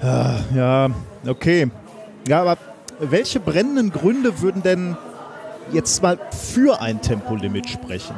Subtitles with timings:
[0.00, 0.90] Ja,
[1.26, 1.70] okay.
[2.26, 2.58] Ja, aber
[3.00, 4.96] welche brennenden Gründe würden denn
[5.72, 8.14] jetzt mal für ein Tempolimit sprechen?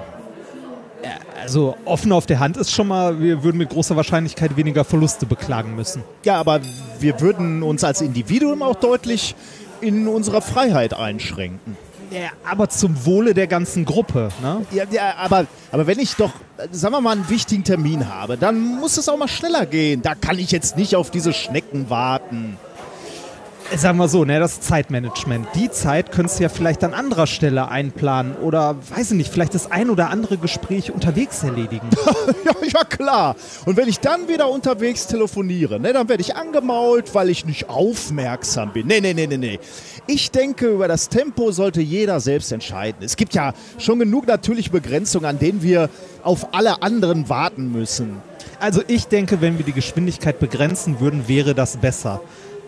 [1.40, 5.24] Also offen auf der Hand ist schon mal, wir würden mit großer Wahrscheinlichkeit weniger Verluste
[5.24, 6.03] beklagen müssen.
[6.24, 6.60] Ja, aber
[6.98, 9.35] wir würden uns als Individuum auch deutlich
[9.81, 11.76] in unserer Freiheit einschränken.
[12.11, 14.67] Ja, aber zum Wohle der ganzen Gruppe, ne?
[14.72, 16.33] Ja, ja aber, aber wenn ich doch,
[16.73, 20.02] sagen wir mal, einen wichtigen Termin habe, dann muss es auch mal schneller gehen.
[20.02, 22.59] Da kann ich jetzt nicht auf diese Schnecken warten.
[23.77, 25.47] Sagen wir so, ne, das Zeitmanagement.
[25.55, 29.55] Die Zeit könntest du ja vielleicht an anderer Stelle einplanen oder, weiß ich nicht, vielleicht
[29.55, 31.88] das ein oder andere Gespräch unterwegs erledigen.
[32.45, 33.37] ja, ja, klar.
[33.66, 37.69] Und wenn ich dann wieder unterwegs telefoniere, ne, dann werde ich angemault, weil ich nicht
[37.69, 38.88] aufmerksam bin.
[38.88, 39.60] Nee, nee, nee, nee, nee.
[40.09, 43.05] Ich denke, über das Tempo sollte jeder selbst entscheiden.
[43.05, 45.91] Es gibt ja schon genug natürliche Begrenzungen, an denen wir
[46.24, 48.16] auf alle anderen warten müssen.
[48.59, 52.21] Also ich denke, wenn wir die Geschwindigkeit begrenzen würden, wäre das besser.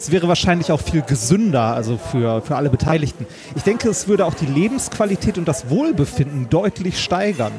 [0.02, 3.24] Es wäre wahrscheinlich auch viel gesünder, also für, für alle Beteiligten.
[3.54, 7.52] Ich denke, es würde auch die Lebensqualität und das Wohlbefinden deutlich steigern.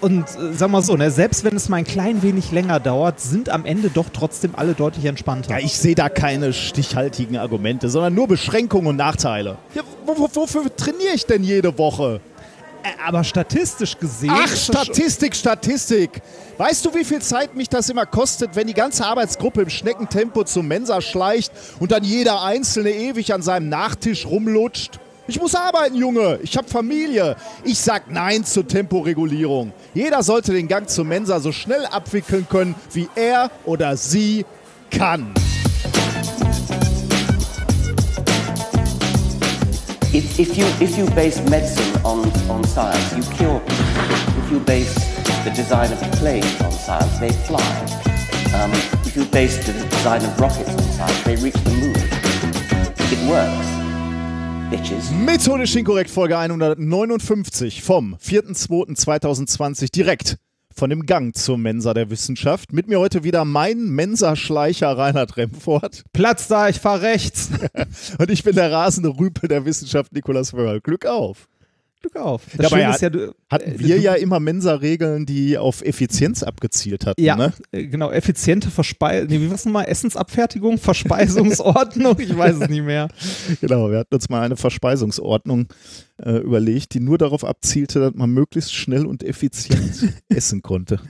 [0.00, 3.18] Und äh, sag mal so, ne, selbst wenn es mal ein klein wenig länger dauert,
[3.18, 5.50] sind am Ende doch trotzdem alle deutlich entspannter.
[5.50, 9.58] Ja, ich sehe da keine stichhaltigen Argumente, sondern nur Beschränkungen und Nachteile.
[9.74, 12.20] Ja, wofür trainiere ich denn jede Woche?
[13.04, 14.32] Aber statistisch gesehen.
[14.32, 16.22] Ach, Statistik, Statistik.
[16.58, 20.44] Weißt du, wie viel Zeit mich das immer kostet, wenn die ganze Arbeitsgruppe im Schneckentempo
[20.44, 24.98] zum Mensa schleicht und dann jeder Einzelne ewig an seinem Nachtisch rumlutscht?
[25.28, 26.38] Ich muss arbeiten, Junge.
[26.42, 27.36] Ich habe Familie.
[27.64, 29.72] Ich sag Nein zur Temporegulierung.
[29.92, 34.44] Jeder sollte den Gang zur Mensa so schnell abwickeln können, wie er oder sie
[34.90, 35.34] kann.
[40.16, 43.84] If, if, you, if you base medicine on, on science, you cure people.
[44.42, 44.94] If you base
[45.44, 47.60] the design of planes on science, they fly.
[48.54, 48.72] Um,
[49.04, 51.96] if you base the design of rockets on science, they reach the moon.
[53.12, 53.66] It works.
[54.70, 55.10] Bitches.
[55.10, 60.38] Methodisch inkorrekt Folge 159 vom 4.2.2020 direkt
[60.76, 62.72] von dem Gang zur Mensa der Wissenschaft.
[62.72, 66.04] Mit mir heute wieder mein Mensaschleicher Reinhard Remfort.
[66.12, 67.48] Platz da, ich fahr rechts.
[68.18, 70.82] Und ich bin der rasende Rüpel der Wissenschaft Nikolaus Wörl.
[70.82, 71.48] Glück auf.
[72.06, 72.42] Glück auf.
[72.56, 76.42] Das Dabei ist ja, du, hatten äh, wir du, ja immer Mensa-Regeln, die auf Effizienz
[76.42, 77.22] abgezielt hatten.
[77.22, 77.52] Ja, ne?
[77.72, 78.10] Äh, genau.
[78.10, 79.86] Effiziente Verspeisung, nee, wie war es nochmal?
[79.88, 83.08] Essensabfertigung, Verspeisungsordnung, ich weiß es nicht mehr.
[83.60, 85.68] Genau, wir hatten uns mal eine Verspeisungsordnung
[86.22, 91.00] äh, überlegt, die nur darauf abzielte, dass man möglichst schnell und effizient essen konnte.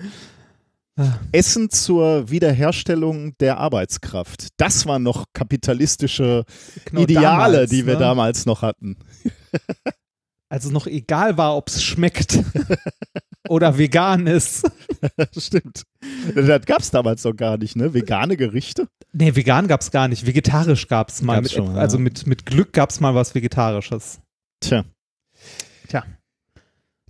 [0.96, 1.18] Ah.
[1.32, 4.48] Essen zur Wiederherstellung der Arbeitskraft.
[4.56, 6.44] Das waren noch kapitalistische
[6.84, 8.00] genau, Ideale, damals, die wir ne?
[8.00, 8.96] damals noch hatten
[10.56, 12.42] als es noch egal war, ob es schmeckt
[13.50, 14.66] oder vegan ist.
[15.36, 15.82] Stimmt.
[16.34, 17.92] Das gab es damals noch gar nicht, ne?
[17.92, 18.88] Vegane Gerichte?
[19.12, 20.24] Nee, vegan gab es gar nicht.
[20.24, 21.42] Vegetarisch gab es mal.
[21.42, 21.78] Mit, schon, ja.
[21.78, 24.20] Also mit, mit Glück gab es mal was Vegetarisches.
[24.60, 24.86] Tja.
[25.88, 26.04] Tja.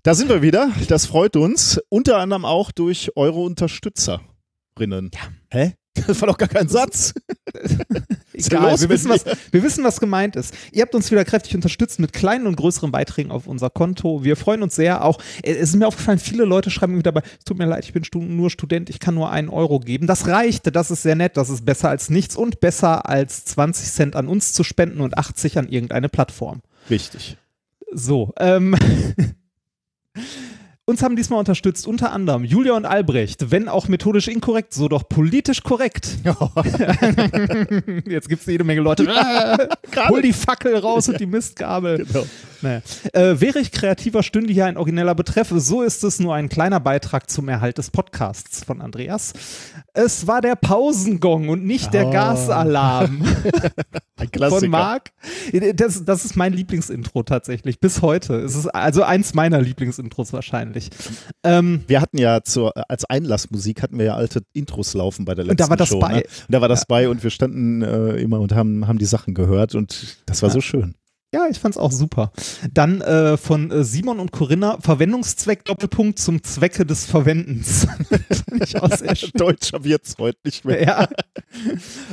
[0.03, 0.73] Da sind wir wieder.
[0.89, 1.81] Das freut uns.
[1.89, 5.13] Unter anderem auch durch eure Unterstützerinnen.
[5.15, 5.21] Ja.
[5.53, 5.75] Hä?
[6.07, 7.15] Das war doch gar kein Satz.
[8.33, 10.55] Egal, wir wissen, was, wir wissen, was gemeint ist.
[10.73, 14.25] Ihr habt uns wieder kräftig unterstützt mit kleinen und größeren Beiträgen auf unser Konto.
[14.25, 15.05] Wir freuen uns sehr.
[15.05, 17.85] Auch äh, es ist mir aufgefallen, viele Leute schreiben mir dabei, es tut mir leid,
[17.85, 18.05] ich bin
[18.37, 20.07] nur Student, ich kann nur einen Euro geben.
[20.07, 23.93] Das reicht, das ist sehr nett, das ist besser als nichts und besser als 20
[23.93, 26.61] Cent an uns zu spenden und 80 an irgendeine Plattform.
[26.91, 27.39] Richtig.
[27.93, 28.77] So, ähm.
[30.89, 35.09] Uns haben diesmal unterstützt unter anderem Julia und Albrecht, wenn auch methodisch inkorrekt, so doch
[35.09, 36.19] politisch korrekt.
[38.07, 39.05] Jetzt gibt es jede Menge Leute.
[40.09, 42.07] Hol die Fackel raus und die Mistgabel.
[42.07, 42.25] Genau.
[42.63, 42.83] Naja.
[43.13, 45.53] Äh, wäre ich kreativer, stünde hier ein origineller Betreff.
[45.55, 49.33] So ist es nur ein kleiner Beitrag zum Erhalt des Podcasts von Andreas.
[49.93, 52.11] Es war der Pausengong und nicht der oh.
[52.11, 53.23] Gasalarm.
[54.17, 54.61] ein Klassiker.
[54.61, 55.13] Von Marc.
[55.75, 58.37] Das, das ist mein Lieblingsintro tatsächlich, bis heute.
[58.37, 60.91] Es ist also eins meiner Lieblingsintros wahrscheinlich.
[61.43, 65.45] Ähm, wir hatten ja zur, als Einlassmusik hatten wir ja alte Intros laufen bei der
[65.45, 65.65] letzten Show.
[65.65, 66.13] Und da war das Show, bei.
[66.13, 66.23] Ne?
[66.23, 66.87] Und da war das ja.
[66.89, 70.49] bei und wir standen äh, immer und haben, haben die Sachen gehört und das war
[70.49, 70.55] ja.
[70.55, 70.95] so schön.
[71.37, 72.33] Ja, ich fand's auch super.
[72.73, 77.87] Dann äh, von äh, Simon und Corinna, Verwendungszweck Doppelpunkt zum Zwecke des Verwendens.
[78.49, 79.33] Fand ich auch sehr schön.
[79.35, 80.83] Deutscher wird's heute nicht mehr.
[80.83, 81.09] Ja.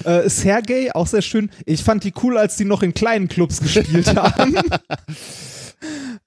[0.04, 1.50] Äh, Sergej, auch sehr schön.
[1.66, 4.58] Ich fand die cool, als die noch in kleinen Clubs gespielt haben.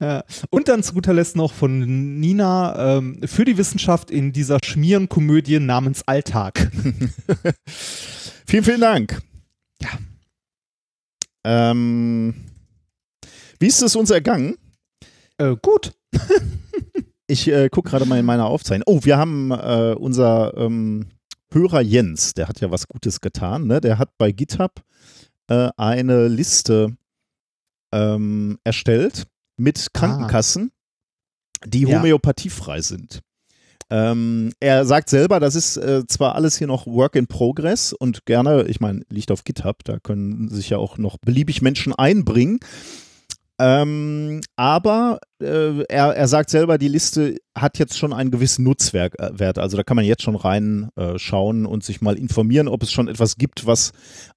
[0.00, 0.24] Ja.
[0.48, 5.60] Und dann zu guter Letzt noch von Nina ähm, für die Wissenschaft in dieser Schmierenkomödie
[5.60, 6.70] namens Alltag.
[8.46, 9.20] vielen, vielen Dank.
[9.82, 9.90] Ja.
[11.44, 12.45] Ähm,
[13.58, 14.56] wie ist es uns ergangen?
[15.38, 15.92] Äh, gut.
[17.26, 18.84] ich äh, gucke gerade mal in meiner Aufzeichnung.
[18.86, 21.06] Oh, wir haben äh, unser ähm,
[21.52, 23.80] Hörer Jens, der hat ja was Gutes getan, ne?
[23.80, 24.82] Der hat bei GitHub
[25.48, 26.96] äh, eine Liste
[27.92, 29.26] ähm, erstellt
[29.56, 31.66] mit Krankenkassen, ah.
[31.66, 31.98] die ja.
[31.98, 33.20] homöopathiefrei sind.
[33.88, 38.26] Ähm, er sagt selber, das ist äh, zwar alles hier noch Work in Progress und
[38.26, 42.58] gerne, ich meine, liegt auf GitHub, da können sich ja auch noch beliebig Menschen einbringen.
[43.58, 49.14] Ähm, aber äh, er, er sagt selber, die Liste hat jetzt schon einen gewissen Nutzwert.
[49.18, 52.92] Äh, also da kann man jetzt schon reinschauen äh, und sich mal informieren, ob es
[52.92, 53.92] schon etwas gibt, was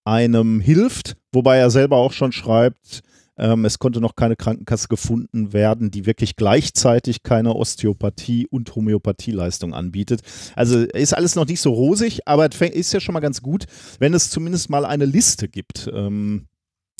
[0.05, 1.17] einem hilft.
[1.33, 3.01] Wobei er selber auch schon schreibt,
[3.39, 9.73] ähm, es konnte noch keine Krankenkasse gefunden werden, die wirklich gleichzeitig keine Osteopathie und Homöopathieleistung
[9.73, 10.21] anbietet.
[10.55, 13.65] Also ist alles noch nicht so rosig, aber es ist ja schon mal ganz gut,
[13.99, 15.89] wenn es zumindest mal eine Liste gibt.
[15.93, 16.47] Ähm,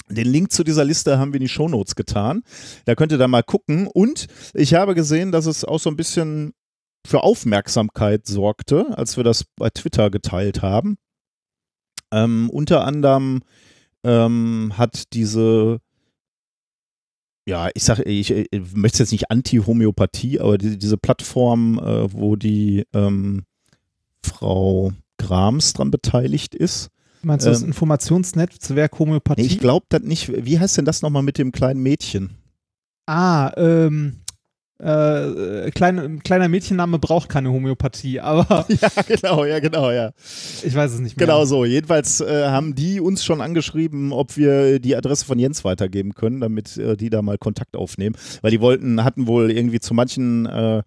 [0.09, 2.43] den Link zu dieser Liste haben wir in die Shownotes getan.
[2.85, 3.87] Da könnt ihr da mal gucken.
[3.87, 6.53] Und ich habe gesehen, dass es auch so ein bisschen
[7.05, 10.97] für Aufmerksamkeit sorgte, als wir das bei Twitter geteilt haben.
[12.11, 13.41] Ähm, unter anderem
[14.03, 15.79] ähm, hat diese,
[17.47, 22.35] ja, ich sage, ich, ich, möchte jetzt nicht Anti-Homöopathie, aber die, diese Plattform, äh, wo
[22.35, 23.43] die ähm,
[24.23, 26.89] Frau Grams dran beteiligt ist,
[27.21, 29.41] Meinst du das ähm, Informationsnetzwerk Homöopathie?
[29.41, 30.31] ich glaube das nicht.
[30.45, 32.37] Wie heißt denn das nochmal mit dem kleinen Mädchen?
[33.05, 34.21] Ah, ähm,
[34.81, 38.65] äh, kleine, kleiner Mädchenname braucht keine Homöopathie, aber.
[38.81, 40.11] ja, genau, ja, genau, ja.
[40.63, 41.27] Ich weiß es nicht mehr.
[41.27, 41.65] Genau so.
[41.65, 46.39] Jedenfalls äh, haben die uns schon angeschrieben, ob wir die Adresse von Jens weitergeben können,
[46.39, 48.15] damit äh, die da mal Kontakt aufnehmen.
[48.41, 50.83] Weil die wollten, hatten wohl irgendwie zu manchen äh,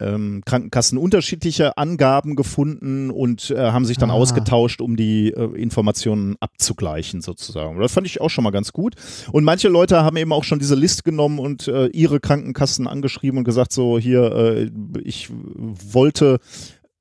[0.00, 4.14] ähm, Krankenkassen unterschiedliche Angaben gefunden und äh, haben sich dann ah.
[4.14, 7.78] ausgetauscht, um die äh, Informationen abzugleichen sozusagen.
[7.78, 8.94] Das fand ich auch schon mal ganz gut.
[9.32, 13.38] Und manche Leute haben eben auch schon diese Liste genommen und äh, ihre Krankenkassen angeschrieben
[13.38, 14.70] und gesagt, so hier, äh,
[15.04, 16.38] ich wollte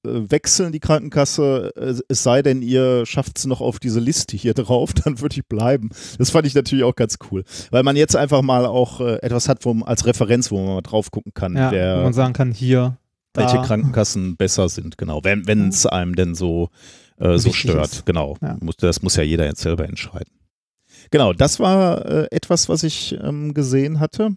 [0.03, 4.53] wechseln die Krankenkasse, äh, es sei denn, ihr schafft es noch auf diese Liste hier
[4.55, 5.89] drauf, dann würde ich bleiben.
[6.17, 9.49] Das fand ich natürlich auch ganz cool, weil man jetzt einfach mal auch äh, etwas
[9.49, 11.55] hat wo, als Referenz, wo man mal drauf gucken kann.
[11.55, 12.97] Ja, der, wo man sagen kann, hier.
[13.35, 13.63] Welche da.
[13.63, 15.23] Krankenkassen besser sind, genau.
[15.23, 16.69] Wenn es einem denn so,
[17.17, 17.91] äh, so stört.
[17.91, 18.05] Ist.
[18.07, 18.37] Genau.
[18.41, 18.57] Ja.
[18.79, 20.33] Das muss ja jeder jetzt selber entscheiden.
[21.11, 24.31] Genau, das war äh, etwas, was ich ähm, gesehen hatte.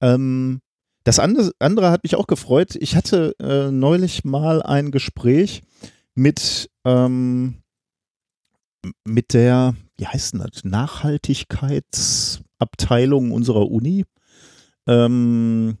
[0.00, 0.60] Ähm,
[1.06, 2.74] das andere, hat mich auch gefreut.
[2.80, 5.62] Ich hatte äh, neulich mal ein Gespräch
[6.16, 7.62] mit, ähm,
[9.04, 14.04] mit der, wie heißt denn das, Nachhaltigkeitsabteilung unserer Uni.
[14.88, 15.78] Ähm,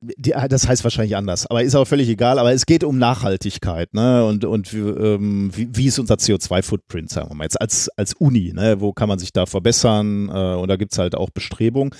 [0.00, 2.40] die, ah, das heißt wahrscheinlich anders, aber ist auch völlig egal.
[2.40, 4.24] Aber es geht um Nachhaltigkeit ne?
[4.24, 8.52] und, und ähm, wie, wie, ist unser CO2-Footprint, sagen wir mal jetzt als, als Uni.
[8.52, 8.80] Ne?
[8.80, 10.28] Wo kann man sich da verbessern?
[10.30, 11.94] Äh, und da gibt es halt auch Bestrebungen.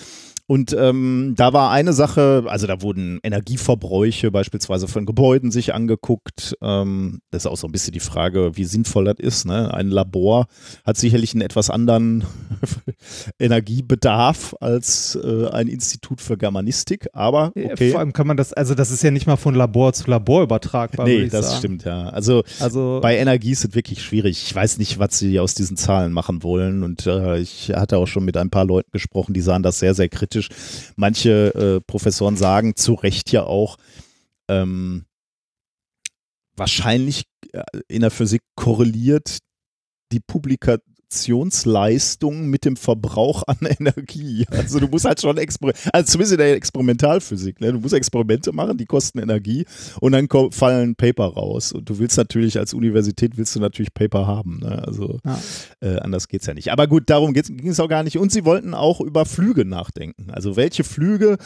[0.50, 6.56] Und ähm, da war eine Sache, also da wurden Energieverbräuche beispielsweise von Gebäuden sich angeguckt.
[6.60, 9.44] Ähm, das ist auch so ein bisschen die Frage, wie sinnvoll das ist.
[9.44, 9.72] Ne?
[9.72, 10.48] Ein Labor
[10.84, 12.24] hat sicherlich einen etwas anderen
[13.38, 17.92] Energiebedarf als äh, ein Institut für Germanistik, aber okay.
[17.92, 20.42] Vor allem kann man das, also das ist ja nicht mal von Labor zu Labor
[20.42, 21.06] übertragbar.
[21.06, 21.58] Nee, das sagen.
[21.58, 22.08] stimmt, ja.
[22.08, 24.42] Also, also bei Energie ist es wirklich schwierig.
[24.44, 28.08] Ich weiß nicht, was sie aus diesen Zahlen machen wollen und äh, ich hatte auch
[28.08, 30.92] schon mit ein paar Leuten gesprochen, die sahen das sehr, sehr kritisch kritisch.
[30.96, 33.76] Manche äh, Professoren sagen zu Recht ja auch,
[34.48, 35.06] ähm,
[36.56, 39.38] wahrscheinlich äh, in der Physik korreliert
[40.12, 44.46] die Publikation Produktionsleistung mit dem Verbrauch an Energie.
[44.50, 47.72] Also du musst halt schon Experimente, also zumindest in der Experimentalphysik, ne?
[47.72, 49.64] du musst Experimente machen, die kosten Energie
[50.00, 51.72] und dann fallen Paper raus.
[51.72, 54.60] Und du willst natürlich als Universität willst du natürlich Paper haben.
[54.60, 54.82] Ne?
[54.86, 55.38] Also ja.
[55.80, 56.70] äh, anders geht's ja nicht.
[56.70, 58.16] Aber gut, darum ging es auch gar nicht.
[58.16, 60.30] Und sie wollten auch über Flüge nachdenken.
[60.30, 61.38] Also welche Flüge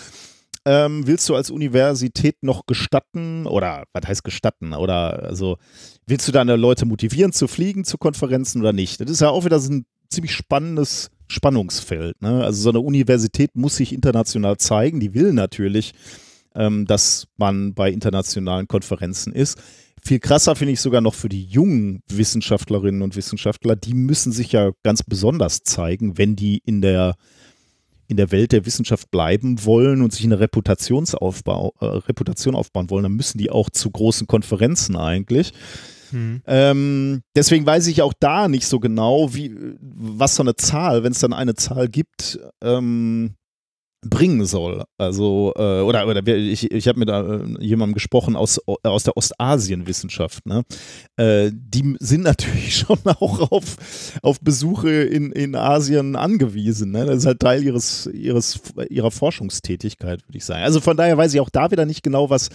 [0.66, 5.58] ähm, willst du als Universität noch gestatten oder was heißt gestatten oder also
[6.06, 9.00] willst du deine Leute motivieren zu fliegen zu Konferenzen oder nicht?
[9.00, 12.20] Das ist ja auch wieder so ein ziemlich spannendes Spannungsfeld.
[12.22, 12.44] Ne?
[12.44, 15.92] Also so eine Universität muss sich international zeigen, die will natürlich,
[16.54, 19.60] ähm, dass man bei internationalen Konferenzen ist.
[20.02, 24.52] Viel krasser finde ich sogar noch für die jungen Wissenschaftlerinnen und Wissenschaftler, die müssen sich
[24.52, 27.14] ja ganz besonders zeigen, wenn die in der
[28.06, 33.04] in der Welt der Wissenschaft bleiben wollen und sich eine Reputationsaufbau, äh, Reputation aufbauen wollen,
[33.04, 35.52] dann müssen die auch zu großen Konferenzen eigentlich.
[36.10, 36.42] Hm.
[36.46, 41.12] Ähm, deswegen weiß ich auch da nicht so genau, wie, was so eine Zahl, wenn
[41.12, 43.34] es dann eine Zahl gibt, ähm,
[44.08, 44.84] bringen soll.
[44.98, 50.46] Also, äh, oder, oder ich, ich habe mit äh, jemandem gesprochen aus, aus der Ostasienwissenschaft.
[50.46, 50.62] Ne?
[51.16, 53.76] Äh, die sind natürlich schon auch auf,
[54.22, 56.92] auf Besuche in, in Asien angewiesen.
[56.92, 57.06] Ne?
[57.06, 60.62] Das ist halt Teil ihres, ihres, ihrer Forschungstätigkeit, würde ich sagen.
[60.62, 62.48] Also von daher weiß ich auch da wieder nicht genau, was,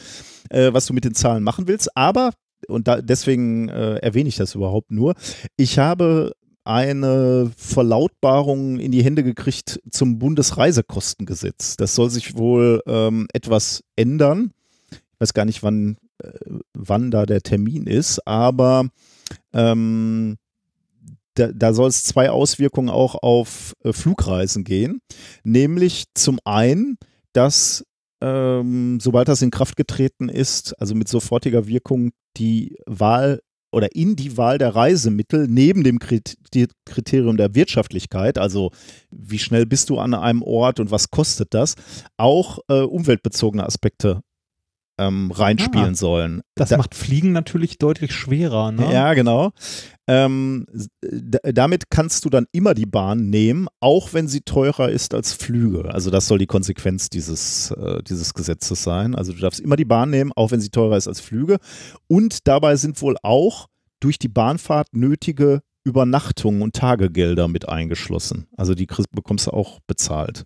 [0.50, 1.96] äh, was du mit den Zahlen machen willst.
[1.96, 2.32] Aber
[2.68, 5.16] und da, deswegen äh, erwähne ich das überhaupt nur.
[5.56, 11.78] Ich habe eine Verlautbarung in die Hände gekriegt zum Bundesreisekostengesetz.
[11.78, 14.52] Das soll sich wohl ähm, etwas ändern.
[14.92, 16.30] Ich weiß gar nicht, wann, äh,
[16.74, 18.90] wann da der Termin ist, aber
[19.54, 20.38] ähm,
[21.34, 25.02] da, da soll es zwei Auswirkungen auch auf äh, Flugreisen gehen.
[25.44, 26.98] Nämlich zum einen,
[27.34, 27.86] dass
[28.22, 34.16] ähm, sobald das in Kraft getreten ist, also mit sofortiger Wirkung, die Wahl oder in
[34.16, 38.72] die Wahl der Reisemittel neben dem Kriterium der Wirtschaftlichkeit, also
[39.12, 41.76] wie schnell bist du an einem Ort und was kostet das,
[42.18, 44.22] auch äh, umweltbezogene Aspekte
[45.00, 46.42] ähm, reinspielen ah, sollen.
[46.56, 48.72] Das da, macht Fliegen natürlich deutlich schwerer.
[48.72, 48.92] Ne?
[48.92, 49.52] Ja, genau.
[50.10, 50.66] Ähm,
[51.44, 55.94] damit kannst du dann immer die Bahn nehmen, auch wenn sie teurer ist als Flüge.
[55.94, 59.14] Also das soll die Konsequenz dieses, äh, dieses Gesetzes sein.
[59.14, 61.58] Also du darfst immer die Bahn nehmen, auch wenn sie teurer ist als Flüge.
[62.08, 63.68] Und dabei sind wohl auch
[64.00, 68.48] durch die Bahnfahrt nötige Übernachtungen und Tagegelder mit eingeschlossen.
[68.58, 70.46] Also die bekommst du auch bezahlt.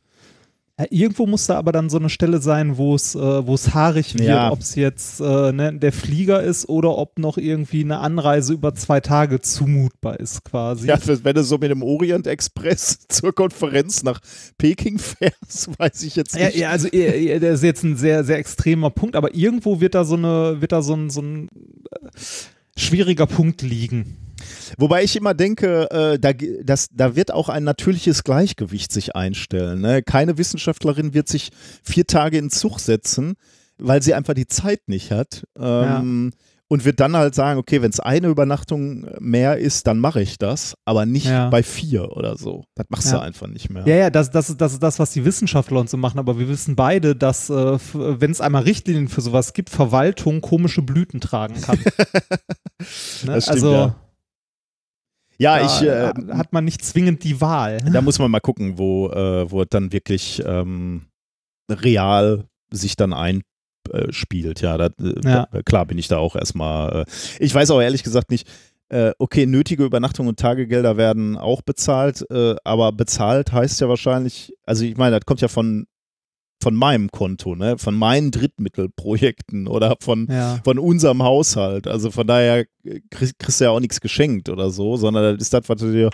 [0.80, 3.76] Ja, irgendwo muss da aber dann so eine Stelle sein, wo es, äh, wo es
[3.76, 4.52] haarig wird, ja.
[4.52, 8.74] ob es jetzt äh, ne, der Flieger ist oder ob noch irgendwie eine Anreise über
[8.74, 10.88] zwei Tage zumutbar ist, quasi.
[10.88, 14.20] Ja, wenn du so mit dem Orient Express zur Konferenz nach
[14.58, 16.56] Peking fährst, weiß ich jetzt nicht.
[16.56, 20.04] Ja, ja also das ist jetzt ein sehr, sehr extremer Punkt, aber irgendwo wird da
[20.06, 21.50] so eine, wird da so ein, so ein
[21.92, 24.23] äh, schwieriger Punkt liegen.
[24.78, 26.32] Wobei ich immer denke, äh, da,
[26.64, 29.82] das, da wird auch ein natürliches Gleichgewicht sich einstellen.
[29.82, 30.04] Ne?
[30.04, 31.52] Keine Wissenschaftlerin wird sich
[31.84, 33.36] vier Tage in Zug setzen,
[33.78, 35.44] weil sie einfach die Zeit nicht hat.
[35.58, 36.40] Ähm, ja.
[36.70, 40.40] Und wird dann halt sagen, okay, wenn es eine Übernachtung mehr ist, dann mache ich
[40.40, 41.50] das, aber nicht ja.
[41.50, 42.64] bei vier oder so.
[42.74, 43.18] Das machst ja.
[43.18, 43.86] du einfach nicht mehr.
[43.86, 46.48] Ja, ja, das, das, das ist das, was die Wissenschaftler und so machen, aber wir
[46.48, 51.62] wissen beide, dass, äh, wenn es einmal Richtlinien für sowas gibt, Verwaltung komische Blüten tragen
[51.62, 51.78] kann.
[52.80, 52.86] ne?
[52.88, 53.96] stimmt, also, ja.
[55.38, 55.82] Ja, da, ich.
[55.88, 57.80] Äh, hat man nicht zwingend die Wahl.
[57.92, 61.08] Da muss man mal gucken, wo, äh, wo dann wirklich ähm,
[61.70, 64.62] real sich dann einspielt.
[64.62, 65.48] ja, da, äh, ja.
[65.66, 67.02] klar bin ich da auch erstmal.
[67.02, 67.06] Äh,
[67.40, 68.48] ich weiß auch ehrlich gesagt nicht.
[68.90, 74.54] Äh, okay, nötige Übernachtung und Tagegelder werden auch bezahlt, äh, aber bezahlt heißt ja wahrscheinlich,
[74.68, 75.88] also ich meine, das kommt ja von
[76.64, 77.78] von meinem Konto, ne?
[77.78, 80.62] von meinen Drittmittelprojekten oder von, ja.
[80.64, 81.88] von unserem Haushalt.
[81.88, 82.66] Also von daher
[83.12, 85.92] kriegst, kriegst du ja auch nichts geschenkt oder so, sondern das ist das, was du
[85.92, 86.10] dir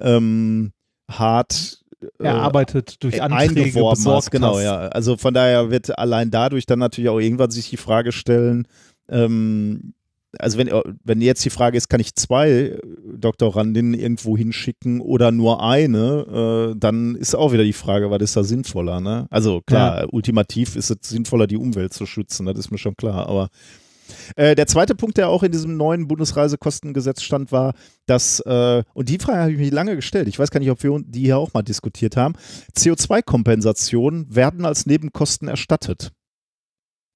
[0.00, 0.72] ähm,
[1.10, 4.30] hart äh, erarbeitet durch Anträge besorgt hast.
[4.30, 4.88] Genau, ja.
[4.88, 8.66] Also von daher wird allein dadurch dann natürlich auch irgendwann sich die Frage stellen,
[9.10, 9.92] ähm,
[10.38, 10.70] also wenn,
[11.04, 12.78] wenn jetzt die Frage ist, kann ich zwei
[13.14, 18.36] Doktorandinnen irgendwo hinschicken oder nur eine, äh, dann ist auch wieder die Frage, was ist
[18.36, 19.26] da sinnvoller, ne?
[19.30, 20.08] Also klar, ja.
[20.10, 23.48] ultimativ ist es sinnvoller, die Umwelt zu schützen, das ist mir schon klar, aber
[24.36, 27.74] äh, der zweite Punkt, der auch in diesem neuen Bundesreisekostengesetz stand, war,
[28.06, 30.82] dass, äh, und die Frage habe ich mich lange gestellt, ich weiß gar nicht, ob
[30.82, 32.34] wir die hier auch mal diskutiert haben,
[32.76, 36.12] CO2-Kompensationen werden als Nebenkosten erstattet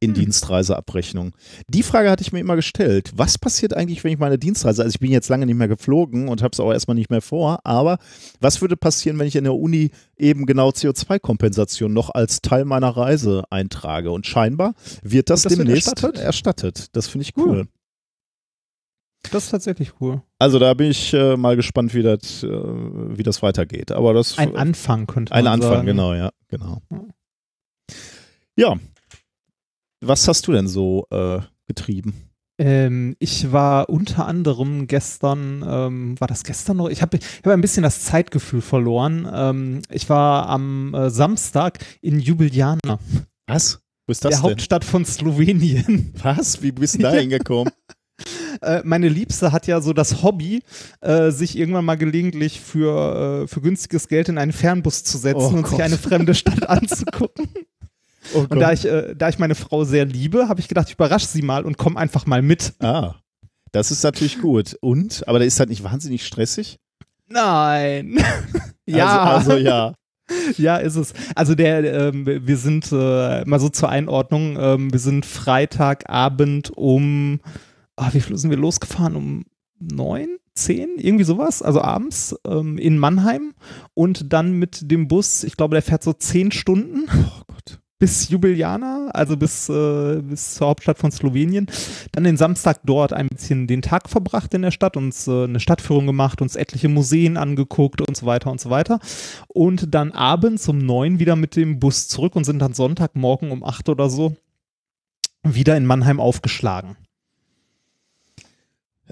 [0.00, 0.14] in hm.
[0.14, 1.32] Dienstreiseabrechnung.
[1.68, 3.12] Die Frage hatte ich mir immer gestellt.
[3.14, 6.28] Was passiert eigentlich, wenn ich meine Dienstreise, also ich bin jetzt lange nicht mehr geflogen
[6.28, 7.98] und habe es auch erstmal nicht mehr vor, aber
[8.40, 12.90] was würde passieren, wenn ich in der Uni eben genau CO2-Kompensation noch als Teil meiner
[12.90, 14.10] Reise eintrage?
[14.10, 16.24] Und scheinbar wird das, das demnächst wird erstattet?
[16.24, 16.96] erstattet.
[16.96, 17.48] Das finde ich cool.
[17.48, 17.68] cool.
[19.30, 20.22] Das ist tatsächlich cool.
[20.38, 23.92] Also da bin ich äh, mal gespannt, wie das, äh, wie das weitergeht.
[23.92, 25.62] Aber das ein Anfang könnte man sagen.
[25.62, 26.82] Ein Anfang, genau, ja, genau.
[28.56, 28.76] Ja,
[30.00, 32.14] was hast du denn so äh, getrieben?
[32.58, 36.88] Ähm, ich war unter anderem gestern, ähm, war das gestern noch?
[36.88, 39.28] Ich habe ich hab ein bisschen das Zeitgefühl verloren.
[39.30, 42.98] Ähm, ich war am äh, Samstag in Ljubljana.
[43.46, 43.80] Was?
[44.06, 44.50] Wo ist das Der denn?
[44.50, 46.14] Hauptstadt von Slowenien.
[46.22, 46.62] Was?
[46.62, 47.72] Wie bist du da hingekommen?
[48.62, 50.62] Äh, meine Liebste hat ja so das Hobby,
[51.02, 55.40] äh, sich irgendwann mal gelegentlich für, äh, für günstiges Geld in einen Fernbus zu setzen
[55.40, 55.72] oh und Gott.
[55.72, 57.48] sich eine fremde Stadt anzugucken.
[58.34, 60.94] Oh und da ich, äh, da ich meine Frau sehr liebe, habe ich gedacht, ich
[60.94, 62.74] überrasche sie mal und komme einfach mal mit.
[62.80, 63.14] Ah,
[63.72, 64.76] das ist natürlich gut.
[64.80, 65.26] Und?
[65.28, 66.78] Aber da ist halt nicht wahnsinnig stressig?
[67.28, 68.18] Nein.
[68.86, 69.22] ja.
[69.24, 69.94] Also, also, ja.
[70.56, 71.14] Ja, ist es.
[71.34, 77.40] Also der, ähm, wir sind äh, mal so zur Einordnung, ähm, wir sind Freitagabend um,
[77.96, 79.14] oh, wie viel sind wir losgefahren?
[79.14, 79.44] Um
[79.78, 83.54] neun, zehn, irgendwie sowas, also abends ähm, in Mannheim
[83.94, 87.04] und dann mit dem Bus, ich glaube, der fährt so zehn Stunden.
[87.08, 91.66] Oh Gott bis Jubiliana, also bis, äh, bis zur Hauptstadt von Slowenien.
[92.12, 95.60] Dann den Samstag dort ein bisschen den Tag verbracht in der Stadt, uns äh, eine
[95.60, 99.00] Stadtführung gemacht, uns etliche Museen angeguckt und so weiter und so weiter.
[99.48, 103.64] Und dann abends um neun wieder mit dem Bus zurück und sind dann Sonntagmorgen um
[103.64, 104.36] acht oder so
[105.42, 106.96] wieder in Mannheim aufgeschlagen.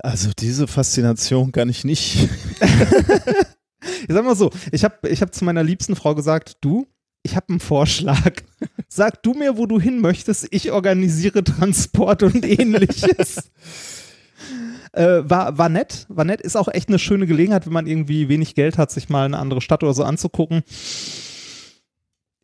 [0.02, 2.16] Also diese Faszination kann ich nicht.
[2.60, 6.86] ich sag mal so, ich habe ich hab zu meiner liebsten Frau gesagt, du,
[7.25, 8.43] ich habe einen Vorschlag.
[8.88, 13.50] Sag du mir, wo du hin möchtest, ich organisiere Transport und ähnliches.
[14.93, 18.28] äh, war, war nett, war nett, ist auch echt eine schöne Gelegenheit, wenn man irgendwie
[18.28, 20.62] wenig Geld hat, sich mal eine andere Stadt oder so anzugucken.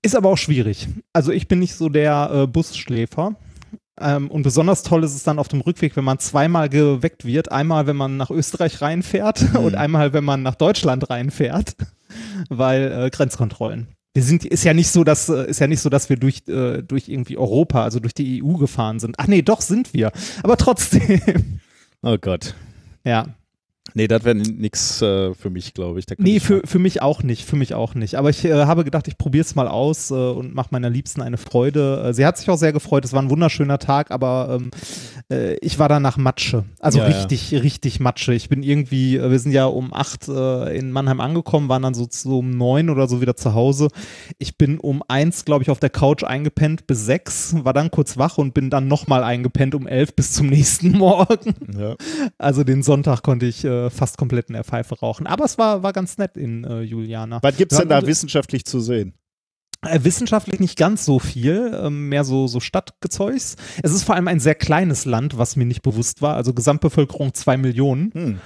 [0.03, 0.89] Ist aber auch schwierig.
[1.13, 3.37] Also ich bin nicht so der äh, Busschläfer.
[4.01, 7.53] Ähm, und besonders toll ist es dann auf dem Rückweg, wenn man zweimal geweckt wird.
[7.53, 9.57] Einmal, wenn man nach Österreich reinfährt mhm.
[9.65, 11.77] und einmal, wenn man nach Deutschland reinfährt,
[12.49, 13.89] weil äh, Grenzkontrollen.
[14.13, 16.43] Wir sind, ist ja nicht so, dass, äh, ist ja nicht so, dass wir durch,
[16.49, 19.17] äh, durch irgendwie Europa, also durch die EU gefahren sind.
[19.19, 20.13] Ach nee, doch sind wir.
[20.43, 21.61] Aber trotzdem.
[22.03, 22.55] Oh Gott.
[23.05, 23.27] Ja.
[23.95, 26.07] Nee, das wäre nichts äh, für mich, glaube ich.
[26.19, 28.17] nee, für, für mich auch nicht, für mich auch nicht.
[28.17, 31.23] Aber ich äh, habe gedacht, ich probiere es mal aus äh, und mache meiner Liebsten
[31.23, 32.05] eine Freude.
[32.07, 34.71] Äh, sie hat sich auch sehr gefreut, es war ein wunderschöner Tag, aber ähm,
[35.31, 36.65] äh, ich war danach Matsche.
[36.79, 37.61] Also ja, richtig, ja.
[37.61, 38.35] richtig Matsche.
[38.35, 42.07] Ich bin irgendwie, äh, wir sind ja um acht in Mannheim angekommen, waren dann so,
[42.11, 43.89] so um neun oder so wieder zu Hause.
[44.39, 48.17] Ich bin um eins, glaube ich, auf der Couch eingepennt bis sechs, war dann kurz
[48.19, 51.55] wach und bin dann nochmal eingepennt um elf bis zum nächsten Morgen.
[51.79, 51.97] Ja.
[52.39, 55.27] Also den Sonntag konnte ich äh, fast komplett in der Pfeife rauchen.
[55.27, 57.39] Aber es war, war ganz nett in äh, Juliana.
[57.43, 59.15] Was gibt es denn da wissenschaftlich zu sehen?
[59.83, 63.57] Äh, wissenschaftlich nicht ganz so viel, ähm, mehr so, so Stadtgezeugs.
[63.83, 66.37] Es ist vor allem ein sehr kleines Land, was mir nicht bewusst war.
[66.37, 68.13] Also Gesamtbevölkerung zwei Millionen.
[68.13, 68.41] Hm.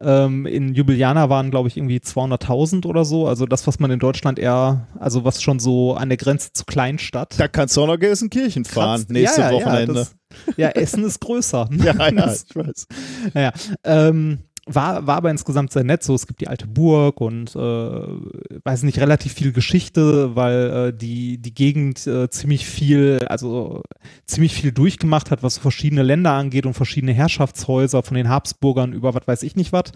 [0.00, 3.26] Ähm, in Jubiliana waren, glaube ich, irgendwie 200.000 oder so.
[3.26, 6.64] Also das, was man in Deutschland eher, also was schon so an der Grenze zu
[6.64, 7.34] Kleinstadt.
[7.38, 9.94] Da kannst du auch nach Gelsenkirchen fahren, Kratzt, nächste ja, ja, Wochenende.
[9.94, 10.06] Ja,
[10.46, 11.68] das, ja, Essen ist größer.
[11.72, 12.86] ja, ja, ich weiß.
[13.34, 16.02] Ja, ähm, war, war aber insgesamt sehr nett.
[16.02, 20.96] So, es gibt die alte Burg und äh, weiß nicht, relativ viel Geschichte, weil äh,
[20.96, 23.82] die, die Gegend äh, ziemlich viel, also
[24.26, 29.14] ziemlich viel durchgemacht hat, was verschiedene Länder angeht und verschiedene Herrschaftshäuser von den Habsburgern über
[29.14, 29.92] was weiß ich nicht was.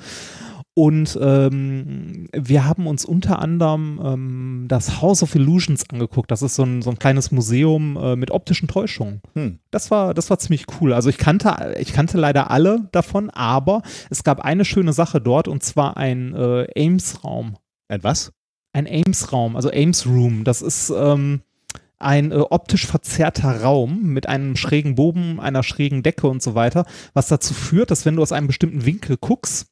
[0.75, 6.31] Und ähm, wir haben uns unter anderem ähm, das House of Illusions angeguckt.
[6.31, 9.21] Das ist so ein, so ein kleines Museum äh, mit optischen Täuschungen.
[9.35, 9.59] Hm.
[9.71, 10.95] Das war, das war ziemlich cool.
[10.95, 15.47] Also ich kannte, ich kannte leider alle davon, aber es gab eine schöne Sache dort
[15.47, 17.57] und zwar ein äh, Ames-Raum.
[17.89, 18.33] Ein was?
[18.73, 20.45] Ein Ames-Raum, also Ames Room.
[20.45, 21.43] Das ist ähm,
[21.99, 26.87] ein äh, optisch verzerrter Raum mit einem schrägen Bogen, einer schrägen Decke und so weiter,
[27.13, 29.72] was dazu führt, dass wenn du aus einem bestimmten Winkel guckst,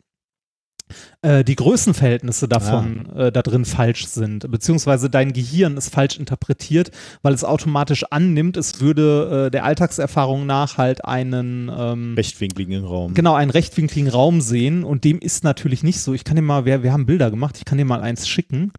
[1.23, 3.27] äh, die Größenverhältnisse davon ah.
[3.27, 6.91] äh, da drin falsch sind, beziehungsweise dein Gehirn ist falsch interpretiert,
[7.23, 13.15] weil es automatisch annimmt, es würde äh, der Alltagserfahrung nach halt einen ähm, rechtwinkligen Raum.
[13.15, 16.15] Genau, einen rechtwinkligen Raum sehen und dem ist natürlich nicht so.
[16.15, 18.73] Ich kann dir mal, wir, wir haben Bilder gemacht, ich kann dir mal eins schicken.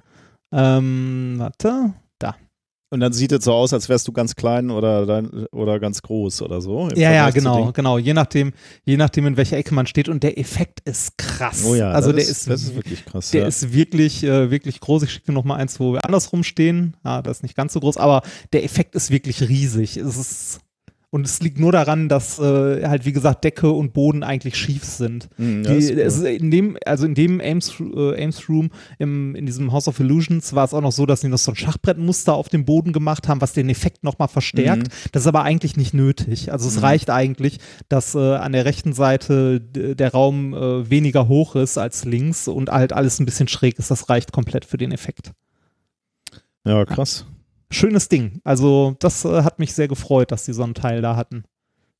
[0.54, 1.94] Ähm, warte,
[2.92, 5.24] und dann sieht es so aus, als wärst du ganz klein oder,
[5.54, 6.90] oder ganz groß oder so.
[6.94, 7.98] Ja, ja, genau, genau.
[7.98, 8.52] Je nachdem,
[8.84, 10.10] je nachdem, in welcher Ecke man steht.
[10.10, 11.64] Und der Effekt ist krass.
[11.66, 13.32] Oh ja, also der ist, ist, das ist wirklich krass.
[13.32, 13.48] Der ja.
[13.48, 15.04] ist wirklich, äh, wirklich groß.
[15.04, 16.98] Ich schicke dir noch mal eins, wo wir andersrum stehen.
[17.06, 19.96] Ja, das ist nicht ganz so groß, aber der Effekt ist wirklich riesig.
[19.96, 20.60] Es ist
[21.14, 24.86] und es liegt nur daran, dass äh, halt, wie gesagt, Decke und Boden eigentlich schief
[24.86, 25.28] sind.
[25.38, 26.26] Mm, ja, Die, cool.
[26.28, 30.54] in dem, also in dem Ames, äh, Ames Room, im, in diesem House of Illusions,
[30.54, 33.28] war es auch noch so, dass sie noch so ein Schachbrettmuster auf dem Boden gemacht
[33.28, 34.88] haben, was den Effekt nochmal verstärkt.
[34.88, 35.10] Mm.
[35.12, 36.54] Das ist aber eigentlich nicht nötig.
[36.54, 36.84] Also es mm.
[36.84, 42.06] reicht eigentlich, dass äh, an der rechten Seite der Raum äh, weniger hoch ist als
[42.06, 43.92] links und halt alles ein bisschen schräg ist.
[43.92, 45.34] Das reicht komplett für den Effekt.
[46.64, 47.26] Ja, krass.
[47.28, 47.41] Ja
[47.72, 48.42] schönes Ding.
[48.44, 51.44] Also das äh, hat mich sehr gefreut, dass die so einen Teil da hatten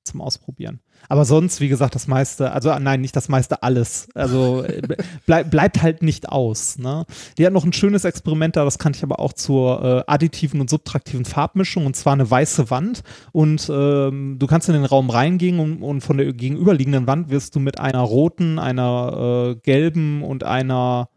[0.04, 0.80] zum Ausprobieren.
[1.10, 4.08] Aber sonst, wie gesagt, das meiste, also nein, nicht das meiste, alles.
[4.14, 4.82] Also äh,
[5.26, 6.78] bleib, bleibt halt nicht aus.
[6.78, 7.06] Ne?
[7.38, 10.60] Die hat noch ein schönes Experiment da, das kannte ich aber auch zur äh, additiven
[10.60, 15.10] und subtraktiven Farbmischung und zwar eine weiße Wand und ähm, du kannst in den Raum
[15.10, 20.24] reingehen und, und, von der gegenüberliegenden Wand wirst du mit einer roten, einer äh, gelben
[20.24, 21.10] und einer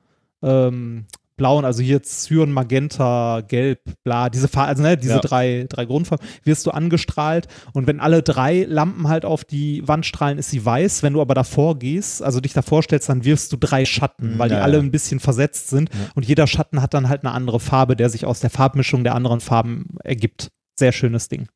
[0.42, 1.06] ähm,
[1.36, 5.20] blauen, also hier Cyan, Magenta, Gelb, bla, diese Farben, also ne, diese ja.
[5.20, 10.06] drei, drei Grundfarben, wirst du angestrahlt und wenn alle drei Lampen halt auf die Wand
[10.06, 11.02] strahlen, ist sie weiß.
[11.02, 14.50] Wenn du aber davor gehst, also dich davor stellst, dann wirfst du drei Schatten, weil
[14.50, 17.60] ja, die alle ein bisschen versetzt sind und jeder Schatten hat dann halt eine andere
[17.60, 20.50] Farbe, der sich aus der Farbmischung der anderen Farben ergibt.
[20.78, 21.48] Sehr schönes Ding.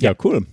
[0.00, 0.46] Ja, cool.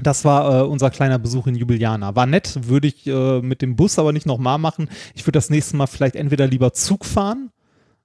[0.00, 2.14] Das war äh, unser kleiner Besuch in Jubiliana.
[2.14, 4.88] War nett, würde ich äh, mit dem Bus aber nicht nochmal machen.
[5.14, 7.50] Ich würde das nächste Mal vielleicht entweder lieber Zug fahren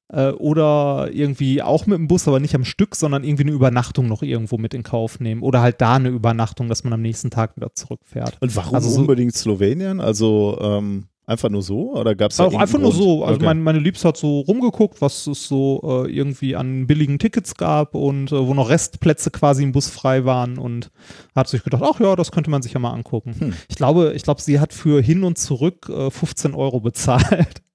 [0.09, 4.07] äh, oder irgendwie auch mit dem Bus, aber nicht am Stück, sondern irgendwie eine Übernachtung
[4.07, 5.43] noch irgendwo mit in Kauf nehmen.
[5.43, 8.37] Oder halt da eine Übernachtung, dass man am nächsten Tag wieder zurückfährt.
[8.39, 10.01] Und warum also so, unbedingt Slowenien?
[10.01, 11.93] Also ähm Einfach nur so?
[11.93, 13.23] Oder gab es Auch einfach nur so.
[13.23, 13.45] Also okay.
[13.45, 17.95] mein, meine Liebste hat so rumgeguckt, was es so äh, irgendwie an billigen Tickets gab
[17.95, 20.91] und äh, wo noch Restplätze quasi im Bus frei waren und
[21.33, 23.35] hat sich gedacht, ach ja, das könnte man sich ja mal angucken.
[23.39, 23.53] Hm.
[23.69, 27.61] Ich glaube, ich glaube, sie hat für hin und zurück äh, 15 Euro bezahlt.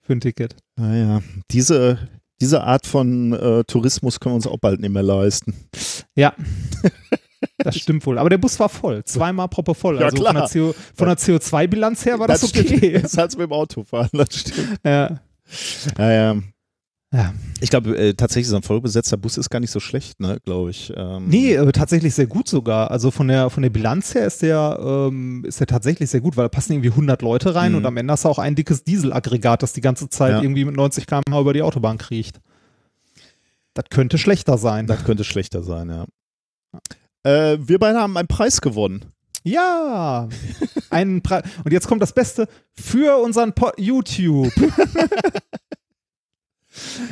[0.00, 0.56] für ein Ticket.
[0.76, 2.08] Naja, diese,
[2.40, 5.54] diese Art von äh, Tourismus können wir uns auch bald nicht mehr leisten.
[6.14, 6.34] Ja.
[7.58, 8.18] Das stimmt wohl.
[8.18, 9.04] Aber der Bus war voll.
[9.04, 10.00] Zweimal proper voll.
[10.00, 10.48] Ja, also klar.
[10.94, 12.76] von der, CO, 2 bilanz her war das, das okay.
[12.76, 13.04] Stimmt.
[13.04, 14.80] Das hat's mit dem Autofahren, das stimmt.
[14.84, 15.20] Ja.
[15.98, 16.36] Ja, ja.
[17.14, 17.34] Ja.
[17.60, 20.70] Ich glaube, äh, tatsächlich so ein vollbesetzter Bus ist gar nicht so schlecht, ne, glaube
[20.70, 20.90] ich.
[20.96, 21.28] Ähm.
[21.28, 22.90] Nee, äh, tatsächlich sehr gut sogar.
[22.90, 26.38] Also von der, von der Bilanz her ist der, ähm, ist der tatsächlich sehr gut,
[26.38, 27.78] weil da passen irgendwie 100 Leute rein mhm.
[27.78, 30.42] und am Ende hast du auch ein dickes Dieselaggregat, das die ganze Zeit ja.
[30.42, 32.40] irgendwie mit 90 km/h über die Autobahn kriecht.
[33.74, 34.86] Das könnte schlechter sein.
[34.86, 36.06] Das könnte schlechter sein, ja.
[37.24, 39.12] Äh, wir beide haben einen Preis gewonnen.
[39.44, 40.28] Ja,
[40.90, 41.42] einen Preis.
[41.64, 44.52] Und jetzt kommt das Beste für unseren po YouTube.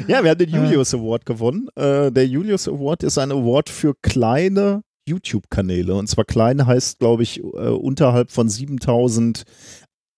[0.07, 1.68] ja, wir haben den Julius Award gewonnen.
[1.75, 5.94] Äh, der Julius Award ist ein Award für kleine YouTube-Kanäle.
[5.94, 9.44] Und zwar klein heißt, glaube ich, äh, unterhalb von 7000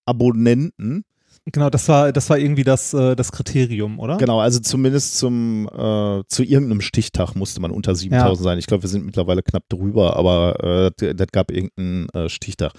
[0.05, 1.05] Abonnenten.
[1.47, 4.17] Genau, das war, das war irgendwie das, äh, das Kriterium, oder?
[4.17, 8.43] Genau, also zumindest zum, äh, zu irgendeinem Stichtag musste man unter 7000 ja.
[8.43, 8.59] sein.
[8.59, 12.73] Ich glaube, wir sind mittlerweile knapp drüber, aber äh, das gab irgendeinen äh, Stichtag.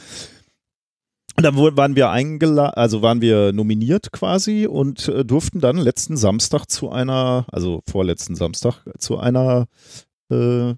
[1.36, 6.15] Und dann waren wir eingeladen, also waren wir nominiert quasi und äh, durften dann letzten
[6.15, 9.65] Samstag zu einer, also vorletzten Samstag, zu einer
[10.32, 10.76] äh,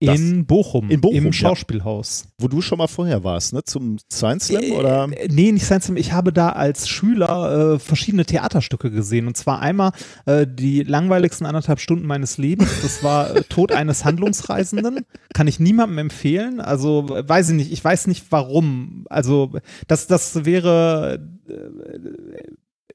[0.00, 2.24] Award-Verleihung in Bochum, in Bochum, im Schauspielhaus.
[2.24, 2.30] Ja.
[2.40, 3.64] Wo du schon mal vorher warst, ne?
[3.64, 5.06] Zum Science Slam äh, oder?
[5.06, 5.96] Nee, nicht Science Slam.
[5.96, 9.26] Ich habe da als Schüler äh, verschiedene Theaterstücke gesehen.
[9.26, 9.92] Und zwar einmal
[10.26, 12.70] äh, die langweiligsten anderthalb Stunden meines Lebens.
[12.82, 15.04] Das war äh, Tod eines Handlungsreisenden.
[15.34, 16.60] Kann ich niemandem empfehlen.
[16.60, 17.72] Also weiß ich nicht.
[17.72, 19.04] Ich weiß nicht warum.
[19.10, 19.52] Also
[19.86, 21.54] das, das wäre äh,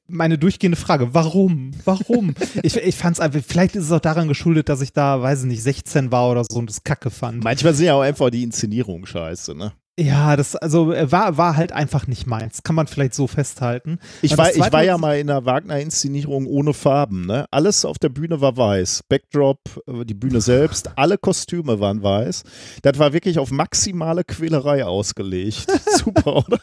[0.06, 1.14] meine durchgehende Frage.
[1.14, 1.72] Warum?
[1.84, 2.34] Warum?
[2.62, 5.42] ich ich fand es einfach, vielleicht ist es auch daran geschuldet, dass ich da, weiß
[5.42, 7.42] ich nicht, 16 war oder so und das Kacke fand.
[7.42, 9.72] Manchmal sind ja auch einfach die Inszenierungen scheiße, ne?
[9.98, 12.64] Ja, das also äh, war, war halt einfach nicht meins.
[12.64, 14.00] Kann man vielleicht so festhalten.
[14.22, 17.26] Ich war, ich war ja mal in einer Wagner-Inszenierung ohne Farben.
[17.26, 17.46] Ne?
[17.52, 19.04] Alles auf der Bühne war weiß.
[19.08, 22.42] Backdrop, äh, die Bühne selbst, alle Kostüme waren weiß.
[22.82, 25.66] Das war wirklich auf maximale Quälerei ausgelegt.
[25.86, 26.58] Super, oder?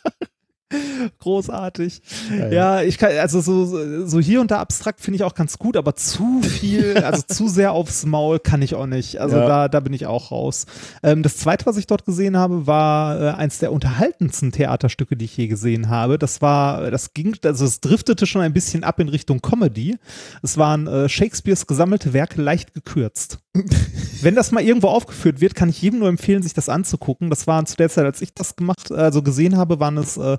[1.19, 2.01] Großartig.
[2.37, 2.81] Ja, ja.
[2.81, 5.95] ich kann, also so, so hier und da abstrakt finde ich auch ganz gut, aber
[5.95, 9.19] zu viel, also zu sehr aufs Maul kann ich auch nicht.
[9.19, 9.47] Also ja.
[9.47, 10.65] da, da bin ich auch raus.
[11.03, 15.25] Ähm, das zweite, was ich dort gesehen habe, war äh, eins der unterhaltendsten Theaterstücke, die
[15.25, 16.17] ich je gesehen habe.
[16.17, 19.97] Das war, das ging, also es driftete schon ein bisschen ab in Richtung Comedy.
[20.41, 23.39] Es waren äh, Shakespeares gesammelte Werke leicht gekürzt.
[24.21, 27.29] Wenn das mal irgendwo aufgeführt wird, kann ich jedem nur empfehlen, sich das anzugucken.
[27.29, 30.37] Das waren zu der Zeit, als ich das gemacht, also gesehen habe, waren es äh,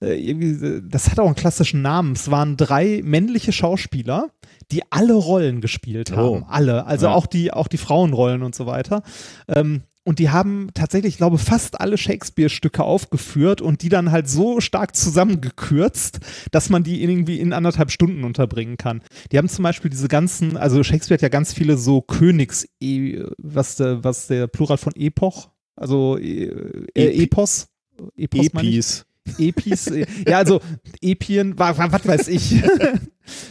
[0.00, 2.12] äh irgendwie, das hat auch einen klassischen Namen.
[2.12, 4.30] Es waren drei männliche Schauspieler,
[4.72, 6.42] die alle Rollen gespielt haben.
[6.42, 6.46] Oh.
[6.48, 6.86] Alle.
[6.86, 7.12] Also ja.
[7.12, 9.02] auch die, auch die Frauenrollen und so weiter.
[9.46, 14.26] Ähm, und die haben tatsächlich, ich glaube, fast alle Shakespeare-Stücke aufgeführt und die dann halt
[14.26, 19.02] so stark zusammengekürzt, dass man die irgendwie in anderthalb Stunden unterbringen kann.
[19.30, 22.66] Die haben zum Beispiel diese ganzen, also Shakespeare hat ja ganz viele so Königs,
[23.36, 27.68] was der, was der Plural von Epoch, also äh, Epos.
[28.16, 29.04] Epos Epis.
[29.38, 29.90] Epis,
[30.26, 30.60] ja, also
[31.00, 32.62] Epien, was, was weiß ich.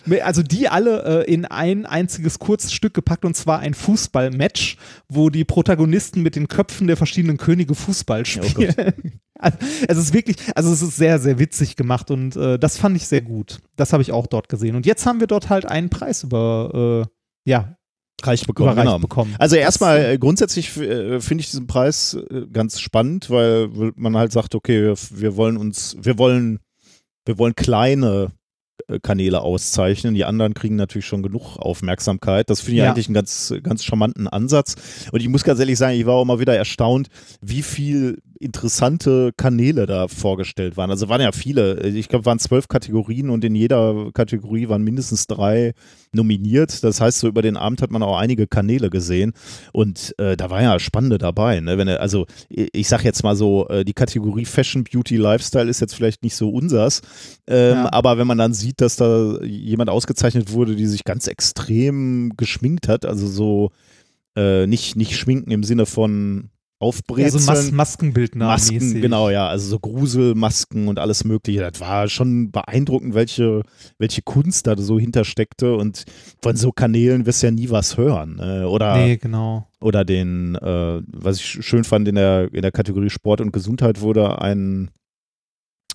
[0.23, 4.77] also die alle äh, in ein einziges Kurzstück gepackt und zwar ein Fußballmatch,
[5.09, 8.75] wo die Protagonisten mit den Köpfen der verschiedenen Könige Fußball oh spielen.
[8.77, 9.09] Oh
[9.39, 12.95] also, es ist wirklich, also es ist sehr, sehr witzig gemacht und äh, das fand
[12.95, 13.59] ich sehr gut.
[13.75, 14.75] Das habe ich auch dort gesehen.
[14.75, 17.76] Und jetzt haben wir dort halt einen Preis über, äh, ja,
[18.23, 18.75] Reich bekommen.
[18.75, 18.99] Genau.
[18.99, 19.36] bekommen.
[19.38, 24.32] Also erstmal äh, grundsätzlich äh, finde ich diesen Preis äh, ganz spannend, weil man halt
[24.32, 26.60] sagt, okay, wir, wir wollen uns, wir wollen,
[27.25, 28.32] wir wollen kleine
[29.01, 30.13] Kanäle auszeichnen.
[30.13, 32.49] Die anderen kriegen natürlich schon genug Aufmerksamkeit.
[32.49, 32.89] Das finde ich ja.
[32.89, 34.75] eigentlich einen ganz, ganz charmanten Ansatz.
[35.12, 37.10] Und ich muss ganz ehrlich sagen, ich war auch mal wieder erstaunt,
[37.41, 40.89] wie viel interessante Kanäle da vorgestellt waren.
[40.89, 45.28] Also waren ja viele, ich glaube, waren zwölf Kategorien und in jeder Kategorie waren mindestens
[45.28, 45.73] drei
[46.13, 46.84] nominiert.
[46.84, 49.34] Das heißt, so über den Abend hat man auch einige Kanäle gesehen
[49.73, 51.60] und äh, da war ja Spannende dabei.
[51.60, 51.78] Ne?
[51.78, 55.95] Wenn also ich sag jetzt mal so, äh, die Kategorie Fashion, Beauty, Lifestyle ist jetzt
[55.95, 57.02] vielleicht nicht so unsers,
[57.47, 57.93] ähm, ja.
[57.93, 62.88] aber wenn man dann sieht, dass da jemand ausgezeichnet wurde, die sich ganz extrem geschminkt
[62.88, 63.71] hat, also so
[64.36, 67.33] äh, nicht, nicht schminken im Sinne von aufbrezeln.
[67.33, 71.61] Ja, so Mas Maskenbildner Masken, genau, ja, also so Gruselmasken und alles mögliche.
[71.61, 73.63] Das war schon beeindruckend, welche,
[73.97, 76.05] welche Kunst da so hintersteckte und
[76.41, 78.39] von so Kanälen wirst du ja nie was hören.
[78.39, 79.67] Äh, oder, nee, genau.
[79.79, 84.01] Oder den, äh, was ich schön fand, in der, in der Kategorie Sport und Gesundheit
[84.01, 84.89] wurde ein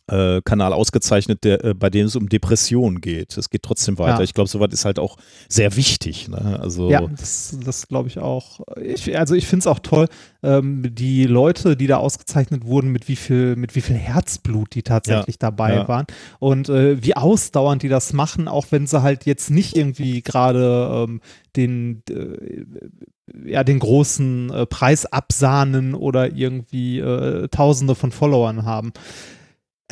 [0.09, 3.37] äh, Kanal ausgezeichnet, der, äh, bei dem es um Depressionen geht.
[3.37, 4.19] Es geht trotzdem weiter.
[4.19, 4.25] Ja.
[4.25, 5.17] Ich glaube, sowas ist halt auch
[5.49, 6.29] sehr wichtig.
[6.29, 6.59] Ne?
[6.61, 8.61] Also ja, das, das glaube ich auch.
[8.83, 10.09] Ich, also ich finde es auch toll,
[10.43, 14.83] ähm, die Leute, die da ausgezeichnet wurden, mit wie viel, mit wie viel Herzblut die
[14.83, 15.51] tatsächlich ja.
[15.51, 15.88] dabei ja.
[15.88, 16.07] waren
[16.41, 21.07] und äh, wie ausdauernd die das machen, auch wenn sie halt jetzt nicht irgendwie gerade
[21.09, 21.21] ähm,
[21.55, 22.65] den äh,
[23.45, 27.01] ja, den großen Preis absahnen oder irgendwie
[27.51, 28.93] Tausende von Followern haben.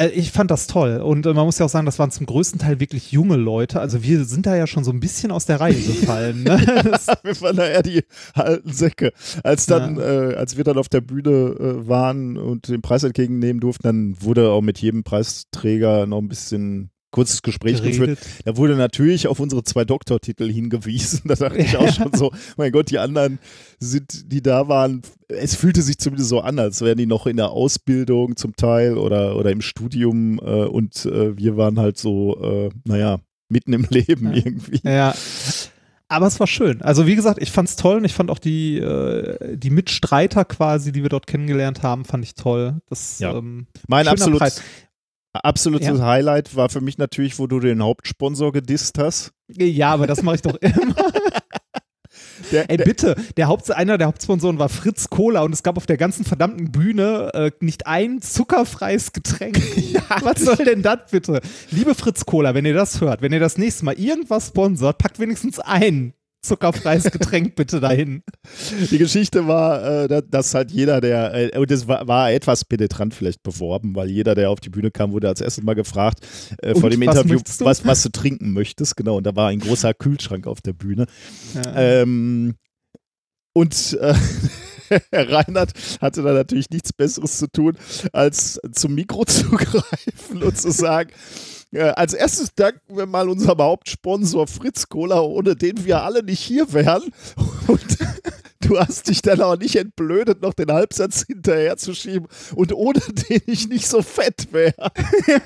[0.00, 0.96] Äh, ich fand das toll.
[0.98, 3.80] Und äh, man muss ja auch sagen, das waren zum größten Teil wirklich junge Leute.
[3.80, 6.42] Also wir sind da ja schon so ein bisschen aus der Reihe gefallen.
[6.42, 6.58] Ne?
[7.22, 8.02] wir waren da eher die
[8.34, 9.12] alten Säcke.
[9.44, 10.30] Als dann, ja.
[10.30, 14.16] äh, als wir dann auf der Bühne äh, waren und den Preis entgegennehmen durften, dann
[14.20, 17.98] wurde auch mit jedem Preisträger noch ein bisschen kurzes Gespräch geredet.
[17.98, 18.18] geführt.
[18.44, 21.22] Da wurde natürlich auf unsere zwei Doktortitel hingewiesen.
[21.30, 23.38] Da dachte ich auch schon so, mein Gott, die anderen
[23.78, 27.36] sind, die da waren, es fühlte sich zumindest so an, als wären die noch in
[27.36, 32.40] der Ausbildung zum Teil oder, oder im Studium äh, und äh, wir waren halt so,
[32.42, 34.36] äh, naja, mitten im Leben ja.
[34.36, 34.80] irgendwie.
[34.82, 35.14] Ja.
[36.08, 36.82] Aber es war schön.
[36.82, 40.44] Also wie gesagt, ich fand es toll und ich fand auch die, äh, die Mitstreiter
[40.44, 42.80] quasi, die wir dort kennengelernt haben, fand ich toll.
[42.88, 43.36] Das, ja.
[43.36, 44.60] ähm, mein absolutes,
[45.32, 46.04] Absolutes ja.
[46.04, 49.32] Highlight war für mich natürlich, wo du den Hauptsponsor gedisst hast.
[49.48, 50.94] Ja, aber das mache ich doch immer.
[52.52, 55.86] Der, Ey, bitte, der Haupt, einer der Hauptsponsoren war Fritz Cola und es gab auf
[55.86, 59.60] der ganzen verdammten Bühne äh, nicht ein zuckerfreies Getränk.
[59.76, 60.02] ja.
[60.22, 61.40] Was soll denn das bitte?
[61.70, 65.20] Liebe Fritz Cola, wenn ihr das hört, wenn ihr das nächste Mal irgendwas sponsort, packt
[65.20, 68.22] wenigstens ein zuckerfreies Getränk bitte dahin.
[68.90, 73.42] Die Geschichte war, äh, dass halt jeder, der, äh, und das war, etwas penetrant vielleicht
[73.42, 76.26] beworben, weil jeder, der auf die Bühne kam, wurde als erstes mal gefragt
[76.62, 78.96] äh, vor dem Interview, was, was du trinken möchtest.
[78.96, 81.06] Genau, und da war ein großer Kühlschrank auf der Bühne.
[81.54, 81.76] Ja.
[81.76, 82.54] Ähm,
[83.52, 84.14] und äh,
[85.10, 87.76] Herr Reinhardt hatte da natürlich nichts Besseres zu tun,
[88.12, 91.10] als zum Mikro zu greifen und zu sagen,
[91.78, 96.72] als erstes danken wir mal unserem Hauptsponsor Fritz Cola, ohne den wir alle nicht hier
[96.72, 97.12] wären.
[97.68, 97.98] Und
[98.60, 103.00] du hast dich dann auch nicht entblödet, noch den Halbsatz hinterher zu schieben und ohne
[103.00, 104.90] den ich nicht so fett wäre.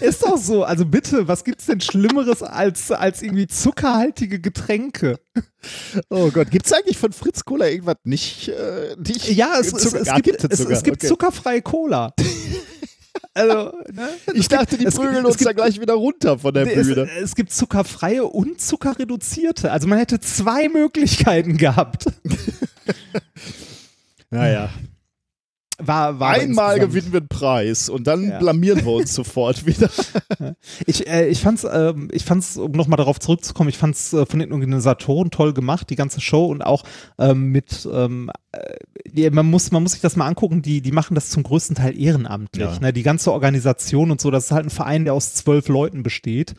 [0.00, 0.62] Ist doch so.
[0.62, 5.18] Also bitte, was gibt's denn Schlimmeres als, als irgendwie zuckerhaltige Getränke?
[6.10, 8.48] Oh Gott, gibt's eigentlich von Fritz Cola irgendwas nicht?
[8.50, 11.08] Äh, nicht ja, es, es, es, ah, gibt, es, es, gibt okay.
[11.08, 12.12] zuckerfreie Cola.
[13.34, 14.08] Also, ne?
[14.34, 17.08] Ich dachte, die prügeln uns da gleich wieder runter von der Bühne.
[17.16, 19.70] Es, es, gibt zuckerfreie und zuckerreduzierte.
[19.70, 22.06] Also man hätte zwei Möglichkeiten gehabt.
[24.30, 24.70] naja.
[25.80, 28.38] War, war Einmal gewinnen wir einen Preis und dann ja.
[28.38, 29.88] blamieren wir uns sofort wieder.
[30.86, 34.38] Ich, äh, ich fand's, äh, ich fand's, um nochmal darauf zurückzukommen, ich fand's äh, von
[34.38, 36.84] den Organisatoren toll gemacht, die ganze Show und auch
[37.18, 41.14] ähm, mit, ähm, äh, man muss, man muss sich das mal angucken, die, die machen
[41.14, 42.64] das zum größten Teil ehrenamtlich.
[42.64, 42.78] Ja.
[42.80, 42.92] Ne?
[42.92, 46.54] Die ganze Organisation und so, das ist halt ein Verein, der aus zwölf Leuten besteht.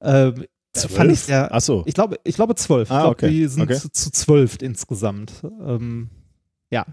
[0.00, 0.96] Ähm, Zwölf?
[0.96, 1.84] Fand ich sehr, Ach so.
[1.86, 2.90] Ich glaube, ich glaube zwölf.
[2.90, 3.28] Ah, ich glaube, okay.
[3.30, 3.74] die sind okay.
[3.74, 5.32] zu, zu zwölf insgesamt.
[5.64, 6.10] Ähm,
[6.70, 6.84] ja,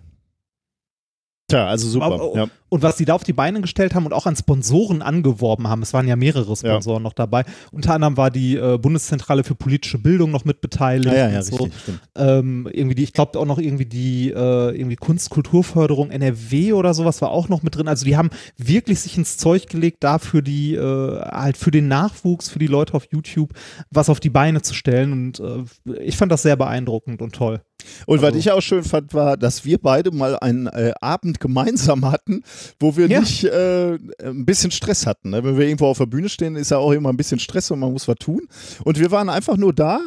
[1.52, 2.32] Tja, also super.
[2.36, 2.48] Ja.
[2.72, 5.82] Und was sie da auf die Beine gestellt haben und auch an Sponsoren angeworben haben,
[5.82, 7.04] es waren ja mehrere Sponsoren ja.
[7.04, 7.44] noch dabei.
[7.72, 11.14] Unter anderem war die äh, Bundeszentrale für politische Bildung noch mit beteiligt.
[11.14, 11.58] Ja, ja, ja so.
[11.58, 16.94] richtig, ähm, irgendwie die, ich glaube auch noch irgendwie die äh, irgendwie Kunst-Kulturförderung NRW oder
[16.94, 17.88] sowas war auch noch mit drin.
[17.88, 21.88] Also die haben wirklich sich ins Zeug gelegt, da für die, äh, halt für den
[21.88, 23.52] Nachwuchs, für die Leute auf YouTube
[23.90, 25.12] was auf die Beine zu stellen.
[25.12, 27.62] Und äh, ich fand das sehr beeindruckend und toll.
[28.06, 31.40] Und also, was ich auch schön fand, war, dass wir beide mal einen äh, Abend
[31.40, 32.44] gemeinsam hatten,
[32.80, 33.20] wo wir ja.
[33.20, 35.32] nicht äh, ein bisschen Stress hatten.
[35.32, 35.44] Ne?
[35.44, 37.80] Wenn wir irgendwo auf der Bühne stehen, ist ja auch immer ein bisschen Stress und
[37.80, 38.48] man muss was tun.
[38.84, 40.02] Und wir waren einfach nur da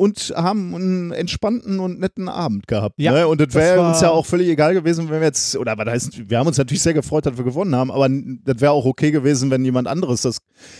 [0.00, 2.94] und haben einen entspannten und netten Abend gehabt.
[2.98, 3.28] Ja, ne?
[3.28, 6.30] Und das wäre uns ja auch völlig egal gewesen, wenn wir jetzt, oder was heißt,
[6.30, 9.10] wir haben uns natürlich sehr gefreut, dass wir gewonnen haben, aber das wäre auch okay
[9.10, 10.38] gewesen, wenn jemand anderes das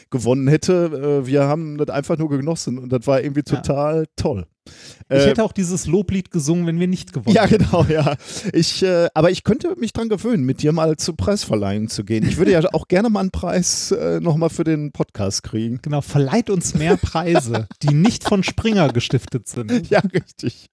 [0.09, 1.21] gewonnen hätte.
[1.23, 4.05] Äh, wir haben das einfach nur genossen und das war irgendwie total ja.
[4.17, 4.47] toll.
[4.67, 8.15] Ich äh, hätte auch dieses Loblied gesungen, wenn wir nicht gewonnen Ja, genau, ja.
[8.53, 12.27] Ich, äh, aber ich könnte mich dran gewöhnen, mit dir mal zur Preisverleihung zu gehen.
[12.27, 15.81] Ich würde ja auch gerne mal einen Preis äh, nochmal für den Podcast kriegen.
[15.83, 19.71] Genau, verleiht uns mehr Preise, die nicht von Springer gestiftet sind.
[19.91, 20.67] Ja, richtig.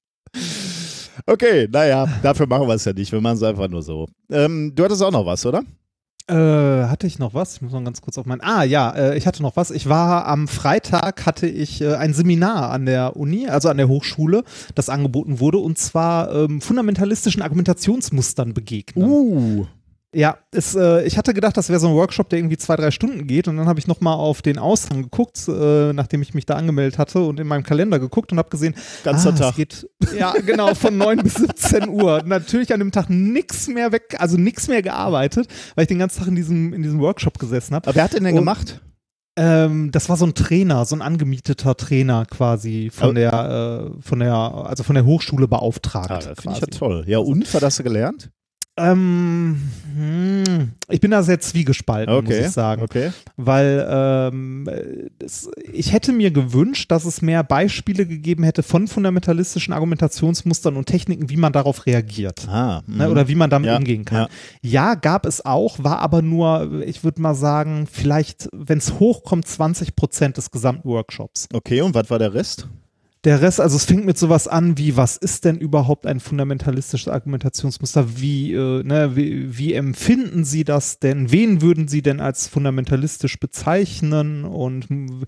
[1.26, 3.12] Okay, naja, dafür machen wir es ja nicht.
[3.12, 4.08] Wir machen es einfach nur so.
[4.30, 5.63] Ähm, du hattest auch noch was, oder?
[6.29, 7.55] Äh, hatte ich noch was?
[7.55, 8.41] Ich muss noch ganz kurz auf mein.
[8.41, 9.71] Ah ja, äh, ich hatte noch was.
[9.71, 13.87] Ich war am Freitag hatte ich äh, ein Seminar an der Uni, also an der
[13.87, 14.43] Hochschule,
[14.75, 19.09] das angeboten wurde und zwar ähm, fundamentalistischen Argumentationsmustern begegnen.
[19.09, 19.67] Uh.
[20.15, 22.91] Ja, es, äh, ich hatte gedacht, das wäre so ein Workshop, der irgendwie zwei, drei
[22.91, 23.48] Stunden geht.
[23.48, 26.98] Und dann habe ich nochmal auf den Aushang geguckt, äh, nachdem ich mich da angemeldet
[26.98, 29.50] hatte und in meinem Kalender geguckt und habe gesehen, Ganzer ah, Tag.
[29.52, 32.24] Es geht, ja, genau, von 9 bis 17 Uhr.
[32.26, 36.20] Natürlich an dem Tag nichts mehr weg, also nichts mehr gearbeitet, weil ich den ganzen
[36.20, 37.88] Tag in diesem, in diesem Workshop gesessen habe.
[37.88, 38.82] Aber wer hat den denn Und- gemacht?
[39.39, 44.17] Ähm, das war so ein Trainer, so ein angemieteter Trainer quasi von der, äh, von
[44.20, 46.10] der, also von der Hochschule beauftragt.
[46.10, 47.04] Ah, das finde ich ja toll.
[47.06, 47.54] Ja, und?
[47.54, 48.32] Was hast du gelernt?
[48.77, 49.59] Ähm,
[49.95, 52.45] hm, ich bin da sehr zwiegespalten, muss Okay.
[52.45, 52.83] ich sagen.
[52.83, 53.11] Okay.
[53.35, 54.69] Weil ähm,
[55.19, 60.85] das, ich hätte mir gewünscht, dass es mehr Beispiele gegeben hätte von fundamentalistischen Argumentationsmustern und
[60.85, 62.47] Techniken, wie man darauf reagiert.
[62.47, 64.27] Ah, Ne, oder wie man damit Ja, umgehen kann.
[64.61, 64.87] ja.
[64.91, 64.95] Ja.
[64.95, 69.95] gab es auch, war aber nur, ich würde mal sagen, vielleicht, wenn es hochkommt, 20
[69.95, 71.47] Prozent des gesamten Workshops.
[71.51, 72.67] Okay, und was war der Rest?
[73.27, 77.09] Der Rest, also es fängt mit sowas an wie, was ist denn überhaupt ein fundamentalistisches
[77.09, 78.21] Argumentationsmuster?
[78.21, 81.29] Wie, äh, ne, wie, wie empfinden Sie das denn?
[81.29, 84.45] Wen würden Sie denn als fundamentalistisch bezeichnen?
[84.45, 85.25] Und mh,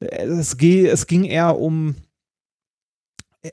[0.00, 1.96] es, ge es ging eher um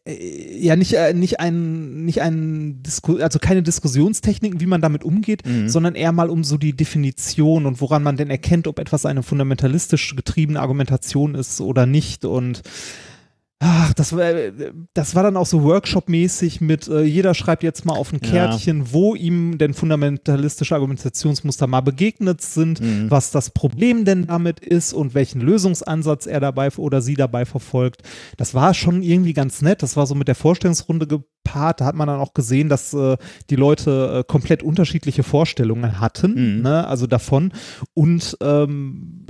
[0.05, 5.03] äh, ja nicht äh, nicht ein nicht ein Disku also keine Diskussionstechniken, wie man damit
[5.03, 5.67] umgeht, Mhm.
[5.67, 9.21] sondern eher mal um so die Definition und woran man denn erkennt, ob etwas eine
[9.21, 12.61] fundamentalistisch getriebene Argumentation ist oder nicht und
[13.63, 14.25] Ach, das war,
[14.95, 18.29] das war dann auch so Workshop-mäßig mit, äh, jeder schreibt jetzt mal auf ein Ja.
[18.31, 23.11] Kärtchen, wo ihm denn fundamentalistische Argumentationsmuster mal begegnet sind, Mhm.
[23.11, 28.01] was das Problem denn damit ist und welchen Lösungsansatz er dabei oder sie dabei verfolgt.
[28.37, 29.83] Das war schon irgendwie ganz nett.
[29.83, 31.81] Das war so mit der Vorstellungsrunde gepaart.
[31.81, 33.17] Da hat man dann auch gesehen, dass äh,
[33.51, 36.61] die Leute äh, komplett unterschiedliche Vorstellungen hatten, Mhm.
[36.63, 36.87] ne?
[36.87, 37.51] also davon.
[37.93, 39.25] Und ähm,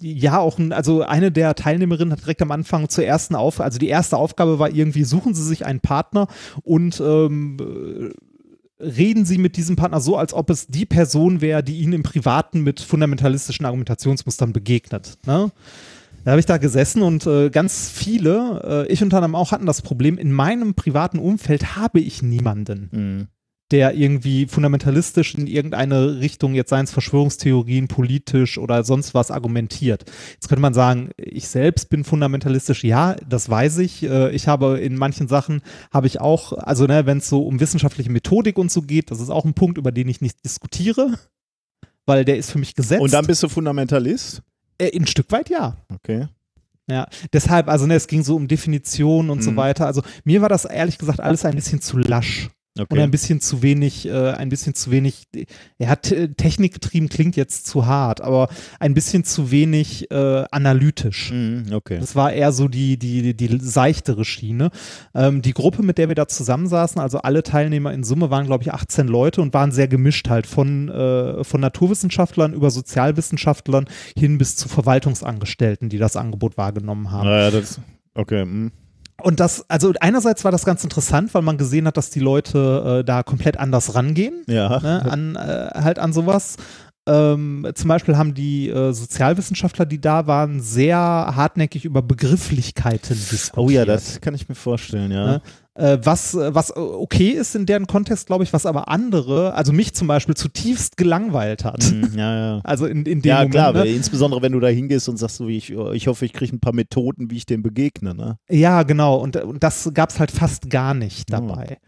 [0.00, 3.78] ja, auch ein, also eine der Teilnehmerinnen hat direkt am Anfang zur ersten Aufgabe, also
[3.78, 6.28] die erste Aufgabe war irgendwie, suchen Sie sich einen Partner
[6.62, 11.62] und ähm, äh, reden Sie mit diesem Partner so, als ob es die Person wäre,
[11.62, 15.18] die Ihnen im Privaten mit fundamentalistischen Argumentationsmustern begegnet.
[15.26, 15.50] Ne?
[16.24, 19.66] Da habe ich da gesessen und äh, ganz viele, äh, ich unter anderem auch, hatten
[19.66, 23.28] das Problem, in meinem privaten Umfeld habe ich niemanden Mhm.
[23.70, 30.04] Der irgendwie fundamentalistisch in irgendeine Richtung, jetzt seien es Verschwörungstheorien, politisch oder sonst was argumentiert.
[30.32, 34.02] Jetzt könnte man sagen, ich selbst bin fundamentalistisch, ja, das weiß ich.
[34.04, 35.60] Äh, Ich habe in manchen Sachen,
[35.92, 39.20] habe ich auch, also ne, wenn es so um wissenschaftliche Methodik und so geht, das
[39.20, 41.18] ist auch ein Punkt, über den ich nicht diskutiere,
[42.06, 43.02] weil der ist für mich gesetzt.
[43.02, 44.42] Und dann bist du Fundamentalist?
[44.78, 45.76] äh, ein Stück weit ja.
[45.94, 46.28] Okay.
[46.90, 49.56] Ja, deshalb, also ne, es ging so um Definition und so Mhm.
[49.56, 49.84] weiter.
[49.86, 52.48] Also mir war das ehrlich gesagt alles ein bisschen zu lasch.
[52.78, 52.94] Okay.
[52.94, 55.28] Und ein bisschen zu wenig, äh, ein bisschen zu wenig,
[55.78, 58.48] er hat äh, technikgetrieben klingt jetzt zu hart, aber
[58.80, 61.32] ein bisschen zu wenig äh, analytisch.
[61.32, 61.98] Mhm, okay.
[61.98, 64.70] Das war eher so die, die, die seichtere Schiene.
[65.14, 68.64] Ähm, die Gruppe, mit der wir da zusammensaßen, also alle Teilnehmer in Summe waren, glaube
[68.64, 73.86] ich, 18 Leute und waren sehr gemischt halt von, äh, von Naturwissenschaftlern über Sozialwissenschaftlern
[74.16, 77.28] hin bis zu Verwaltungsangestellten, die das Angebot wahrgenommen haben.
[77.28, 77.80] Naja, das.
[78.14, 78.44] Okay.
[78.44, 78.72] mhm.
[79.20, 83.00] Und das, also einerseits war das ganz interessant, weil man gesehen hat, dass die Leute
[83.00, 84.78] äh, da komplett anders rangehen, Ja.
[84.80, 86.56] ne, an, äh, halt an sowas.
[87.08, 93.56] Ähm, zum Beispiel haben die äh, Sozialwissenschaftler, die da waren, sehr hartnäckig über Begrifflichkeiten diskutiert.
[93.56, 95.26] Oh ja, das kann ich mir vorstellen, ja.
[95.26, 95.42] Ne?
[95.78, 99.94] Äh, was, was okay ist in deren Kontext, glaube ich, was aber andere, also mich
[99.94, 101.92] zum Beispiel, zutiefst gelangweilt hat.
[101.92, 102.60] Mhm, ja, ja.
[102.64, 103.52] Also in, in dem Ja, Moment.
[103.52, 103.84] klar, ne?
[103.84, 106.58] insbesondere wenn du da hingehst und sagst, so wie ich, ich hoffe, ich kriege ein
[106.58, 108.38] paar Methoden, wie ich dem begegne, ne?
[108.50, 109.18] Ja, genau.
[109.18, 111.78] Und, und das gab es halt fast gar nicht dabei.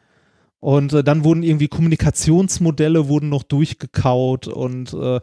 [0.61, 5.21] Und äh, dann wurden irgendwie Kommunikationsmodelle wurden noch durchgekaut und äh,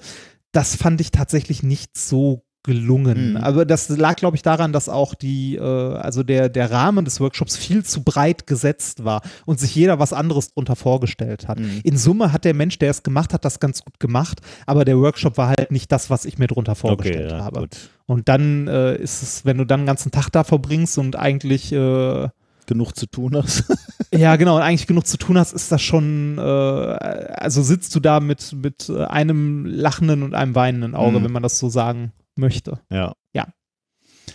[0.52, 3.32] das fand ich tatsächlich nicht so gelungen.
[3.32, 3.38] Mhm.
[3.38, 7.20] Aber das lag, glaube ich, daran, dass auch die, äh, also der, der Rahmen des
[7.20, 11.60] Workshops viel zu breit gesetzt war und sich jeder was anderes drunter vorgestellt hat.
[11.60, 11.80] Mhm.
[11.84, 15.00] In Summe hat der Mensch, der es gemacht hat, das ganz gut gemacht, aber der
[15.00, 17.62] Workshop war halt nicht das, was ich mir drunter vorgestellt ja, habe.
[17.62, 17.90] gut.
[18.06, 21.72] Und dann äh, ist es, wenn du dann den ganzen Tag da verbringst und eigentlich,
[21.72, 22.28] äh,
[22.68, 23.64] Genug zu tun hast.
[24.14, 28.02] ja genau, und eigentlich genug zu tun hast, ist das schon, äh, also sitzt du
[28.02, 31.24] da mit, mit äh, einem lachenden und einem weinenden Auge, Mhm.
[31.24, 32.80] wenn man das so sagen möchte.
[32.92, 33.14] ja.
[33.34, 33.48] Ja.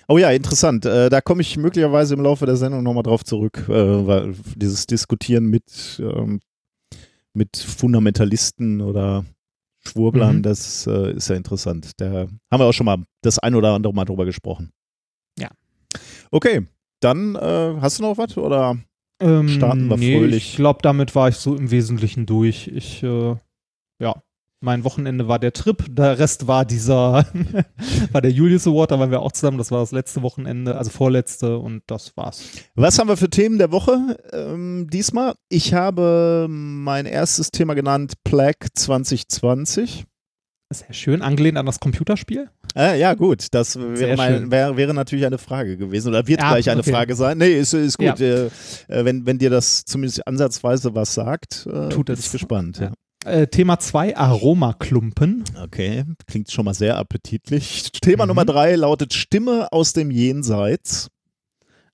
[0.08, 0.84] Oh ja, interessant.
[0.86, 4.86] Äh, da komme ich möglicherweise im Laufe der Sendung nochmal drauf zurück, äh, weil dieses
[4.86, 6.40] Diskutieren mit, ähm,
[7.34, 9.24] mit Fundamentalisten oder
[9.86, 10.42] Schwurblern, Mhm.
[10.42, 11.90] das äh, ist ja interessant.
[11.98, 14.70] Da haben wir auch schon mal das ein oder andere Mal drüber gesprochen.
[15.38, 15.50] Ja.
[16.30, 16.66] Okay,
[17.00, 18.78] dann hast du noch was oder?
[19.20, 20.50] Ähm, Starten wir nee, fröhlich.
[20.50, 22.68] Ich glaube, damit war ich so im Wesentlichen durch.
[22.68, 23.40] Ich, ja.
[24.62, 27.26] Mein Wochenende war der Trip, der Rest war dieser,
[28.12, 30.90] war der Julius Award, da waren wir auch zusammen, das war das letzte Wochenende, also
[30.90, 32.42] vorletzte und das war's.
[32.74, 35.34] Was haben wir für Themen der Woche ähm, diesmal?
[35.48, 40.04] Ich habe mein erstes Thema genannt, Plague 2020.
[40.70, 42.48] Sehr schön, angelehnt an das Computerspiel.
[42.74, 46.50] Äh, ja, gut, das wäre, mein, wär, wäre, natürlich eine Frage gewesen oder wird ja,
[46.50, 46.92] gleich eine okay.
[46.92, 47.38] Frage sein.
[47.38, 48.18] Nee, ist, ist gut.
[48.18, 48.26] Ja.
[48.26, 48.46] Äh,
[48.88, 52.26] äh wenn, wenn dir das zumindest ansatzweise was sagt, äh, Tut bin es.
[52.26, 52.78] ich gespannt.
[52.78, 52.92] Ja.
[53.24, 55.44] Äh, Thema 2, Aromaklumpen.
[55.62, 57.92] Okay, klingt schon mal sehr appetitlich.
[58.02, 58.28] Thema mhm.
[58.28, 61.08] Nummer 3 lautet Stimme aus dem Jenseits.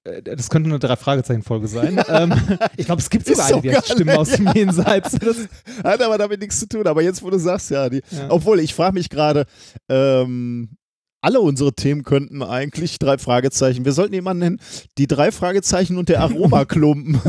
[0.04, 2.00] Äh, das könnte eine Drei-Fragezeichen-Folge sein.
[2.08, 2.32] ähm,
[2.76, 5.16] ich glaube, es gibt sogar eine, die heißt Stimme aus dem Jenseits.
[5.18, 5.36] Das
[5.84, 6.86] Hat aber damit nichts zu tun.
[6.86, 7.90] Aber jetzt, wo du sagst, ja.
[7.90, 8.30] Die, ja.
[8.30, 9.44] Obwohl, ich frage mich gerade,
[9.88, 10.78] ähm,
[11.20, 13.84] alle unsere Themen könnten eigentlich drei Fragezeichen.
[13.84, 14.60] Wir sollten jemanden nennen,
[14.98, 17.20] die drei Fragezeichen und der Aromaklumpen.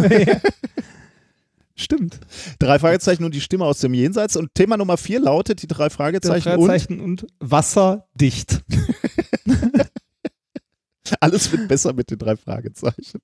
[1.79, 2.19] Stimmt.
[2.59, 4.35] Drei Fragezeichen und die Stimme aus dem Jenseits.
[4.35, 8.61] Und Thema Nummer vier lautet die drei Fragezeichen, drei Fragezeichen und, und wasserdicht.
[11.21, 13.21] Alles wird besser mit den drei Fragezeichen.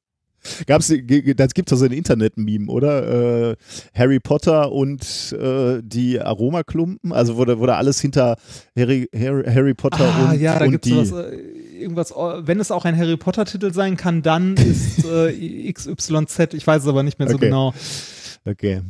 [0.68, 0.94] Gab's,
[1.36, 3.52] das gibt es so ein Internet-Meme, oder?
[3.52, 3.56] Äh,
[3.94, 8.38] Harry Potter und äh, die Aromaklumpen, also wurde, wurde alles hinter
[8.78, 10.98] Harry, Harry, Harry Potter ah, und, ja, da und gibt's die.
[10.98, 11.36] Was, äh,
[11.80, 16.66] irgendwas, oh, wenn es auch ein Harry Potter-Titel sein kann, dann ist äh, XYZ, ich
[16.66, 17.46] weiß es aber nicht mehr so okay.
[17.46, 17.74] genau.
[18.46, 18.82] Okay.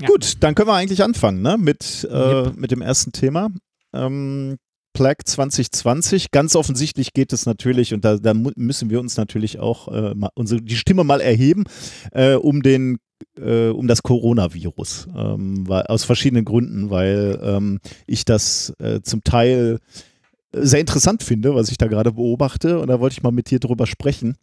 [0.00, 0.06] Ja.
[0.06, 1.56] Gut, dann können wir eigentlich anfangen, ne?
[1.58, 2.56] Mit, äh, yep.
[2.56, 3.50] mit dem ersten Thema.
[3.92, 4.56] Ähm,
[4.92, 6.30] Plague 2020.
[6.30, 10.30] Ganz offensichtlich geht es natürlich, und da, da müssen wir uns natürlich auch äh, mal
[10.34, 11.64] unsere, die Stimme mal erheben,
[12.12, 12.98] äh, um den
[13.38, 15.08] äh, um das Coronavirus.
[15.14, 19.78] Ähm, weil, aus verschiedenen Gründen, weil ähm, ich das äh, zum Teil
[20.52, 22.80] sehr interessant finde, was ich da gerade beobachte.
[22.80, 24.36] Und da wollte ich mal mit dir drüber sprechen.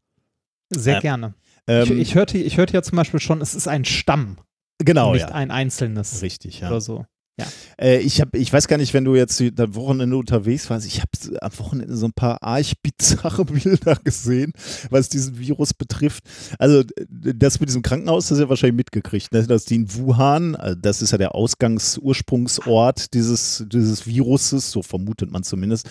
[0.70, 1.34] Sehr gerne.
[1.68, 4.38] Ähm, ich, ich, hörte, ich hörte ja zum Beispiel schon, es ist ein Stamm.
[4.80, 5.14] Genau.
[5.14, 5.36] Nicht ja.
[5.36, 6.22] ein einzelnes.
[6.22, 6.70] Richtig, ja.
[6.70, 7.06] Oder so.
[7.40, 7.46] Ja.
[7.80, 11.02] Äh, ich habe, ich weiß gar nicht, wenn du jetzt am Wochenende unterwegs warst, ich
[11.02, 11.12] habe
[11.42, 14.54] am Wochenende so ein paar arg bizarre Bilder gesehen,
[14.90, 16.24] was diesen Virus betrifft.
[16.58, 19.46] Also das mit diesem Krankenhaus, das ist ja wahrscheinlich mitgekriegt, ne?
[19.46, 25.30] dass die in Wuhan, also das ist ja der Ausgangsursprungsort dieses, dieses Viruses, so vermutet
[25.32, 25.88] man zumindest,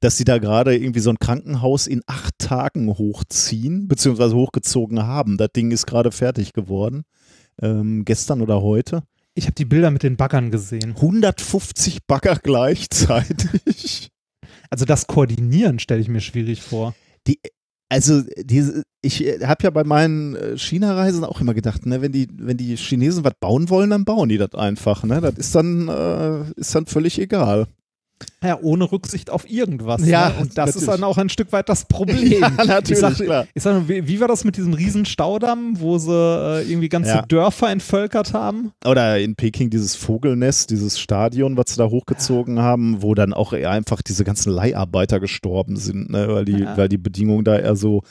[0.00, 5.38] dass sie da gerade irgendwie so ein Krankenhaus in acht Tagen hochziehen, beziehungsweise hochgezogen haben.
[5.38, 7.04] Das Ding ist gerade fertig geworden,
[7.62, 9.02] ähm, gestern oder heute.
[9.34, 10.94] Ich habe die Bilder mit den Baggern gesehen.
[10.96, 14.08] 150 Bagger gleichzeitig.
[14.72, 16.94] Also das Koordinieren stelle ich mir schwierig vor.
[17.26, 17.40] Die,
[17.88, 22.28] also diese, ich habe ja bei meinen äh, China-Reisen auch immer gedacht, ne, wenn die,
[22.32, 25.02] wenn die Chinesen was bauen wollen, dann bauen die das einfach.
[25.02, 25.20] Ne?
[25.20, 27.66] Das ist dann, äh, ist dann völlig egal.
[28.42, 30.06] Ja, ohne Rücksicht auf irgendwas.
[30.06, 30.34] Ja, ne?
[30.40, 30.76] und das natürlich.
[30.76, 32.20] ist dann auch ein Stück weit das Problem.
[32.40, 33.46] Ja, natürlich, ich sag, klar.
[33.54, 37.10] Ich sag, wie, wie, war das mit diesem riesen Staudamm, wo sie äh, irgendwie ganze
[37.10, 37.22] ja.
[37.22, 38.72] Dörfer entvölkert haben?
[38.84, 42.62] Oder in Peking dieses Vogelnest, dieses Stadion, was sie da hochgezogen ja.
[42.62, 46.28] haben, wo dann auch einfach diese ganzen Leiharbeiter gestorben sind, ne?
[46.28, 48.02] weil, die, weil die Bedingungen da eher so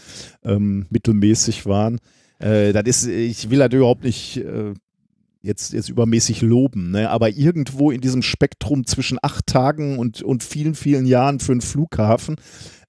[0.44, 2.00] ähm, mittelmäßig waren.
[2.40, 4.74] Äh, das ist, ich will halt überhaupt nicht äh,
[5.42, 7.10] jetzt, jetzt übermäßig loben, ne?
[7.10, 11.62] aber irgendwo in diesem Spektrum zwischen acht Tagen und, und vielen, vielen Jahren für einen
[11.62, 12.36] Flughafen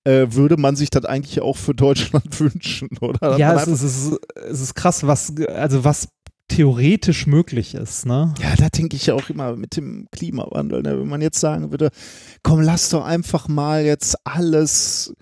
[0.05, 3.37] äh, würde man sich das eigentlich auch für Deutschland wünschen, oder?
[3.39, 6.09] Ja, es ist, es, ist, es ist krass, was, also was
[6.49, 8.35] theoretisch möglich ist, ne?
[8.43, 10.99] Ja, da denke ich ja auch immer mit dem Klimawandel, ne?
[10.99, 11.91] wenn man jetzt sagen würde,
[12.43, 15.15] komm, lass doch einfach mal jetzt alles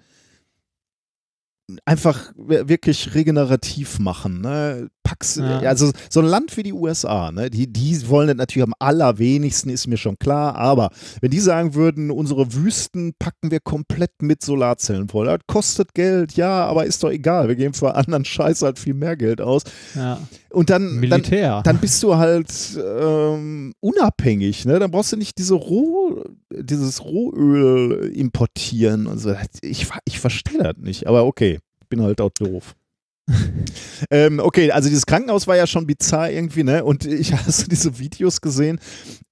[1.84, 4.40] einfach wirklich regenerativ machen.
[4.40, 4.88] Ne?
[5.08, 5.60] Pack's, ja.
[5.60, 7.48] Also so ein Land wie die USA, ne?
[7.48, 10.90] die, die wollen das natürlich am allerwenigsten, ist mir schon klar, aber
[11.22, 16.34] wenn die sagen würden, unsere Wüsten packen wir komplett mit Solarzellen voll, das kostet Geld,
[16.34, 19.62] ja, aber ist doch egal, wir geben für anderen Scheiß halt viel mehr Geld aus.
[19.94, 20.20] Ja.
[20.50, 21.62] Und dann, Militär.
[21.64, 24.78] Dann, dann bist du halt ähm, unabhängig, ne?
[24.78, 29.34] dann brauchst du nicht diese Roh, dieses Rohöl importieren und so.
[29.62, 32.74] Ich, ich verstehe das nicht, aber okay bin halt auch doof.
[34.10, 36.84] ähm, okay, also dieses Krankenhaus war ja schon bizarr irgendwie, ne?
[36.84, 38.78] Und ich hast diese Videos gesehen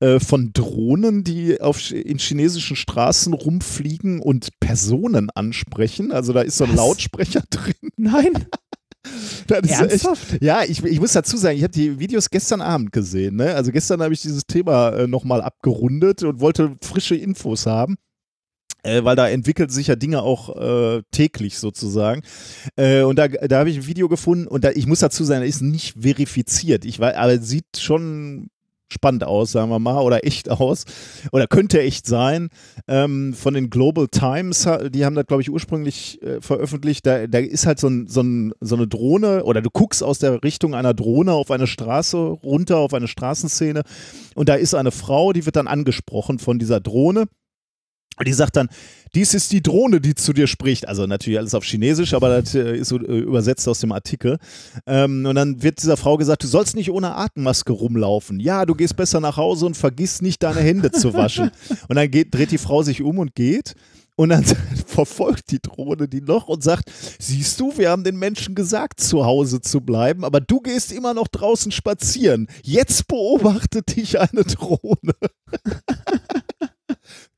[0.01, 6.13] äh, von Drohnen, die auf, in chinesischen Straßen rumfliegen und Personen ansprechen.
[6.13, 6.77] Also da ist so ein Was?
[6.77, 7.75] Lautsprecher drin.
[7.97, 8.47] Nein.
[9.49, 10.33] Ernsthaft?
[10.33, 13.37] Echt, ja, ich, ich muss dazu sagen, ich habe die Videos gestern Abend gesehen.
[13.37, 13.55] Ne?
[13.55, 17.97] Also gestern habe ich dieses Thema äh, nochmal abgerundet und wollte frische Infos haben
[18.87, 22.23] äh, weil da entwickeln sich ja Dinge auch äh, täglich sozusagen.
[22.77, 25.45] Äh, und da, da habe ich ein Video gefunden und da, ich muss dazu sagen,
[25.45, 26.85] ist nicht verifiziert.
[26.85, 28.49] Ich weiß, aber sieht schon
[28.89, 30.85] spannend aus, sagen wir mal, oder echt aus,
[31.33, 32.51] oder könnte echt sein.
[32.87, 37.05] Ähm, von den Global Times, die haben das, glaube ich, ursprünglich äh, veröffentlicht.
[37.05, 40.21] Da, da ist halt so, ein, so, ein, so eine Drohne, oder du guckst aus
[40.21, 43.83] der Richtung einer Drohne auf eine Straße runter, auf eine Straßenszene,
[44.37, 47.25] und da ist eine Frau, die wird dann angesprochen von dieser Drohne.
[48.19, 48.69] Und die sagt dann,
[49.15, 50.89] dies ist die Drohne, die zu dir spricht.
[50.89, 54.39] Also natürlich alles auf Chinesisch, aber das äh, ist so äh, übersetzt aus dem Artikel.
[54.87, 58.41] Ähm, und dann wird dieser Frau gesagt, du sollst nicht ohne Atemmaske rumlaufen.
[58.41, 61.51] Ja, du gehst besser nach Hause und vergiss nicht, deine Hände zu waschen.
[61.89, 63.75] Und dann geht, dreht die Frau sich um und geht.
[64.17, 64.45] Und dann
[64.87, 69.25] verfolgt die Drohne die noch und sagt, siehst du, wir haben den Menschen gesagt, zu
[69.27, 72.49] Hause zu bleiben, aber du gehst immer noch draußen spazieren.
[72.63, 75.15] Jetzt beobachtet dich eine Drohne.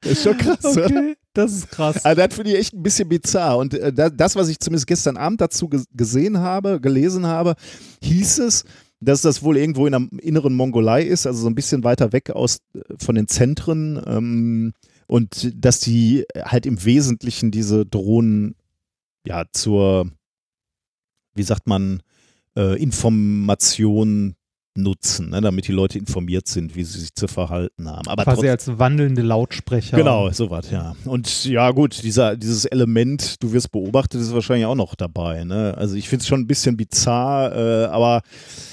[0.08, 1.16] Das ist schon krass, okay?
[1.34, 2.04] Das ist krass.
[2.04, 3.58] Also das finde ich echt ein bisschen bizarr.
[3.58, 7.54] Und äh, das, was ich zumindest gestern Abend dazu gesehen habe, gelesen habe,
[8.02, 8.64] hieß es,
[9.00, 12.30] dass das wohl irgendwo in der inneren Mongolei ist, also so ein bisschen weiter weg
[12.30, 14.02] aus äh, von den Zentren.
[14.06, 14.72] Ähm,
[15.06, 18.56] und dass die halt im Wesentlichen diese Drohnen
[19.26, 20.10] ja zur,
[21.34, 22.02] wie sagt man,
[22.56, 24.34] äh, Information
[24.78, 28.08] nutzen, ne, damit die Leute informiert sind, wie sie sich zu verhalten haben.
[28.08, 29.96] Aber Quasi als wandelnde Lautsprecher.
[29.96, 30.94] Genau, sowas, ja.
[31.04, 35.44] Und ja, gut, dieser, dieses Element, du wirst beobachtet, ist wahrscheinlich auch noch dabei.
[35.44, 35.74] Ne?
[35.76, 38.22] Also ich finde es schon ein bisschen bizarr, äh, aber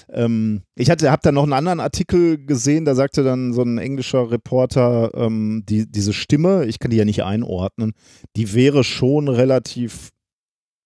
[0.09, 3.77] ähm, ich hatte, habe da noch einen anderen Artikel gesehen, da sagte dann so ein
[3.77, 7.93] englischer Reporter, ähm, die, diese Stimme, ich kann die ja nicht einordnen,
[8.35, 10.09] die wäre schon relativ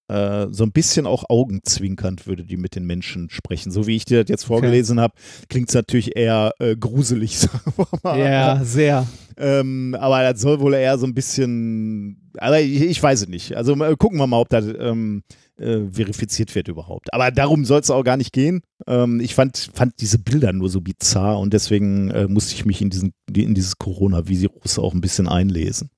[0.10, 3.72] äh, so ein bisschen auch augenzwinkernd würde die mit den Menschen sprechen.
[3.72, 5.04] So wie ich dir das jetzt vorgelesen okay.
[5.04, 5.14] habe,
[5.50, 8.20] klingt es natürlich eher äh, gruselig, sagen wir mal.
[8.20, 9.08] Ja, sehr.
[9.38, 13.56] Ähm, aber das soll wohl eher so ein bisschen, aber ich, ich weiß es nicht.
[13.56, 15.24] Also gucken wir mal, ob das ähm,
[15.58, 17.14] äh, verifiziert wird überhaupt.
[17.14, 18.62] Aber darum soll es auch gar nicht gehen.
[18.88, 22.82] Ähm, ich fand, fand diese Bilder nur so bizarr und deswegen äh, musste ich mich
[22.82, 25.90] in, diesen, in dieses Coronavirus auch ein bisschen einlesen.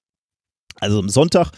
[0.80, 1.52] Also am Sonntag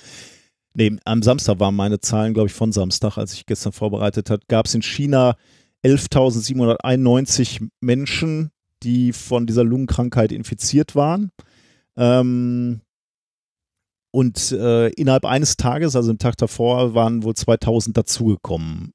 [0.74, 4.44] nee, am Samstag waren meine Zahlen, glaube ich, von Samstag, als ich gestern vorbereitet habe,
[4.48, 5.36] gab es in China
[5.86, 8.52] 11.791 Menschen,
[8.84, 11.32] die von dieser Lungenkrankheit infiziert waren.
[11.98, 12.82] Ähm,
[14.12, 18.92] und äh, innerhalb eines Tages, also im Tag davor, waren wohl 2000 dazugekommen.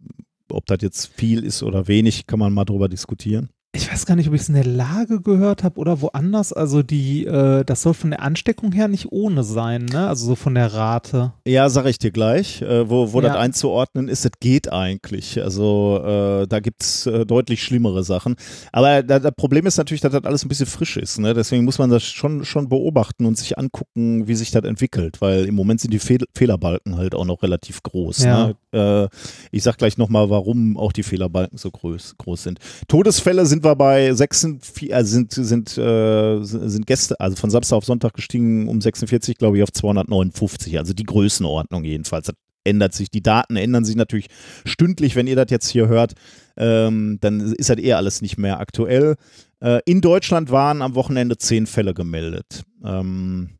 [0.51, 4.17] Ob das jetzt viel ist oder wenig, kann man mal drüber diskutieren ich weiß gar
[4.17, 6.55] nicht, ob ich es in der Lage gehört habe oder woanders.
[6.55, 10.09] Also die, äh, das soll von der Ansteckung her nicht ohne sein, ne?
[10.09, 11.35] Also so von der Rate.
[11.47, 12.63] Ja, sag ich dir gleich.
[12.63, 13.29] Äh, wo wo ja.
[13.29, 15.43] das einzuordnen ist, das geht eigentlich.
[15.43, 18.37] Also äh, da gibt es äh, deutlich schlimmere Sachen.
[18.73, 21.19] Aber da, das Problem ist natürlich, dass das alles ein bisschen frisch ist.
[21.19, 21.35] Ne?
[21.35, 25.21] Deswegen muss man das schon, schon beobachten und sich angucken, wie sich das entwickelt.
[25.21, 28.25] Weil im Moment sind die Fehl Fehlerbalken halt auch noch relativ groß.
[28.25, 28.47] Ja.
[28.73, 29.09] Ne?
[29.13, 29.17] Äh,
[29.53, 32.61] ich sag gleich nochmal, warum auch die Fehlerbalken so groß, groß sind.
[32.89, 37.85] Todesfälle sind wir bei 46, also sind, sind, äh, sind Gäste, also von Samstag auf
[37.85, 40.79] Sonntag gestiegen um 46, glaube ich, auf 259.
[40.79, 42.27] Also die Größenordnung jedenfalls.
[42.27, 43.11] Das ändert sich.
[43.11, 44.29] Die Daten ändern sich natürlich
[44.65, 45.17] stündlich.
[45.17, 46.15] Wenn ihr das jetzt hier hört,
[46.57, 49.17] ähm, dann ist das eher alles nicht mehr aktuell.
[49.61, 52.63] Äh, in Deutschland waren am Wochenende zehn Fälle gemeldet.
[52.85, 53.59] Ähm,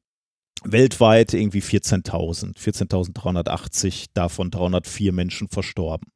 [0.65, 6.09] weltweit irgendwie 14.000, 14.380, davon 304 Menschen verstorben.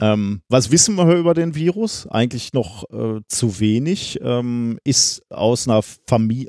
[0.00, 2.06] Ähm, was wissen wir über den Virus?
[2.08, 4.18] Eigentlich noch äh, zu wenig.
[4.22, 5.82] Ähm, ist aus, einer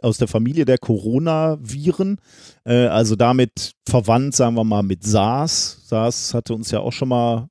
[0.02, 2.18] aus der Familie der Coronaviren,
[2.66, 5.82] äh, also damit verwandt, sagen wir mal, mit SARS.
[5.86, 7.51] SARS hatte uns ja auch schon mal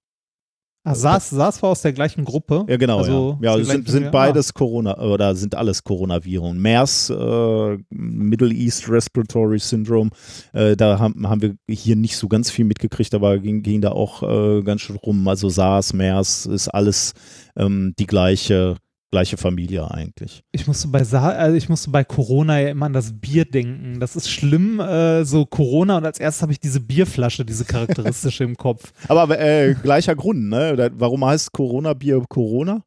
[0.83, 2.64] Ah, SARS, SARS war aus der gleichen Gruppe.
[2.66, 2.99] Ja, genau.
[2.99, 6.59] Also ja, ja sind, sind beides Corona oder sind alles Coronaviren.
[6.59, 10.11] MERS, äh, Middle East Respiratory Syndrome,
[10.55, 13.91] äh, da haben, haben wir hier nicht so ganz viel mitgekriegt, aber ging, ging da
[13.91, 15.28] auch äh, ganz schön rum.
[15.28, 17.12] Also SARS, MERS ist alles
[17.57, 18.76] ähm, die gleiche
[19.11, 20.43] gleiche Familie eigentlich.
[20.53, 24.01] Ich musste bei Sa also ich musste bei Corona ja immer an das Bier denken.
[24.01, 28.45] Das ist schlimm, äh, so Corona und als erstes habe ich diese Bierflasche, diese charakteristische
[28.45, 28.93] im Kopf.
[29.09, 30.91] Aber äh, gleicher Grund, ne?
[30.95, 32.83] Warum heißt Corona-Bier Corona?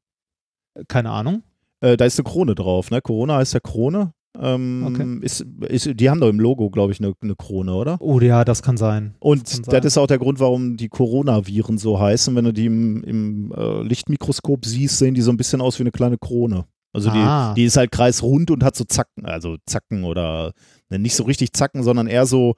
[0.88, 1.44] Keine Ahnung.
[1.82, 3.02] Äh, da ist eine Krone drauf, ne?
[3.02, 4.14] Corona heißt ja Krone.
[4.40, 5.26] Ähm, okay.
[5.26, 7.98] ist, ist, die haben doch im Logo, glaube ich, eine, eine, Krone, oder?
[8.00, 9.14] Oh ja, das kann sein.
[9.20, 9.82] Und das, kann sein.
[9.82, 12.36] das ist auch der Grund, warum die Coronaviren so heißen.
[12.36, 15.84] Wenn du die im, im äh, Lichtmikroskop siehst, sehen die so ein bisschen aus wie
[15.84, 16.66] eine kleine Krone.
[16.94, 20.54] Also die, die ist halt kreisrund und hat so Zacken, also Zacken oder
[20.90, 22.54] ne, nicht so richtig Zacken, sondern eher so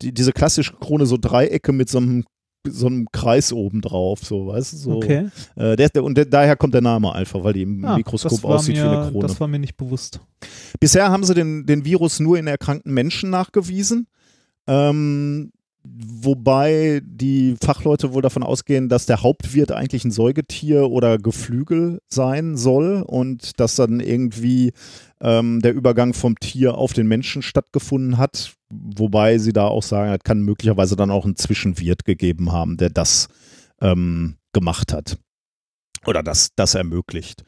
[0.00, 2.24] die, diese klassische Krone, so Dreiecke mit so einem
[2.70, 4.76] so einem Kreis oben drauf, so, weißt du?
[4.76, 4.90] So.
[4.96, 5.28] Okay.
[5.56, 8.76] Äh, der, und der, daher kommt der Name einfach, weil die im ah, Mikroskop aussieht
[8.76, 9.26] mir, wie eine Krone.
[9.26, 10.20] Das war mir nicht bewusst.
[10.80, 14.06] Bisher haben sie den, den Virus nur in erkrankten Menschen nachgewiesen.
[14.66, 15.52] Ähm,
[15.84, 22.56] wobei die Fachleute wohl davon ausgehen, dass der Hauptwirt eigentlich ein Säugetier oder Geflügel sein
[22.56, 24.72] soll und dass dann irgendwie
[25.20, 28.55] ähm, der Übergang vom Tier auf den Menschen stattgefunden hat.
[28.68, 32.90] Wobei sie da auch sagen, es kann möglicherweise dann auch einen Zwischenwirt gegeben haben, der
[32.90, 33.28] das
[33.80, 35.18] ähm, gemacht hat
[36.06, 37.44] oder das, das ermöglicht.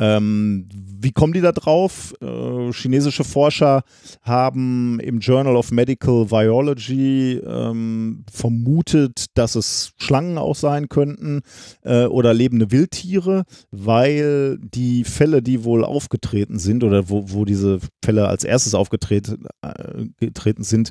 [0.00, 0.68] Ähm,
[1.00, 2.14] wie kommen die da drauf?
[2.20, 3.82] Äh, chinesische Forscher
[4.22, 11.40] haben im Journal of Medical Biology ähm, vermutet, dass es Schlangen auch sein könnten
[11.82, 17.78] äh, oder lebende Wildtiere, weil die Fälle, die wohl aufgetreten sind oder wo, wo diese
[18.04, 20.90] Fälle als erstes aufgetreten äh, sind,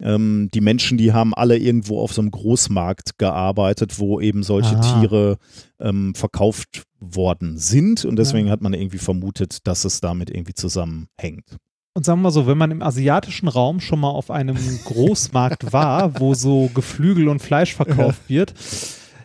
[0.00, 4.76] ähm, die Menschen, die haben alle irgendwo auf so einem Großmarkt gearbeitet, wo eben solche
[4.76, 5.00] Aha.
[5.00, 5.38] Tiere
[5.80, 8.04] ähm, verkauft worden sind.
[8.04, 8.52] Und deswegen ja.
[8.52, 11.56] hat man irgendwie vermutet, dass es damit irgendwie zusammenhängt.
[11.94, 15.72] Und sagen wir mal so, wenn man im asiatischen Raum schon mal auf einem Großmarkt
[15.72, 18.36] war, wo so Geflügel und Fleisch verkauft ja.
[18.36, 18.54] wird,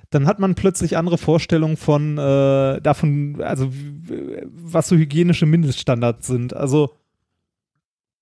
[0.10, 3.70] dann hat man plötzlich andere Vorstellungen von äh, davon, also
[4.54, 6.54] was so hygienische Mindeststandards sind.
[6.54, 6.92] Also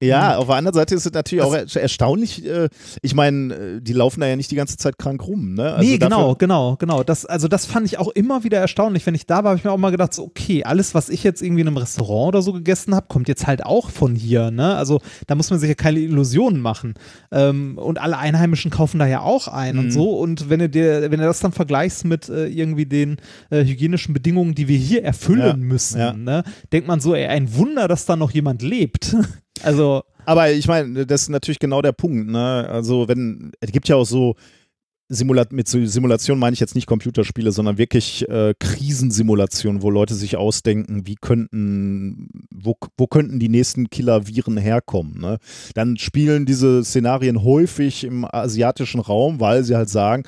[0.02, 0.40] ja, mhm.
[0.40, 2.46] auf der anderen Seite ist es natürlich auch erstaunlich.
[2.46, 2.70] Äh,
[3.02, 5.56] ich meine, äh, die laufen da ja nicht die ganze Zeit krank rum.
[5.56, 5.74] Ne?
[5.74, 7.04] Also nee, genau, genau, genau.
[7.04, 9.06] Das, also das fand ich auch immer wieder erstaunlich.
[9.06, 11.24] Wenn ich da war, habe ich mir auch mal gedacht, so, okay, alles, was ich
[11.24, 14.52] jetzt irgendwie in einem Restaurant oder so gegessen habe, kommt jetzt halt auch von hier.
[14.52, 14.76] Ne?
[14.76, 16.94] Also da muss man sich ja keine Illusionen machen.
[17.32, 19.80] Ähm, und alle Einheimischen kaufen da ja auch ein mhm.
[19.82, 20.18] und so.
[20.18, 23.18] Und wenn du dir, wenn du das dann vergleichst mit äh, irgendwie den
[23.50, 26.14] äh, hygienischen Bedingungen, die wir hier erfüllen ja, müssen, ja.
[26.14, 26.44] Ne?
[26.72, 29.14] denkt man so, ey, ein Wunder, dass da noch jemand lebt.
[29.64, 30.04] Also.
[30.26, 32.30] Aber ich meine, das ist natürlich genau der Punkt.
[32.30, 32.68] Ne?
[32.70, 34.36] Also, wenn, es gibt ja auch so,
[35.12, 40.38] Simulat mit Simulation meine ich jetzt nicht Computerspiele, sondern wirklich äh, Krisensimulationen, wo Leute sich
[40.38, 45.20] ausdenken, wie könnten, wo, wo könnten die nächsten Killer-Viren herkommen.
[45.20, 45.40] Ne?
[45.74, 50.26] Dann spielen diese Szenarien häufig im asiatischen Raum, weil sie halt sagen,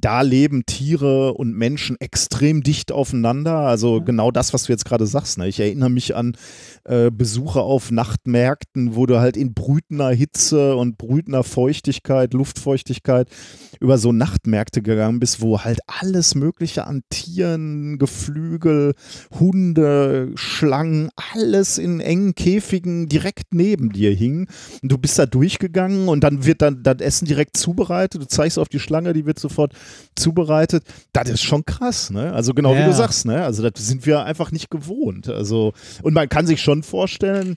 [0.00, 3.58] da leben Tiere und Menschen extrem dicht aufeinander.
[3.58, 4.04] Also ja.
[4.04, 5.38] genau das, was du jetzt gerade sagst.
[5.38, 5.48] Ne?
[5.48, 6.36] Ich erinnere mich an
[6.84, 13.28] äh, Besuche auf Nachtmärkten, wo du halt in brütender Hitze und brütender Feuchtigkeit, Luftfeuchtigkeit
[13.80, 18.94] über so Nachtmärkte gegangen bist, wo halt alles Mögliche an Tieren, Geflügel,
[19.38, 24.48] Hunde, Schlangen, alles in engen Käfigen direkt neben dir hing.
[24.82, 28.22] Und du bist da durchgegangen und dann wird dann das Essen direkt zubereitet.
[28.22, 29.74] Du zeigst auf die Schlange, die wird sofort
[30.14, 30.84] zubereitet.
[31.12, 32.32] Das ist schon krass, ne?
[32.32, 32.80] Also genau ja.
[32.80, 33.44] wie du sagst, ne?
[33.44, 35.28] Also das sind wir einfach nicht gewohnt.
[35.28, 35.72] Also,
[36.02, 37.56] und man kann sich schon vorstellen,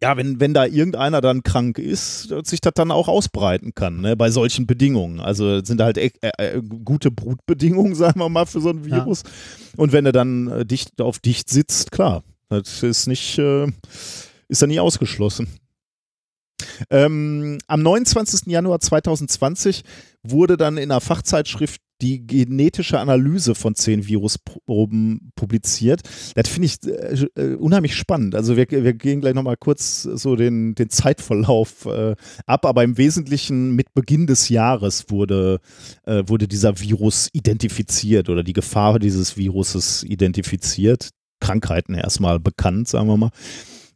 [0.00, 4.00] ja, wenn, wenn da irgendeiner dann krank ist, dass sich das dann auch ausbreiten kann,
[4.00, 5.18] ne, bei solchen Bedingungen.
[5.18, 9.22] Also sind halt äh, äh, gute Brutbedingungen, sagen wir mal, für so ein Virus.
[9.24, 9.30] Ja.
[9.76, 13.66] Und wenn er dann äh, dicht auf dicht sitzt, klar, das ist nicht, äh,
[14.48, 15.48] ist dann nie ausgeschlossen.
[16.90, 18.46] Ähm, am 29.
[18.46, 19.82] Januar 2020
[20.22, 26.02] wurde dann in einer Fachzeitschrift die genetische Analyse von zehn Virusproben publiziert.
[26.34, 28.34] Das finde ich äh, äh, unheimlich spannend.
[28.34, 32.14] Also wir, wir gehen gleich nochmal kurz so den, den Zeitverlauf äh,
[32.46, 35.58] ab, aber im Wesentlichen mit Beginn des Jahres wurde,
[36.06, 41.10] äh, wurde dieser Virus identifiziert oder die Gefahr dieses Viruses identifiziert.
[41.40, 43.30] Krankheiten erstmal bekannt, sagen wir mal.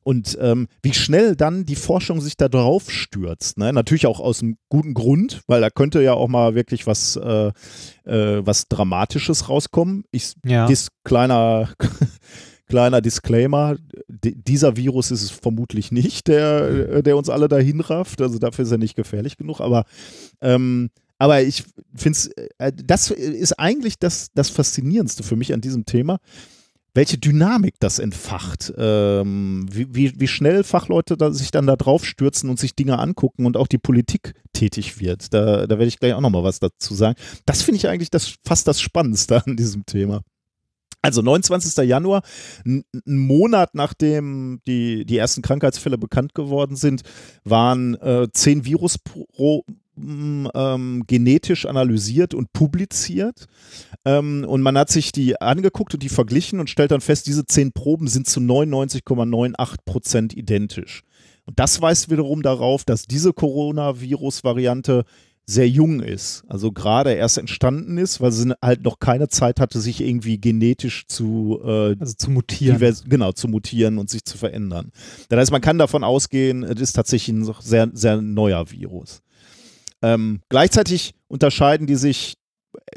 [0.04, 3.58] Und ähm, wie schnell dann die Forschung sich da drauf stürzt.
[3.58, 3.72] Ne?
[3.72, 7.52] Natürlich auch aus einem guten Grund, weil da könnte ja auch mal wirklich was, äh,
[8.04, 10.04] äh, was Dramatisches rauskommen.
[10.10, 10.66] Ich, ja.
[10.66, 11.70] Dies kleiner,
[12.66, 13.76] kleiner Disclaimer,
[14.08, 18.20] dieser Virus ist es vermutlich nicht, der, der uns alle dahin rafft.
[18.20, 19.60] Also dafür ist er nicht gefährlich genug.
[19.60, 19.84] Aber
[20.40, 20.90] ähm,
[21.22, 21.62] aber ich
[21.94, 22.26] finde es,
[22.58, 26.18] äh, das ist eigentlich das, das Faszinierendste für mich an diesem Thema
[26.94, 32.04] welche Dynamik das entfacht, ähm, wie, wie, wie, schnell Fachleute da, sich dann da drauf
[32.04, 35.32] stürzen und sich Dinge angucken und auch die Politik tätig wird.
[35.32, 37.16] Da, da werde ich gleich auch nochmal was dazu sagen.
[37.46, 40.20] Das finde ich eigentlich das, fast das Spannendste an diesem Thema.
[41.00, 41.84] Also 29.
[41.88, 42.22] Januar,
[42.64, 47.02] einen Monat nachdem die, die ersten Krankheitsfälle bekannt geworden sind,
[47.42, 53.46] waren äh, zehn Virusproben ähm, genetisch analysiert und publiziert.
[54.04, 57.46] Ähm, und man hat sich die angeguckt und die verglichen und stellt dann fest, diese
[57.46, 61.02] zehn Proben sind zu 99,98 Prozent identisch.
[61.44, 65.04] Und das weist wiederum darauf, dass diese Coronavirus-Variante
[65.44, 69.80] sehr jung ist, also gerade erst entstanden ist, weil sie halt noch keine Zeit hatte,
[69.80, 72.76] sich irgendwie genetisch zu, äh, also zu mutieren.
[72.76, 74.92] Divers, genau, zu mutieren und sich zu verändern.
[75.28, 79.20] Das heißt, man kann davon ausgehen, es ist tatsächlich ein sehr, sehr neuer Virus.
[80.02, 82.36] Ähm, gleichzeitig unterscheiden die sich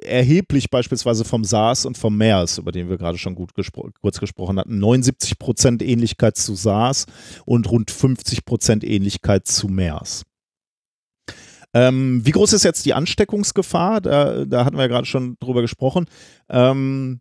[0.01, 4.19] erheblich beispielsweise vom SARS und vom MERS, über den wir gerade schon gut gespro kurz
[4.19, 4.79] gesprochen hatten.
[4.79, 7.05] 79 Prozent Ähnlichkeit zu SARS
[7.45, 10.23] und rund 50 Prozent Ähnlichkeit zu MERS.
[11.73, 13.99] Ähm, wie groß ist jetzt die Ansteckungsgefahr?
[13.99, 16.05] Da, da hatten wir ja gerade schon drüber gesprochen.
[16.49, 17.19] Ähm,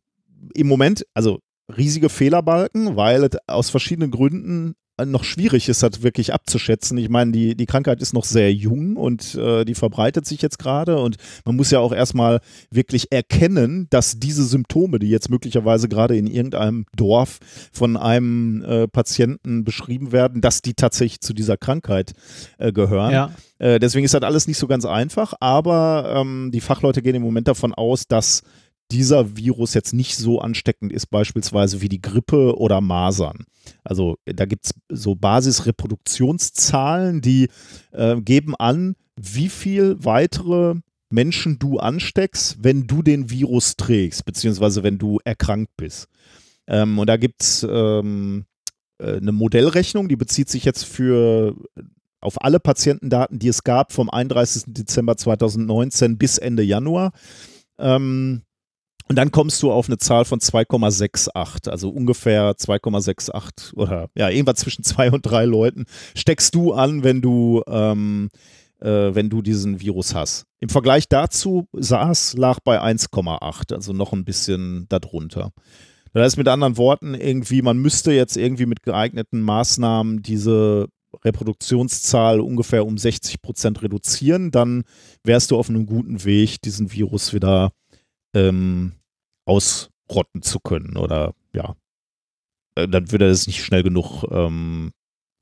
[0.54, 1.40] Im Moment, also
[1.76, 4.74] riesige Fehlerbalken, weil aus verschiedenen Gründen
[5.04, 6.96] noch schwierig ist, das wirklich abzuschätzen.
[6.98, 10.58] Ich meine, die, die Krankheit ist noch sehr jung und äh, die verbreitet sich jetzt
[10.58, 12.40] gerade und man muss ja auch erstmal
[12.70, 17.38] wirklich erkennen, dass diese Symptome, die jetzt möglicherweise gerade in irgendeinem Dorf
[17.72, 22.12] von einem äh, Patienten beschrieben werden, dass die tatsächlich zu dieser Krankheit
[22.58, 23.12] äh, gehören.
[23.12, 23.30] Ja.
[23.58, 27.22] Äh, deswegen ist das alles nicht so ganz einfach, aber ähm, die Fachleute gehen im
[27.22, 28.42] Moment davon aus, dass
[28.90, 33.44] dieser Virus jetzt nicht so ansteckend ist, beispielsweise wie die Grippe oder Masern.
[33.82, 37.48] Also da gibt es so Basisreproduktionszahlen, die
[37.92, 40.76] äh, geben an, wie viel weitere
[41.10, 46.08] Menschen du ansteckst, wenn du den Virus trägst, beziehungsweise wenn du erkrankt bist.
[46.66, 48.46] Ähm, und da gibt es ähm,
[48.98, 51.54] äh, eine Modellrechnung, die bezieht sich jetzt für
[52.20, 54.64] auf alle Patientendaten, die es gab vom 31.
[54.68, 57.12] Dezember 2019 bis Ende Januar.
[57.78, 58.42] Ähm,
[59.08, 64.60] und dann kommst du auf eine Zahl von 2,68, also ungefähr 2,68 oder ja, irgendwas
[64.60, 65.84] zwischen zwei und drei Leuten
[66.14, 68.30] steckst du an, wenn du, ähm,
[68.80, 70.46] äh, wenn du diesen Virus hast.
[70.60, 75.50] Im Vergleich dazu, SARS lag bei 1,8, also noch ein bisschen darunter.
[76.14, 80.86] Das heißt mit anderen Worten, irgendwie, man müsste jetzt irgendwie mit geeigneten Maßnahmen diese
[81.24, 84.84] Reproduktionszahl ungefähr um 60 Prozent reduzieren, dann
[85.24, 87.70] wärst du auf einem guten Weg, diesen Virus wieder
[88.34, 88.92] ähm,
[89.46, 91.74] ausrotten zu können oder ja,
[92.74, 94.92] äh, dann würde es nicht schnell genug ähm,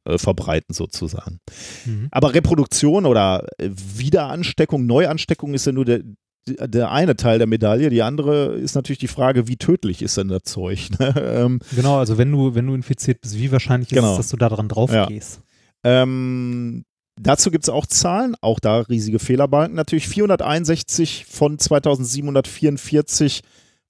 [0.05, 1.41] äh, verbreiten sozusagen.
[1.85, 2.09] Mhm.
[2.11, 6.03] Aber Reproduktion oder äh, Wiederansteckung, Neuansteckung ist ja nur der,
[6.47, 7.89] der eine Teil der Medaille.
[7.89, 10.91] Die andere ist natürlich die Frage, wie tödlich ist denn das Zeug?
[10.99, 11.15] Ne?
[11.17, 14.13] Ähm, genau, also wenn du, wenn du infiziert bist, wie wahrscheinlich ist genau.
[14.13, 15.07] es, dass du da dran drauf ja.
[15.07, 15.41] gehst?
[15.85, 16.85] Ähm,
[17.23, 19.77] Dazu gibt es auch Zahlen, auch da riesige Fehlerbalken.
[19.77, 23.43] Natürlich 461 von 2744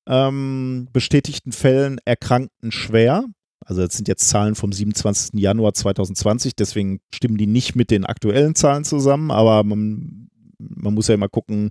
[0.07, 3.25] ähm, bestätigten Fällen erkrankten schwer.
[3.65, 5.41] Also das sind jetzt Zahlen vom 27.
[5.41, 10.29] Januar 2020, deswegen stimmen die nicht mit den aktuellen Zahlen zusammen, aber man,
[10.59, 11.71] man muss ja immer gucken,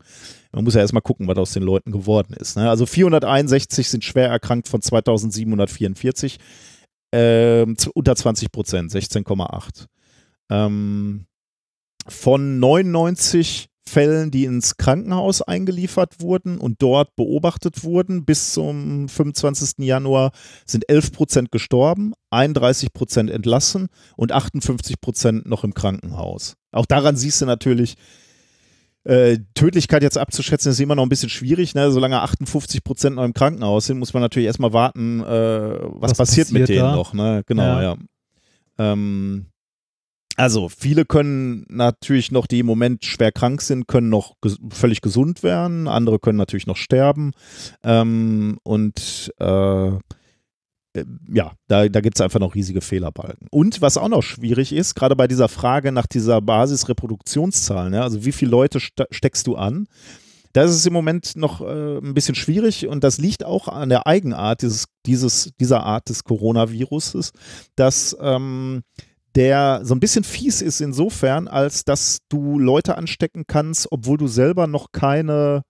[0.54, 2.56] man muss ja erstmal gucken, was aus den Leuten geworden ist.
[2.56, 2.70] Ne?
[2.70, 6.38] Also 461 sind schwer erkrankt von 2744,
[7.12, 9.88] äh, unter 20 Prozent, 16,8.
[10.50, 11.26] Ähm,
[12.12, 19.86] von 99 Fällen, die ins Krankenhaus eingeliefert wurden und dort beobachtet wurden, bis zum 25.
[19.86, 20.32] Januar
[20.66, 26.56] sind 11 Prozent gestorben, 31 Prozent entlassen und 58 Prozent noch im Krankenhaus.
[26.72, 27.96] Auch daran siehst du natürlich,
[29.04, 31.74] äh, Tödlichkeit jetzt abzuschätzen, ist immer noch ein bisschen schwierig.
[31.74, 31.92] Ne?
[31.92, 36.18] Solange 58 Prozent noch im Krankenhaus sind, muss man natürlich erstmal warten, äh, was, was,
[36.18, 36.96] passiert, passiert mit denen da?
[36.96, 37.14] noch.
[37.14, 37.44] Ne?
[37.46, 37.82] Genau, ja.
[37.82, 37.98] ja.
[38.78, 39.48] Ähm,
[40.38, 45.02] also viele können natürlich noch, die im Moment schwer krank sind, können noch ges völlig
[45.02, 45.88] gesund werden.
[45.88, 47.32] Andere können natürlich noch sterben.
[47.84, 50.00] Ähm, und äh, äh
[51.34, 53.48] ja, da, da gibt es einfach noch riesige Fehlerbalken.
[53.52, 58.26] Und was auch noch schwierig ist, gerade bei dieser Frage nach dieser Basisreproduktionszahl, ne, also
[58.26, 59.88] wie viele Leute ste steckst du an,
[60.54, 63.90] da ist es im Moment noch äh, ein bisschen schwierig und das liegt auch an
[63.90, 67.32] der Eigenart dieses, dieses, dieser Art des Coronaviruses,
[67.76, 68.84] dass ähm,
[69.36, 74.28] der so ein bisschen fies ist insofern, als dass du Leute anstecken kannst, obwohl du
[74.28, 75.64] selber noch keine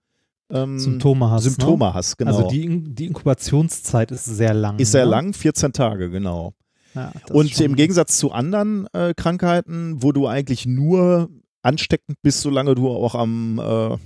[0.49, 1.43] ähm, Symptome hast.
[1.43, 1.93] Symptome ne?
[1.93, 2.35] hast, genau.
[2.35, 4.79] Also die, die Inkubationszeit ist sehr lang.
[4.79, 5.11] Ist sehr ne?
[5.11, 6.53] lang, 14 Tage, genau.
[6.93, 11.29] Ja, und im Gegensatz zu anderen äh, Krankheiten, wo du eigentlich nur
[11.61, 13.97] ansteckend bist, solange du auch am äh,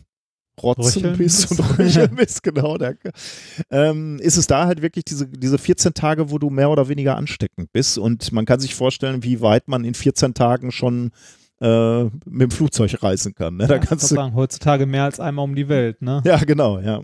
[0.61, 2.77] Rotzen bist und Röcheln bist, genau.
[2.77, 3.11] Danke.
[3.69, 7.15] Ähm, ist es da halt wirklich diese, diese 14 Tage, wo du mehr oder weniger
[7.17, 11.11] ansteckend bist und man kann sich vorstellen, wie weit man in 14 Tagen schon
[11.61, 13.57] äh, mit dem Flugzeug reisen kann.
[13.57, 13.67] Ne?
[13.67, 16.21] Da ja, kannst du sagen, heutzutage mehr als einmal um die Welt, ne?
[16.25, 17.01] Ja, genau, ja.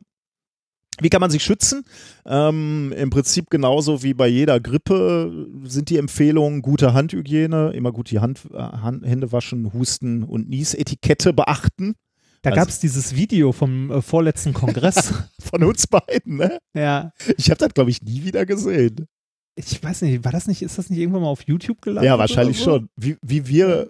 [0.99, 1.84] Wie kann man sich schützen?
[2.26, 8.12] Ähm, Im Prinzip genauso wie bei jeder Grippe sind die Empfehlungen gute Handhygiene, immer gut
[8.12, 11.95] die Hand, äh, Hand, Hände waschen, Husten und Niesetikette beachten.
[12.43, 15.13] Da also, gab es dieses Video vom äh, vorletzten Kongress.
[15.39, 16.59] Von uns beiden, ne?
[16.73, 17.11] Ja.
[17.37, 19.07] Ich habe das, glaube ich, nie wieder gesehen.
[19.55, 22.05] Ich weiß nicht, war das nicht, ist das nicht irgendwann mal auf YouTube gelandet?
[22.05, 22.63] Ja, wahrscheinlich so?
[22.63, 22.89] schon.
[22.95, 23.89] Wie, wie wir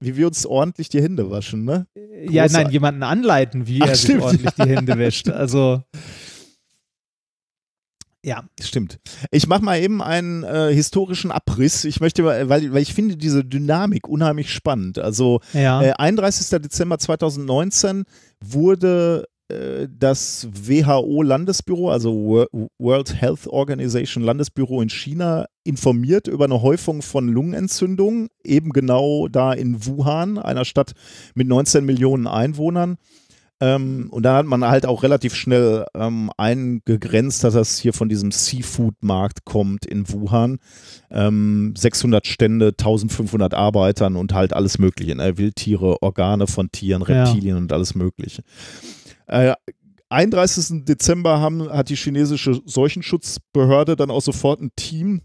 [0.00, 1.86] wie wir uns ordentlich die Hände waschen, ne?
[2.28, 4.66] Ja, nein, jemanden anleiten, wie Ach, er stimmt, sich ordentlich ja.
[4.66, 5.28] die Hände wäscht.
[5.30, 5.82] Also
[8.24, 8.44] ja.
[8.60, 8.98] Stimmt.
[9.30, 11.84] Ich mache mal eben einen äh, historischen Abriss.
[11.84, 14.98] Ich möchte, weil, weil ich finde diese Dynamik unheimlich spannend.
[14.98, 15.82] Also ja.
[15.82, 16.48] äh, 31.
[16.62, 18.04] Dezember 2019
[18.42, 22.46] wurde äh, das WHO-Landesbüro, also
[22.78, 29.52] World Health Organization Landesbüro in China, informiert über eine Häufung von Lungenentzündungen, eben genau da
[29.52, 30.92] in Wuhan, einer Stadt
[31.34, 32.96] mit 19 Millionen Einwohnern.
[33.64, 38.10] Ähm, und da hat man halt auch relativ schnell ähm, eingegrenzt, dass das hier von
[38.10, 40.58] diesem Seafood-Markt kommt in Wuhan.
[41.10, 45.14] Ähm, 600 Stände, 1500 Arbeitern und halt alles Mögliche.
[45.14, 45.38] Ne?
[45.38, 47.62] Wildtiere, Organe von Tieren, Reptilien ja.
[47.62, 48.42] und alles Mögliche.
[49.28, 49.54] Äh,
[50.10, 50.84] 31.
[50.84, 55.22] Dezember haben, hat die chinesische Seuchenschutzbehörde dann auch sofort ein Team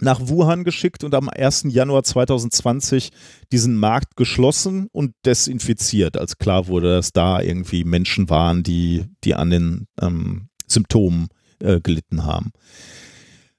[0.00, 1.66] nach Wuhan geschickt und am 1.
[1.68, 3.10] Januar 2020
[3.52, 9.34] diesen Markt geschlossen und desinfiziert, als klar wurde, dass da irgendwie Menschen waren, die, die
[9.34, 11.28] an den ähm, Symptomen
[11.60, 12.52] äh, gelitten haben.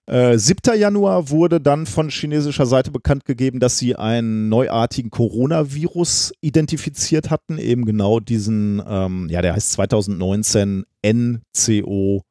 [0.08, 0.78] Äh, 7.
[0.78, 7.58] Januar wurde dann von chinesischer Seite bekannt gegeben, dass sie einen neuartigen Coronavirus identifiziert hatten,
[7.58, 12.22] eben genau diesen, ähm, ja, der heißt 2019 NCO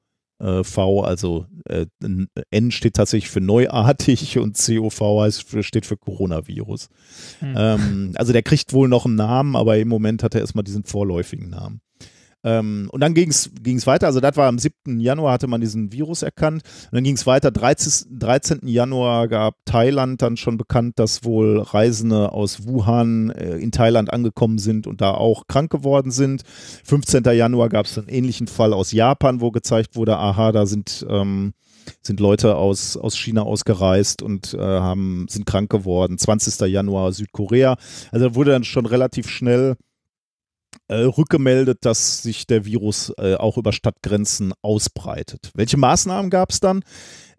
[0.44, 1.86] äh, V, also äh,
[2.50, 6.88] N steht tatsächlich für neuartig und COV heißt, für, steht für Coronavirus.
[7.40, 7.54] Hm.
[7.56, 10.84] Ähm, also der kriegt wohl noch einen Namen, aber im Moment hat er erstmal diesen
[10.84, 11.80] vorläufigen Namen.
[12.44, 13.50] Ähm, und dann ging es
[13.86, 15.00] weiter, also das war am 7.
[15.00, 16.62] Januar, hatte man diesen Virus erkannt.
[16.84, 18.60] Und dann ging es weiter, 13, 13.
[18.64, 24.58] Januar gab Thailand dann schon bekannt, dass wohl Reisende aus Wuhan äh, in Thailand angekommen
[24.58, 26.42] sind und da auch krank geworden sind.
[26.84, 27.24] 15.
[27.24, 31.04] Januar gab es einen ähnlichen Fall aus Japan, wo gezeigt wurde, aha, da sind...
[31.08, 31.54] Ähm,
[32.00, 36.16] sind Leute aus, aus China ausgereist und äh, haben, sind krank geworden.
[36.16, 36.68] 20.
[36.70, 37.76] Januar Südkorea.
[38.10, 39.76] Also wurde dann schon relativ schnell
[40.88, 45.50] äh, rückgemeldet, dass sich der Virus äh, auch über Stadtgrenzen ausbreitet.
[45.54, 46.82] Welche Maßnahmen gab es dann?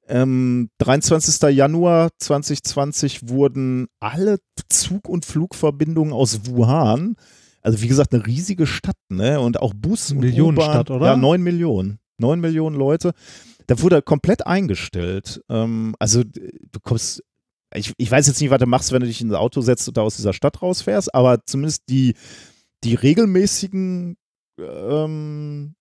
[0.07, 1.49] Ähm, 23.
[1.55, 4.37] Januar 2020 wurden alle
[4.69, 7.15] Zug- und Flugverbindungen aus Wuhan,
[7.61, 9.39] also wie gesagt, eine riesige Stadt, ne?
[9.39, 11.07] Und auch Bus und Millionenstadt, oder?
[11.07, 11.97] Ja, neun Millionen.
[12.19, 13.13] Neun Millionen Leute.
[13.65, 15.41] Da wurde komplett eingestellt.
[15.49, 17.23] Ähm, also du kommst
[17.73, 19.87] ich, ich, weiß jetzt nicht, was du machst, wenn du dich in das Auto setzt
[19.87, 22.13] und da aus dieser Stadt rausfährst, aber zumindest die,
[22.83, 24.17] die regelmäßigen
[24.59, 25.75] ähm,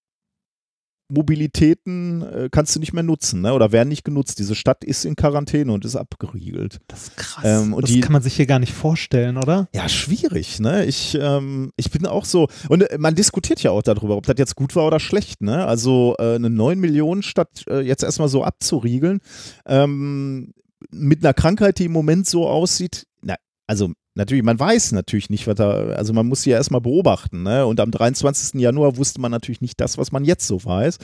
[1.09, 3.53] Mobilitäten äh, kannst du nicht mehr nutzen, ne?
[3.53, 4.39] Oder werden nicht genutzt.
[4.39, 6.81] Diese Stadt ist in Quarantäne und ist abgeriegelt.
[6.89, 7.45] Das ist krass.
[7.45, 9.69] Ähm, das die, kann man sich hier gar nicht vorstellen, oder?
[9.75, 10.87] Ja, schwierig, ne?
[10.87, 12.49] Ich, ähm, ich bin auch so.
[12.69, 15.67] Und äh, man diskutiert ja auch darüber, ob das jetzt gut war oder schlecht, ne?
[15.67, 19.21] Also äh, eine 9 Millionen Stadt äh, jetzt erstmal so abzuriegeln,
[19.67, 20.55] ähm,
[20.91, 23.37] mit einer Krankheit, die im Moment so aussieht, na,
[23.67, 27.43] also natürlich, man weiß natürlich nicht, was da, also man muss sie ja erstmal beobachten,
[27.43, 27.67] ne?
[27.67, 28.61] Und am 23.
[28.61, 30.99] Januar wusste man natürlich nicht das, was man jetzt so weiß.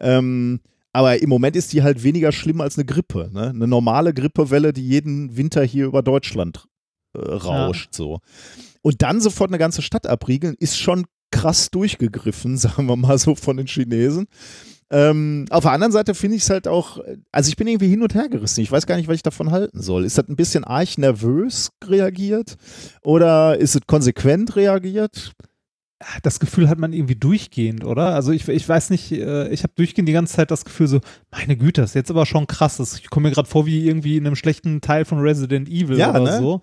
[0.00, 0.60] Ähm,
[0.92, 3.50] aber im Moment ist die halt weniger schlimm als eine Grippe, ne?
[3.50, 6.66] Eine normale Grippewelle, die jeden Winter hier über Deutschland
[7.14, 7.96] äh, rauscht, ja.
[7.96, 8.20] so.
[8.82, 13.34] Und dann sofort eine ganze Stadt abriegeln, ist schon krass durchgegriffen, sagen wir mal so,
[13.34, 14.26] von den Chinesen.
[14.88, 17.00] Ähm, auf der anderen Seite finde ich es halt auch,
[17.32, 18.60] also ich bin irgendwie hin und her gerissen.
[18.60, 20.04] Ich weiß gar nicht, was ich davon halten soll.
[20.04, 22.56] Ist das ein bisschen arg nervös reagiert
[23.02, 25.32] oder ist es konsequent reagiert?
[26.22, 28.14] Das Gefühl hat man irgendwie durchgehend, oder?
[28.14, 31.00] Also ich, ich weiß nicht, äh, ich habe durchgehend die ganze Zeit das Gefühl so,
[31.32, 32.78] meine Güte, das ist jetzt aber schon krass.
[33.00, 36.10] Ich komme mir gerade vor wie irgendwie in einem schlechten Teil von Resident Evil ja,
[36.10, 36.38] oder ne?
[36.38, 36.60] so.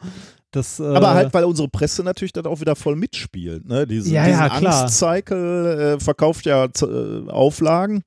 [0.51, 3.67] Das, äh aber halt, weil unsere Presse natürlich dann auch wieder voll mitspielt.
[3.67, 3.87] Ne?
[3.87, 8.03] Diese, ja, diesen ja, Angstcycle äh, verkauft ja äh, Auflagen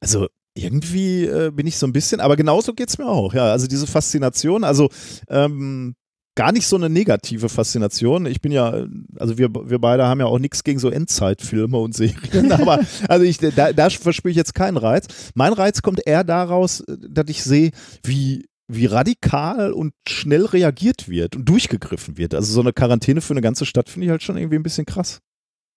[0.00, 3.50] also irgendwie äh, bin ich so ein bisschen, aber genauso geht es mir auch, ja.
[3.50, 4.90] Also diese Faszination, also
[5.28, 5.94] ähm,
[6.34, 8.26] gar nicht so eine negative Faszination.
[8.26, 8.86] Ich bin ja,
[9.18, 13.24] also wir, wir beide haben ja auch nichts gegen so Endzeitfilme und Serien, aber also
[13.24, 15.06] ich, da, da verspüre ich jetzt keinen Reiz.
[15.34, 17.70] Mein Reiz kommt eher daraus, dass ich sehe,
[18.04, 22.34] wie wie radikal und schnell reagiert wird und durchgegriffen wird.
[22.34, 24.84] Also so eine Quarantäne für eine ganze Stadt finde ich halt schon irgendwie ein bisschen
[24.84, 25.20] krass.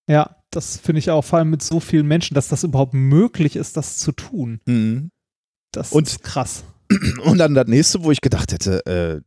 [0.09, 3.55] Ja, das finde ich auch vor allem mit so vielen Menschen, dass das überhaupt möglich
[3.55, 4.59] ist, das zu tun.
[4.65, 5.11] Mhm.
[5.71, 6.63] Das und, ist krass.
[7.23, 9.21] Und dann das nächste, wo ich gedacht hätte, äh,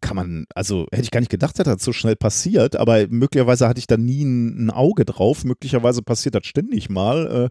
[0.00, 3.68] kann man, also hätte ich gar nicht gedacht, dass das so schnell passiert, aber möglicherweise
[3.68, 5.44] hatte ich da nie ein, ein Auge drauf.
[5.44, 7.50] Möglicherweise passiert das ständig mal.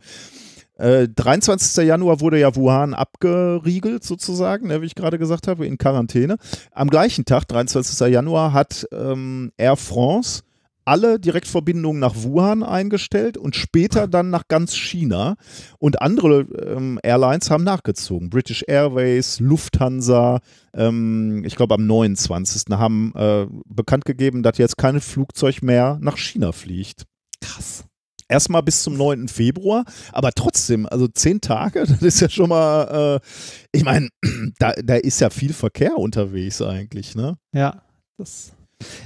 [0.78, 1.84] Äh, 23.
[1.84, 6.38] Äh, Januar wurde ja Wuhan abgeriegelt, sozusagen, ne, wie ich gerade gesagt habe, in Quarantäne.
[6.72, 8.08] Am gleichen Tag, 23.
[8.12, 10.42] Januar, hat ähm, Air France
[10.86, 15.36] alle Direktverbindungen nach Wuhan eingestellt und später dann nach ganz China.
[15.80, 18.30] Und andere ähm, Airlines haben nachgezogen.
[18.30, 20.40] British Airways, Lufthansa,
[20.74, 22.64] ähm, ich glaube am 29.
[22.72, 27.06] haben äh, bekannt gegeben, dass jetzt kein Flugzeug mehr nach China fliegt.
[27.42, 27.86] Krass.
[28.30, 29.28] Erstmal bis zum 9.
[29.28, 33.28] Februar, aber trotzdem, also zehn Tage, das ist ja schon mal, äh,
[33.72, 34.10] ich meine,
[34.60, 37.38] da, da ist ja viel Verkehr unterwegs eigentlich, ne?
[37.54, 37.84] Ja,
[38.18, 38.54] das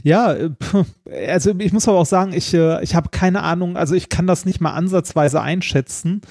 [0.04, 0.50] Ja, äh,
[1.28, 4.28] also ich muss aber auch sagen, ich, äh, ich habe keine Ahnung, also ich kann
[4.28, 6.22] das nicht mal ansatzweise einschätzen,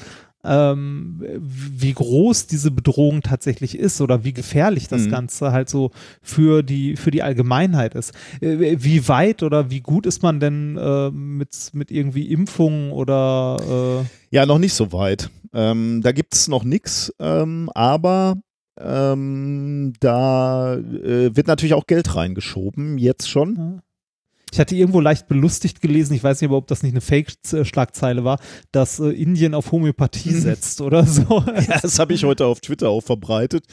[0.47, 5.11] ähm, wie groß diese Bedrohung tatsächlich ist oder wie gefährlich das mhm.
[5.11, 5.91] Ganze halt so
[6.23, 8.13] für die, für die Allgemeinheit ist.
[8.41, 14.05] Äh, wie weit oder wie gut ist man denn äh, mit, mit irgendwie Impfungen oder
[14.31, 15.31] äh Ja, noch nicht so weit.
[15.53, 18.37] Ähm, da gibt es noch nichts, ähm, aber
[18.79, 23.83] ähm, da äh, wird natürlich auch Geld reingeschoben, jetzt schon.
[24.53, 28.23] Ich hatte irgendwo leicht belustigt gelesen, ich weiß nicht, aber ob das nicht eine Fake-Schlagzeile
[28.25, 28.39] war,
[28.71, 30.41] dass äh, Indien auf Homöopathie mhm.
[30.41, 31.45] setzt oder so.
[31.69, 33.65] ja, das habe ich heute auf Twitter auch verbreitet.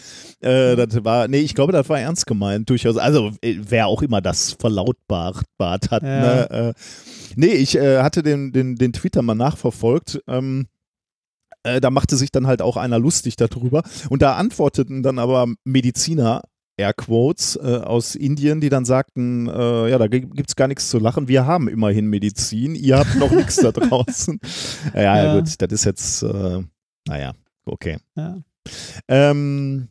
[0.42, 2.98] Äh, das war, nee, ich glaube, das war ernst gemeint, durchaus.
[2.98, 6.04] Also, äh, wer auch immer das verlautbart hat.
[6.04, 6.22] Ja.
[6.22, 6.50] Ne?
[6.50, 6.74] Äh,
[7.36, 10.22] nee, ich äh, hatte den, den, den Twitter mal nachverfolgt.
[10.28, 10.68] Ähm,
[11.64, 13.84] äh, da machte sich dann halt auch einer lustig darüber.
[14.10, 16.42] Und da antworteten dann aber Mediziner,
[16.78, 20.98] Airquotes, äh, aus Indien, die dann sagten, äh, ja, da gibt es gar nichts zu
[20.98, 24.40] lachen, wir haben immerhin Medizin, ihr habt noch nichts da draußen.
[24.94, 26.62] Ja, ja, gut, das ist jetzt, äh,
[27.08, 27.34] naja,
[27.66, 27.98] okay.
[28.16, 28.42] Ja.
[29.08, 29.90] Ähm,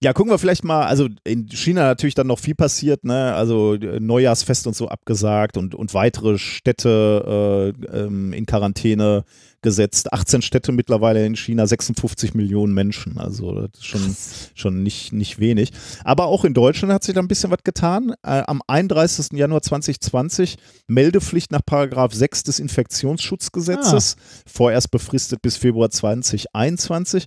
[0.00, 3.34] ja, gucken wir vielleicht mal, also in China natürlich dann noch viel passiert, ne?
[3.34, 9.24] Also äh, Neujahrsfest und so abgesagt und, und weitere Städte äh, ähm, in Quarantäne
[9.62, 10.12] gesetzt.
[10.12, 13.18] 18 Städte mittlerweile in China, 56 Millionen Menschen.
[13.18, 14.16] Also das ist schon,
[14.54, 15.72] schon nicht, nicht wenig.
[16.04, 18.14] Aber auch in Deutschland hat sich da ein bisschen was getan.
[18.22, 19.32] Äh, am 31.
[19.32, 20.56] Januar 2020
[20.86, 24.22] Meldepflicht nach Paragraph 6 des Infektionsschutzgesetzes, ah.
[24.46, 27.26] vorerst befristet bis Februar 2021.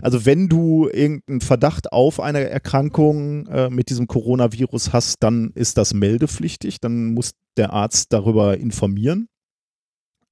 [0.00, 5.78] Also wenn du irgendeinen Verdacht auf eine Erkrankung äh, mit diesem Coronavirus hast, dann ist
[5.78, 6.80] das meldepflichtig.
[6.80, 9.28] Dann muss der Arzt darüber informieren.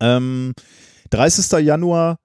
[0.00, 0.54] Ähm,
[1.10, 1.64] 30.
[1.64, 2.16] Januar,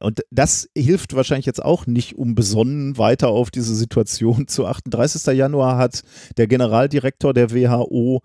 [0.00, 4.90] und das hilft wahrscheinlich jetzt auch nicht, um besonnen weiter auf diese Situation zu achten.
[4.90, 5.36] 30.
[5.36, 6.02] Januar hat
[6.36, 8.22] der Generaldirektor der WHO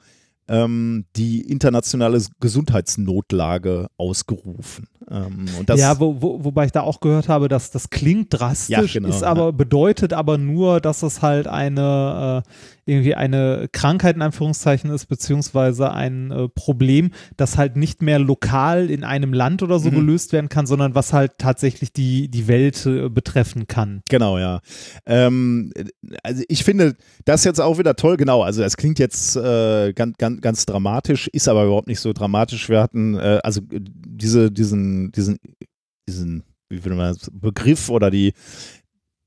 [0.47, 4.87] ähm, die internationale Gesundheitsnotlage ausgerufen.
[5.09, 5.45] Ähm,
[5.75, 9.09] ja, wo, wo, wobei ich da auch gehört habe, dass das klingt drastisch, ja, genau,
[9.09, 9.51] ist aber ja.
[9.51, 12.49] bedeutet aber nur, dass es halt eine äh,
[12.85, 18.91] irgendwie eine Krankheit in Anführungszeichen ist, beziehungsweise ein äh, Problem, das halt nicht mehr lokal
[18.91, 19.95] in einem Land oder so mhm.
[19.95, 24.01] gelöst werden kann, sondern was halt tatsächlich die, die Welt äh, betreffen kann.
[24.07, 24.61] Genau, ja.
[25.07, 25.73] Ähm,
[26.21, 26.95] also ich finde
[27.25, 28.43] das jetzt auch wieder toll, genau.
[28.43, 32.69] Also das klingt jetzt äh, ganz, ganz, ganz dramatisch, ist aber überhaupt nicht so dramatisch.
[32.69, 35.37] Wir hatten äh, also diese, diesen, diesen,
[36.07, 38.33] diesen wie will man Begriff oder die,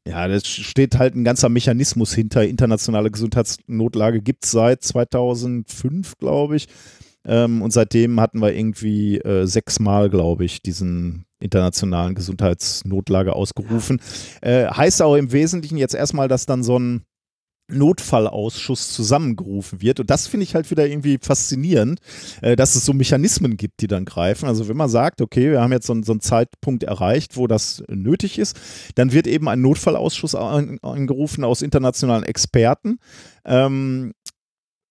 [0.07, 2.45] ja, da steht halt ein ganzer Mechanismus hinter.
[2.45, 6.67] Internationale Gesundheitsnotlage gibt es seit 2005, glaube ich.
[7.27, 14.01] Ähm, und seitdem hatten wir irgendwie äh, sechsmal, glaube ich, diesen internationalen Gesundheitsnotlage ausgerufen.
[14.41, 17.03] Äh, heißt auch im Wesentlichen jetzt erstmal, dass dann so ein
[17.69, 20.01] Notfallausschuss zusammengerufen wird.
[20.01, 22.01] Und das finde ich halt wieder irgendwie faszinierend,
[22.43, 24.47] äh, dass es so Mechanismen gibt, die dann greifen.
[24.47, 27.83] Also wenn man sagt, okay, wir haben jetzt so, so einen Zeitpunkt erreicht, wo das
[27.89, 28.59] nötig ist,
[28.95, 32.99] dann wird eben ein Notfallausschuss angerufen aus internationalen Experten.
[33.45, 34.13] Ähm,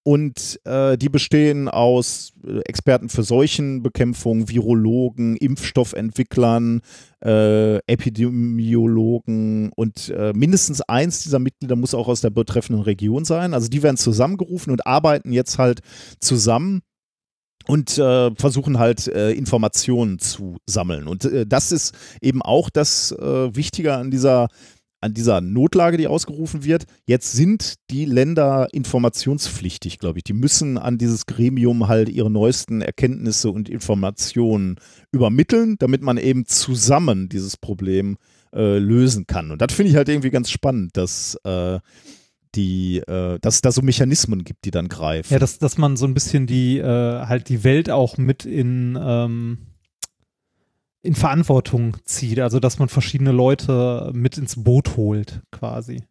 [0.08, 6.80] und äh, die bestehen aus äh, Experten für Seuchenbekämpfung, Virologen, Impfstoffentwicklern,
[7.22, 13.54] äh, Epidemiologen und äh, mindestens eins dieser Mitglieder muss auch aus der betreffenden Region sein.
[13.54, 15.82] Also die werden zusammengerufen und arbeiten jetzt halt
[16.22, 16.84] zusammen
[17.68, 21.10] und äh, versuchen halt äh, Informationen zu sammeln.
[21.10, 24.48] Und äh, das ist eben auch das äh, Wichtige an dieser
[25.00, 26.86] an dieser Notlage, die ausgerufen wird.
[27.06, 30.24] Jetzt sind die Länder informationspflichtig, glaube ich.
[30.24, 34.78] Die müssen an dieses Gremium halt ihre neuesten Erkenntnisse und Informationen
[35.12, 38.18] übermitteln, damit man eben zusammen dieses Problem
[38.54, 39.52] äh, lösen kann.
[39.52, 41.80] Und das finde ich halt irgendwie ganz spannend, dass äh,
[42.56, 45.32] die, äh, dass es da so Mechanismen gibt, die dann greifen.
[45.32, 48.98] Ja, dass, dass man so ein bisschen die, äh, halt die Welt auch mit in
[49.00, 49.67] ähm
[51.08, 56.04] in Verantwortung zieht, also dass man verschiedene Leute mit ins Boot holt, quasi.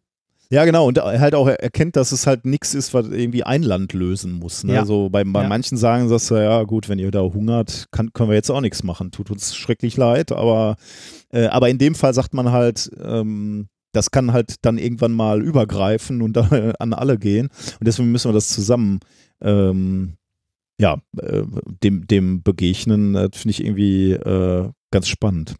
[0.49, 3.93] Ja, genau, und halt auch erkennt, dass es halt nichts ist, was irgendwie ein Land
[3.93, 4.63] lösen muss.
[4.63, 4.73] Ne?
[4.73, 4.79] Ja.
[4.79, 5.47] Also bei, bei ja.
[5.47, 8.81] manchen sagen sie, ja gut, wenn ihr da hungert, kann, können wir jetzt auch nichts
[8.81, 9.11] machen.
[9.11, 10.77] Tut uns schrecklich leid, aber,
[11.31, 15.43] äh, aber in dem Fall sagt man halt, ähm, das kann halt dann irgendwann mal
[15.43, 17.49] übergreifen und dann an alle gehen.
[17.79, 19.01] Und deswegen müssen wir das zusammen
[19.41, 20.17] ähm,
[20.79, 21.43] ja, äh,
[21.83, 25.55] dem, dem begegnen, das finde ich irgendwie äh, ganz spannend.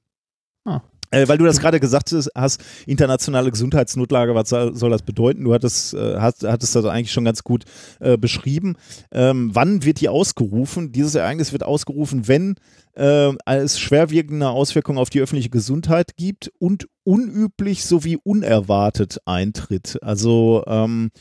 [0.65, 0.81] Ah.
[1.09, 5.45] Äh, weil du das gerade gesagt hast, internationale Gesundheitsnotlage, was soll, das bedeuten?
[5.45, 7.63] Du hattest, äh, hast, hattest das eigentlich schon ganz gut
[7.99, 8.75] äh, beschrieben.
[9.11, 10.91] Ähm, wann wird die ausgerufen?
[10.91, 12.55] Dieses Ereignis wird ausgerufen, wenn
[12.95, 19.99] äh, es schwerwiegende Auswirkungen auf die öffentliche Gesundheit gibt und unüblich sowie unerwartet eintritt.
[20.01, 21.11] Also ähm,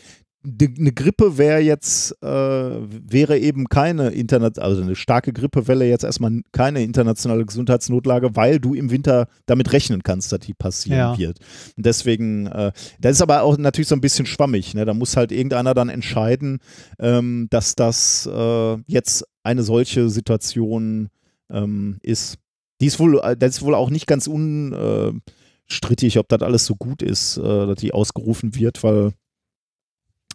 [0.46, 6.40] eine Grippe wäre jetzt, äh, wäre eben keine Internet, also eine starke Grippewelle jetzt erstmal
[6.52, 11.18] keine internationale Gesundheitsnotlage, weil du im Winter damit rechnen kannst, dass die passieren ja.
[11.18, 11.40] wird.
[11.76, 14.74] Und deswegen, äh, das ist aber auch natürlich so ein bisschen schwammig.
[14.74, 14.84] Ne?
[14.84, 16.60] Da muss halt irgendeiner dann entscheiden,
[17.00, 21.08] ähm, dass das äh, jetzt eine solche Situation
[21.50, 22.38] ähm, ist.
[22.80, 26.76] Die ist wohl, äh, das ist wohl auch nicht ganz unstrittig, ob das alles so
[26.76, 29.12] gut ist, äh, dass die ausgerufen wird, weil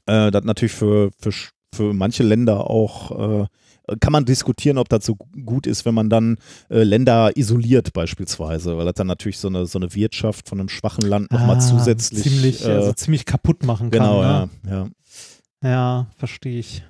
[0.05, 1.31] äh, das natürlich für, für,
[1.73, 3.47] für manche Länder auch äh,
[3.99, 6.37] kann man diskutieren, ob das so gut ist, wenn man dann
[6.69, 10.69] äh, Länder isoliert beispielsweise, weil das dann natürlich so eine, so eine Wirtschaft von einem
[10.69, 13.99] schwachen Land nochmal ah, zusätzlich ziemlich, äh, also ziemlich kaputt machen kann.
[14.01, 14.49] Genau, ne?
[14.65, 14.89] ja, ja.
[15.63, 16.83] Ja, verstehe ich.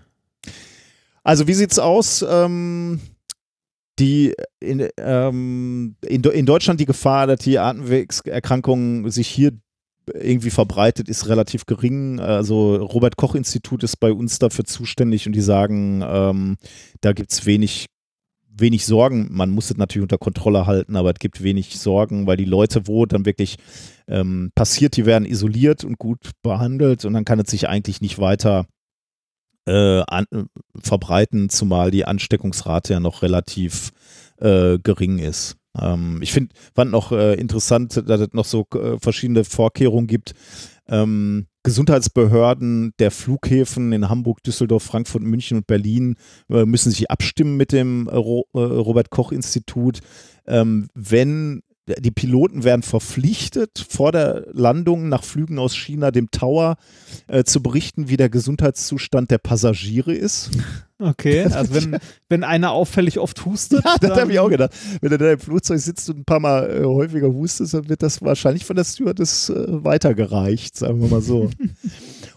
[1.24, 2.26] Also wie sieht's aus?
[2.28, 3.00] Ähm,
[4.00, 9.52] die in, ähm, in, in, Deutschland die Gefahr, dass die Atemwegserkrankungen sich hier
[10.08, 12.20] irgendwie verbreitet, ist relativ gering.
[12.20, 16.58] Also Robert Koch Institut ist bei uns dafür zuständig und die sagen, ähm,
[17.02, 17.88] da gibt es wenig,
[18.50, 19.28] wenig Sorgen.
[19.32, 22.88] Man muss es natürlich unter Kontrolle halten, aber es gibt wenig Sorgen, weil die Leute,
[22.88, 23.58] wo dann wirklich
[24.08, 28.20] ähm, passiert, die werden isoliert und gut behandelt und dann kann es sich eigentlich nicht
[28.20, 28.66] weiter
[29.68, 30.26] äh, an,
[30.82, 33.92] verbreiten, zumal die Ansteckungsrate ja noch relativ
[34.40, 35.58] äh, gering ist.
[35.80, 40.34] Ähm, ich find, fand noch äh, interessant, dass es noch so äh, verschiedene Vorkehrungen gibt.
[40.88, 46.16] Ähm, Gesundheitsbehörden der Flughäfen in Hamburg, Düsseldorf, Frankfurt, München und Berlin
[46.50, 50.00] äh, müssen sich abstimmen mit dem äh, Ro Robert Koch Institut.
[50.48, 56.78] Ähm, wenn die Piloten werden verpflichtet, vor der Landung nach Flügen aus China dem Tower
[57.28, 60.52] äh, zu berichten, wie der Gesundheitszustand der Passagiere ist.
[61.04, 61.98] Okay, also wenn,
[62.30, 63.84] wenn einer auffällig oft hustet.
[63.86, 64.72] Ja, das habe ich auch gedacht.
[65.02, 68.04] Wenn du da im Flugzeug sitzt und ein paar Mal äh, häufiger hustest, dann wird
[68.04, 71.50] das wahrscheinlich von der Stewardess äh, weitergereicht, sagen wir mal so.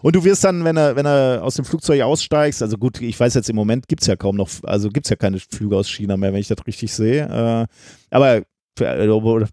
[0.01, 3.19] und du wirst dann, wenn er, wenn er aus dem Flugzeug aussteigst, also gut, ich
[3.19, 5.77] weiß jetzt im Moment gibt es ja kaum noch, also gibt es ja keine Flüge
[5.77, 7.27] aus China mehr, wenn ich das richtig sehe.
[7.27, 7.67] Äh,
[8.09, 8.41] aber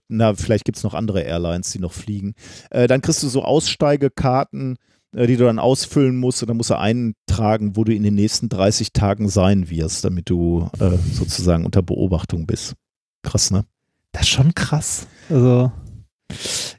[0.09, 2.35] na, vielleicht gibt es noch andere Airlines, die noch fliegen.
[2.70, 4.77] Äh, dann kriegst du so Aussteigekarten,
[5.14, 8.14] äh, die du dann ausfüllen musst und dann musst du eintragen, wo du in den
[8.14, 12.75] nächsten 30 Tagen sein wirst, damit du äh, sozusagen unter Beobachtung bist.
[13.23, 13.64] Krass, ne?
[14.12, 15.07] Das ist schon krass.
[15.31, 15.73] Also,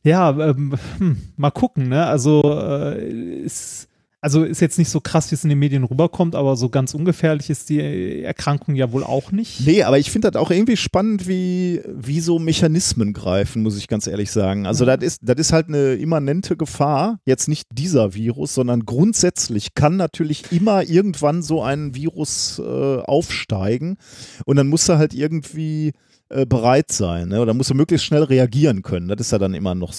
[0.03, 2.05] ja, ähm, hm, mal gucken, ne?
[2.05, 3.87] Also, äh, ist
[4.23, 6.93] also ist jetzt nicht so krass, wie es in den Medien rüberkommt, aber so ganz
[6.93, 9.65] ungefährlich ist die Erkrankung ja wohl auch nicht.
[9.65, 13.89] Nee, aber ich finde das auch irgendwie spannend, wie, wie so Mechanismen greifen, muss ich
[13.89, 14.65] ganz ehrlich sagen.
[14.65, 19.73] Also das ist, das ist halt eine immanente Gefahr, jetzt nicht dieser Virus, sondern grundsätzlich
[19.73, 23.97] kann natürlich immer irgendwann so ein Virus äh, aufsteigen
[24.45, 25.91] und dann muss er halt irgendwie
[26.29, 27.41] äh, bereit sein ne?
[27.41, 29.09] oder muss er möglichst schnell reagieren können.
[29.09, 29.93] Das ist ja dann immer noch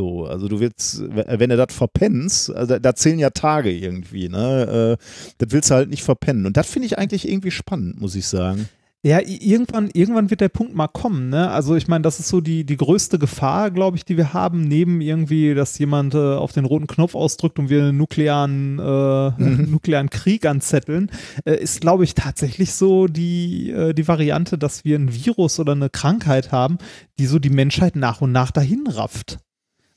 [0.00, 4.96] so, also du willst, wenn du das verpennst, also da zählen ja Tage irgendwie, ne?
[4.98, 5.04] Äh,
[5.36, 6.46] das willst du halt nicht verpennen.
[6.46, 8.66] Und das finde ich eigentlich irgendwie spannend, muss ich sagen.
[9.02, 11.50] Ja, irgendwann, irgendwann wird der Punkt mal kommen, ne?
[11.50, 14.62] Also ich meine, das ist so die, die größte Gefahr, glaube ich, die wir haben,
[14.62, 19.30] neben irgendwie, dass jemand äh, auf den roten Knopf ausdrückt und wir einen nuklearen, äh,
[19.30, 19.70] mhm.
[19.70, 21.10] nuklearen Krieg anzetteln,
[21.44, 25.72] äh, ist, glaube ich, tatsächlich so die, äh, die Variante, dass wir ein Virus oder
[25.72, 26.78] eine Krankheit haben,
[27.18, 29.40] die so die Menschheit nach und nach dahin rafft.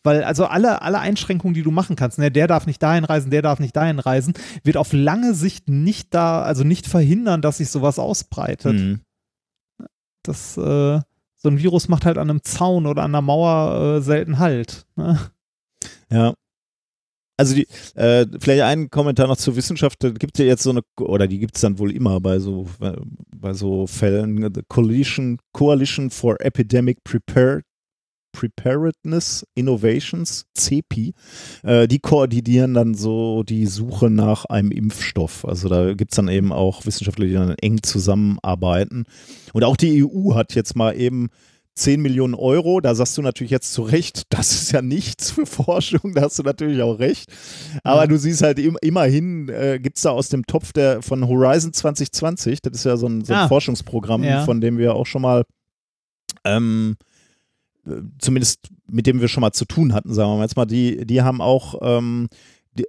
[0.03, 3.31] Weil also alle, alle Einschränkungen, die du machen kannst, ne, der darf nicht dahin reisen,
[3.31, 4.33] der darf nicht dahin reisen,
[4.63, 8.73] wird auf lange Sicht nicht da, also nicht verhindern, dass sich sowas ausbreitet.
[8.73, 8.99] Mhm.
[10.23, 10.99] Das, äh,
[11.37, 14.85] so ein Virus macht halt an einem Zaun oder an einer Mauer äh, selten Halt.
[14.95, 15.19] Ne?
[16.11, 16.33] Ja.
[17.35, 20.03] Also die, äh, vielleicht ein Kommentar noch zur Wissenschaft.
[20.03, 22.39] Da gibt es ja jetzt so eine, oder die gibt es dann wohl immer bei
[22.39, 22.67] so,
[23.35, 27.63] bei so Fällen, The Coalition, Coalition for Epidemic Prepared
[28.33, 31.13] Preparedness Innovations, CEPI,
[31.63, 35.45] äh, die koordinieren dann so die Suche nach einem Impfstoff.
[35.45, 39.05] Also da gibt es dann eben auch Wissenschaftler, die dann eng zusammenarbeiten.
[39.53, 41.29] Und auch die EU hat jetzt mal eben
[41.75, 45.45] 10 Millionen Euro, da sagst du natürlich jetzt zu Recht, das ist ja nichts für
[45.45, 47.31] Forschung, da hast du natürlich auch recht.
[47.83, 48.07] Aber ja.
[48.07, 51.73] du siehst halt im, immerhin, äh, gibt es da aus dem Topf der, von Horizon
[51.73, 53.47] 2020, das ist ja so ein, so ein ah.
[53.47, 54.43] Forschungsprogramm, ja.
[54.43, 55.43] von dem wir auch schon mal
[56.43, 56.95] ähm,
[58.19, 61.05] zumindest mit dem wir schon mal zu tun hatten, sagen wir mal jetzt mal, die,
[61.05, 62.29] die haben auch ähm,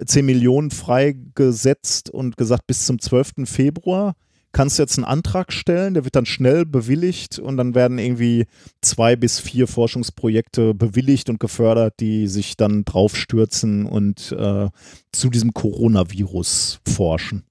[0.05, 3.33] 10 Millionen freigesetzt und gesagt, bis zum 12.
[3.45, 4.15] Februar
[4.53, 8.47] kannst du jetzt einen Antrag stellen, der wird dann schnell bewilligt und dann werden irgendwie
[8.81, 14.69] zwei bis vier Forschungsprojekte bewilligt und gefördert, die sich dann draufstürzen und äh,
[15.13, 17.45] zu diesem Coronavirus forschen.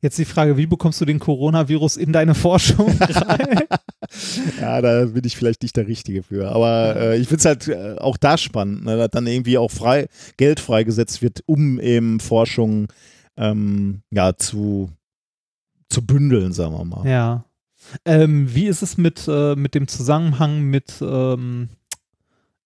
[0.00, 3.60] Jetzt die Frage, wie bekommst du den Coronavirus in deine Forschung rein?
[4.60, 6.50] ja, da bin ich vielleicht nicht der Richtige für.
[6.50, 9.70] Aber äh, ich finde es halt äh, auch da spannend, ne, dass dann irgendwie auch
[9.70, 12.88] frei, Geld freigesetzt wird, um eben Forschung
[13.36, 14.90] ähm, ja, zu,
[15.88, 17.08] zu bündeln, sagen wir mal.
[17.08, 17.44] Ja.
[18.04, 21.70] Ähm, wie ist es mit, äh, mit dem Zusammenhang mit ähm,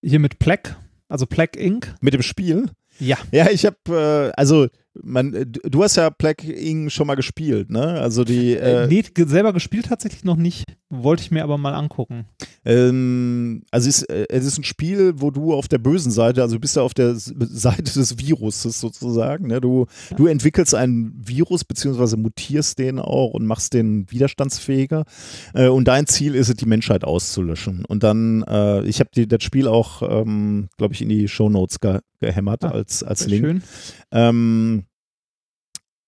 [0.02, 0.76] hier mit Plague,
[1.08, 1.94] also Plague Inc.?
[2.00, 2.70] Mit dem Spiel?
[2.98, 3.16] Ja.
[3.32, 4.68] Ja, ich habe, äh, also
[5.02, 6.90] man, äh, du hast ja Plague Inc.
[6.92, 8.00] schon mal gespielt, ne?
[8.00, 8.54] Also die.
[8.54, 10.64] Äh, äh, nee, selber gespielt tatsächlich noch nicht.
[10.90, 12.26] Wollte ich mir aber mal angucken.
[12.64, 16.56] Ähm, also es, äh, es ist ein Spiel, wo du auf der bösen Seite, also
[16.56, 19.48] du bist ja auf der Seite des Viruses sozusagen.
[19.48, 19.60] Ne?
[19.60, 20.16] Du, ja.
[20.16, 25.04] du entwickelst ein Virus beziehungsweise mutierst den auch und machst den widerstandsfähiger.
[25.54, 27.84] Äh, und dein Ziel ist es, die Menschheit auszulöschen.
[27.84, 31.98] Und dann, äh, ich habe das Spiel auch, ähm, glaube ich, in die Shownotes ge
[32.24, 33.44] gehämmert ah, als, als Link.
[33.44, 33.62] Schön.
[34.12, 34.84] Ähm,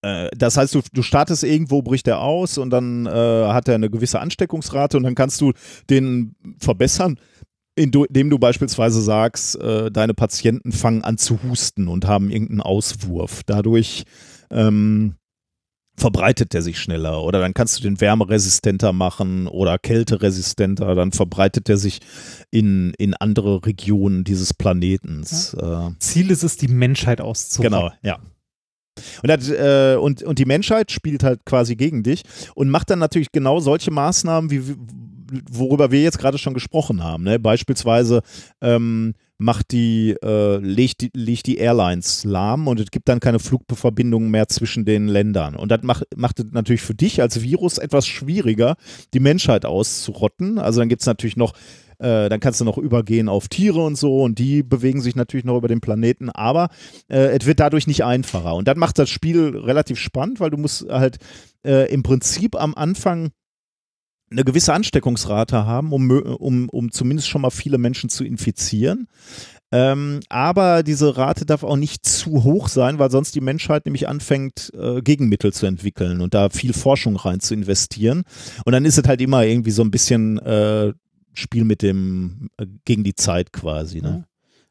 [0.02, 3.74] äh, das heißt, du, du startest irgendwo, bricht er aus und dann äh, hat er
[3.74, 5.52] eine gewisse Ansteckungsrate und dann kannst du
[5.90, 7.18] den verbessern,
[7.74, 13.43] indem du beispielsweise sagst, äh, deine Patienten fangen an zu husten und haben irgendeinen Auswurf.
[13.44, 14.05] Dadurch
[14.51, 15.16] ähm,
[15.97, 21.68] verbreitet der sich schneller oder dann kannst du den wärmeresistenter machen oder kälteresistenter, dann verbreitet
[21.68, 22.01] er sich
[22.51, 25.56] in, in andere Regionen dieses Planetens.
[25.59, 25.89] Ja.
[25.89, 27.73] Äh, Ziel ist es, die Menschheit auszurotten.
[27.73, 28.18] Genau, ja.
[29.23, 32.23] Und, das, äh, und, und die Menschheit spielt halt quasi gegen dich
[32.55, 34.74] und macht dann natürlich genau solche Maßnahmen, wie,
[35.51, 37.24] worüber wir jetzt gerade schon gesprochen haben.
[37.24, 37.39] Ne?
[37.39, 38.23] Beispielsweise
[38.60, 43.38] ähm, macht die, äh, legt die, legt die Airlines lahm und es gibt dann keine
[43.38, 45.56] Flugverbindungen mehr zwischen den Ländern.
[45.56, 48.76] Und das macht, macht es natürlich für dich als Virus etwas schwieriger,
[49.12, 50.58] die Menschheit auszurotten.
[50.58, 51.52] Also dann gibt es natürlich noch
[51.98, 55.46] äh, dann kannst du noch übergehen auf Tiere und so und die bewegen sich natürlich
[55.46, 56.68] noch über den Planeten, aber
[57.08, 58.54] äh, es wird dadurch nicht einfacher.
[58.54, 61.16] Und das macht das Spiel relativ spannend, weil du musst halt
[61.64, 63.30] äh, im Prinzip am Anfang
[64.30, 69.08] eine gewisse Ansteckungsrate haben, um, um, um zumindest schon mal viele Menschen zu infizieren.
[69.72, 74.08] Ähm, aber diese Rate darf auch nicht zu hoch sein, weil sonst die Menschheit nämlich
[74.08, 78.22] anfängt, äh, Gegenmittel zu entwickeln und da viel Forschung rein zu investieren.
[78.64, 80.92] Und dann ist es halt immer irgendwie so ein bisschen äh,
[81.34, 84.00] Spiel mit dem äh, gegen die Zeit quasi.
[84.00, 84.25] Ne?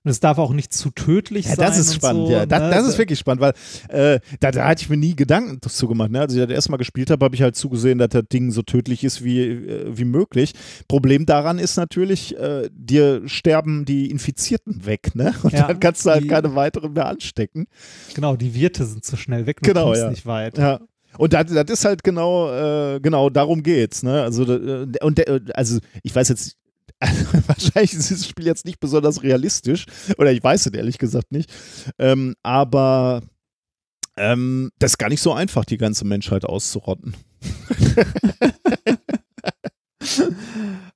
[0.06, 1.66] Und es darf auch nicht zu tödlich ja, sein.
[1.66, 2.46] Das ist spannend, so, ja.
[2.46, 2.70] Das, ne?
[2.70, 3.54] das, ist wirklich spannend, weil
[3.90, 6.12] äh, da, da hatte ich mir nie Gedanken dazu gemacht.
[6.12, 6.22] Ne?
[6.22, 9.04] Als ich das erstmal gespielt habe, habe ich halt zugesehen, dass das Ding so tödlich
[9.04, 10.54] ist wie, äh, wie möglich.
[10.88, 15.34] Problem daran ist natürlich, äh, dir sterben die Infizierten weg, ne?
[15.42, 17.66] Und ja, dann kannst du halt die, keine weiteren mehr anstecken.
[18.14, 20.10] Genau, die Wirte sind zu schnell weg, du genau, kommst ja.
[20.12, 20.60] nicht weit.
[20.60, 20.82] Ja.
[21.18, 24.04] Und das, das ist halt genau, äh, genau darum geht's.
[24.04, 24.22] Ne?
[24.22, 26.58] Also, äh, und also ich weiß jetzt
[27.00, 29.86] also, wahrscheinlich ist dieses Spiel jetzt nicht besonders realistisch.
[30.18, 31.52] Oder ich weiß es ehrlich gesagt nicht.
[32.00, 33.22] Ähm, aber
[34.18, 37.16] ähm, das ist gar nicht so einfach, die ganze Menschheit auszurotten.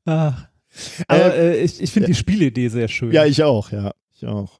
[0.05, 0.33] ah.
[1.07, 3.11] Aber äh, äh, ich, ich finde die Spielidee sehr schön.
[3.11, 3.91] Ja, ich auch, ja.
[4.13, 4.59] Ich auch.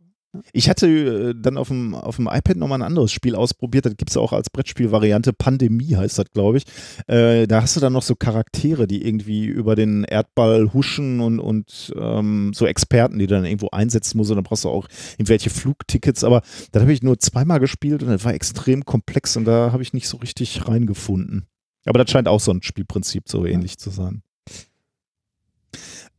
[0.54, 3.86] Ich hatte äh, dann auf dem, auf dem iPad nochmal ein anderes Spiel ausprobiert.
[3.86, 5.34] Das gibt es auch als Brettspielvariante.
[5.34, 6.66] Pandemie heißt das, glaube ich.
[7.08, 11.40] Äh, da hast du dann noch so Charaktere, die irgendwie über den Erdball huschen und,
[11.40, 14.30] und ähm, so Experten, die du dann irgendwo einsetzen musst.
[14.30, 16.24] Und dann brauchst du auch irgendwelche Flugtickets.
[16.24, 16.42] Aber
[16.72, 19.94] das habe ich nur zweimal gespielt und das war extrem komplex und da habe ich
[19.94, 21.48] nicht so richtig reingefunden.
[21.86, 24.22] Aber das scheint auch so ein Spielprinzip so ähnlich zu sein.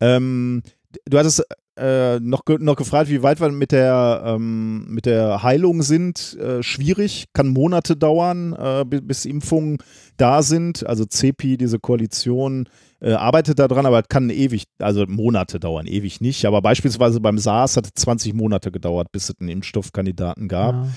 [0.01, 0.63] Ähm,
[1.05, 1.43] du hattest
[1.77, 6.37] äh, noch, noch gefragt, wie weit wir mit der, ähm, mit der Heilung sind.
[6.37, 9.77] Äh, schwierig, kann Monate dauern, äh, bis, bis, Impfungen
[10.17, 10.85] da sind.
[10.85, 12.67] Also CEPI, diese Koalition,
[12.99, 16.45] äh, arbeitet daran, aber kann ewig, also Monate dauern, ewig nicht.
[16.45, 20.75] Aber beispielsweise beim SARS hat es 20 Monate gedauert, bis es einen Impfstoffkandidaten gab.
[20.75, 20.87] Ja.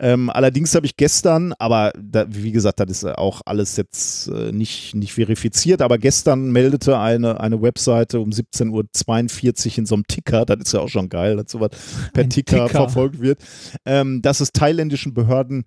[0.00, 4.52] Ähm, allerdings habe ich gestern, aber da, wie gesagt, das ist auch alles jetzt äh,
[4.52, 10.06] nicht, nicht verifiziert, aber gestern meldete eine, eine Webseite um 17.42 Uhr in so einem
[10.06, 11.70] Ticker, das ist ja auch schon geil, dass sowas
[12.12, 13.42] per Ticker, Ticker, verfolgt wird,
[13.84, 15.64] ähm, dass es thailändischen Behörden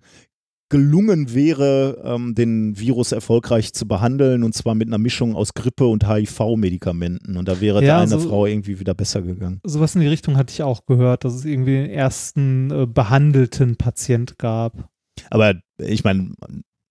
[0.72, 5.86] gelungen wäre, ähm, den Virus erfolgreich zu behandeln und zwar mit einer Mischung aus Grippe
[5.86, 7.36] und HIV-Medikamenten.
[7.36, 9.60] Und da wäre ja, der eine so, Frau irgendwie wieder besser gegangen.
[9.64, 13.76] Sowas in die Richtung hatte ich auch gehört, dass es irgendwie den ersten äh, behandelten
[13.76, 14.88] Patient gab.
[15.28, 16.32] Aber ich meine,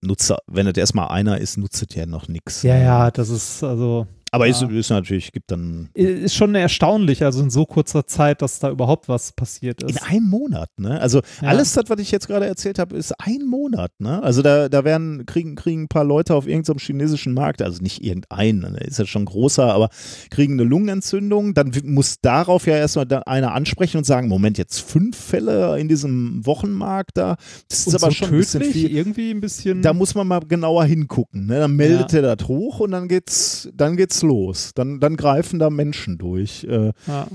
[0.00, 2.62] nutze, wenn es erstmal einer ist, nutzt ja noch nichts.
[2.62, 4.06] Ja, ja, das ist also.
[4.34, 4.52] Aber Ja.
[4.52, 8.70] ist, ist natürlich, gibt dann Ist schon erstaunlich, also in so kurzer Zeit, dass da
[8.70, 10.02] überhaupt was passiert in ist.
[10.10, 10.98] einem Monat, ne?
[11.02, 11.48] Also Ja.
[11.48, 14.22] alles das, was ich jetzt gerade erzählt habe, ist ein Monat, ne?
[14.22, 18.02] Also da, da werden, kriegen, kriegen ein paar Leute auf irgendeinem chinesischen Markt, also nicht
[18.02, 18.78] irgendein, ne?
[18.86, 19.90] ist ja schon großer, aber
[20.30, 25.14] kriegen eine Lungenentzündung, dann muss darauf ja erstmal einer ansprechen und sagen, Moment, jetzt fünf
[25.14, 27.36] Fälle in diesem Wochenmarkt da,
[27.68, 28.96] das ist Und aber so schon ein bisschen tödlich, viel.
[28.96, 29.82] irgendwie ein bisschen.
[29.82, 31.44] Da muss man mal genauer hingucken.
[31.48, 31.58] Ne?
[31.58, 32.20] Dann meldet Ja.
[32.20, 34.72] er das hoch und dann geht's, dann geht's los.
[34.74, 36.64] Dann, dann greifen da Menschen durch.
[36.64, 37.28] Äh, ja.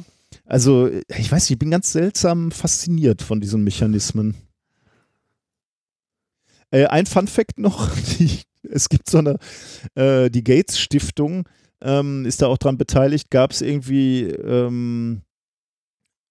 [0.45, 4.35] also, ich weiß nicht, ich bin ganz seltsam fasziniert von diesen Mechanismen.
[6.71, 7.89] Äh, ein Fun Fact noch:
[8.19, 9.37] die, Es gibt so eine,
[9.95, 11.47] äh, die Gates Stiftung
[11.81, 13.29] ähm, ist da auch dran beteiligt.
[13.29, 15.21] Gab es irgendwie ähm,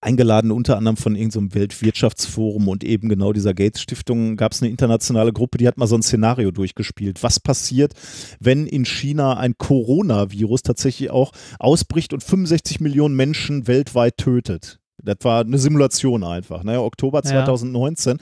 [0.07, 4.71] eingeladen, unter anderem von irgendeinem Weltwirtschaftsforum und eben genau dieser Gates Stiftung, gab es eine
[4.71, 7.23] internationale Gruppe, die hat mal so ein Szenario durchgespielt.
[7.23, 7.93] Was passiert,
[8.41, 14.79] wenn in China ein Coronavirus tatsächlich auch ausbricht und 65 Millionen Menschen weltweit tötet?
[15.03, 16.81] Das war eine Simulation einfach, ne?
[16.81, 17.31] Oktober Ja.
[17.31, 18.19] 2019.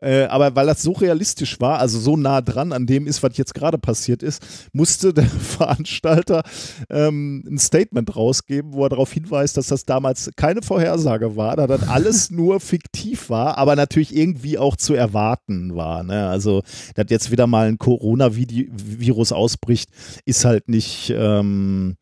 [0.00, 3.36] Äh, aber weil das so realistisch war, also so nah dran an dem ist, was
[3.36, 6.42] jetzt gerade passiert ist, musste der Veranstalter
[6.90, 11.66] ähm, ein Statement rausgeben, wo er darauf hinweist, dass das damals keine Vorhersage war, da
[11.66, 16.02] das alles nur fiktiv war, aber natürlich irgendwie auch zu erwarten war.
[16.02, 16.28] Ne?
[16.28, 16.62] Also,
[16.94, 19.90] dass jetzt wieder mal ein Coronavirus ausbricht,
[20.24, 21.12] ist halt nicht.
[21.16, 21.96] Ähm,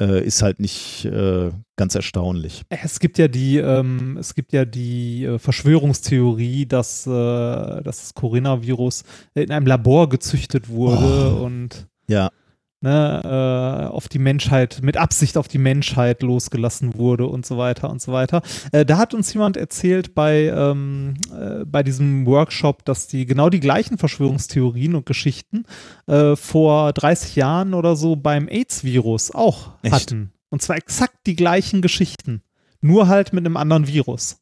[0.00, 2.62] äh, ist halt nicht äh, ganz erstaunlich.
[2.68, 8.14] Es gibt ja die, ähm, es gibt ja die äh, Verschwörungstheorie, dass, äh, dass das
[8.14, 9.04] Coronavirus
[9.34, 11.44] in einem Labor gezüchtet wurde Oh.
[11.44, 12.30] und Ja.
[12.80, 17.90] Ne, äh, auf die Menschheit, mit Absicht auf die Menschheit losgelassen wurde und so weiter
[17.90, 18.42] und so weiter.
[18.72, 23.50] Äh, da hat uns jemand erzählt bei, ähm, äh, bei diesem Workshop, dass die genau
[23.50, 25.64] die gleichen Verschwörungstheorien und Geschichten
[26.06, 29.94] äh, vor 30 Jahren oder so beim AIDS-Virus auch Echt?
[29.94, 30.32] hatten.
[30.48, 32.42] Und zwar exakt die gleichen Geschichten.
[32.80, 34.40] Nur halt mit einem anderen Virus.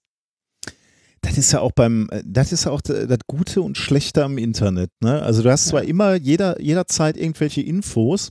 [1.29, 4.39] Das ist ja auch beim, äh, das ist ja auch das Gute und Schlechte am
[4.39, 4.91] Internet.
[5.01, 5.23] Ne?
[5.23, 8.31] Also du hast zwar immer jeder, jederzeit irgendwelche Infos,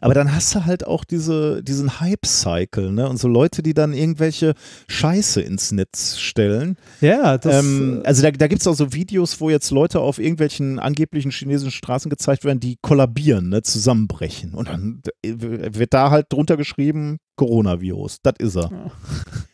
[0.00, 3.08] aber dann hast du halt auch diese, diesen Hype-Cycle, ne?
[3.08, 4.54] Und so Leute, die dann irgendwelche
[4.88, 6.76] Scheiße ins Netz stellen.
[7.00, 7.62] Ja, das.
[7.62, 10.78] ähm, äh, also da, da gibt es auch so Videos, wo jetzt Leute auf irgendwelchen
[10.78, 13.62] angeblichen chinesischen Straßen gezeigt werden, die kollabieren, ne?
[13.62, 14.54] zusammenbrechen.
[14.54, 18.18] Und dann äh, wird da halt drunter geschrieben, Coronavirus.
[18.22, 18.70] Das ist er.
[18.70, 18.90] Ja.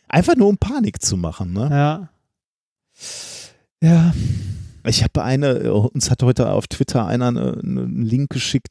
[0.07, 1.69] Einfach nur um Panik zu machen, ne?
[1.71, 2.09] ja.
[3.81, 4.13] Ja.
[4.85, 8.69] Ich habe eine, uns hat heute auf Twitter einer eine- einen Link geschickt,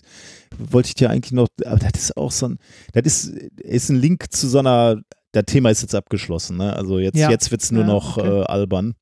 [0.59, 2.59] wollte ich dir eigentlich noch, aber das ist auch so ein,
[2.95, 3.27] das ist,
[3.59, 4.97] ist ein Link zu so einer,
[5.33, 6.75] das Thema ist jetzt abgeschlossen, ne?
[6.75, 7.31] Also jetzt, Ja.
[7.31, 8.41] jetzt wird es nur Ja, noch okay.
[8.41, 8.95] äh, albern.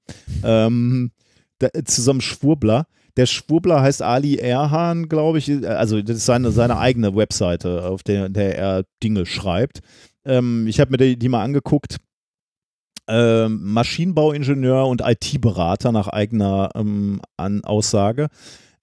[0.42, 1.12] Ähm,
[1.60, 2.86] da, zu so einem Schwurbler.
[3.16, 5.48] Der Schwurbler heißt Ali Erhan, glaube ich.
[5.68, 9.82] Also, das ist seine, seine eigene Webseite, auf der, der er Dinge schreibt.
[10.24, 11.98] Ähm, ich habe mir die, die mal angeguckt.
[13.08, 18.28] Ähm, Maschinenbauingenieur und IT-Berater nach eigener ähm, Aussage.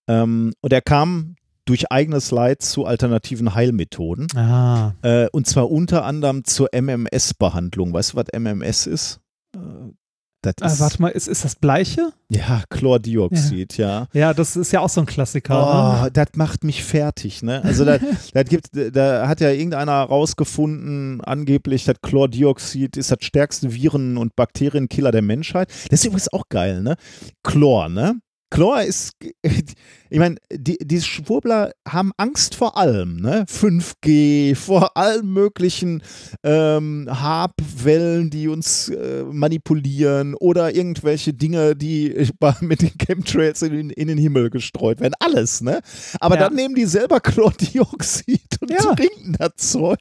[0.08, 1.36] Ähm, und er kam
[1.66, 4.28] durch eigenes Leid zu alternativen Heilmethoden.
[4.36, 4.94] Ah.
[5.02, 7.94] Äh, und zwar unter anderem zur MMS-Behandlung.
[7.94, 9.20] Weißt du, was MMS ist?
[10.46, 12.12] Äh, das warte mal, ist, ist das Bleiche?
[12.30, 14.08] ja Chlordioxid, ja.
[14.14, 16.02] Ja, das ist ja auch so ein Klassiker.
[16.02, 16.12] Oh, ne?
[16.12, 17.64] das macht mich fertig, ne?
[17.64, 17.98] Also da,
[18.34, 24.36] da gibt, da hat ja irgendeiner rausgefunden, angeblich das Chlordioxid ist das stärkste Viren- und
[24.36, 25.70] Bakterienkiller der Menschheit.
[25.90, 26.96] Das ist übrigens auch geil, ne?
[27.44, 28.20] Chlor, ne?
[28.52, 29.14] Chlor ist,
[30.10, 33.46] ich meine, die, die Schwurbler haben Angst vor allem, ne?
[33.50, 36.04] 5G, vor allen möglichen
[36.44, 42.28] ähm, Habwellen, die uns äh, manipulieren oder irgendwelche Dinge, die äh,
[42.62, 45.14] mit den Chemtrails in, den- in den Himmel gestreut werden.
[45.20, 45.80] Alles, ne?
[46.20, 46.42] Aber Ja.
[46.42, 48.78] dann nehmen die selber Chlordioxid und Ja.
[48.96, 49.98] trinken das Zeug.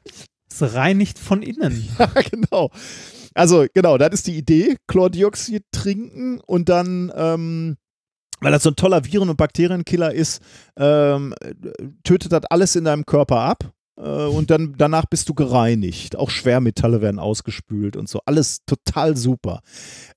[0.51, 1.87] Es reinigt von innen.
[1.97, 2.69] Ja, genau.
[3.33, 4.75] Also, genau, das ist die Idee.
[4.87, 7.77] Chlordioxid trinken und dann, ähm,
[8.41, 10.41] weil das so ein toller Viren- und Bakterienkiller ist,
[10.77, 11.33] ähm,
[12.03, 13.71] tötet das alles in deinem Körper ab.
[13.97, 16.15] äh, Und dann danach bist du gereinigt.
[16.15, 18.19] Auch Schwermetalle werden ausgespült und so.
[18.25, 19.61] Alles total super.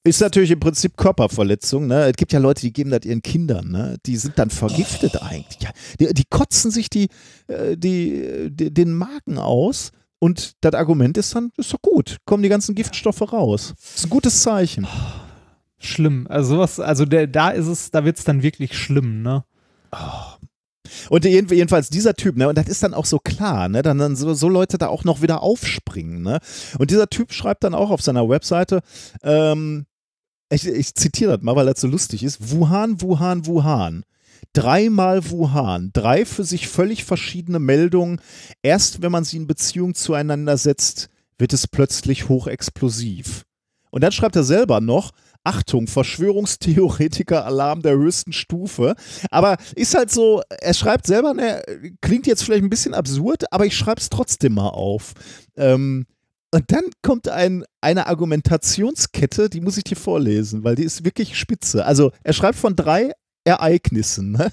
[0.05, 1.86] Ist natürlich im Prinzip Körperverletzung.
[1.86, 2.06] Ne?
[2.06, 3.70] Es gibt ja Leute, die geben das ihren Kindern.
[3.70, 3.96] Ne?
[4.06, 5.60] Die sind dann vergiftet eigentlich.
[5.62, 5.70] Ja,
[6.01, 7.09] die, die kotzen sich die,
[7.48, 9.90] äh, die, die, den Magen aus.
[10.20, 13.74] Und das Argument ist dann, ist doch gut, kommen die ganzen Giftstoffe raus.
[13.94, 14.86] ist ein gutes Zeichen.
[15.85, 16.27] Schlimm.
[16.28, 19.44] Also sowas, also der, da ist es, da wird es dann wirklich schlimm, ne?
[21.09, 23.98] Und jeden- jedenfalls dieser Typ, ne, und das ist dann auch so klar, ne, dann,
[23.98, 26.40] dann so, so Leute da auch noch wieder aufspringen, ne.
[26.78, 28.81] Und dieser Typ schreibt dann auch auf seiner Webseite,
[29.23, 29.86] ähm,
[30.51, 34.05] ich, ich zitiere das mal, weil das so lustig ist, Wuhan, Wuhan, Wuhan.
[34.52, 38.20] Dreimal Wuhan, drei für sich völlig verschiedene Meldungen.
[38.62, 41.09] Erst wenn man sie in Beziehung zueinander setzt,
[41.39, 43.44] wird es plötzlich hochexplosiv.
[43.90, 45.11] Und dann schreibt er selber noch,
[45.44, 48.96] Achtung, Verschwörungstheoretiker Alarm der höchsten Stufe.
[49.30, 51.62] Aber ist halt so, er schreibt selber, ne,
[52.00, 55.12] klingt jetzt vielleicht ein bisschen absurd, aber ich schreibe es trotzdem mal auf.
[55.56, 56.06] Ähm,
[56.50, 61.36] und dann kommt ein, eine Argumentationskette, die muss ich dir vorlesen, weil die ist wirklich
[61.36, 61.84] spitze.
[61.84, 63.12] Also er schreibt von drei
[63.44, 64.32] Ereignissen.
[64.32, 64.52] Ne?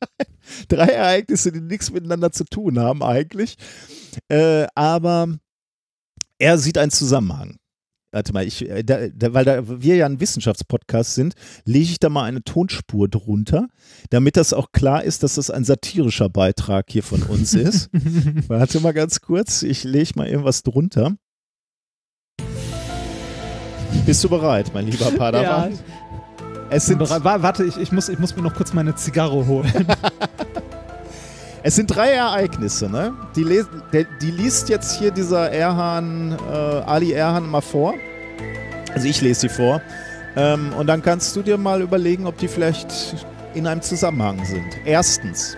[0.68, 3.56] drei Ereignisse, die nichts miteinander zu tun haben eigentlich.
[4.28, 5.36] Äh, aber
[6.38, 7.56] er sieht einen Zusammenhang.
[8.12, 11.34] Warte mal, ich, äh, da, da, weil da wir ja ein Wissenschaftspodcast sind,
[11.64, 13.68] lege ich da mal eine Tonspur drunter,
[14.10, 17.88] damit das auch klar ist, dass das ein satirischer Beitrag hier von uns ist.
[18.48, 21.16] Warte mal ganz kurz, ich lege mal irgendwas drunter.
[24.04, 25.72] Bist du bereit, mein lieber Padawan?
[25.72, 25.78] Ja.
[26.68, 29.72] Es sind warte, ich, ich, muss, ich muss mir noch kurz meine Zigarre holen.
[31.64, 33.14] Es sind drei Ereignisse, ne?
[33.36, 33.44] Die,
[33.92, 37.94] der, die liest jetzt hier dieser Erhan, äh, Ali Erhan mal vor.
[38.94, 39.80] Also ich lese sie vor.
[40.34, 43.16] Ähm, und dann kannst du dir mal überlegen, ob die vielleicht
[43.54, 44.66] in einem Zusammenhang sind.
[44.84, 45.56] Erstens.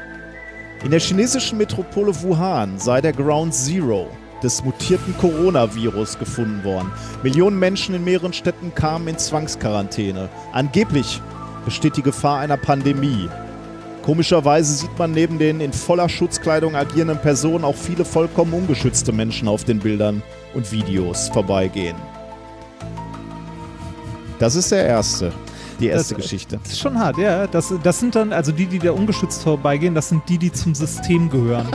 [0.85, 4.09] In der chinesischen Metropole Wuhan sei der Ground Zero
[4.43, 6.93] des mutierten Coronavirus gefunden worden.
[7.23, 10.29] Millionen Menschen in mehreren Städten kamen in Zwangsquarantäne.
[10.53, 11.23] Angeblich
[11.65, 13.31] besteht die Gefahr einer Pandemie.
[14.05, 19.49] Komischerweise sieht man neben den in voller Schutzkleidung agierenden Personen auch viele vollkommen ungeschützte Menschen
[19.49, 20.23] auf den Bildern
[20.53, 21.97] und Videos vorbeigehen.
[24.39, 25.33] Das ist der erste.
[25.81, 26.61] Die erste das, Geschichte.
[26.63, 27.47] Das ist schon hart, ja.
[27.47, 30.75] Das, das sind dann, also die, die da ungeschützt vorbeigehen, das sind die, die zum
[30.75, 31.69] System gehören.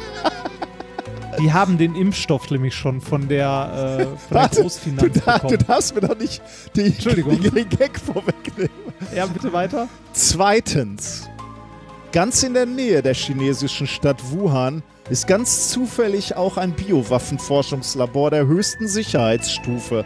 [1.42, 5.40] die haben den Impfstoff nämlich schon von der, äh, von Warte, der Großfinanz du, da,
[5.40, 6.44] du darfst mir doch nicht
[6.76, 7.42] die, Entschuldigung.
[7.42, 8.70] den Gag vorwegnehmen.
[9.16, 9.88] Ja, bitte weiter.
[10.14, 11.28] Zweitens.
[12.12, 14.82] Ganz in der Nähe der chinesischen Stadt Wuhan
[15.12, 20.04] ist ganz zufällig auch ein Biowaffenforschungslabor der höchsten Sicherheitsstufe,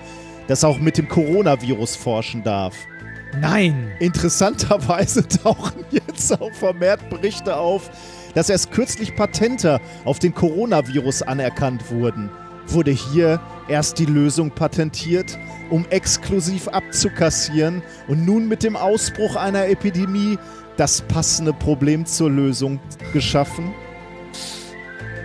[0.47, 2.75] das auch mit dem Coronavirus forschen darf.
[3.39, 3.93] Nein!
[4.01, 7.89] Interessanterweise tauchen jetzt auch vermehrt Berichte auf,
[8.35, 12.29] dass erst kürzlich Patente auf den Coronavirus anerkannt wurden.
[12.67, 13.39] Wurde hier
[13.69, 15.37] erst die Lösung patentiert,
[15.69, 20.37] um exklusiv abzukassieren und nun mit dem Ausbruch einer Epidemie
[20.77, 22.79] das passende Problem zur Lösung
[23.11, 23.73] geschaffen.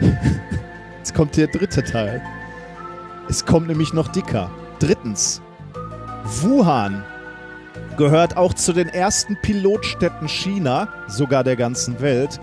[0.99, 2.23] Jetzt kommt der dritte Teil.
[3.29, 4.51] Es kommt nämlich noch dicker.
[4.79, 5.43] Drittens.
[6.25, 7.05] Wuhan
[7.97, 12.41] gehört auch zu den ersten Pilotstädten China, sogar der ganzen Welt,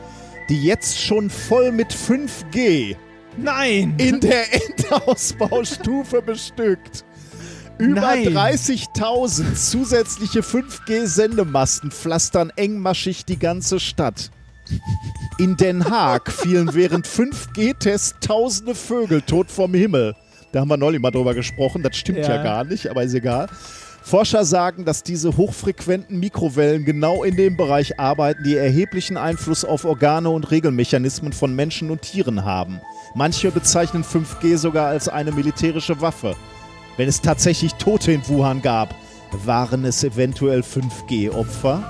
[0.50, 2.96] die jetzt schon voll mit 5G
[3.38, 3.96] Nein!
[3.98, 7.06] in der Endausbaustufe bestückt.
[7.78, 14.32] Über 30.000 zusätzliche 5G-Sendemasten pflastern engmaschig die ganze Stadt.
[15.38, 20.16] In Den Haag fielen während 5G-Tests tausende Vögel tot vom Himmel.
[20.54, 22.36] Da haben wir neulich mal drüber gesprochen, das stimmt ja.
[22.36, 23.48] ja gar nicht, aber ist egal.
[24.02, 29.84] Forscher sagen, dass diese hochfrequenten Mikrowellen genau in dem Bereich arbeiten, die erheblichen Einfluss auf
[29.84, 32.80] Organe und Regelmechanismen von Menschen und Tieren haben.
[33.16, 36.36] Manche bezeichnen 5G sogar als eine militärische Waffe.
[36.98, 38.96] Wenn es tatsächlich Tote in Wuhan gab,
[39.32, 41.84] waren es eventuell 5G-Opfer?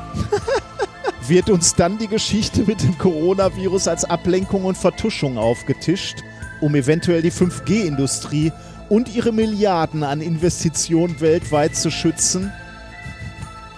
[1.28, 6.24] Wird uns dann die Geschichte mit dem Coronavirus als Ablenkung und Vertuschung aufgetischt,
[6.62, 8.52] um eventuell die 5G-Industrie
[8.90, 12.52] und ihre Milliarden an Investitionen weltweit zu schützen?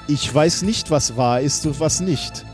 [0.07, 2.45] Ich weiß nicht, was wahr ist und was nicht.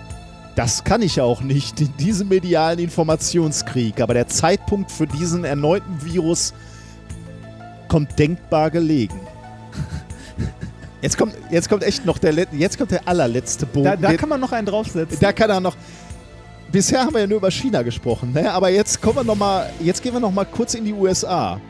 [0.56, 6.04] Das kann ich auch nicht in diesem medialen Informationskrieg, aber der Zeitpunkt für diesen erneuten
[6.04, 6.54] Virus
[7.94, 9.20] kommt denkbar gelegen.
[11.04, 13.84] Jetzt kommt, jetzt kommt echt noch der, jetzt kommt der allerletzte Bogen.
[13.84, 15.20] Da, da kann man noch einen draufsetzen.
[15.22, 15.76] Da kann er noch.
[16.72, 18.52] Bisher haben wir ja nur über China gesprochen, ne?
[18.52, 21.62] aber jetzt kommen wir noch mal, jetzt gehen wir noch mal kurz in die USA.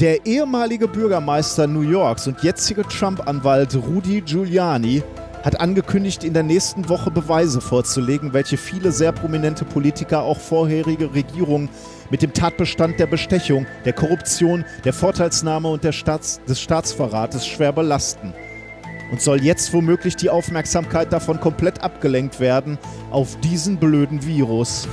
[0.00, 5.02] Der ehemalige Bürgermeister New Yorks und jetzige Trump-Anwalt Rudy Giuliani
[5.48, 11.14] hat angekündigt, in der nächsten Woche Beweise vorzulegen, welche viele sehr prominente Politiker, auch vorherige
[11.14, 11.70] Regierungen,
[12.10, 18.34] mit dem Tatbestand der Bestechung, der Korruption, der Vorteilsnahme und Staats des Staatsverrates schwer belasten.
[19.10, 22.76] Und soll jetzt womöglich die Aufmerksamkeit davon komplett abgelenkt werden
[23.10, 24.86] auf diesen blöden Virus.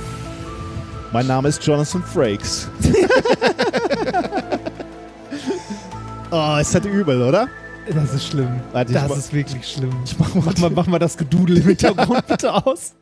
[1.12, 2.70] Mein Name ist Jonathan Frakes.
[6.30, 7.46] oh, ist das übel, oder?
[7.88, 8.60] Das ist schlimm.
[8.72, 9.94] Warte, das mach, ist wirklich schlimm.
[10.04, 12.94] Ich mach, mach, mal, mach mal das Gedudel im Hintergrund bitte aus.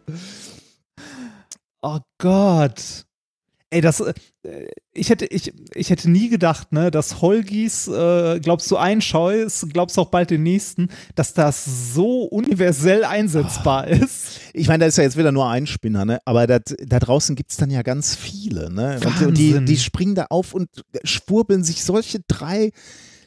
[1.80, 3.04] Oh Gott.
[3.70, 4.14] Ey, das, äh,
[4.92, 9.66] ich hätte, ich, ich hätte nie gedacht, ne, dass Holgis, äh, glaubst du ein Scheus,
[9.72, 13.92] glaubst du auch bald den nächsten, dass das so universell einsetzbar oh.
[13.92, 14.40] ist.
[14.52, 16.20] Ich meine, da ist ja jetzt wieder nur ein Spinner, ne?
[16.24, 19.00] Aber dat, da draußen gibt es dann ja ganz viele, ne?
[19.24, 20.68] Und die, die springen da auf und
[21.02, 22.70] schwurbeln sich solche drei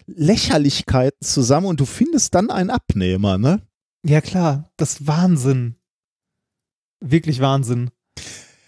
[0.08, 3.62] Lächerlichkeiten zusammen und du findest dann einen Abnehmer, ne?
[4.04, 5.76] Ja, klar, das ist Wahnsinn.
[7.00, 7.92] Wirklich Wahnsinn.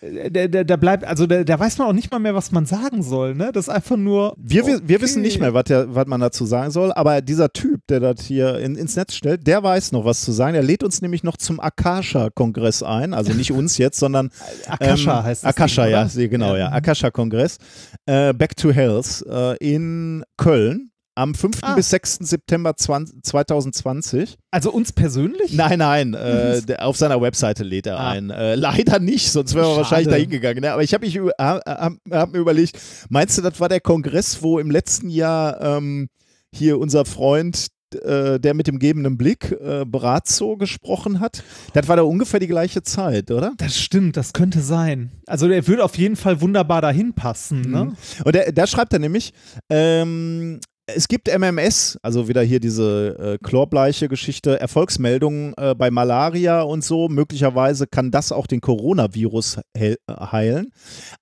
[0.02, 2.66] Der, der, der bleibt, also der, der weiß man auch nicht mal mehr, was man
[2.66, 3.52] sagen soll, ne?
[3.54, 4.34] Das ist einfach nur.
[4.38, 4.80] Wir, okay.
[4.82, 8.00] wir wissen nicht mehr, was, der, was man dazu sagen soll, aber dieser Typ, der
[8.00, 10.54] das hier in, ins Netz stellt, der weiß noch was zu sagen.
[10.54, 13.14] Der lädt uns nämlich noch zum Akasha-Kongress ein.
[13.14, 14.30] Also nicht uns jetzt, sondern.
[14.68, 15.50] Akasha ähm, heißt es.
[15.50, 16.72] Akasha, Ding, ja, genau, ja.
[16.72, 17.58] Akasha-Kongress.
[18.06, 20.89] Äh, Back to Health äh, in Köln
[21.20, 21.58] am 5.
[21.64, 21.76] Ah.
[21.76, 22.20] bis 6.
[22.22, 24.38] September 20, 2020.
[24.52, 25.54] Also uns persönlich?
[25.54, 28.12] Nein, nein, äh, auf seiner Webseite lädt er ah.
[28.12, 28.30] ein.
[28.30, 30.62] Äh, leider nicht, sonst wären wir wahrscheinlich da hingegangen.
[30.62, 30.72] Ne?
[30.72, 31.06] Aber ich habe
[31.38, 32.80] hab, hab mir überlegt,
[33.10, 36.08] meinst du, das war der Kongress, wo im letzten Jahr ähm,
[36.56, 41.44] hier unser Freund, äh, der mit dem gebenden Blick, äh, Brazzo, gesprochen hat.
[41.74, 43.54] Das war da ungefähr die gleiche Zeit, oder?
[43.58, 45.12] Das stimmt, das könnte sein.
[45.28, 47.62] Also der würde auf jeden Fall wunderbar dahin passen.
[47.70, 47.86] Ne?
[47.86, 47.96] Mhm.
[48.24, 49.34] Und da schreibt er nämlich,
[49.70, 50.62] ähm,
[50.96, 57.08] es gibt MMS, also wieder hier diese äh, Chlorbleiche-Geschichte, Erfolgsmeldungen äh, bei Malaria und so.
[57.10, 60.72] Möglicherweise kann das auch den Coronavirus he heilen.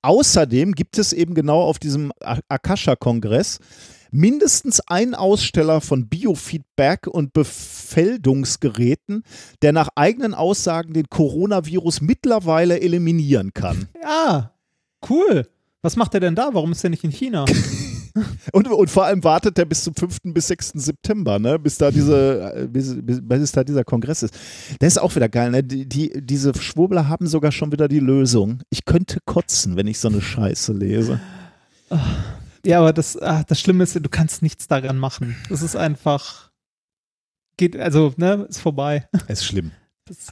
[0.01, 2.11] Außerdem gibt es eben genau auf diesem
[2.49, 3.59] Akasha-Kongress
[4.11, 9.23] mindestens einen Aussteller von Biofeedback und Befeldungsgeräten,
[9.61, 13.89] der nach eigenen Aussagen den Coronavirus mittlerweile eliminieren kann.
[14.01, 14.53] Ja,
[15.09, 15.47] cool.
[15.81, 16.49] Was macht er denn da?
[16.53, 17.45] Warum ist er nicht in China?
[18.51, 20.17] Und, und vor allem wartet er bis zum 5.
[20.25, 20.71] bis 6.
[20.75, 21.59] September, ne?
[21.59, 24.33] bis, da diese, äh, bis, bis, bis da dieser Kongress ist.
[24.79, 25.51] Das ist auch wieder geil.
[25.51, 25.63] Ne?
[25.63, 28.61] Die, die, diese Schwurbler haben sogar schon wieder die Lösung.
[28.69, 31.19] Ich könnte kotzen, wenn ich so eine Scheiße lese.
[32.65, 35.35] Ja, aber das, ach, das Schlimme ist, du kannst nichts daran machen.
[35.49, 36.51] Das ist einfach,
[37.55, 39.07] geht, also, ne, ist vorbei.
[39.27, 39.71] Es ist schlimm.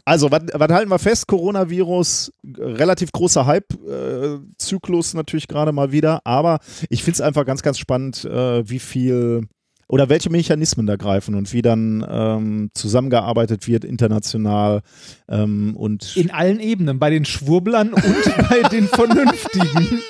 [0.05, 1.27] Also, was halten wir fest?
[1.27, 7.61] Coronavirus, relativ großer Hype-Zyklus äh, natürlich gerade mal wieder, aber ich finde es einfach ganz,
[7.61, 9.47] ganz spannend, äh, wie viel
[9.87, 14.81] oder welche Mechanismen da greifen und wie dann ähm, zusammengearbeitet wird international
[15.29, 18.03] ähm, und in allen Ebenen, bei den Schwurblern und
[18.49, 20.01] bei den Vernünftigen.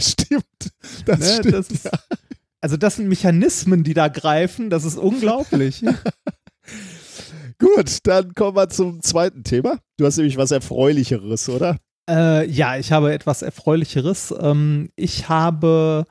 [0.00, 0.44] stimmt,
[1.06, 1.54] das ne, stimmt.
[1.54, 1.92] Das ist, ja.
[2.60, 5.84] Also das sind Mechanismen, die da greifen, das ist unglaublich.
[7.62, 9.78] Gut, dann kommen wir zum zweiten Thema.
[9.96, 11.78] Du hast nämlich was Erfreulicheres, oder?
[12.10, 14.34] Äh, ja, ich habe etwas Erfreulicheres.
[14.36, 16.04] Ähm, ich habe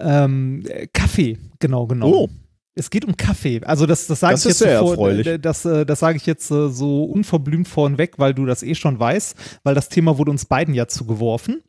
[0.00, 2.14] ähm, Kaffee genau genommen.
[2.14, 2.28] Oh.
[2.76, 3.60] Es geht um Kaffee.
[3.64, 5.26] Also das, das sage ich jetzt erfreulich.
[5.26, 8.74] Äh, das, äh, das sage ich jetzt äh, so unverblümt vornweg, weil du das eh
[8.74, 11.62] schon weißt, weil das Thema wurde uns beiden ja zugeworfen.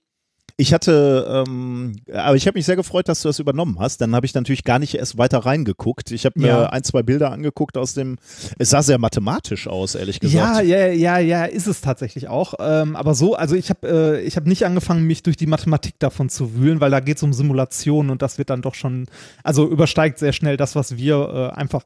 [0.57, 3.99] Ich hatte, ähm, aber ich habe mich sehr gefreut, dass du das übernommen hast.
[3.99, 6.11] Dann habe ich natürlich gar nicht erst weiter reingeguckt.
[6.11, 6.65] Ich habe mir ja.
[6.67, 8.15] ein, zwei Bilder angeguckt aus dem.
[8.57, 10.63] Es sah sehr mathematisch aus, ehrlich gesagt.
[10.65, 12.53] Ja, ja, ja, ja, ist es tatsächlich auch.
[12.59, 15.99] Ähm, aber so, also ich habe, äh, ich habe nicht angefangen, mich durch die Mathematik
[15.99, 19.07] davon zu wühlen, weil da geht es um Simulationen und das wird dann doch schon,
[19.43, 21.83] also übersteigt sehr schnell das, was wir äh, einfach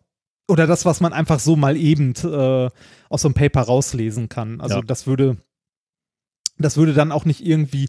[0.47, 2.69] oder das, was man einfach so mal eben äh,
[3.09, 4.61] aus so einem Paper rauslesen kann.
[4.61, 4.81] Also ja.
[4.81, 5.37] das würde,
[6.57, 7.87] das würde dann auch nicht irgendwie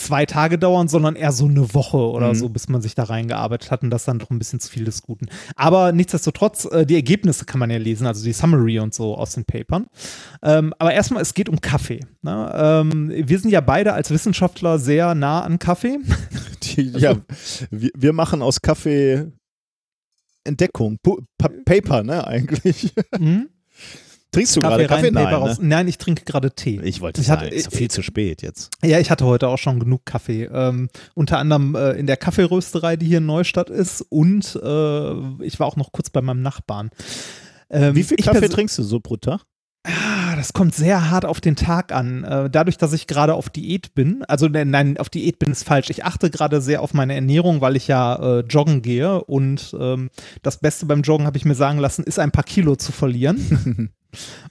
[0.00, 2.34] zwei Tage dauern, sondern eher so eine Woche oder mhm.
[2.34, 4.84] so, bis man sich da reingearbeitet hat und das dann doch ein bisschen zu viel
[4.84, 5.26] des Guten.
[5.56, 9.34] Aber nichtsdestotrotz, äh, die Ergebnisse kann man ja lesen, also die Summary und so aus
[9.34, 9.86] den Papern.
[10.42, 12.00] Ähm, aber erstmal, es geht um Kaffee.
[12.22, 12.52] Ne?
[12.54, 15.98] Ähm, wir sind ja beide als Wissenschaftler sehr nah an Kaffee.
[16.62, 17.16] Die, ja,
[17.70, 19.32] wir, wir machen aus Kaffee
[20.44, 22.92] Entdeckung, pa Paper, ne, eigentlich.
[23.18, 23.48] Mhm.
[24.32, 25.10] Trinkst du gerade Kaffee?
[25.10, 25.56] Nein, ne?
[25.60, 26.80] Nein, ich trinke gerade Tee.
[26.84, 28.70] Ich wollte ich sagen, hatte, ist viel zu spät jetzt.
[28.82, 30.44] Ja, ich hatte heute auch schon genug Kaffee.
[30.44, 34.02] Ähm, unter anderem äh, in der Kaffeerösterei, die hier in Neustadt ist.
[34.08, 36.90] Und äh, ich war auch noch kurz bei meinem Nachbarn.
[37.70, 39.40] Ähm, Wie viel Kaffee trinkst du so pro Tag?
[40.40, 42.24] Das kommt sehr hart auf den Tag an.
[42.24, 45.90] Äh, dadurch, dass ich gerade auf Diät bin, also nein, auf Diät bin ist falsch.
[45.90, 50.08] Ich achte gerade sehr auf meine Ernährung, weil ich ja äh, joggen gehe und ähm,
[50.40, 53.90] das Beste beim Joggen, habe ich mir sagen lassen, ist ein paar Kilo zu verlieren.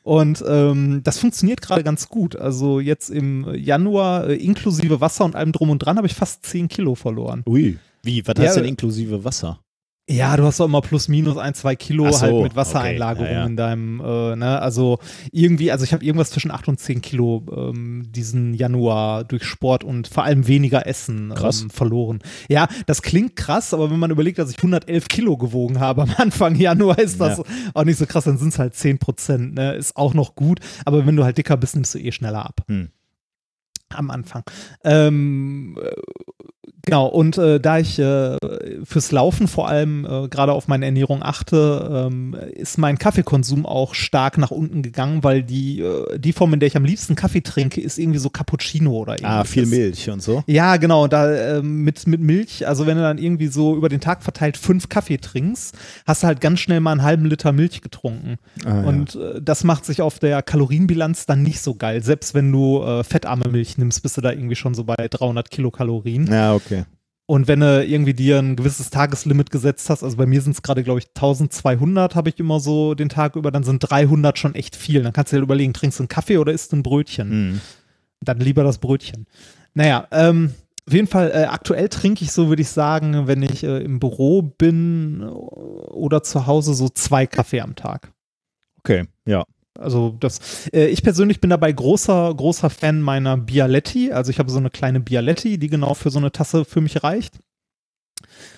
[0.04, 2.38] Und ähm, das funktioniert gerade ganz gut.
[2.38, 6.46] Also jetzt im Januar äh, inklusive Wasser und allem drum und dran habe ich fast
[6.46, 7.44] 10 Kilo verloren.
[7.46, 8.26] Ui, wie?
[8.26, 9.60] Was ja, heißt denn inklusive Wasser?
[10.10, 13.34] Ja, du hast doch immer plus minus ein, zwei Kilo so, halt mit Wassereinlagerung okay.
[13.34, 13.46] ja, ja.
[13.46, 14.98] in deinem, äh, ne, also
[15.32, 19.84] irgendwie, also ich habe irgendwas zwischen acht und zehn Kilo ähm, diesen Januar durch Sport
[19.84, 22.20] und vor allem weniger Essen ähm, verloren.
[22.50, 26.14] Ja, das klingt krass, aber wenn man überlegt, dass ich 111 Kilo gewogen habe am
[26.18, 27.44] Anfang Januar, ist das ja.
[27.76, 30.60] auch nicht so krass, dann sind es halt 10 Prozent, ne, ist auch noch gut,
[30.86, 32.62] aber wenn du halt dicker bist, nimmst du eh schneller ab.
[32.68, 32.90] Hm.
[33.90, 34.44] Am Anfang.
[34.84, 35.78] Ähm,
[36.90, 38.36] Genau, und äh, da ich äh,
[38.84, 43.94] fürs Laufen vor allem äh, gerade auf meine Ernährung achte, ähm, ist mein Kaffeekonsum auch
[43.94, 47.42] stark nach unten gegangen, weil die, äh, die Form, in der ich am liebsten Kaffee
[47.42, 49.32] trinke, ist irgendwie so Cappuccino oder irgendwie.
[49.32, 50.44] Ah, viel Milch und so.
[50.48, 54.02] Ja, genau, da äh, mit, mit Milch, also wenn du dann irgendwie so über den
[54.02, 57.82] Tag verteilt fünf Kaffee trinkst, hast du halt ganz schnell mal einen halben Liter Milch
[57.82, 58.38] getrunken.
[58.66, 59.34] Ah, und ja.
[59.34, 62.02] Äh, das macht sich auf der Kalorienbilanz dann nicht so geil.
[62.02, 66.26] Selbst wenn du fettarme Milch nimmst, bist du da irgendwie schon so bei 300 Kilokalorien.
[66.26, 66.79] Ja, okay.
[67.30, 70.64] Und wenn du irgendwie dir ein gewisses Tageslimit gesetzt hast, also bei mir sind es
[70.64, 74.56] gerade, glaube ich, 1200 habe ich immer so den Tag über, dann sind 300 schon
[74.56, 75.04] echt viel.
[75.04, 77.30] Dann kannst du dir überlegen, trinkst du einen Kaffee oder isst du ein Brötchen?
[77.30, 77.62] Mhm.
[78.22, 79.28] Dann lieber das Brötchen.
[79.76, 80.56] Naja, ähm,
[80.88, 84.00] auf jeden Fall, äh, aktuell trinke ich so, würde ich sagen, wenn ich äh, im
[84.00, 88.12] Büro bin oder zu Hause, so zwei Kaffee am Tag.
[88.80, 89.44] Okay, ja.
[89.80, 94.12] Also das, äh, ich persönlich bin dabei großer, großer Fan meiner Bialetti.
[94.12, 97.04] Also ich habe so eine kleine Bialetti, die genau für so eine Tasse für mich
[97.04, 97.40] reicht.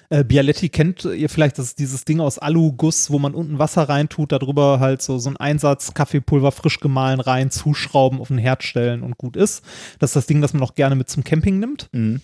[0.09, 3.87] Äh, Bialetti kennt ihr vielleicht, das ist dieses Ding aus Aluguss, wo man unten Wasser
[3.87, 8.63] reintut, darüber halt so, so ein Einsatz Kaffeepulver frisch gemahlen rein, zuschrauben, auf den Herd
[8.63, 9.63] stellen und gut ist.
[9.99, 11.87] Das ist das Ding, das man auch gerne mit zum Camping nimmt.
[11.93, 12.19] Mhm.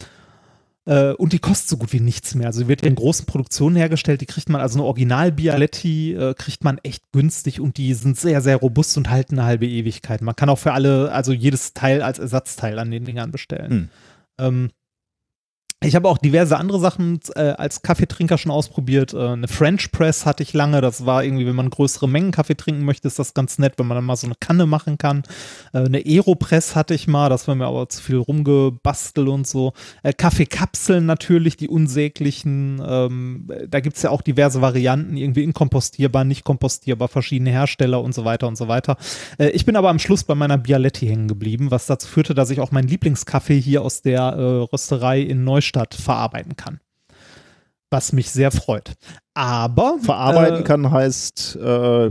[0.88, 2.48] Äh, und die kostet so gut wie nichts mehr.
[2.48, 4.22] Also die wird in großen Produktionen hergestellt.
[4.22, 8.18] Die kriegt man, also eine Original Bialetti äh, kriegt man echt günstig und die sind
[8.18, 10.22] sehr, sehr robust und halten eine halbe Ewigkeit.
[10.22, 13.70] Man kann auch für alle, also jedes Teil als Ersatzteil an den Dingern bestellen.
[13.70, 13.90] Hm.
[14.40, 14.70] Ähm,
[15.84, 19.14] ich habe auch diverse andere Sachen äh, als Kaffeetrinker schon ausprobiert.
[19.14, 20.82] Äh, eine French Press hatte ich lange.
[20.82, 23.86] Das war irgendwie, wenn man größere Mengen Kaffee trinken möchte, ist das ganz nett, wenn
[23.86, 25.22] man dann mal so eine Kanne machen kann.
[25.74, 27.30] Äh, eine Aeropress hatte ich mal.
[27.30, 29.74] Das war mir aber zu viel rumgebastelt und so.
[30.02, 32.82] Äh, Kaffeekapseln natürlich, die unsäglichen.
[32.84, 35.16] Ähm, da gibt es ja auch diverse Varianten.
[35.16, 38.98] Irgendwie inkompostierbar, nicht kompostierbar, verschiedene Hersteller und so weiter und so weiter.
[39.38, 42.50] Äh, ich bin aber am Schluss bei meiner Bialetti hängen geblieben, was dazu führte, dass
[42.50, 44.42] ich auch meinen Lieblingskaffee hier aus der äh,
[44.74, 46.80] Rösterei in Neustadt Neustadt verarbeiten kann.
[47.90, 48.94] Was mich sehr freut.
[49.34, 49.98] Aber.
[50.02, 52.10] Verarbeiten äh, kann heißt, äh,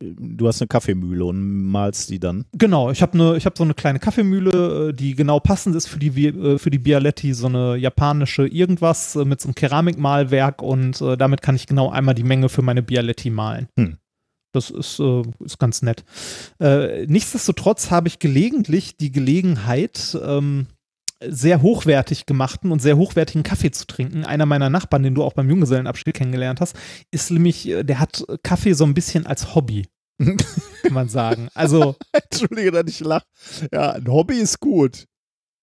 [0.00, 2.44] du hast eine Kaffeemühle und malst die dann.
[2.52, 5.98] Genau, ich habe ne, hab so eine kleine Kaffeemühle, äh, die genau passend ist für
[5.98, 11.00] die, äh, für die Bialetti, so eine japanische irgendwas äh, mit so einem Keramikmalwerk und
[11.00, 13.68] äh, damit kann ich genau einmal die Menge für meine Bialetti malen.
[13.76, 13.96] Hm.
[14.52, 16.04] Das ist, äh, ist ganz nett.
[16.60, 20.66] Äh, nichtsdestotrotz habe ich gelegentlich die Gelegenheit, ähm,
[21.26, 24.24] sehr hochwertig gemachten und sehr hochwertigen Kaffee zu trinken.
[24.24, 26.76] Einer meiner Nachbarn, den du auch beim Junggesellenabschied kennengelernt hast,
[27.10, 29.86] ist nämlich, äh, der hat Kaffee so ein bisschen als Hobby.
[30.82, 31.48] kann man sagen.
[31.54, 31.96] Also.
[32.12, 33.24] Entschuldige, dass ich lache.
[33.72, 35.06] Ja, ein Hobby ist gut.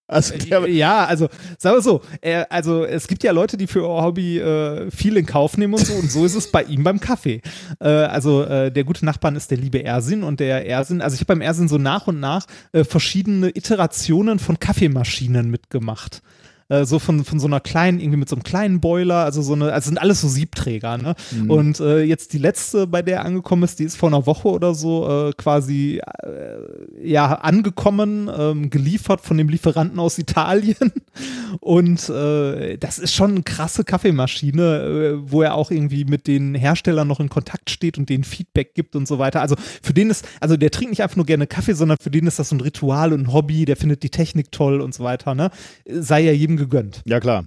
[0.07, 1.27] Also äh, ja, also
[1.57, 5.17] sagen wir so, er, also es gibt ja Leute, die für ihr Hobby äh, viel
[5.17, 7.41] in Kauf nehmen und so und so ist es bei ihm beim Kaffee.
[7.79, 11.21] Äh, also äh, der gute Nachbarn ist der liebe Ersin und der Ersin, also ich
[11.21, 16.21] habe beim Ersin so nach und nach äh, verschiedene Iterationen von Kaffeemaschinen mitgemacht.
[16.69, 19.53] Äh, so von, von so einer kleinen, irgendwie mit so einem kleinen Boiler, also so
[19.53, 21.15] eine, also sind alles so Siebträger, ne?
[21.31, 21.49] Mhm.
[21.49, 24.73] Und äh, jetzt die letzte, bei der angekommen ist, die ist vor einer Woche oder
[24.73, 30.75] so äh, quasi äh, ja angekommen, ähm, geliefert von dem Lieferanten aus Italien.
[31.61, 37.07] Und äh, das ist schon eine krasse Kaffeemaschine, wo er auch irgendwie mit den Herstellern
[37.07, 39.41] noch in Kontakt steht und denen Feedback gibt und so weiter.
[39.41, 42.27] Also für den ist, also der trinkt nicht einfach nur gerne Kaffee, sondern für den
[42.27, 45.03] ist das so ein Ritual und ein Hobby, der findet die Technik toll und so
[45.03, 45.49] weiter, ne?
[45.85, 47.01] Sei ja jedem gegönnt.
[47.05, 47.45] Ja, klar.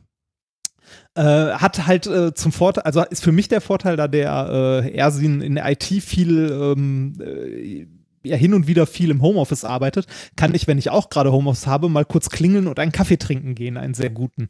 [1.14, 4.96] Äh, hat halt äh, zum Vorteil, also ist für mich der Vorteil, da der äh,
[4.96, 7.86] Ersin in der IT viel ähm, äh,
[8.22, 10.06] ja, hin und wieder viel im Homeoffice arbeitet,
[10.36, 13.54] kann ich, wenn ich auch gerade Homeoffice habe, mal kurz klingeln und einen Kaffee trinken
[13.54, 14.48] gehen, einen sehr guten.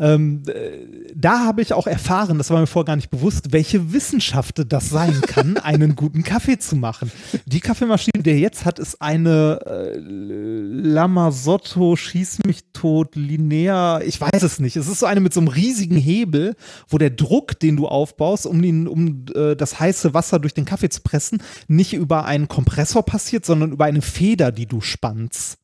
[0.00, 3.92] Ähm, äh, da habe ich auch erfahren, das war mir vorher gar nicht bewusst, welche
[3.92, 7.10] Wissenschaft das sein kann, einen guten Kaffee zu machen.
[7.46, 14.20] Die Kaffeemaschine, die er jetzt hat, ist eine äh, Lamasotto, schieß mich tot, linear, ich
[14.20, 14.76] weiß es nicht.
[14.76, 16.54] Es ist so eine mit so einem riesigen Hebel,
[16.88, 20.64] wo der Druck, den du aufbaust, um, den, um äh, das heiße Wasser durch den
[20.64, 25.58] Kaffee zu pressen, nicht über einen Kompressor passiert, sondern über eine Feder, die du spannst.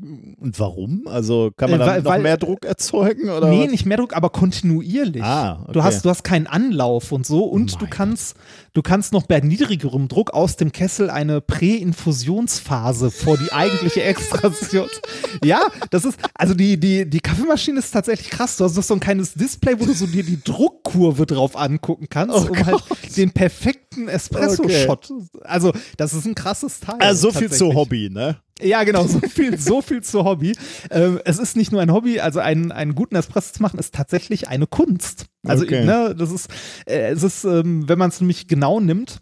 [0.00, 1.06] Und warum?
[1.06, 3.30] Also kann man äh, dann noch weil, mehr Druck erzeugen?
[3.30, 3.70] Oder nee, was?
[3.70, 5.22] nicht mehr Druck, aber kontinuierlich.
[5.22, 5.72] Ah, okay.
[5.72, 8.36] du, hast, du hast keinen Anlauf und so und oh du kannst,
[8.74, 14.88] du kannst noch bei niedrigerem Druck aus dem Kessel eine Präinfusionsphase vor die eigentliche Extraktion.
[15.44, 18.56] ja, das ist, also die, die, die Kaffeemaschine ist tatsächlich krass.
[18.56, 22.36] Du hast so ein kleines Display, wo du so dir die Druckkurve drauf angucken kannst,
[22.36, 22.90] oh um halt Gott.
[22.90, 25.10] halt den perfekten Espresso-Shot.
[25.10, 25.40] Okay.
[25.42, 26.96] Also, das ist ein krasses Teil.
[27.00, 28.36] Also so viel zu Hobby, ne?
[28.60, 30.56] Ja, genau, so viel, so viel zu Hobby.
[30.90, 33.94] Ähm, es ist nicht nur ein Hobby, also einen, einen guten Espresso zu machen, ist
[33.94, 35.26] tatsächlich eine Kunst.
[35.46, 35.84] Also, okay.
[35.84, 36.50] ne, das ist,
[36.86, 39.20] äh, es ist, ähm, wenn man es nämlich genau nimmt,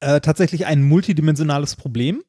[0.00, 2.22] äh, tatsächlich ein multidimensionales Problem.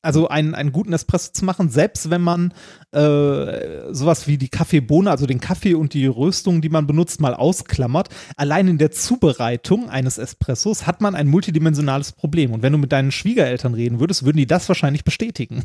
[0.00, 2.54] Also einen, einen guten Espresso zu machen, selbst wenn man
[2.92, 7.34] äh, sowas wie die Kaffeebohne, also den Kaffee und die Röstung, die man benutzt, mal
[7.34, 8.08] ausklammert.
[8.36, 12.52] Allein in der Zubereitung eines Espressos hat man ein multidimensionales Problem.
[12.52, 15.64] Und wenn du mit deinen Schwiegereltern reden würdest, würden die das wahrscheinlich bestätigen.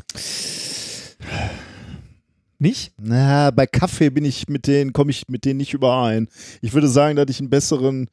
[2.58, 2.92] Nicht?
[2.98, 6.28] Na, bei Kaffee bin ich mit denen, komme ich mit denen nicht überein.
[6.60, 8.08] Ich würde sagen, dass ich einen besseren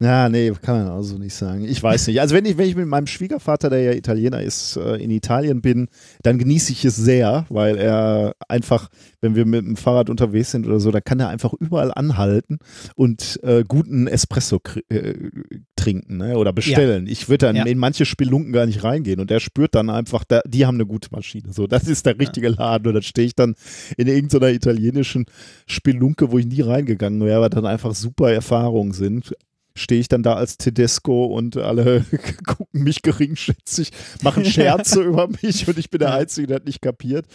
[0.00, 1.64] ja, nee, kann man auch so nicht sagen.
[1.64, 2.20] Ich weiß nicht.
[2.20, 5.62] Also wenn ich, wenn ich mit meinem Schwiegervater, der ja Italiener ist, äh, in Italien
[5.62, 5.86] bin,
[6.22, 8.88] dann genieße ich es sehr, weil er einfach,
[9.20, 12.58] wenn wir mit dem Fahrrad unterwegs sind oder so, da kann er einfach überall anhalten
[12.96, 15.14] und äh, guten Espresso äh,
[15.76, 16.38] trinken ne?
[16.38, 17.06] oder bestellen.
[17.06, 17.12] Ja.
[17.12, 17.64] Ich würde dann ja.
[17.64, 20.86] in manche Spelunken gar nicht reingehen und der spürt dann einfach, da, die haben eine
[20.86, 21.52] gute Maschine.
[21.52, 22.88] So, das ist der richtige Laden.
[22.88, 23.54] Und dann stehe ich dann
[23.96, 25.26] in irgendeiner italienischen
[25.68, 29.34] Spelunke, wo ich nie reingegangen wäre, weil dann einfach super Erfahrungen sind
[29.76, 32.04] stehe ich dann da als Tedesco und alle
[32.46, 33.90] gucken mich geringschätzig,
[34.22, 37.26] machen Scherze über mich und ich bin der Einzige, der hat nicht kapiert.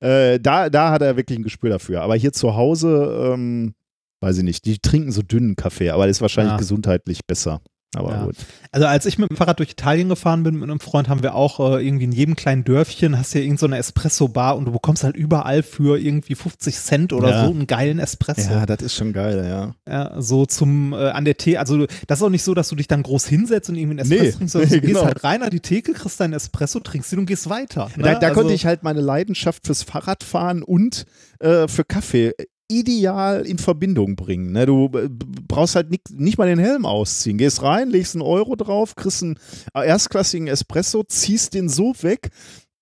[0.00, 2.02] Äh, da, da hat er wirklich ein Gespür dafür.
[2.02, 3.74] Aber hier zu Hause, ähm,
[4.20, 6.58] weiß ich nicht, die trinken so dünnen Kaffee, aber das ist wahrscheinlich ja.
[6.58, 7.60] gesundheitlich besser.
[7.94, 8.24] Aber ja.
[8.26, 8.36] gut.
[8.70, 11.34] Also als ich mit dem Fahrrad durch Italien gefahren bin mit einem Freund, haben wir
[11.34, 14.72] auch äh, irgendwie in jedem kleinen Dörfchen hast du ja irgendeine so Espresso-Bar und du
[14.72, 17.44] bekommst halt überall für irgendwie 50 Cent oder ja.
[17.44, 18.50] so einen geilen Espresso.
[18.50, 19.74] Ja, das ist schon geil, ja.
[19.90, 22.76] Ja, so zum äh, an der Tee, also das ist auch nicht so, dass du
[22.76, 25.00] dich dann groß hinsetzt und irgendwie einen Espresso nee, trinkst, sondern nee, du genau.
[25.00, 27.88] gehst halt rein an die Theke, kriegst deinen Espresso, trinkst ihn und gehst weiter.
[27.96, 28.02] Ne?
[28.02, 31.06] Da, da also, konnte ich halt meine Leidenschaft fürs Fahrradfahren und
[31.40, 32.34] äh, für Kaffee
[32.68, 34.52] ideal in Verbindung bringen.
[34.52, 34.66] Ne?
[34.66, 37.38] Du äh, brauchst halt nicht, nicht mal den Helm ausziehen.
[37.38, 39.38] Gehst rein, legst einen Euro drauf, kriegst einen
[39.74, 42.30] erstklassigen Espresso, ziehst den so weg,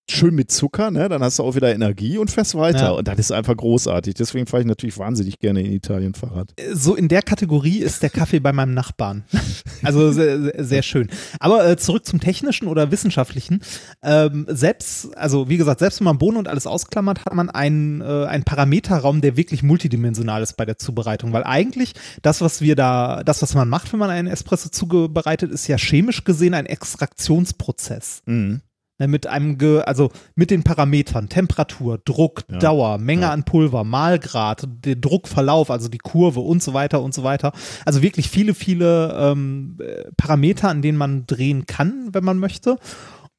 [0.09, 1.09] schön mit Zucker, ne?
[1.09, 2.79] Dann hast du auch wieder Energie und fährst weiter.
[2.79, 2.91] Ja.
[2.91, 4.15] Und das ist einfach großartig.
[4.15, 6.55] Deswegen fahre ich natürlich wahnsinnig gerne in Italien Fahrrad.
[6.73, 9.25] So in der Kategorie ist der Kaffee bei meinem Nachbarn.
[9.83, 11.09] Also sehr, sehr schön.
[11.39, 13.61] Aber äh, zurück zum Technischen oder Wissenschaftlichen.
[14.03, 18.01] Ähm, selbst, also wie gesagt, selbst wenn man Bohnen und alles ausklammert, hat man einen,
[18.01, 21.33] äh, einen Parameterraum, der wirklich multidimensional ist bei der Zubereitung.
[21.35, 21.93] Weil eigentlich
[22.23, 25.77] das, was wir da, das, was man macht, wenn man einen Espresso zubereitet, ist ja
[25.77, 28.23] chemisch gesehen ein Extraktionsprozess.
[28.25, 28.63] Mhm.
[28.99, 32.59] Ne, mit einem, Ge also mit den Parametern Temperatur, Druck, ja.
[32.59, 33.33] Dauer, Menge ja.
[33.33, 37.53] an Pulver, Malgrad, der Druckverlauf, also die Kurve und so weiter und so weiter.
[37.85, 39.79] Also wirklich viele, viele ähm,
[40.17, 42.79] Parameter, an denen man drehen kann, wenn man möchte.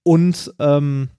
[0.04, 1.10] Und ähm,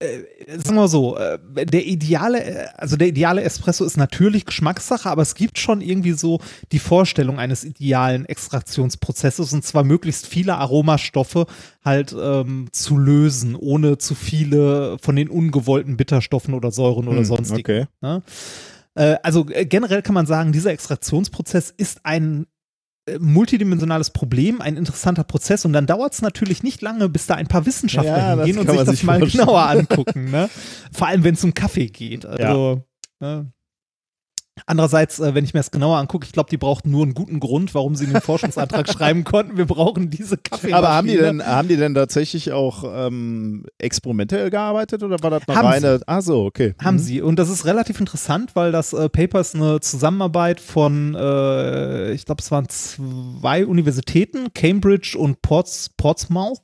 [0.00, 5.10] äh, sagen wir so, äh, der ideale, äh, also der ideale Espresso ist natürlich Geschmackssache,
[5.10, 10.56] aber es gibt schon irgendwie so die Vorstellung eines idealen Extraktionsprozesses und zwar möglichst viele
[10.56, 11.46] Aromastoffe
[11.84, 17.24] halt ähm, zu lösen, ohne zu viele von den ungewollten Bitterstoffen oder Säuren oder hm,
[17.24, 17.60] sonstigen.
[17.60, 17.86] Okay.
[18.00, 18.22] Ne?
[18.94, 22.46] Äh, also äh, generell kann man sagen, dieser Extraktionsprozess ist ein
[23.18, 27.46] multidimensionales Problem, ein interessanter Prozess und dann dauert es natürlich nicht lange, bis da ein
[27.46, 30.30] paar Wissenschaftler ja, hingehen und sich das sich mal genauer angucken.
[30.30, 30.48] Ne?
[30.92, 32.26] Vor allem, wenn es um Kaffee geht.
[32.26, 32.82] Also,
[33.20, 33.26] ja.
[33.26, 33.52] ne?
[34.66, 37.40] Andererseits, äh, wenn ich mir das genauer angucke, ich glaube, die brauchten nur einen guten
[37.40, 39.56] Grund, warum sie den Forschungsantrag schreiben konnten.
[39.56, 40.76] Wir brauchen diese Kaffeemaschine.
[40.76, 45.42] Aber haben die denn, haben die denn tatsächlich auch ähm, experimentell gearbeitet oder war das
[45.46, 45.98] eine haben reine?
[45.98, 46.04] Sie.
[46.08, 46.74] Ah so, okay.
[46.82, 47.00] Haben mhm.
[47.00, 47.22] sie.
[47.22, 52.24] Und das ist relativ interessant, weil das äh, Paper ist eine Zusammenarbeit von, äh, ich
[52.24, 56.60] glaube, es waren zwei Universitäten, Cambridge und Ports, Portsmouth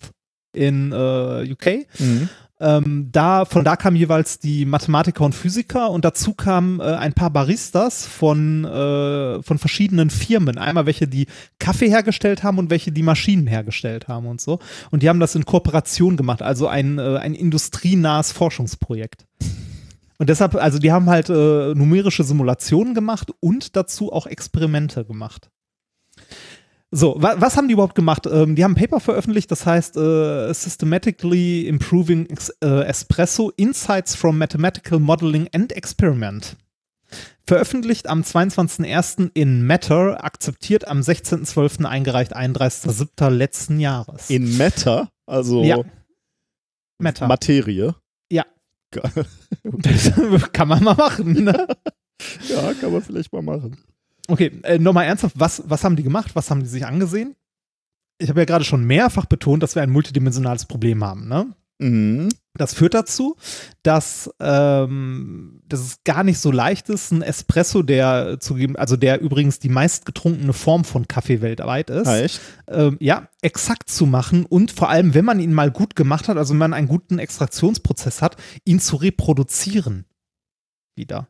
[0.54, 1.86] in äh, UK.
[1.98, 2.28] Mhm.
[2.60, 7.12] Ähm, da, von da kamen jeweils die Mathematiker und Physiker und dazu kamen äh, ein
[7.12, 10.56] paar Baristas von, äh, von verschiedenen Firmen.
[10.58, 11.26] Einmal welche, die
[11.58, 14.60] Kaffee hergestellt haben und welche, die Maschinen hergestellt haben und so.
[14.90, 19.26] Und die haben das in Kooperation gemacht, also ein, äh, ein industrienahes Forschungsprojekt.
[20.18, 25.50] Und deshalb, also die haben halt äh, numerische Simulationen gemacht und dazu auch Experimente gemacht.
[26.96, 28.24] So, wa was haben die überhaupt gemacht?
[28.30, 34.14] Ähm, die haben ein Paper veröffentlicht, das heißt äh, Systematically Improving Ex äh, Espresso Insights
[34.14, 36.56] from Mathematical Modeling and Experiment.
[37.48, 39.32] Veröffentlicht am 22.01.
[39.34, 41.84] in Matter, akzeptiert am 16.12.
[41.84, 43.28] eingereicht, 31.07.
[43.28, 44.30] letzten Jahres.
[44.30, 45.10] In Matter?
[45.26, 45.82] Also ja.
[46.98, 47.26] Matter.
[47.26, 47.96] Materie?
[48.30, 48.44] Ja.
[50.52, 51.66] kann man mal machen, ne?
[52.48, 53.78] ja, kann man vielleicht mal machen.
[54.28, 56.34] Okay, äh, nochmal ernsthaft, was, was haben die gemacht?
[56.34, 57.34] Was haben die sich angesehen?
[58.18, 61.54] Ich habe ja gerade schon mehrfach betont, dass wir ein multidimensionales Problem haben, ne?
[61.80, 62.28] Mhm.
[62.56, 63.36] Das führt dazu,
[63.82, 69.20] dass, ähm, dass es gar nicht so leicht ist, ein Espresso, der zugeben, also der
[69.20, 72.26] übrigens die meistgetrunkene Form von Kaffee weltweit ist, ah?
[72.68, 76.36] Ähm, ja, exakt zu machen und vor allem, wenn man ihn mal gut gemacht hat,
[76.36, 80.06] also wenn man einen guten Extraktionsprozess hat, ihn zu reproduzieren.
[80.94, 81.28] Wieder.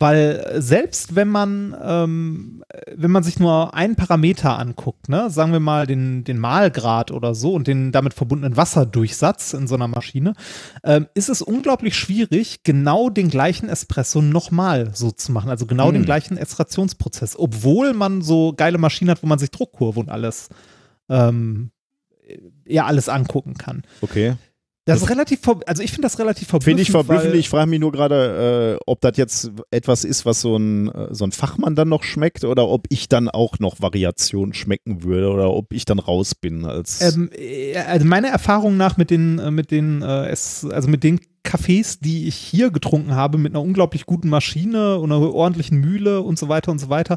[0.00, 2.64] Weil selbst wenn man, ähm,
[2.94, 7.34] wenn man sich nur einen Parameter anguckt, ne, sagen wir mal den, den Mahlgrad oder
[7.36, 10.34] so und den damit verbundenen Wasserdurchsatz in so einer Maschine,
[10.82, 15.48] ähm, ist es unglaublich schwierig, genau den gleichen Espresso nochmal so zu machen.
[15.48, 15.94] Also genau hm.
[15.94, 20.48] den gleichen Extraktionsprozess, obwohl man so geile Maschinen hat, wo man sich Druckkurve und alles
[21.08, 21.70] ähm,
[22.66, 23.82] ja alles angucken kann.
[24.00, 24.34] Okay.
[24.86, 26.64] Das, ist relativ, also ich finde das relativ verblüffend.
[26.64, 27.34] Finde ich verblüffend.
[27.36, 31.14] Ich frage mich nur gerade, äh, ob das jetzt etwas ist, was so ein, äh,
[31.14, 35.30] so ein Fachmann dann noch schmeckt oder ob ich dann auch noch Variationen schmecken würde
[35.30, 37.00] oder ob ich dann raus bin als.
[37.00, 41.02] Ähm, äh, also meiner Erfahrung nach mit den, äh, mit den, äh, es, also mit
[41.02, 45.78] den Kaffees, die ich hier getrunken habe, mit einer unglaublich guten Maschine und einer ordentlichen
[45.78, 47.16] Mühle und so weiter und so weiter,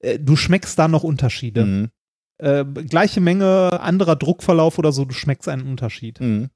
[0.00, 1.64] äh, du schmeckst da noch Unterschiede.
[1.64, 1.90] Mhm.
[2.88, 6.20] Gleiche Menge anderer Druckverlauf oder so, du schmeckst einen Unterschied.
[6.20, 6.50] Mhm.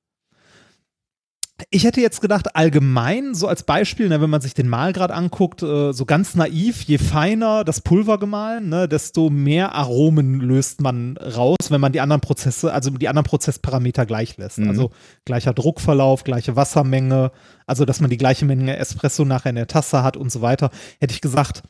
[1.70, 5.62] Ich hätte jetzt gedacht, allgemein, so als Beispiel, ne, wenn man sich den Mahlgrad anguckt,
[5.62, 11.16] äh, so ganz naiv, je feiner das Pulver gemahlen, ne, desto mehr Aromen löst man
[11.16, 14.58] raus, wenn man die anderen Prozesse, also die anderen Prozessparameter gleich lässt.
[14.58, 14.68] Mhm.
[14.68, 14.90] Also
[15.24, 17.32] gleicher Druckverlauf, gleiche Wassermenge,
[17.66, 20.70] also dass man die gleiche Menge Espresso nachher in der Tasse hat und so weiter.
[21.00, 21.62] Hätte ich gesagt,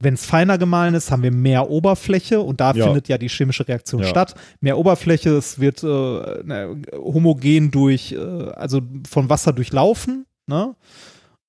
[0.00, 2.86] wenn es feiner gemahlen ist, haben wir mehr Oberfläche und da ja.
[2.86, 4.08] findet ja die chemische Reaktion ja.
[4.08, 4.34] statt.
[4.60, 10.26] Mehr Oberfläche, es wird äh, ne, homogen durch, äh, also von Wasser durchlaufen.
[10.46, 10.74] Ne?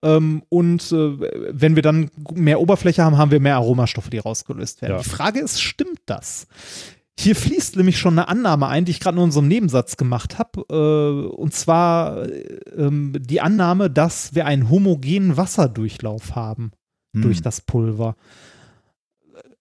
[0.03, 1.17] Ähm, und äh,
[1.51, 4.97] wenn wir dann mehr Oberfläche haben, haben wir mehr Aromastoffe, die rausgelöst werden.
[4.97, 5.01] Ja.
[5.01, 6.47] Die Frage ist, stimmt das?
[7.17, 10.65] Hier fließt nämlich schon eine Annahme ein, die ich gerade in unserem Nebensatz gemacht habe.
[10.69, 12.27] Äh, und zwar
[12.75, 16.71] ähm, die Annahme, dass wir einen homogenen Wasserdurchlauf haben
[17.13, 17.21] hm.
[17.21, 18.15] durch das Pulver.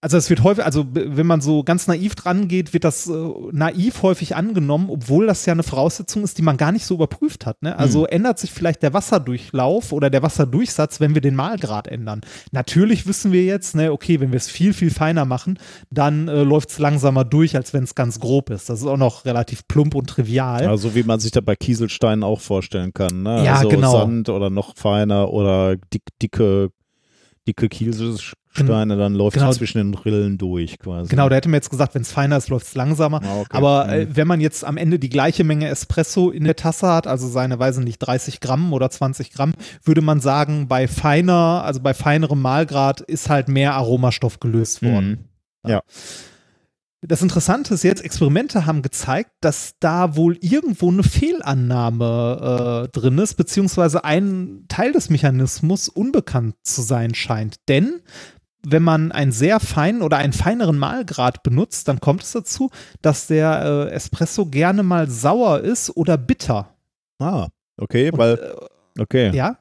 [0.03, 3.13] Also es wird häufig, also wenn man so ganz naiv dran geht, wird das äh,
[3.51, 7.45] naiv häufig angenommen, obwohl das ja eine Voraussetzung ist, die man gar nicht so überprüft
[7.45, 7.61] hat.
[7.61, 7.77] Ne?
[7.77, 8.07] Also hm.
[8.09, 12.21] ändert sich vielleicht der Wasserdurchlauf oder der Wasserdurchsatz, wenn wir den Mahlgrad ändern.
[12.51, 15.59] Natürlich wissen wir jetzt, ne, okay, wenn wir es viel, viel feiner machen,
[15.91, 18.71] dann äh, läuft es langsamer durch, als wenn es ganz grob ist.
[18.71, 20.65] Das ist auch noch relativ plump und trivial.
[20.65, 23.21] Also wie man sich da bei Kieselsteinen auch vorstellen kann.
[23.21, 23.45] Ne?
[23.45, 23.91] Ja, also genau.
[23.91, 26.71] Sand oder noch feiner oder dick, dicke
[27.47, 29.49] dicke Kieselsteine, dann läuft genau.
[29.49, 31.09] es zwischen den Rillen durch quasi.
[31.09, 33.21] Genau, da hätte man jetzt gesagt, wenn es feiner ist, läuft es langsamer.
[33.23, 33.57] Ah, okay.
[33.57, 34.15] Aber äh, mhm.
[34.15, 37.59] wenn man jetzt am Ende die gleiche Menge Espresso in der Tasse hat, also seine
[37.59, 39.53] Weise nicht 30 Gramm oder 20 Gramm,
[39.83, 45.09] würde man sagen, bei feiner, also bei feinerem Mahlgrad ist halt mehr Aromastoff gelöst worden.
[45.09, 45.69] Mhm.
[45.69, 45.75] ja.
[45.77, 45.81] ja.
[47.03, 53.17] Das Interessante ist jetzt, Experimente haben gezeigt, dass da wohl irgendwo eine Fehlannahme äh, drin
[53.17, 57.55] ist, beziehungsweise ein Teil des Mechanismus unbekannt zu sein scheint.
[57.67, 58.01] Denn
[58.63, 62.69] wenn man einen sehr feinen oder einen feineren Mahlgrad benutzt, dann kommt es dazu,
[63.01, 66.75] dass der äh, Espresso gerne mal sauer ist oder bitter.
[67.17, 67.47] Ah,
[67.77, 68.33] okay, Und, weil.
[68.35, 69.31] Äh, okay.
[69.35, 69.57] Ja.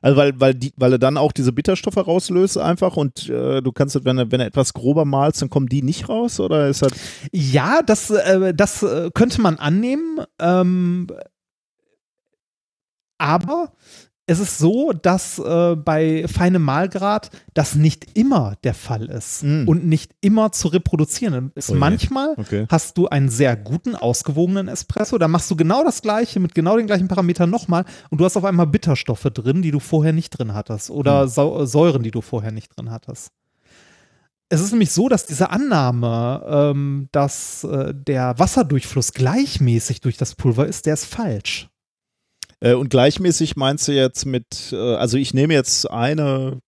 [0.00, 3.70] Also weil, weil, die, weil er dann auch diese Bitterstoffe rauslöst einfach und äh, du
[3.72, 6.82] kannst, wenn er, wenn er etwas grober malst, dann kommen die nicht raus oder ist
[6.82, 6.92] das?
[7.32, 10.20] Ja, das, äh, das äh, könnte man annehmen.
[10.38, 11.06] Ähm,
[13.18, 13.72] aber
[14.30, 19.66] es ist so, dass äh, bei feinem Mahlgrad das nicht immer der Fall ist mm.
[19.66, 21.68] und nicht immer zu reproduzieren ist.
[21.70, 22.64] Oh Manchmal okay.
[22.68, 26.76] hast du einen sehr guten, ausgewogenen Espresso, da machst du genau das gleiche mit genau
[26.76, 30.30] den gleichen Parametern nochmal und du hast auf einmal Bitterstoffe drin, die du vorher nicht
[30.30, 31.66] drin hattest oder mm.
[31.66, 33.32] Säuren, die du vorher nicht drin hattest.
[34.48, 40.36] Es ist nämlich so, dass diese Annahme, ähm, dass äh, der Wasserdurchfluss gleichmäßig durch das
[40.36, 41.68] Pulver ist, der ist falsch.
[42.60, 46.60] Äh, und gleichmäßig meinst du jetzt mit, äh, also ich nehme jetzt eine,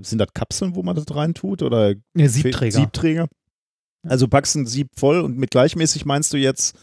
[0.00, 1.62] sind das Kapseln, wo man das reintut?
[1.62, 2.78] Oder ja, Siebträger.
[2.78, 3.28] Siebträger.
[4.02, 6.76] Also packst ein Sieb voll und mit gleichmäßig meinst du jetzt,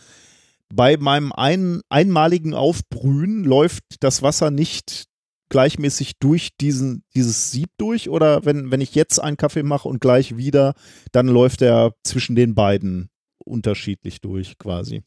[0.74, 5.06] bei meinem ein, einmaligen Aufbrühen läuft das Wasser nicht
[5.50, 10.02] gleichmäßig durch diesen, dieses Sieb durch oder wenn, wenn ich jetzt einen Kaffee mache und
[10.02, 10.74] gleich wieder,
[11.14, 13.10] dann läuft er zwischen den beiden
[13.44, 15.04] unterschiedlich durch quasi.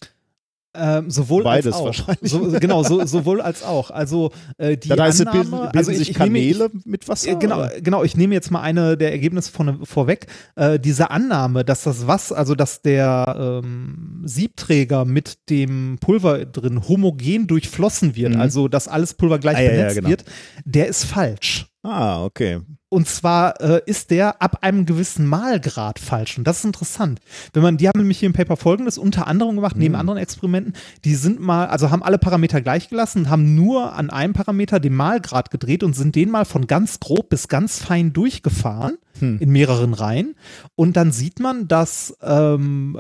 [0.72, 1.84] Ähm, sowohl Beides als auch.
[1.86, 2.30] wahrscheinlich.
[2.30, 3.90] So, genau, so, sowohl als auch.
[3.90, 7.30] Also äh, die das heißt, Annahme, bilden, bilden also ich, sich Kanäle ich, mit Wasser?
[7.30, 10.26] Äh, genau, genau, ich nehme jetzt mal eine der Ergebnisse von, vorweg.
[10.54, 16.88] Äh, diese Annahme, dass das Wasser, also dass der ähm, Siebträger mit dem Pulver drin
[16.88, 18.40] homogen durchflossen wird, mhm.
[18.40, 20.08] also dass alles Pulver gleich ah, benetzt ja, ja, genau.
[20.10, 20.24] wird,
[20.64, 21.69] der ist falsch.
[21.82, 22.60] Ah, okay.
[22.90, 26.36] Und zwar äh, ist der ab einem gewissen Malgrad falsch.
[26.36, 27.20] Und das ist interessant.
[27.54, 29.82] Wenn man, die haben nämlich hier im Paper folgendes unter anderem gemacht, mhm.
[29.82, 30.74] neben anderen Experimenten,
[31.04, 34.94] die sind mal, also haben alle Parameter gleich gelassen, haben nur an einem Parameter den
[34.94, 39.38] Malgrad gedreht und sind den mal von ganz grob bis ganz fein durchgefahren mhm.
[39.40, 40.34] in mehreren Reihen.
[40.74, 42.98] Und dann sieht man, dass ähm,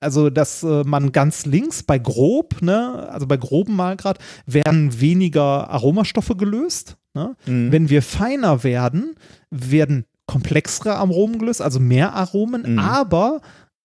[0.00, 5.70] also dass äh, man ganz links bei grob, ne, also bei groben Malgrad, werden weniger
[5.70, 6.98] Aromastoffe gelöst.
[7.14, 7.36] Ne?
[7.46, 7.72] Mhm.
[7.72, 9.14] Wenn wir feiner werden,
[9.50, 12.78] werden komplexere Aromen gelöst, also mehr Aromen, Mhm.
[12.78, 13.40] aber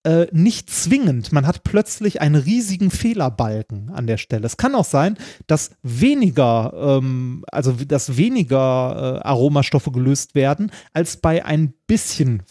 [0.06, 1.34] äh, nicht zwingend.
[1.34, 4.46] Man hat plötzlich einen riesigen Fehlerbalken an der Stelle.
[4.46, 11.18] Es kann auch sein, dass weniger, ähm, also dass weniger äh, Aromastoffe gelöst werden, als
[11.18, 12.44] bei ein bisschen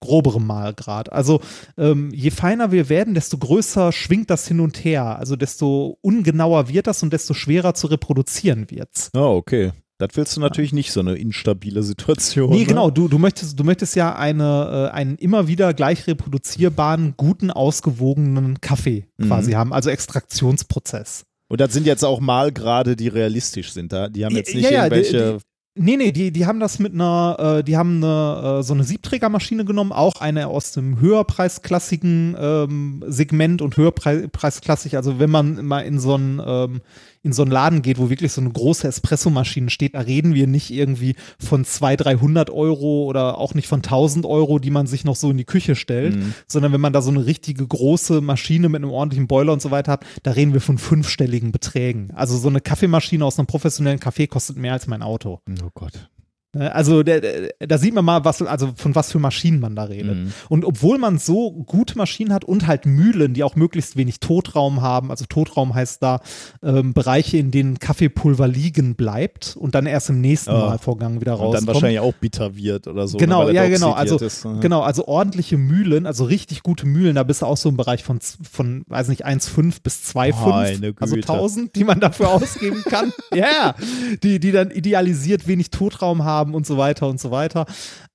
[0.00, 1.10] groberem Malgrad.
[1.10, 1.40] Also
[1.78, 5.18] ähm, je feiner wir werden, desto größer schwingt das hin und her.
[5.18, 9.10] Also desto ungenauer wird das und desto schwerer zu reproduzieren wird's.
[9.14, 9.72] Oh, okay.
[10.00, 12.50] Das willst du natürlich nicht, so eine instabile Situation.
[12.50, 12.64] Nee, ne?
[12.64, 17.50] genau, du, du, möchtest, du möchtest ja eine, äh, einen immer wieder gleich reproduzierbaren, guten,
[17.50, 19.26] ausgewogenen Kaffee Mhm.
[19.26, 21.24] quasi haben, also Extraktionsprozess.
[21.48, 23.92] Und das sind jetzt auch Malgrade, die realistisch sind.
[23.92, 24.08] Da?
[24.08, 25.38] Die haben jetzt nicht Ja, ja, die- irgendwelche.
[25.78, 28.82] Nee, nee, die, die haben das mit einer, äh, die haben eine, äh, so eine
[28.84, 34.96] Siebträgermaschine genommen, auch eine aus dem höherpreisklassigen ähm, Segment und höherpreisklassig.
[34.96, 36.80] Also wenn man mal in so einen ähm,
[37.22, 40.46] in so einen Laden geht, wo wirklich so eine große Espressomaschine steht, da reden wir
[40.46, 45.04] nicht irgendwie von 200, 300 Euro oder auch nicht von 1000 Euro, die man sich
[45.04, 46.34] noch so in die Küche stellt, Mhm.
[46.46, 49.70] sondern wenn man da so eine richtige große Maschine mit einem ordentlichen Boiler und so
[49.70, 52.10] weiter hat, da reden wir von fünfstelligen Beträgen.
[52.14, 55.40] Also so eine Kaffeemaschine aus einem professionellen Café kostet mehr als mein Auto.
[55.62, 56.08] Oh Gott.
[56.52, 60.16] Ne, Also da sieht man mal, was, also von was für Maschinen man da redet.
[60.16, 60.32] Mhm.
[60.48, 64.80] Und obwohl man so gute Maschinen hat und halt Mühlen, die auch möglichst wenig Totraum
[64.82, 66.20] haben, also Totraum heißt da
[66.62, 70.70] ähm, Bereiche, in denen Kaffeepulver liegen bleibt und dann erst im nächsten Ah.
[70.70, 71.66] Malvorgang wieder Und dann rauskommt.
[71.68, 73.16] wahrscheinlich auch bitter wird oder so.
[73.18, 73.92] Genau, ne, weil ja, genau.
[73.92, 74.58] Also, ist, ne?
[74.60, 78.02] genau, also ordentliche Mühlen, also richtig gute Mühlen, da bist du auch so im Bereich
[78.02, 81.32] von, von weiß nicht, 1,5 bis 2,5, Meine also Güte.
[81.32, 83.12] 1000, die man dafür ausgeben kann.
[83.32, 83.76] Ja,
[84.24, 87.66] die, die dann idealisiert wenig Totraum haben und so weiter und so weiter.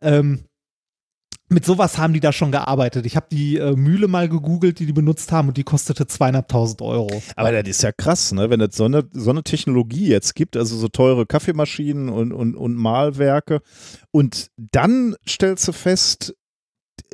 [0.01, 0.45] Ähm,
[1.47, 3.05] mit sowas haben die da schon gearbeitet.
[3.05, 6.81] Ich habe die äh, Mühle mal gegoogelt, die die benutzt haben und die kostete zweieinhalbtausend
[6.81, 7.21] Euro.
[7.35, 8.49] Aber das ist ja krass, ne?
[8.49, 12.55] wenn es so eine, so eine Technologie jetzt gibt, also so teure Kaffeemaschinen und, und,
[12.55, 13.61] und Mahlwerke.
[14.11, 16.33] Und dann stellst du fest,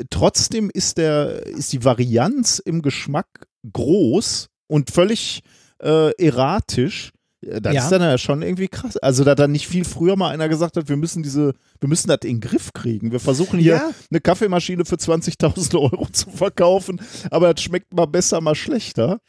[0.09, 5.43] trotzdem ist, der, ist die Varianz im Geschmack groß und völlig
[5.83, 7.11] äh, erratisch.
[7.41, 7.83] Das Ja.
[7.83, 8.97] ist dann ja schon irgendwie krass.
[8.97, 12.07] Also, da dann nicht viel früher mal einer gesagt hat, wir müssen diese, wir müssen
[12.07, 13.11] das in den Griff kriegen.
[13.11, 13.91] Wir versuchen hier Ja.
[14.11, 17.01] eine Kaffeemaschine für 20.000 Euro zu verkaufen,
[17.31, 19.19] aber das schmeckt mal besser, mal schlechter.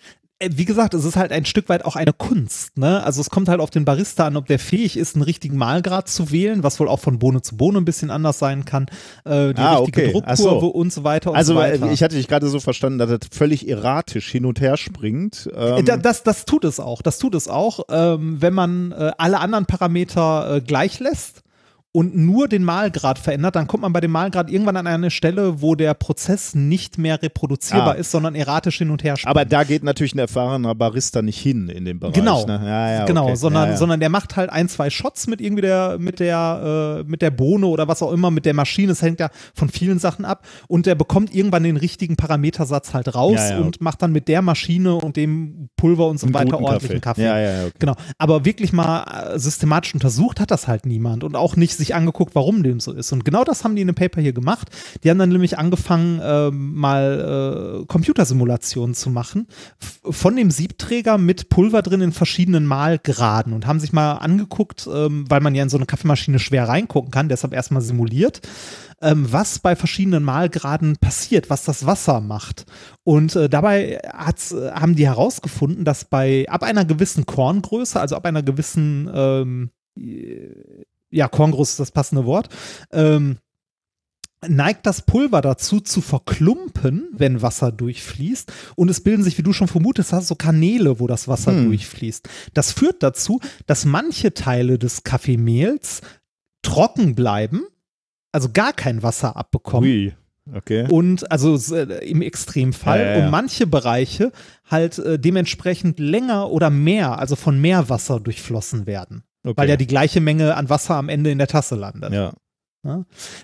[0.43, 2.77] Äh, wie gesagt, es ist halt ein Stück weit auch eine Kunst.
[2.77, 3.03] Ne?
[3.05, 6.09] Also es kommt halt auf den Barista an, ob der fähig ist, einen richtigen Mahlgrad
[6.09, 8.87] zu wählen, was wohl auch von Bohne zu Bohne ein bisschen anders sein kann.
[9.25, 10.23] Äh, die Ah, richtige okay.
[10.27, 10.45] Ach so.
[10.51, 11.87] Druckkurve und so weiter und Also so weiter.
[11.87, 15.49] äh, ich hatte dich gerade so verstanden, dass das völlig erratisch hin und her springt.
[15.55, 17.03] Äh, Ähm, da- das, das tut es auch.
[17.03, 21.42] Das tut es auch, ähm, wenn man äh, alle anderen Parameter äh, gleich lässt
[21.95, 25.61] und nur den Mahlgrad verändert, dann kommt man bei dem Mahlgrad irgendwann an eine Stelle,
[25.61, 27.99] wo der Prozess nicht mehr reproduzierbar Ah.
[27.99, 29.31] ist, sondern erratisch hin und her springt.
[29.37, 32.15] aber da geht natürlich ein erfahrener Barista nicht hin in dem Bereich.
[32.15, 32.61] Genau, Ne?
[32.65, 33.37] Ja, ja, genau, okay.
[33.37, 37.11] sondern, ja, sondern der macht halt ein, zwei Shots mit irgendwie der, mit der, äh,
[37.11, 38.93] mit der Bohne oder was auch immer, mit der Maschine.
[38.93, 40.47] Es hängt ja von vielen Sachen ab.
[40.69, 44.95] Und der bekommt irgendwann den richtigen Parametersatz halt raus und macht dann mit der Maschine
[44.95, 47.25] und dem Pulver und so Einen weiter ordentlichen Kaffee.
[47.25, 47.73] Ja, ja, ja, okay.
[47.79, 47.95] Genau.
[48.17, 52.35] Aber wirklich mal äh, systematisch untersucht hat das halt niemand und auch nicht sich angeguckt,
[52.35, 53.13] warum dem so ist.
[53.13, 54.69] Und genau das haben die in dem Paper hier gemacht.
[55.03, 59.47] Die haben dann nämlich angefangen, ähm, mal äh, Computersimulationen zu machen
[60.09, 65.25] von dem Siebträger mit Pulver drin in verschiedenen Malgraden und haben sich mal angeguckt, ähm,
[65.29, 68.41] weil man ja in so eine Kaffeemaschine schwer reingucken kann, deshalb erstmal simuliert,
[69.01, 72.67] ähm, was bei verschiedenen Malgraden passiert, was das Wasser macht.
[73.05, 78.27] Und äh, dabei äh, haben die herausgefunden, dass bei ab einer gewissen Korngröße, also ab
[78.27, 79.71] einer gewissen ähm,
[81.13, 82.49] ja, Korngröße ist das passende Wort,
[82.93, 83.39] ähm,
[84.49, 89.53] neigt das Pulver dazu zu verklumpen, wenn Wasser durchfließt und es bilden sich, wie du
[89.53, 91.67] schon vermutest hast, so Kanäle, wo das Wasser Hm.
[91.67, 92.29] durchfließt.
[92.53, 96.01] Das führt dazu, dass manche Teile des Kaffeemehls
[96.63, 97.63] trocken bleiben,
[98.33, 100.13] also gar kein Wasser abbekommen Ui,
[100.55, 100.87] okay.
[100.91, 103.25] und also äh, im Extremfall Ja, ja, ja.
[103.25, 104.33] und manche Bereiche
[104.69, 109.57] halt äh, dementsprechend länger oder mehr, also von mehr Wasser durchflossen werden, okay.
[109.57, 112.13] weil ja die gleiche Menge an Wasser am Ende in der Tasse landet.
[112.13, 112.33] ja.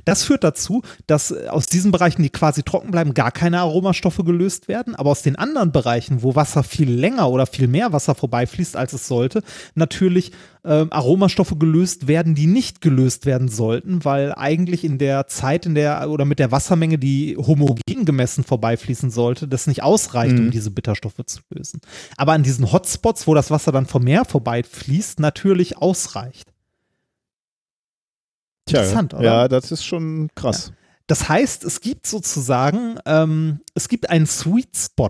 [0.05, 4.25] Das führt dazu, dass äh, aus diesen Bereichen, die quasi trocken bleiben, gar keine Aromastoffe
[4.25, 8.17] gelöst werden, aber aus den anderen Bereichen, wo Wasser viel länger oder viel mehr Wasser
[8.17, 9.43] vorbeifließt, als es sollte,
[9.77, 10.33] natürlich
[10.65, 15.77] ähm, Aromastoffe gelöst werden, die nicht gelöst werden sollten, weil eigentlich in der Zeit, in
[15.77, 20.51] der oder mit der Wassermenge, die homogen gemessen vorbeifließen sollte, das nicht ausreicht, um Mhm.
[20.51, 21.81] diese Bitterstoffe zu lösen.
[22.17, 26.49] Aber an diesen Hotspots, wo das Wasser dann vom Meer vorbeifließt, natürlich ausreicht.
[28.69, 29.23] Tja, Interessant, oder?
[29.23, 30.73] Ja, das ist schon krass.
[31.09, 35.09] Das heißt, es gibt sozusagen, ähm, es gibt einen Sweet Spot,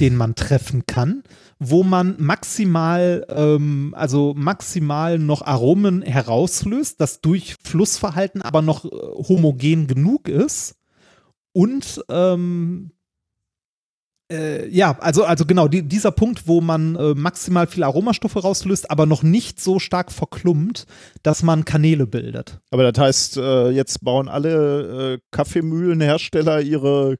[0.00, 1.24] den man treffen kann,
[1.58, 8.88] wo man maximal, ähm, also maximal noch Aromen herauslöst, das Durchflussverhalten aber noch äh,
[9.28, 10.76] homogen genug ist
[11.52, 12.92] und ähm,
[14.30, 18.90] äh, ja, also, also genau, die, dieser Punkt, wo man äh, maximal viel Aromastoffe rauslöst,
[18.90, 20.86] aber noch nicht so stark verklumpt,
[21.22, 22.60] dass man Kanäle bildet.
[22.70, 27.16] Aber das heißt, äh, jetzt bauen alle äh, Kaffeemühlenhersteller ihre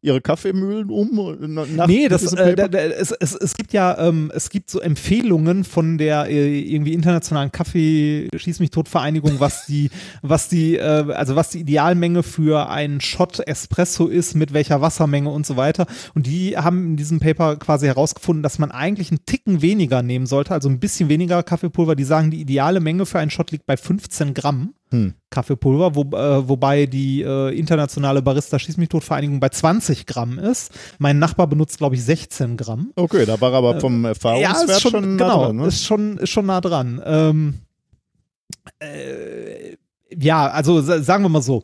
[0.00, 1.36] ihre Kaffeemühlen um?
[1.54, 4.80] Nach nee, das, äh, da, da, es, es, es gibt ja, ähm, es gibt so
[4.80, 9.90] Empfehlungen von der äh, irgendwie internationalen Kaffee Schieß mich tot Vereinigung, was die,
[10.22, 15.30] was die, äh, also was die Idealmenge für einen Shot Espresso ist, mit welcher Wassermenge
[15.30, 15.86] und so weiter.
[16.14, 20.26] Und die haben in diesem Paper quasi herausgefunden, dass man eigentlich einen Ticken weniger nehmen
[20.26, 21.96] sollte, also ein bisschen weniger Kaffeepulver.
[21.96, 25.14] Die sagen, die ideale Menge für einen Shot liegt bei 15 Gramm hm.
[25.30, 30.38] Kaffeepulver, wo, äh, wobei die äh, internationale Barista Schieß mich tot Vereinigung bei 20 Gramm
[30.38, 30.72] ist.
[30.98, 32.92] Mein Nachbar benutzt, glaube ich, 16 Gramm.
[32.96, 35.56] Okay, da war aber vom äh, Erfahrungswert ja, schon, schon nah genau, dran.
[35.56, 35.66] Ne?
[35.66, 37.02] Ist, schon, ist schon nah dran.
[37.04, 37.54] Ähm,
[38.78, 39.76] äh,
[40.10, 41.62] ja, also sagen wir mal so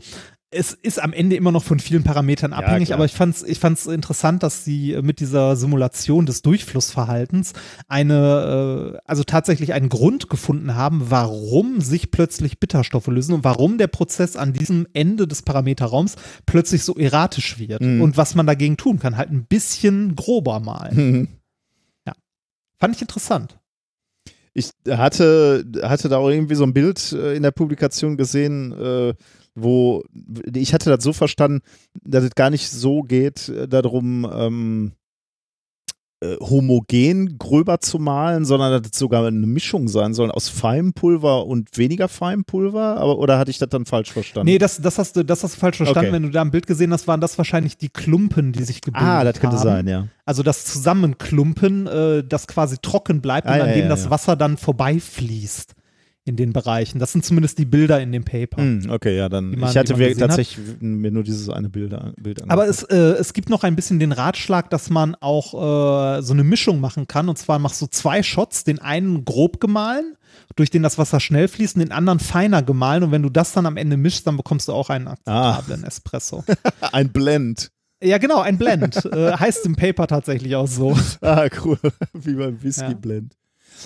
[0.54, 3.42] es ist am Ende immer noch von vielen Parametern abhängig, ja, aber ich fand es
[3.42, 7.52] ich fand's interessant, dass sie mit dieser Simulation des Durchflussverhaltens
[7.88, 13.78] eine, äh, also tatsächlich einen Grund gefunden haben, warum sich plötzlich Bitterstoffe lösen und warum
[13.78, 16.16] der Prozess an diesem Ende des Parameterraums
[16.46, 18.00] plötzlich so erratisch wird mhm.
[18.00, 20.96] und was man dagegen tun kann, halt ein bisschen grober malen.
[20.96, 21.28] Mhm.
[22.06, 22.14] Ja,
[22.78, 23.58] fand ich interessant
[24.54, 29.14] ich hatte, hatte da auch irgendwie so ein Bild äh, in der Publikation gesehen, äh,
[29.54, 30.02] wo
[30.54, 31.60] ich hatte das so verstanden,
[32.02, 34.92] dass es gar nicht so geht äh, darum, ähm,
[36.24, 41.46] äh, homogen gröber zu malen, sondern dass es sogar eine Mischung sein soll aus Feinpulver
[41.46, 44.46] und weniger Feinpulver, aber oder hatte ich das dann falsch verstanden?
[44.46, 46.08] Nee, das, das hast du, das hast du falsch verstanden.
[46.08, 46.14] Okay.
[46.14, 49.06] Wenn du da ein Bild gesehen hast, waren das wahrscheinlich die Klumpen, die sich gebildet
[49.06, 49.20] haben.
[49.20, 49.64] Ah, das könnte haben.
[49.64, 50.08] sein, ja.
[50.24, 54.08] Also das Zusammenklumpen, äh, das quasi trocken bleibt ah, und an ja, dem ja, das
[54.08, 55.74] Wasser dann vorbeifließt
[56.26, 56.98] in den Bereichen.
[56.98, 58.62] Das sind zumindest die Bilder in dem Paper.
[58.62, 59.50] Mm, okay, ja, dann.
[59.50, 60.80] Man, ich hatte tatsächlich hat.
[60.80, 62.50] mir nur dieses eine Bilder, Bild angeguckt.
[62.50, 66.32] Aber es, äh, es gibt noch ein bisschen den Ratschlag, dass man auch äh, so
[66.32, 67.28] eine Mischung machen kann.
[67.28, 70.16] Und zwar machst du zwei Shots, den einen grob gemahlen,
[70.56, 73.02] durch den das Wasser schnell fließt, und den anderen feiner gemahlen.
[73.02, 75.88] Und wenn du das dann am Ende mischst, dann bekommst du auch einen akzeptablen ah.
[75.88, 76.42] Espresso.
[76.92, 77.70] ein Blend.
[78.02, 79.04] Ja, genau, ein Blend.
[79.04, 80.96] äh, heißt im Paper tatsächlich auch so.
[81.20, 81.78] Ah, cool.
[82.12, 83.34] Wie beim Whisky-Blend.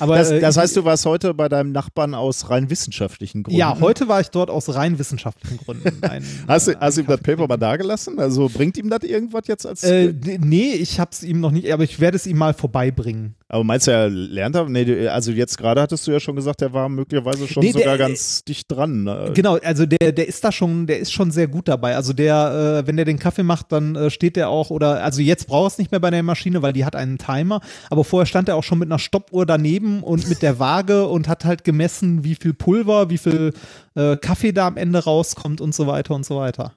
[0.01, 3.59] Aber, das, äh, das heißt, du warst heute bei deinem Nachbarn aus rein wissenschaftlichen Gründen?
[3.59, 6.03] Ja, heute war ich dort aus rein wissenschaftlichen Gründen.
[6.03, 8.19] Ein, hast du, hast du ihm das Paper mal dagelassen?
[8.19, 9.83] Also bringt ihm das irgendwas jetzt als.
[9.85, 13.35] Äh, nee, ich hab's ihm noch nicht, aber ich werde es ihm mal vorbeibringen.
[13.51, 14.69] Aber meinst du, er lernt er?
[14.69, 17.97] Nee, also jetzt gerade hattest du ja schon gesagt, er war möglicherweise schon nee, sogar
[17.97, 19.05] der, ganz dicht dran.
[19.05, 19.33] Ne?
[19.35, 21.97] Genau, also der, der ist da schon, der ist schon sehr gut dabei.
[21.97, 25.23] Also der, äh, wenn der den Kaffee macht, dann äh, steht der auch, oder also
[25.23, 28.05] jetzt braucht er es nicht mehr bei der Maschine, weil die hat einen Timer, aber
[28.05, 31.45] vorher stand er auch schon mit einer Stoppuhr daneben und mit der Waage und hat
[31.45, 33.53] halt gemessen, wie viel Pulver, wie viel
[33.95, 36.75] äh, Kaffee da am Ende rauskommt und so weiter und so weiter.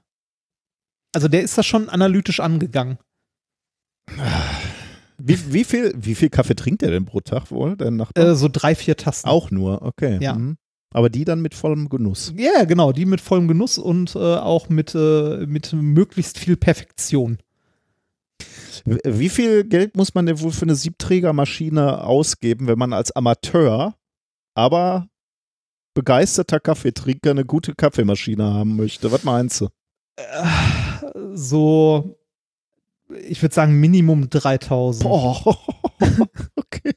[1.14, 2.98] Also der ist da schon analytisch angegangen.
[5.18, 8.26] Wie, wie, viel, wie viel Kaffee trinkt er denn pro Tag wohl, Nachbar?
[8.26, 9.28] Äh, so drei, vier Tassen.
[9.28, 10.18] Auch nur, okay.
[10.22, 10.36] Ja.
[10.36, 10.58] Mhm.
[10.94, 12.34] Aber die dann mit vollem Genuss.
[12.36, 17.38] Ja, genau, die mit vollem Genuss und äh, auch mit, äh, mit möglichst viel Perfektion.
[18.86, 23.96] Wie viel Geld muss man denn wohl für eine Siebträgermaschine ausgeben, wenn man als Amateur,
[24.56, 25.08] aber
[25.94, 29.12] begeisterter Kaffeetrinker eine gute Kaffeemaschine haben möchte?
[29.12, 29.68] Was meinst du?
[30.16, 32.18] Äh, so
[33.20, 35.04] ich würde sagen Minimum 3000.
[35.04, 35.58] Boah.
[36.56, 36.94] okay.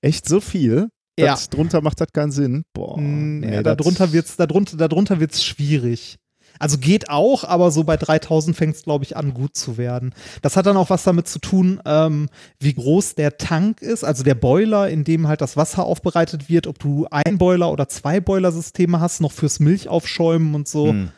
[0.00, 0.88] Echt so viel?
[1.18, 1.26] Ja.
[1.28, 2.64] Das drunter macht das keinen Sinn.
[2.72, 2.98] Boah.
[2.98, 6.18] Mm, nee, ja, darunter wird's, darunter, darunter wird's schwierig.
[6.58, 10.14] Also geht auch, aber so bei 3000 fängt es, glaube ich, an, gut zu werden.
[10.42, 12.28] Das hat dann auch was damit zu tun, ähm,
[12.58, 16.66] wie groß der Tank ist, also der Boiler, in dem halt das Wasser aufbereitet wird,
[16.66, 20.88] ob du ein Boiler oder zwei Boilersysteme hast, noch fürs Milchaufschäumen und so.
[20.88, 21.10] Hm.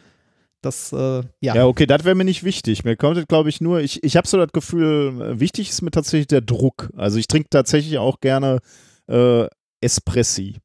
[0.60, 1.55] Das, äh, ja.
[1.55, 2.82] Ja, okay, das wäre mir nicht wichtig.
[2.82, 6.27] Mir kommt, glaube ich, nur, ich, ich habe so das Gefühl, wichtig ist mir tatsächlich
[6.27, 6.90] der Druck.
[6.97, 8.59] Also ich trinke tatsächlich auch gerne
[9.06, 9.47] äh,
[9.81, 10.56] Espressi.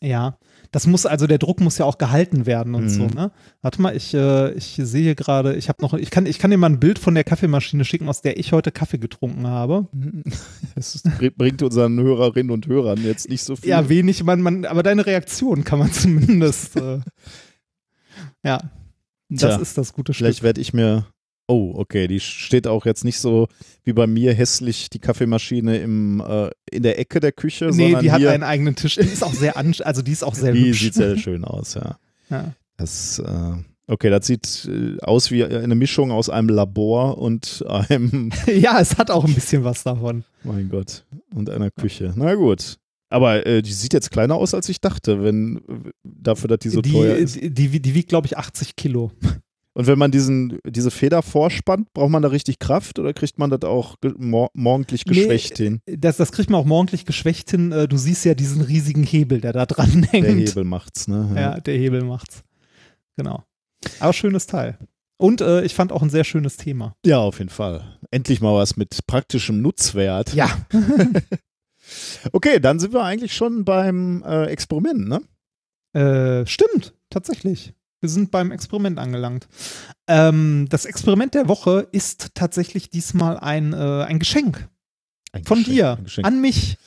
[0.00, 0.38] Ja,
[0.70, 2.88] das muss, also der Druck muss ja auch gehalten werden und mhm.
[2.88, 3.32] so, ne?
[3.62, 6.58] Warte mal, ich, äh, ich sehe gerade, ich habe noch, ich kann, ich kann dir
[6.58, 9.88] mal ein Bild von der Kaffeemaschine schicken, aus der ich heute Kaffee getrunken habe.
[10.74, 11.02] Das
[11.36, 13.70] bringt unseren Hörerinnen und Hörern jetzt nicht so viel.
[13.70, 16.76] Ja, wenig, man, man, aber deine Reaktion kann man zumindest.
[16.76, 17.00] äh,
[18.44, 18.70] ja.
[19.28, 20.26] Das Tja, ist das gute Stück.
[20.26, 21.06] Vielleicht werde ich mir.
[21.50, 23.48] Oh, okay, die steht auch jetzt nicht so
[23.82, 27.70] wie bei mir hässlich, die Kaffeemaschine im, äh, in der Ecke der Küche.
[27.72, 28.96] Nee, die hat einen eigenen Tisch.
[28.96, 30.80] Die ist auch sehr, also die ist auch sehr die hübsch.
[30.80, 31.98] sieht sehr schön aus, ja.
[32.28, 32.54] ja.
[32.76, 33.52] Das, äh,
[33.90, 38.98] Okay, das sieht äh, aus wie eine Mischung aus einem Labor und einem, ja, es
[38.98, 40.24] hat auch ein bisschen was davon.
[40.44, 42.12] mein Gott, und einer Küche.
[42.14, 42.76] Na gut.
[43.08, 45.62] Aber äh, die sieht jetzt kleiner aus, als ich dachte, wenn
[46.04, 47.36] dafür, dass die so die, teuer ist.
[47.36, 49.10] die, die, die wiegt, glaube ich, 80 Kilo.
[49.78, 53.48] Und wenn man diesen, diese Feder vorspannt, braucht man da richtig Kraft oder kriegt man
[53.48, 55.80] das auch ge mor morgendlich geschwächt Nee, hin?
[55.86, 57.70] Das, das kriegt man auch morgendlich geschwächt hin.
[57.70, 60.26] Äh, Du siehst ja diesen riesigen Hebel, der da dran hängt.
[60.26, 61.30] Der Hebel macht's, ne?
[61.36, 62.42] Ja, der Hebel macht's.
[63.16, 63.44] Genau.
[64.00, 64.78] Aber schönes Teil.
[65.16, 66.96] Und äh, ich fand auch ein sehr schönes Thema.
[67.06, 67.98] Ja, auf jeden Fall.
[68.10, 70.34] Endlich mal was mit praktischem Nutzwert.
[70.34, 70.50] Ja.
[72.32, 75.20] Okay, dann sind wir eigentlich schon beim äh, Experiment, ne?
[75.94, 77.74] Äh, stimmt, tatsächlich.
[78.00, 79.48] Wir sind beim Experiment angelangt.
[80.06, 84.68] Ähm, das Experiment der Woche ist tatsächlich diesmal ein, äh, ein Geschenk
[85.32, 86.26] Ein von Geschenk, dir Geschenk.
[86.26, 86.78] an mich.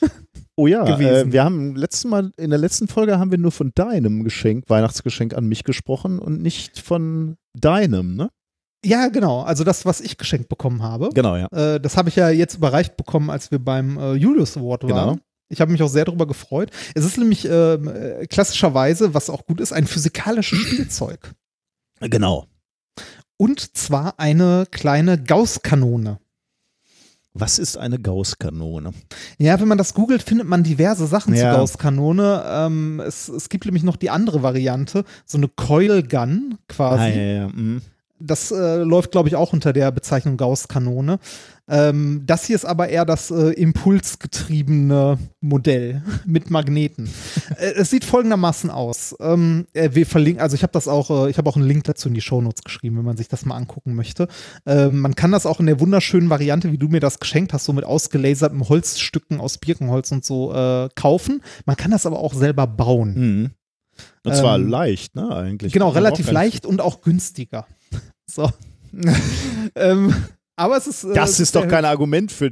[0.54, 3.72] Oh ja, äh, wir haben letzten Mal, in der letzten Folge haben wir nur von
[3.74, 8.28] deinem Geschenk, Weihnachtsgeschenk an mich gesprochen und nicht von deinem, ne?
[8.84, 9.40] Ja, genau.
[9.42, 11.08] Also das, was ich geschenkt bekommen habe.
[11.14, 11.46] Genau, ja.
[11.52, 14.90] Äh, das habe ich ja jetzt überreicht bekommen, als wir beim äh, Julius Award waren.
[14.90, 15.18] Genau.
[15.52, 16.70] Ich habe mich auch sehr darüber gefreut.
[16.94, 21.32] Es ist nämlich ähm, äh, klassischerweise, was auch gut ist, ein physikalisches Spielzeug.
[22.00, 22.46] Genau.
[23.36, 26.18] Und zwar eine kleine Gaußkanone.
[27.34, 28.92] Was ist eine Gaußkanone?
[29.38, 31.52] Ja, wenn man das googelt, findet man diverse Sachen Ja.
[31.52, 32.44] zu Gaußkanone.
[32.46, 37.02] Ähm, es, es gibt nämlich noch die andere Variante, so eine Coil Gun quasi.
[37.02, 37.48] Ah, ja, ja.
[37.48, 37.82] mhm.
[38.24, 41.18] Das äh, läuft, glaube ich, auch unter der Bezeichnung Gaußkanone.
[41.68, 47.08] Ähm, das hier ist aber eher das äh, impulsgetriebene Modell mit Magneten.
[47.58, 49.14] äh, es sieht folgendermaßen aus.
[49.20, 51.84] Ähm, äh, wir verlinken, also ich habe das auch, äh, ich habe auch einen Link
[51.84, 54.28] dazu in die Shownotes geschrieben, wenn man sich das mal angucken möchte.
[54.66, 57.64] Ähm, man kann das auch in der wunderschönen Variante, wie du mir das geschenkt hast,
[57.64, 61.42] so mit ausgelaserten Holzstücken aus Birkenholz und so äh, kaufen.
[61.64, 63.14] Man kann das aber auch selber bauen.
[63.14, 63.50] Mhm.
[64.24, 65.72] Und zwar Ähm, leicht, ne, eigentlich.
[65.72, 67.66] Genau, Also relativ leicht und auch günstiger.
[68.26, 68.50] So.
[69.74, 70.14] ähm,
[70.56, 71.04] aber es ist.
[71.04, 72.50] äh, Das ist doch kein Argument für,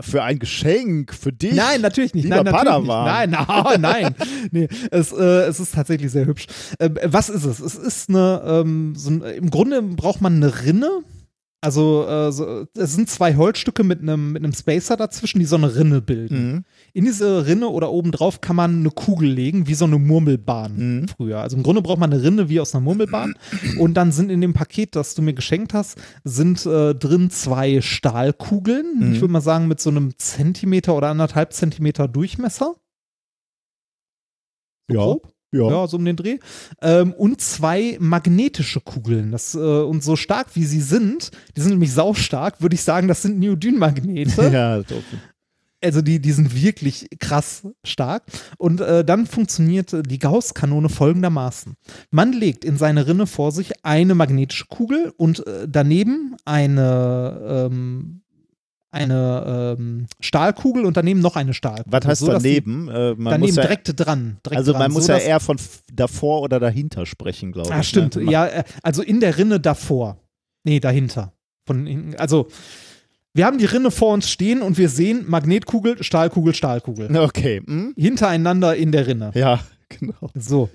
[0.00, 1.54] für ein Geschenk, für dich.
[1.54, 2.24] Nein, natürlich nicht.
[2.24, 2.54] Lieber Nein.
[2.54, 3.04] Padawan.
[3.04, 4.14] Nein, na, nein.
[4.50, 6.46] nee, es, äh, es ist tatsächlich sehr hübsch.
[6.80, 7.60] Ähm, was ist es?
[7.60, 11.02] Es ist eine, ähm, so ein, im Grunde braucht man eine Rinne.
[11.64, 15.54] Also äh, so, es sind zwei Holzstücke mit einem mit einem Spacer dazwischen, die so
[15.54, 16.52] eine Rinne bilden.
[16.54, 16.64] Mhm.
[16.92, 21.08] In diese Rinne oder obendrauf kann man eine Kugel legen, wie so eine Murmelbahn Mhm.
[21.08, 21.38] früher.
[21.40, 23.34] Also im Grunde braucht man eine Rinne wie aus einer Murmelbahn.
[23.78, 27.80] Und dann sind in dem Paket, das du mir geschenkt hast, sind äh, drin zwei
[27.80, 28.98] Stahlkugeln.
[28.98, 29.12] Mhm.
[29.14, 32.74] Ich würde mal sagen, mit so einem Zentimeter oder anderthalb Zentimeter Durchmesser.
[34.88, 35.04] So Ja.
[35.04, 35.31] grob.
[35.52, 35.70] Ja.
[35.70, 36.38] Ja, so um den Dreh.
[36.80, 39.30] Ähm, und zwei magnetische Kugeln.
[39.30, 43.06] Das, äh, und so stark wie sie sind, die sind nämlich saustark, würde ich sagen,
[43.06, 44.48] das sind Neodyn-Magnete.
[44.52, 45.02] ja doch.
[45.84, 48.22] Also die, die sind wirklich krass stark.
[48.56, 51.74] Und äh, dann funktioniert die Gauss-Kanone folgendermaßen.
[52.10, 58.21] Man legt in seine Rinne vor sich eine magnetische Kugel und äh, daneben eine, ähm,
[58.92, 61.92] eine ähm, Stahlkugel und daneben noch eine Stahlkugel.
[61.92, 62.88] Was heißt so, dass die daneben?
[62.88, 64.36] Äh, man Daneben muss ja, direkt dran.
[64.44, 65.56] Direkt also dran, man muss so ja eher von
[65.92, 67.74] davor oder dahinter sprechen, glaube ich.
[67.74, 68.16] Ah, stimmt.
[68.16, 68.30] Ne?
[68.30, 70.18] Ja, äh, also in der Rinne davor.
[70.64, 71.32] Nee, dahinter.
[71.66, 72.16] Von, hinten.
[72.16, 72.48] also,
[73.32, 77.08] wir haben die Rinne vor uns stehen und wir sehen Magnetkugel, Stahlkugel, Stahlkugel.
[77.16, 77.62] Okay.
[77.66, 77.94] Hm?
[77.96, 79.32] Hintereinander in der Rinne.
[79.34, 80.30] Ja, genau.
[80.34, 80.68] So.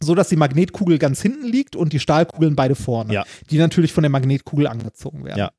[0.00, 3.12] So dass die Magnetkugel ganz hinten liegt und die Stahlkugeln beide vorne.
[3.12, 3.24] Ja.
[3.50, 5.38] Die natürlich von der Magnetkugel angezogen werden.
[5.38, 5.50] Ja.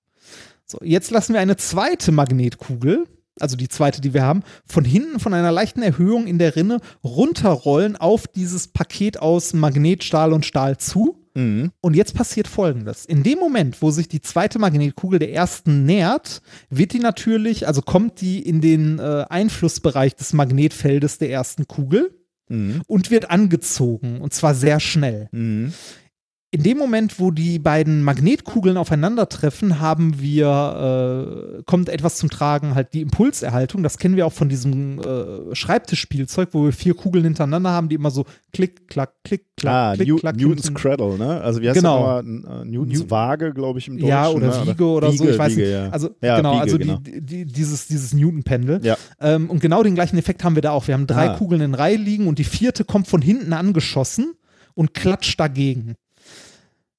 [0.72, 3.06] So, jetzt lassen wir eine zweite Magnetkugel,
[3.40, 6.80] also die zweite, die wir haben, von hinten von einer leichten Erhöhung in der Rinne
[7.04, 11.26] runterrollen auf dieses Paket aus Magnet, Stahl und Stahl zu.
[11.34, 11.72] Mhm.
[11.82, 13.06] Und jetzt passiert folgendes.
[13.06, 17.82] In dem Moment, wo sich die zweite Magnetkugel der ersten nähert, wird die natürlich, also
[17.82, 22.12] kommt die in den äh, Einflussbereich des Magnetfeldes der ersten Kugel
[22.50, 22.82] Mhm.
[22.88, 24.22] und wird angezogen.
[24.22, 25.30] Und zwar sehr schnell.
[25.32, 25.72] Mhm.
[26.52, 32.74] In dem Moment, wo die beiden Magnetkugeln aufeinandertreffen, haben wir, äh, kommt etwas zum Tragen,
[32.74, 33.84] halt die Impulserhaltung.
[33.84, 37.94] Das kennen wir auch von diesem äh, Schreibtischspielzeug, wo wir vier Kugeln hintereinander haben, die
[37.96, 40.38] immer so klick, klack, klick, klack, Ah, klick, New klack.
[40.38, 41.40] Newtons hinten- Cradle, ne?
[41.42, 42.16] Also wie heißt Genau.
[42.16, 42.62] das nochmal?
[42.64, 44.08] Äh, Newtons New- Waage, glaube ich, im Deutschen.
[44.10, 44.68] Ja, oder ne?
[44.68, 45.72] Wiege oder so, Wiege, ich weiß Wiege, nicht.
[45.72, 45.90] Ja.
[45.90, 46.98] Also Ja, genau, Wiege, also genau.
[46.98, 48.80] Die, die, dieses, dieses Newton-Pendel.
[48.84, 48.98] Ja.
[49.22, 50.88] Ähm, und genau den gleichen Effekt haben wir da auch.
[50.88, 51.38] Wir haben drei Ah.
[51.38, 54.34] Kugeln in Reihe liegen und die vierte kommt von hinten angeschossen
[54.74, 55.94] und klatscht dagegen.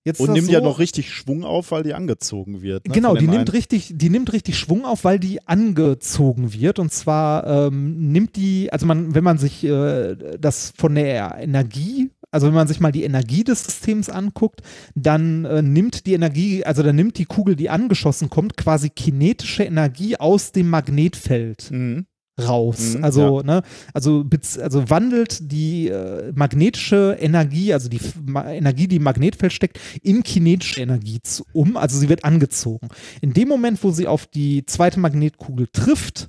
[0.04, 2.88] Jetzt Und nimmt so, ja noch richtig Schwung auf, weil die angezogen wird.
[2.88, 2.94] Ne?
[2.94, 6.78] Genau, die nimmt, richtig, die nimmt richtig Schwung auf, weil die angezogen wird.
[6.78, 12.10] Und zwar ähm, nimmt die, also man, wenn man sich äh, das von der Energie,
[12.30, 14.62] also wenn man sich mal die Energie des Systems anguckt,
[14.94, 19.64] dann äh, nimmt die Energie, also dann nimmt die Kugel, die angeschossen kommt, quasi kinetische
[19.64, 22.06] Energie aus dem Magnetfeld Mhm.
[22.40, 22.94] Raus.
[22.96, 23.62] Mhm, also, ne,
[23.94, 24.24] also,
[24.60, 30.22] also wandelt die äh, magnetische Energie, also die Ma Energie, die im Magnetfeld steckt, in
[30.22, 31.76] kinetische Energie zu, um.
[31.76, 32.88] Also sie wird angezogen.
[33.20, 36.28] In dem Moment, wo sie auf die zweite Magnetkugel trifft,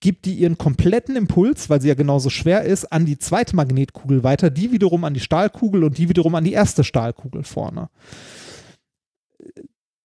[0.00, 4.22] gibt die ihren kompletten Impuls, weil sie ja genauso schwer ist, an die zweite Magnetkugel
[4.22, 7.88] weiter, die wiederum an die Stahlkugel und die wiederum an die erste Stahlkugel vorne.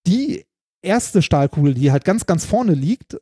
[0.06, 0.44] Die
[0.82, 3.18] erste Stahlkugel, die halt ganz, ganz vorne liegt, äh,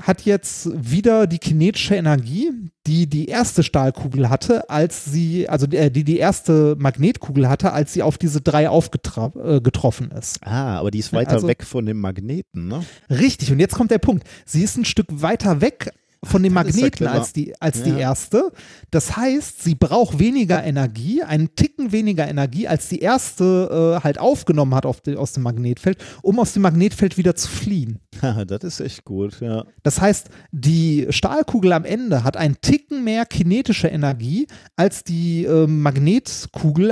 [0.00, 2.50] hat jetzt wieder die kinetische Energie,
[2.86, 7.72] die die erste Stahlkugel hatte, als sie, also die, äh, die die erste Magnetkugel hatte,
[7.72, 10.38] als sie auf diese drei aufgetroffen äh, ist.
[10.42, 12.84] Ah, aber die ist weiter also, weg von dem Magneten, ne?
[13.08, 14.26] Richtig, und jetzt kommt der Punkt.
[14.44, 15.92] Sie ist ein Stück weiter weg
[16.24, 17.84] von dem Magneten als die, als ja.
[17.84, 18.52] die erste.
[18.90, 24.18] Das heißt, sie braucht weniger Energie, einen Ticken weniger Energie, als die erste äh, halt
[24.18, 28.00] aufgenommen hat die, aus dem Magnetfeld, um aus dem Magnetfeld wieder zu fliehen.
[28.46, 29.64] das ist echt gut, ja.
[29.82, 34.46] Das heißt, die Stahlkugel am Ende hat einen Ticken mehr kinetische Energie
[34.76, 36.90] als die äh, Magnetkugel,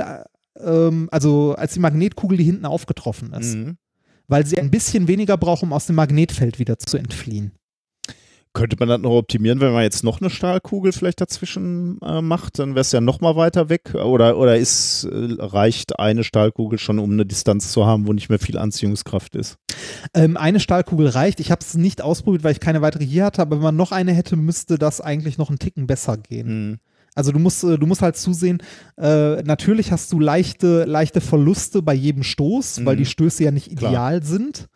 [0.55, 3.55] äh, also als die Magnetkugel, die hinten aufgetroffen ist.
[3.55, 3.77] Mhm.
[4.27, 7.51] Weil sie ein bisschen weniger braucht, um aus dem Magnetfeld wieder zu entfliehen.
[8.53, 12.59] Könnte man das noch optimieren, wenn man jetzt noch eine Stahlkugel vielleicht dazwischen äh, macht,
[12.59, 16.77] dann wäre es ja noch mal weiter weg oder, oder ist, äh, reicht eine Stahlkugel
[16.77, 19.57] schon, um eine Distanz zu haben, wo nicht mehr viel Anziehungskraft ist?
[20.13, 21.39] Ähm, eine Stahlkugel reicht.
[21.39, 23.91] Ich habe es nicht ausprobiert, weil ich keine weitere hier hatte, aber wenn man noch
[23.91, 26.69] eine hätte, müsste das eigentlich noch einen Ticken besser gehen.
[26.69, 26.79] Mhm.
[27.15, 28.61] Also du musst, äh, du musst halt zusehen,
[28.97, 32.85] äh, natürlich hast du leichte, leichte Verluste bei jedem Stoß, mhm.
[32.85, 34.21] weil die Stöße ja nicht ideal Klar.
[34.21, 34.67] sind.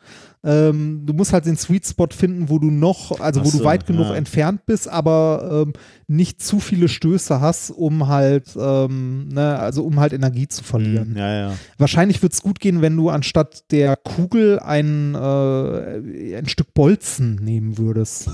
[0.48, 3.64] Ähm, du musst halt den Sweet Spot finden, wo du noch, also wo so, du
[3.65, 4.15] weit genug ja.
[4.15, 5.74] entfernt bist, aber ähm,
[6.07, 11.15] nicht zu viele Stöße hast, um halt, ähm, ne, also um halt Energie zu verlieren.
[11.15, 11.53] Mm, ja, ja.
[11.78, 17.36] Wahrscheinlich wird es gut gehen, wenn du anstatt der Kugel ein, äh, ein Stück Bolzen
[17.36, 18.30] nehmen würdest.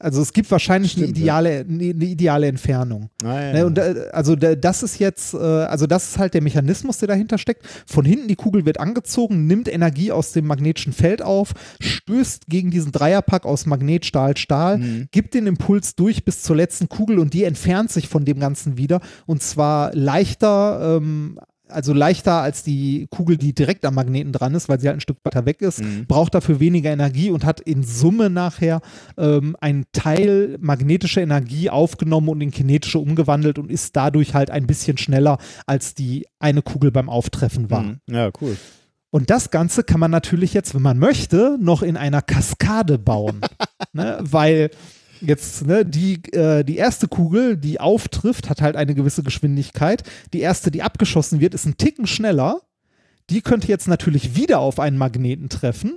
[0.00, 1.60] Also es gibt wahrscheinlich Stimmt, eine, ideale, ja.
[1.60, 3.10] eine, eine, ideale Entfernung.
[3.22, 6.42] Ah, ja, ne, und äh, also das ist jetzt, äh, also das ist halt der
[6.42, 7.64] Mechanismus, der dahinter steckt.
[7.86, 12.70] Von hinten die Kugel wird angezogen, nimmt Energie aus dem magnetischen Feld auf, stößt gegen
[12.70, 15.08] diesen Dreierpack aus Magnet, Stahl, Stahl, mhm.
[15.12, 18.76] gibt den Impuls durch bis zur letzten Kugel und die entfernt sich von dem Ganzen
[18.76, 21.38] wieder und zwar leichter ähm,
[21.68, 25.00] also leichter als die Kugel, die direkt am Magneten dran ist, weil sie halt ein
[25.00, 26.06] Stück weiter weg ist, mhm.
[26.06, 28.80] braucht dafür weniger Energie und hat in Summe nachher
[29.16, 34.66] ähm, einen Teil magnetischer Energie aufgenommen und in kinetische umgewandelt und ist dadurch halt ein
[34.66, 37.82] bisschen schneller, als die eine Kugel beim Auftreffen war.
[37.82, 38.00] Mhm.
[38.08, 38.56] Ja, cool.
[39.10, 43.42] Und das Ganze kann man natürlich jetzt, wenn man möchte, noch in einer Kaskade bauen.
[43.92, 44.18] ne?
[44.20, 44.70] Weil
[45.26, 50.02] Jetzt, ne, die, äh, die erste Kugel, die auftrifft, hat halt eine gewisse Geschwindigkeit.
[50.32, 52.60] Die erste, die abgeschossen wird, ist ein Ticken schneller.
[53.30, 55.96] Die könnte jetzt natürlich wieder auf einen Magneten treffen.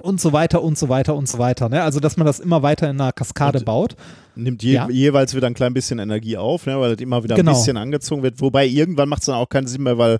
[0.00, 1.68] Und so weiter und so weiter und so weiter.
[1.68, 1.82] Ne?
[1.82, 3.96] Also, dass man das immer weiter in einer Kaskade und baut.
[4.36, 4.88] Nimmt je, ja.
[4.88, 6.78] jeweils wieder ein klein bisschen Energie auf, ne?
[6.78, 7.50] weil das immer wieder genau.
[7.50, 8.40] ein bisschen angezogen wird.
[8.40, 10.18] Wobei irgendwann macht es dann auch keinen Sinn mehr, weil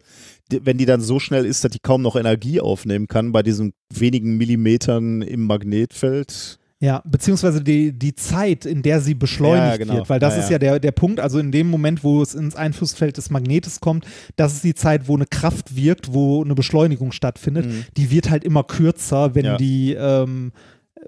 [0.51, 3.45] die, wenn die dann so schnell ist, dass die kaum noch Energie aufnehmen kann bei
[3.45, 6.59] diesen wenigen Millimetern im Magnetfeld.
[6.81, 9.95] Ja, beziehungsweise die, die Zeit, in der sie beschleunigt ja, genau.
[9.95, 12.35] wird, weil das ja, ist ja der, der Punkt, also in dem Moment, wo es
[12.35, 14.07] ins Einflussfeld des Magnetes kommt,
[14.37, 17.67] das ist die Zeit, wo eine Kraft wirkt, wo eine Beschleunigung stattfindet.
[17.67, 17.85] Mhm.
[17.97, 20.53] Die wird halt immer kürzer, wenn die ähm,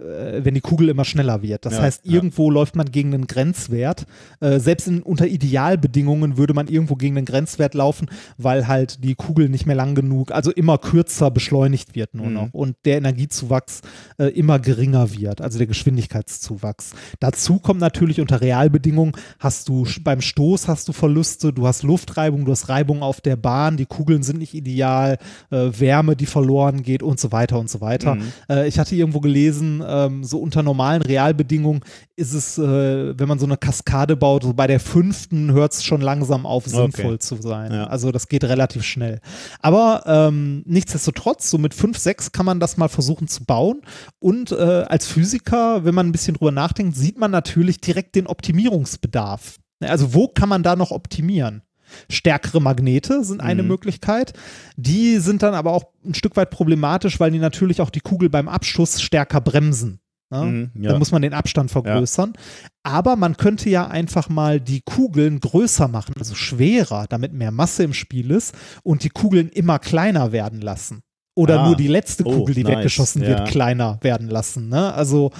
[0.00, 1.66] äh, wenn die Kugel immer schneller wird.
[1.66, 2.54] Das ja, heißt, irgendwo ja.
[2.54, 4.06] läuft man gegen einen Grenzwert.
[4.40, 8.08] Äh, selbst in, unter Idealbedingungen würde man irgendwo gegen einen Grenzwert laufen,
[8.38, 12.32] weil halt die Kugel nicht mehr lang genug, also immer kürzer beschleunigt wird nur mhm.
[12.32, 13.82] noch und der Energiezuwachs
[14.18, 16.92] äh, immer geringer wird, also der Geschwindigkeitszuwachs.
[17.18, 22.44] Dazu kommt natürlich unter Realbedingungen hast du beim Stoß hast du Verluste, du hast Luftreibung,
[22.44, 25.18] du hast Reibung auf der Bahn, die Kugeln sind nicht ideal,
[25.50, 28.14] äh, Wärme, die verloren geht und so weiter und so weiter.
[28.14, 28.32] Mhm.
[28.48, 31.80] Äh, ich hatte irgendwo gelesen, ähm, so unter normalen Realbedingungen
[32.16, 35.84] ist es, äh, wenn man so eine Kaskade baut, so bei der fünften hört es
[35.84, 37.18] schon langsam auf, sinnvoll okay.
[37.18, 37.72] zu sein.
[37.72, 37.86] Ja.
[37.86, 39.20] Also das geht relativ schnell.
[39.60, 43.82] Aber ähm, nichtsdestotrotz, so mit fünf, sechs kann man das mal versuchen zu bauen.
[44.18, 48.26] Und äh, als Physiker, wenn man ein bisschen drüber nachdenkt, sieht man natürlich direkt den
[48.26, 49.58] Optimierungsbedarf.
[49.80, 51.62] Also wo kann man da noch optimieren?
[52.08, 53.68] Stärkere Magnete sind eine mhm.
[53.68, 54.32] Möglichkeit.
[54.76, 58.30] Die sind dann aber auch ein Stück weit problematisch, weil die natürlich auch die Kugel
[58.30, 60.00] beim Abschuss stärker bremsen.
[60.30, 60.44] Ne?
[60.74, 60.92] Mhm, ja.
[60.92, 62.32] Da muss man den Abstand vergrößern.
[62.34, 62.70] Ja.
[62.84, 67.82] Aber man könnte ja einfach mal die Kugeln größer machen, also schwerer, damit mehr Masse
[67.82, 71.02] im Spiel ist und die Kugeln immer kleiner werden lassen.
[71.34, 71.66] Oder ah.
[71.66, 72.76] nur die letzte oh, Kugel, die nice.
[72.78, 73.28] weggeschossen ja.
[73.28, 74.68] wird, kleiner werden lassen.
[74.68, 74.92] Ne?
[74.94, 75.30] Also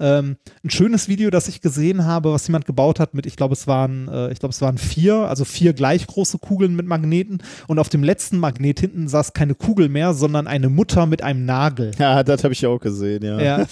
[0.00, 3.54] ähm, ein schönes Video, das ich gesehen habe, was jemand gebaut hat mit, ich glaube,
[3.54, 7.42] es waren, äh, ich glaube, es waren vier, also vier gleich große Kugeln mit Magneten
[7.66, 11.44] und auf dem letzten Magnet hinten saß keine Kugel mehr, sondern eine Mutter mit einem
[11.44, 11.92] Nagel.
[11.98, 13.40] Ja, das habe ich auch gesehen, ja.
[13.40, 13.66] ja.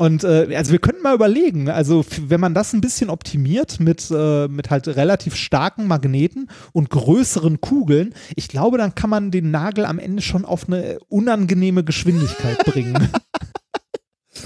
[0.00, 4.10] Und äh, also wir könnten mal überlegen, also wenn man das ein bisschen optimiert mit,
[4.10, 9.50] äh, mit halt relativ starken Magneten und größeren Kugeln, ich glaube, dann kann man den
[9.50, 13.10] Nagel am Ende schon auf eine unangenehme Geschwindigkeit bringen.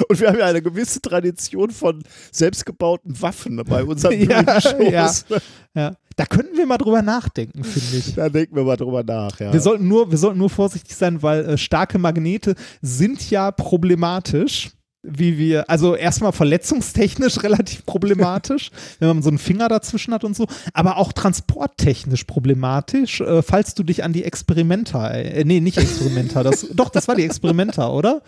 [0.08, 5.24] Und wir haben ja eine gewisse Tradition von selbstgebauten Waffen bei unseren ja, Shows.
[5.28, 5.38] ja,
[5.74, 5.96] ja.
[6.16, 8.14] Da könnten wir mal drüber nachdenken, finde ich.
[8.14, 9.52] Da denken wir mal drüber nach, ja.
[9.52, 14.70] Wir sollten nur, wir sollten nur vorsichtig sein, weil äh, starke Magnete sind ja problematisch.
[15.06, 20.34] Wie wir, also erstmal verletzungstechnisch relativ problematisch, wenn man so einen Finger dazwischen hat und
[20.34, 25.76] so, aber auch transporttechnisch problematisch, äh, falls du dich an die Experimenta, äh, nee, nicht
[25.76, 28.22] Experimenta, das, doch, das war die Experimenta, oder?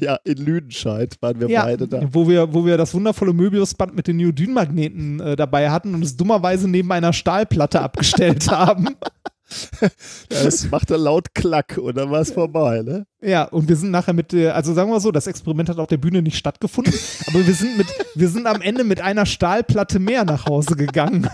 [0.00, 2.00] Ja, in Lüdenscheid waren wir Ja, beide da.
[2.12, 6.16] wo wir, wo wir das wundervolle Möbiusband mit den Neodynmagneten äh, dabei hatten und es
[6.16, 8.88] dummerweise neben einer Stahlplatte abgestellt haben.
[10.30, 13.06] Es machte laut Klack und dann war es vorbei, ne?
[13.20, 15.78] Ja, und wir sind nachher mit, der- also sagen wir mal so, das Experiment hat
[15.78, 16.94] auf der Bühne nicht stattgefunden,
[17.26, 21.28] aber wir sind mit, wir sind am Ende mit einer Stahlplatte mehr nach Hause gegangen,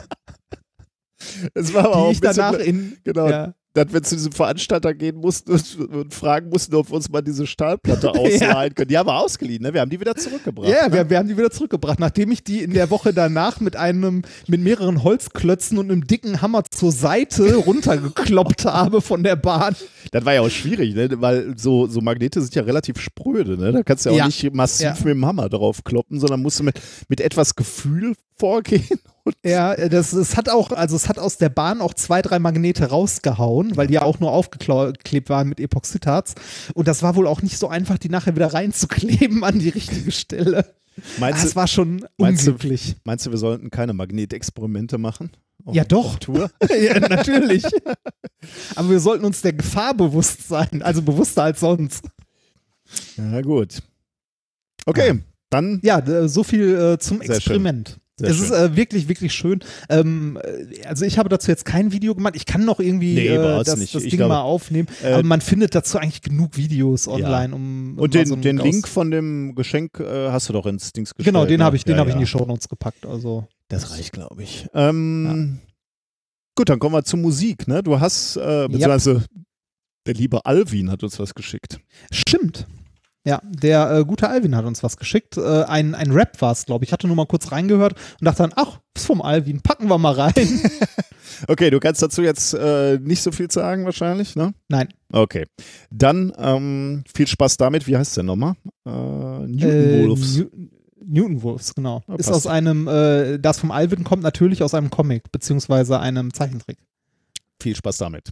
[1.55, 3.55] Es war aber auch die ein ich bisschen, danach in, genau, ja,
[3.85, 7.47] dass wir zu diesem Veranstalter gehen mussten und, fragen mussten, ob wir uns mal diese
[7.47, 8.89] Stahlplatte ausleihen können.
[8.89, 9.73] Die haben wir ausgeliehen, ne?
[9.73, 10.69] Wir haben die wieder zurückgebracht.
[10.69, 10.95] ja, ne?
[10.95, 14.23] wir, wir haben die wieder zurückgebracht, nachdem ich die in der Woche danach mit einem,
[14.47, 19.77] mit mehreren Holzklötzen und einem dicken Hammer zur Seite runtergekloppt habe von der Bahn.
[20.13, 21.09] Das war ja auch schwierig, ne?
[21.21, 23.57] weil so, so Magnete sind ja relativ spröde.
[23.59, 23.73] Ne?
[23.73, 24.27] Da kannst du ja auch Ja.
[24.27, 24.95] nicht massiv Ja.
[24.95, 28.99] mit dem Hammer drauf kloppen, sondern musst du mit, mit etwas Gefühl vorgehen.
[29.45, 32.39] Ja, äh, das, es hat auch, also es hat aus der Bahn auch zwei, drei
[32.39, 36.35] Magnete rausgehauen, weil die ja auch nur aufgeklebt waren mit Epoxidharz.
[36.75, 40.11] Und das war wohl auch nicht so einfach, die nachher wieder reinzukleben an die richtige
[40.13, 40.75] Stelle.
[41.19, 42.97] meinst, Das du, war schon meinst du- unglücklich.
[43.05, 45.31] meinst du, wir sollten keine Magnetexperimente machen?
[45.73, 46.19] Ja, doch.
[46.19, 46.51] Tour?
[46.81, 47.65] ja, natürlich.
[48.77, 52.05] Aber wir sollten uns der Gefahr bewusst sein, also bewusster als sonst.
[53.17, 53.83] Ja, gut.
[54.87, 57.99] Okay, dann Ja, so viel äh, zum Experiment.
[58.19, 58.45] Sehr es schön.
[58.47, 59.61] ist äh, wirklich, wirklich schön.
[59.89, 62.35] Ähm, äh, also ich habe dazu jetzt kein Video gemacht.
[62.37, 64.89] Ich kann noch irgendwie Nee, äh, das, das Ding glaube, mal aufnehmen.
[65.03, 68.59] äh, aber man findet dazu eigentlich genug Videos online, um, um Und den, so den
[68.59, 71.33] Link von dem Geschenk äh, hast du doch ins Dings gestellt.
[71.33, 71.65] Genau, den ne?
[71.65, 72.25] habe ich, den Ja, habe ich in ja.
[72.27, 73.07] die Shownotes gepackt.
[73.07, 74.67] Also Das reicht, glaube ich.
[74.75, 75.61] Ähm,
[76.57, 77.69] Gut, dann kommen wir zur Musik.
[77.69, 77.85] Ne?
[77.85, 79.23] Du hast, äh, beziehungsweise
[80.07, 81.79] der liebe Alvin hat uns was geschickt.
[82.11, 82.67] stimmt.
[83.29, 85.37] Ja, der äh, gute Alvin hat uns was geschickt.
[85.37, 86.89] Äh, ein, ein Rap war es, glaube ich.
[86.89, 89.99] Ich hatte nur mal kurz reingehört und dachte dann, ach, ist vom Alvin, packen wir
[89.99, 90.33] mal rein.
[91.47, 94.55] Okay, du kannst dazu jetzt äh, nicht so viel sagen wahrscheinlich, ne?
[94.69, 94.89] Nein.
[95.13, 95.45] Okay.
[95.89, 97.87] Dann ähm, viel Spaß damit.
[97.87, 98.55] Wie heißt der nochmal?
[98.85, 100.37] Äh, Newton Äh, Wolves.
[100.37, 100.49] New
[101.07, 102.03] Newton Wolves, genau.
[102.09, 106.35] Ja, ist aus einem, äh, das vom Alvin kommt natürlich aus einem Comic, beziehungsweise einem
[106.35, 106.79] Zeichentrick.
[107.61, 108.31] Viel Spaß damit.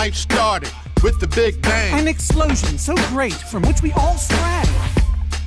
[0.00, 0.72] Life started
[1.02, 2.00] with the Big Bang.
[2.00, 4.66] An explosion so great from which we all sprang.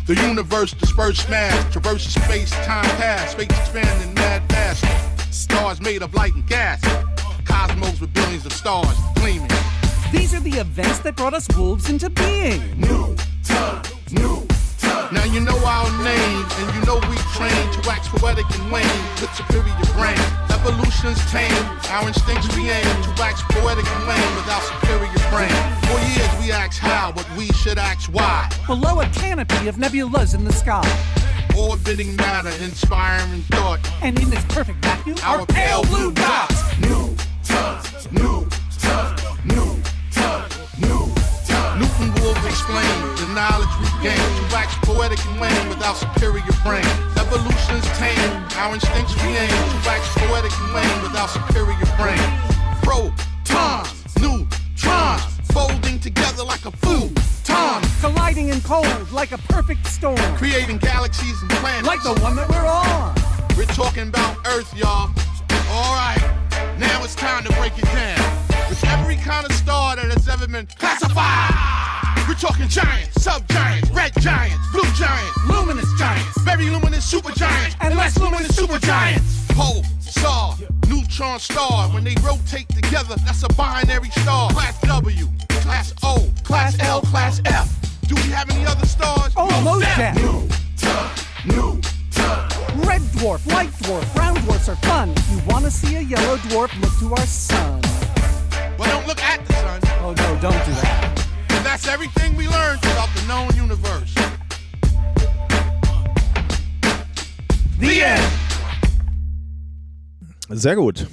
[0.05, 4.85] The universe dispersed mass, traverses space, time past, space expanding mad fast.
[5.33, 6.79] Stars made of light and gas.
[7.45, 9.49] Cosmos with billions of stars gleaming.
[10.11, 12.79] These are the events that brought us wolves into being.
[12.79, 13.81] New time,
[14.11, 14.45] new.
[15.11, 18.85] Now you know our name, and you know we train to wax poetic and wane
[19.19, 20.17] with superior brain.
[20.49, 21.51] Evolution's tame,
[21.89, 25.51] our instincts we aim to wax poetic and lame without superior brain.
[25.85, 28.49] For years we ask how, but we should ask why.
[28.67, 30.83] Below a canopy of nebulas in the sky.
[31.57, 33.79] Orbiting matter, inspiring thought.
[34.01, 36.79] And in this perfect vacuum, Our pale blue dots.
[36.79, 38.47] New time, new
[38.79, 39.72] time, new time, new time.
[41.79, 46.85] Newton Wolf explained the knowledge we gain to wax poetic and lame without superior brain.
[47.17, 52.21] Evolution's tame, our instincts we aim to wax poetic and lame without superior brain.
[52.85, 53.89] Protons,
[54.21, 57.11] neutrons, folding together like a food.
[57.43, 60.17] Tom, colliding in cold like a perfect storm.
[60.37, 61.87] creating galaxies and planets.
[61.87, 63.15] Like the one that we're on.
[63.57, 65.09] We're talking about Earth, y'all.
[65.71, 66.21] Alright,
[66.77, 68.52] now it's time to break it down.
[68.69, 71.51] With every kind of star that has ever been classified.
[72.27, 76.41] We're talking giants, subgiants, red giants, blue giants, Luminous giants.
[76.41, 79.47] very luminous supergiants, And less luminous supergiants.
[79.53, 80.57] Pulsar,
[80.89, 81.89] neutron star.
[81.89, 84.49] When they rotate together, that's a binary star.
[84.51, 85.27] Class W,
[85.61, 87.69] class O, class L, class F.
[88.07, 89.33] Do we have any other stars?
[89.35, 90.15] Almost death.
[90.77, 91.27] death.
[91.45, 91.73] New new.
[92.87, 95.09] Red dwarf, white dwarf, brown dwarfs are fun.
[95.11, 97.81] If you want to see a yellow dwarf, look to our sun.
[98.83, 99.79] Well, don't look at the sun.
[100.01, 101.25] Oh no, don't do that.
[101.49, 104.13] And that's everything we learned about the known universe.
[107.79, 108.23] The end.
[110.49, 111.07] Sehr gut.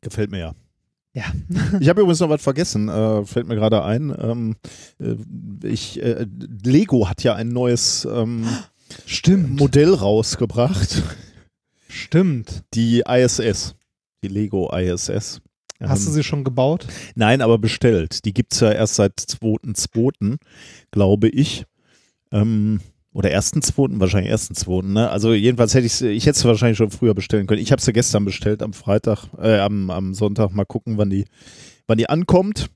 [0.00, 0.54] Gefällt mir ja.
[1.14, 1.24] Ja.
[1.80, 4.14] Ich habe übrigens noch was vergessen, äh, fällt mir gerade ein.
[4.18, 4.56] Ähm,
[4.98, 5.16] äh,
[5.66, 6.26] ich, äh,
[6.64, 8.46] Lego hat ja ein neues ähm,
[9.06, 9.58] Stimmt.
[9.58, 11.02] Modell rausgebracht,
[11.88, 12.62] Stimmt.
[12.74, 13.74] die ISS,
[14.22, 15.40] die Lego ISS.
[15.80, 16.86] Hast du Ähm, sie schon gebaut?
[17.14, 18.24] Nein, aber bestellt.
[18.24, 20.36] Die gibt es ja erst seit 2.2.,
[20.90, 21.64] glaube ich.
[22.32, 22.80] Ähm,
[23.12, 25.10] oder 1.2., wahrscheinlich 1.2., ne?
[25.10, 27.62] Also jedenfalls hätte ich ich hätte es wahrscheinlich schon früher bestellen können.
[27.62, 30.50] Ich habe sie gestern bestellt, am Freitag, äh, am, am Sonntag.
[30.52, 31.24] Mal gucken, wann die,
[31.86, 32.70] wann die ankommt.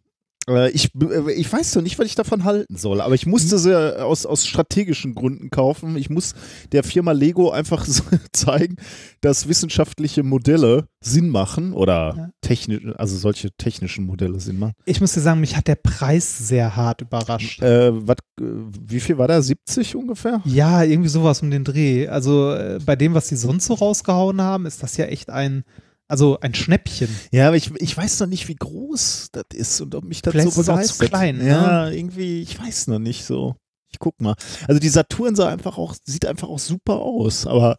[0.51, 3.59] Äh, ich, äh, ich weiß doch nicht, was ich davon halten soll, aber ich musste
[3.59, 5.97] sie aus, aus strategischen Gründen kaufen.
[5.97, 6.35] Ich muss
[6.73, 8.03] der Firma Lego einfach so
[8.33, 8.77] zeigen,
[9.21, 12.31] dass wissenschaftliche Modelle Sinn machen oder Ja.
[12.41, 14.73] technisch, also solche technischen Modelle Sinn machen.
[14.85, 17.63] Ich muss dir sagen, mich hat der Preis sehr hart überrascht.
[17.63, 19.41] Äh, wat, äh, wie viel war da?
[19.41, 20.43] 70 ungefähr?
[20.45, 22.09] Ja, irgendwie sowas um den Dreh.
[22.09, 25.65] Also äh, bei dem, was sie sonst so rausgehauen haben, ist das ja echt ein,
[26.11, 27.09] also ein Schnäppchen.
[27.31, 30.33] Ja, aber ich, ich weiß noch nicht, wie groß das ist und ob mich das
[30.33, 31.09] Vielleicht so ist es auch zu begeistert.
[31.09, 31.49] klein, ne?
[31.49, 33.55] Ja, irgendwie, ich weiß noch nicht so.
[33.93, 34.35] Ich guck mal.
[34.67, 37.79] Also die Saturn sah einfach auch, sieht einfach auch super aus, aber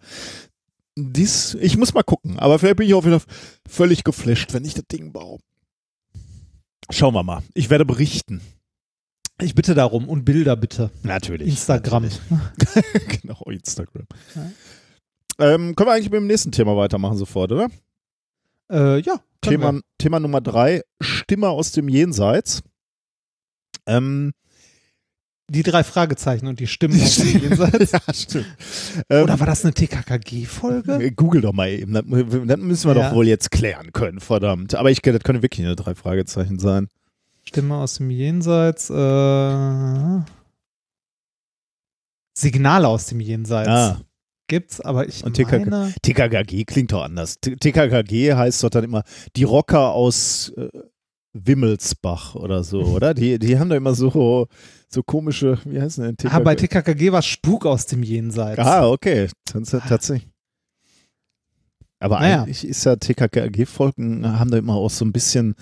[0.95, 2.39] dies, ich muss mal gucken.
[2.39, 3.21] Aber vielleicht bin ich auch wieder
[3.67, 5.39] völlig geflasht, wenn ich das Ding baue.
[6.89, 7.43] Schauen wir mal.
[7.53, 8.41] Ich werde berichten.
[9.41, 10.89] Ich bitte darum und Bilder bitte.
[11.03, 11.49] Natürlich.
[11.49, 12.03] Instagram.
[12.03, 13.21] Natürlich.
[13.21, 14.05] genau, Instagram.
[15.39, 17.67] Ähm, können wir eigentlich mit dem nächsten Thema weitermachen sofort, oder?
[18.71, 19.13] Äh, ja.
[19.15, 19.21] wir.
[19.41, 22.61] Thema, Thema Nummer drei, Stimme aus dem Jenseits.
[23.85, 24.33] Ähm,
[25.49, 27.91] Die drei Fragezeichen und die Stimmen aus dem Jenseits.
[27.91, 28.45] ja, stimmt.
[29.09, 30.93] Ähm, Oder war das eine TKKG-Folge?
[31.03, 31.93] äh, Google doch mal eben.
[31.93, 33.09] Das, das müssen wir Ja.
[33.09, 34.75] doch wohl jetzt klären können, verdammt.
[34.75, 36.87] Aber ich das können wirklich nur drei Fragezeichen sein.
[37.43, 38.89] Stimme aus dem Jenseits.
[38.91, 40.19] Äh,
[42.37, 43.67] Signale aus dem Jenseits.
[43.69, 44.01] Ah,
[44.51, 47.39] Gibt's, aber ich Und TKK meine, TKKG klingt doch anders.
[47.39, 49.03] TKKG heißt doch dann immer
[49.37, 50.67] die Rocker aus äh,
[51.31, 53.13] Wimmelsbach oder so, oder?
[53.13, 54.47] Die, die haben da immer so,
[54.89, 56.35] so komische, wie heißt denn TKKG?
[56.35, 58.59] ah, bei TKKG war Spuk aus dem Jenseits.
[58.59, 59.29] Ah, okay.
[59.45, 60.27] Tatsächlich.
[61.99, 62.43] Aber Naja.
[62.43, 65.55] eigentlich ist ja TKKG-Folgen haben da immer auch so ein bisschen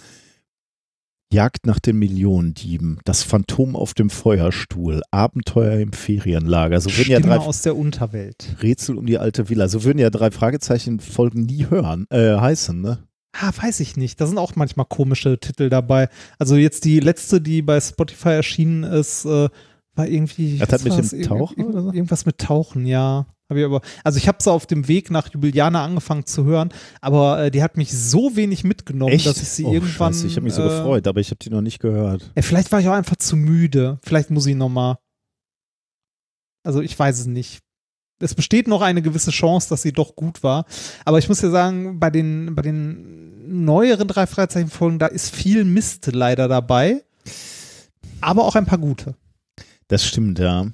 [1.31, 6.81] Jagd nach den Millionendieben, das Phantom auf dem Feuerstuhl, Abenteuer im Ferienlager.
[6.81, 8.55] So würden ja Stimme drei aus der Unterwelt.
[8.63, 9.67] Rätsel um die alte Villa.
[9.67, 13.03] So würden ja drei Fragezeichen-Folgen nie hören, äh, heißen, ne?
[13.33, 14.19] Ah, weiß ich nicht.
[14.19, 16.09] Da sind auch manchmal komische Titel dabei.
[16.39, 19.49] Also jetzt die letzte, die bei Spotify erschienen ist, äh,
[19.93, 20.57] war irgendwie.
[20.57, 21.93] Das hat mit dem Tauchen?
[21.93, 23.27] Irgendwas mit Tauchen, ja.
[23.49, 26.69] Hab ich aber, also ich habe sie auf dem Weg nach Jubiliana angefangen zu hören,
[27.01, 30.13] aber äh, die hat mich so wenig mitgenommen, dass ich sie oh, irgendwann.
[30.13, 32.31] Scheiße, ich habe mich so äh, gefreut, aber ich habe die noch nicht gehört.
[32.35, 33.97] Ja, vielleicht war ich auch einfach zu müde.
[34.03, 34.99] Vielleicht muss ich noch mal.
[36.63, 37.59] Also ich weiß es nicht.
[38.21, 40.65] Es besteht noch eine gewisse Chance, dass sie doch gut war.
[41.05, 45.63] Aber ich muss ja sagen, bei den, bei den neueren drei Freizeichenfolgen, da ist viel
[45.63, 47.03] Mist leider dabei.
[48.21, 49.15] Aber auch ein paar gute.
[49.87, 50.67] Das stimmt, ja.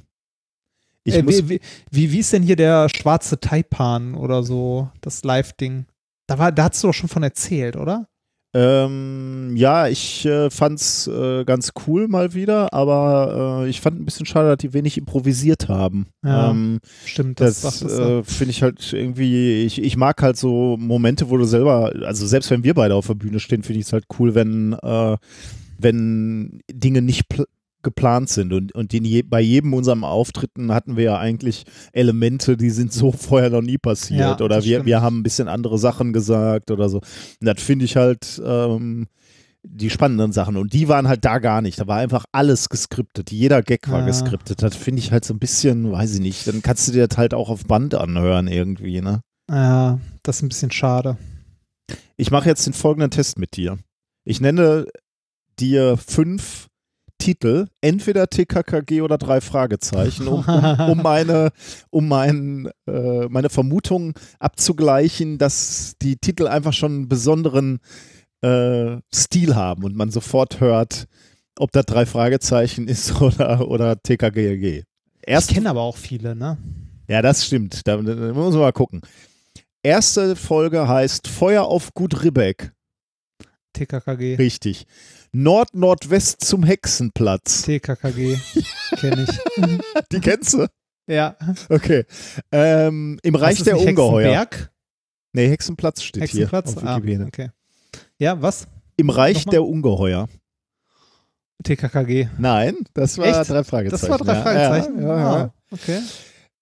[1.06, 1.60] Ich äh, wie, wie,
[1.92, 5.86] wie, wie ist denn hier der schwarze Taipan oder so, das Live-Ding?
[6.28, 8.08] Da, war, da hast du doch schon von erzählt, oder?
[8.56, 14.06] Ähm, ja, ich äh, fand's äh, ganz cool mal wieder, aber äh, ich fand ein
[14.06, 16.08] bisschen schade, dass die wenig improvisiert haben.
[16.24, 17.88] Ja, ähm, Stimmt, das du.
[17.88, 22.26] äh, finde ich halt irgendwie, ich, ich mag halt so Momente, wo du selber, also
[22.26, 25.18] selbst wenn wir beide auf der Bühne stehen, finde ich es halt cool, wenn, äh,
[25.78, 27.46] wenn Dinge nicht pl
[27.86, 31.64] geplant sind und, und je, bei jedem unserem Auftritten hatten wir ja eigentlich
[31.94, 34.86] Elemente, die sind so vorher noch nie passiert Ja, oder wir, stimmt.
[34.88, 36.98] wir haben ein bisschen andere Sachen gesagt oder so.
[36.98, 37.06] Und
[37.48, 39.08] das finde ich halt ähm,
[39.64, 41.80] die spannenden Sachen und die waren halt da gar nicht.
[41.80, 43.32] Da war einfach alles geskriptet.
[43.32, 44.06] Jeder Gag war Ja.
[44.06, 44.62] geskriptet.
[44.62, 46.46] Das finde ich halt so ein bisschen, weiß ich nicht.
[46.48, 49.22] Dann kannst du dir das halt auch auf Band anhören irgendwie, ne?
[49.50, 51.18] Ja, das ist ein bisschen schade.
[52.18, 53.78] Ich mache jetzt den folgenden Test mit dir.
[54.24, 54.86] Ich nenne
[55.60, 56.68] dir fünf
[57.18, 61.52] Titel, entweder TKKG oder drei Fragezeichen, um, um, um meine,
[61.90, 67.80] um mein, äh, meine Vermutung abzugleichen, dass die Titel einfach schon einen besonderen
[68.42, 71.06] äh, Stil haben und man sofort hört,
[71.58, 74.84] ob das drei Fragezeichen ist oder, oder TKKG.
[75.22, 76.58] Erst, ich kenne aber auch viele, ne?
[77.08, 77.88] ja, das stimmt.
[77.88, 79.02] Da, da muss man mal gucken.
[79.84, 82.72] Erste Folge heißt Feuer auf Gut Ribbeck.
[83.74, 84.36] TKKG.
[84.36, 84.86] Richtig.
[85.44, 87.64] Nord-Nordwest zum Hexenplatz.
[87.64, 88.38] TKKG.
[88.98, 89.40] Kenne ich.
[90.12, 90.68] Die kennst du?
[91.08, 91.36] ja.
[91.70, 92.06] Okay.
[92.52, 94.28] Ähm, Im Reich der Ungeheuer.
[94.40, 94.72] Hexenberg?
[95.34, 96.74] Nee, Hexenplatz steht Hexenplatz?
[96.74, 97.50] hier auf Ah, okay.
[98.18, 98.68] Ja, was?
[98.96, 99.52] Im Reich Nochmal?
[99.52, 100.30] der Ungeheuer.
[101.64, 102.30] TKKG.
[102.38, 103.50] Nein, das war Echt?
[103.50, 104.02] drei Fragezeichen.
[104.02, 104.42] Das war drei.
[104.42, 105.02] Fragezeichen.
[105.02, 105.44] Ja, ja, ja.
[105.46, 106.00] Ah, okay.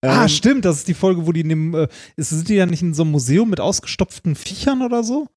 [0.02, 1.88] ah, Ähm, stimmt, das ist die Folge, wo die in dem, äh,
[2.18, 5.28] sind die ja nicht in so einem Museum mit ausgestopften Viechern oder so?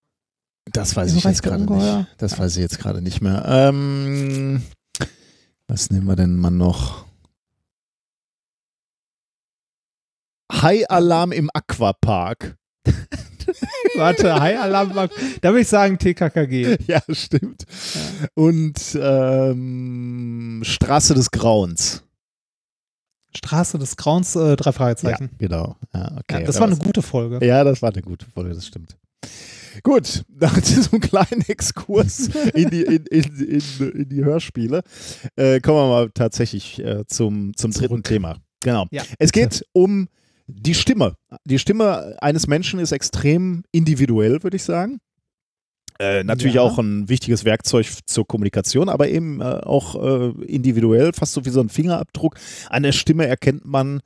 [0.73, 2.07] Das weiß ich jetzt gerade nicht.
[2.19, 3.45] Das weiß ich jetzt gerade nicht mehr.
[3.47, 4.63] Ähm,
[5.69, 7.07] was nehmen wir denn mal noch?
[10.53, 12.57] High-Alarm im Aquapark.
[13.97, 14.93] Warte, High Alarm,
[15.41, 16.79] da würde ich sagen TKKG.
[16.87, 17.65] Ja, stimmt.
[18.35, 22.03] Und ähm, Straße des Grauens.
[23.37, 25.31] Straße des Grauens, äh, drei Fragezeichen.
[25.33, 25.77] Ja, genau.
[25.93, 26.41] Ja, okay.
[26.41, 27.45] Ja, das Da war eine gute Folge.
[27.47, 28.97] Ja, das war eine gute Folge, das stimmt.
[29.83, 34.83] Gut, nach diesem kleinen Exkurs in die, in, in, in, in die Hörspiele
[35.37, 38.03] äh, kommen wir mal tatsächlich äh, zum, zum dritten.
[38.03, 38.37] Thema.
[38.63, 38.87] Genau.
[38.91, 40.09] Ja, es geht um
[40.47, 41.15] die Stimme.
[41.45, 44.99] Die Stimme eines Menschen ist extrem individuell, würde ich sagen.
[45.99, 46.63] Äh, natürlich Ja.
[46.63, 51.51] auch ein wichtiges Werkzeug zur Kommunikation, aber eben äh, auch äh, individuell, fast so wie
[51.51, 52.37] so ein Fingerabdruck.
[52.69, 54.01] An der Stimme erkennt man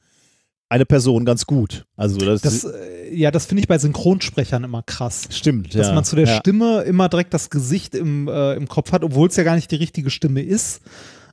[0.71, 1.85] eine Person ganz gut.
[1.97, 5.29] Also das, Das, äh, ja, das finde ich bei Synchronsprechern immer krass.
[5.31, 5.75] stimmt.
[5.75, 5.95] Dass ja.
[5.95, 6.37] man zu der ja.
[6.39, 9.71] Stimme immer direkt das Gesicht im, äh, im Kopf hat, obwohl es ja gar nicht
[9.71, 10.81] die richtige Stimme ist.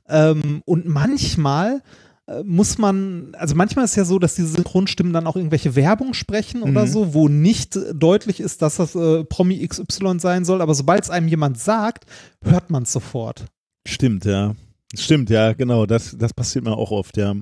[0.08, 1.82] Ähm, und manchmal
[2.26, 6.14] äh, muss man, also manchmal ist ja so, dass diese Synchronstimmen dann auch irgendwelche Werbung
[6.14, 6.88] sprechen oder Mhm.
[6.88, 11.04] so, wo nicht äh, deutlich ist, dass das äh, Promi XY sein soll, aber sobald
[11.04, 12.06] es einem jemand sagt,
[12.42, 13.44] hört man es sofort.
[13.86, 14.56] Stimmt, ja.
[14.96, 15.86] Stimmt, ja, genau.
[15.86, 17.34] Das, das passiert mir auch oft, ja.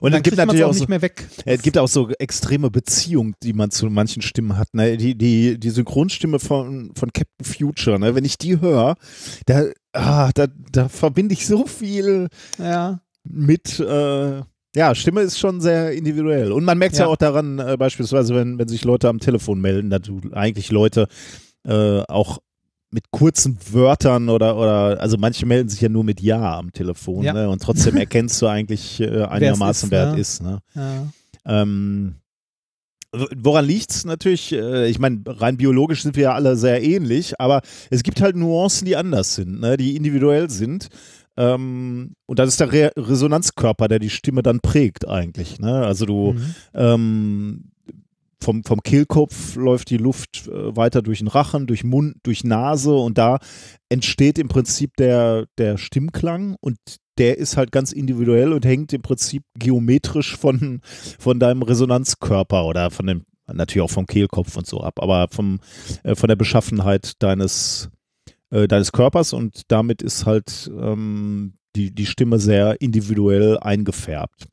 [0.00, 1.28] Und es dann gibt natürlich auch so, nicht mehr weg.
[1.44, 4.74] Es gibt auch so extreme Beziehungen, die man zu manchen Stimmen hat.
[4.74, 4.96] Ne?
[4.96, 8.14] Die, die, die Synchronstimme von, von Captain Future, ne?
[8.14, 8.96] wenn ich die höre,
[9.46, 12.28] da, ah, da, da verbinde ich so viel
[12.58, 13.00] Ja.
[13.24, 13.78] mit.
[13.78, 14.42] Äh,
[14.74, 16.52] ja, Stimme ist schon sehr individuell.
[16.52, 17.06] Und man merkt es ja.
[17.06, 17.10] Ja.
[17.12, 21.08] auch daran, äh, beispielsweise, wenn, wenn sich Leute am Telefon melden, dass du eigentlich Leute
[21.66, 22.38] äh, auch
[22.90, 27.22] mit kurzen Wörtern oder, oder, also manche melden sich ja nur mit Ja am Telefon,
[27.22, 27.32] Ja.
[27.34, 27.48] ne?
[27.50, 30.60] Und trotzdem erkennst du eigentlich äh, einigermaßen, ist, wer es ist, ne?
[30.74, 31.06] ja.
[31.44, 32.14] Ähm,
[33.36, 34.52] woran liegt's natürlich?
[34.52, 38.36] Äh, ich meine, rein biologisch sind wir ja alle sehr ähnlich, aber es gibt halt
[38.36, 39.76] Nuancen, die anders sind, ne?
[39.76, 40.88] die individuell sind.
[41.36, 45.58] Ähm, und das ist der Re Resonanzkörper, der die Stimme dann prägt eigentlich.
[45.60, 45.86] Ne?
[45.86, 46.54] Also du Mhm.
[46.74, 47.64] ähm,
[48.40, 52.94] vom, vom Kehlkopf läuft die Luft äh, weiter durch den Rachen, durch Mund, durch Nase
[52.94, 53.38] und da
[53.88, 56.78] entsteht im Prinzip der, der Stimmklang und
[57.18, 60.80] der ist halt ganz individuell und hängt im Prinzip geometrisch von,
[61.18, 65.60] von deinem Resonanzkörper oder von dem, natürlich auch vom Kehlkopf und so ab, aber vom,
[66.04, 67.90] äh, von der Beschaffenheit deines,
[68.50, 74.46] äh, deines Körpers und damit ist halt ähm, die, die Stimme sehr individuell eingefärbt.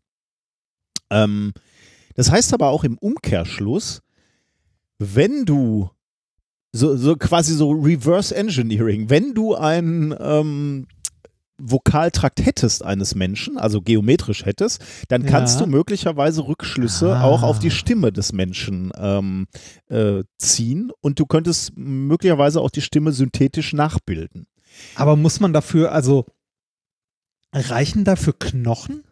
[1.11, 1.53] Ähm,
[2.15, 4.01] das heißt aber auch im Umkehrschluss,
[4.97, 5.89] wenn du
[6.71, 10.87] so, so quasi so Reverse Engineering, wenn du einen ähm,
[11.57, 15.65] Vokaltrakt hättest eines Menschen, also geometrisch hättest, dann kannst Ja.
[15.65, 17.23] du möglicherweise Rückschlüsse Ah.
[17.23, 19.47] auch auf die Stimme des Menschen ähm,
[19.87, 24.47] äh, ziehen und du könntest möglicherweise auch die Stimme synthetisch nachbilden.
[24.95, 26.25] Aber muss man dafür, also
[27.53, 29.05] reichen dafür Knochen?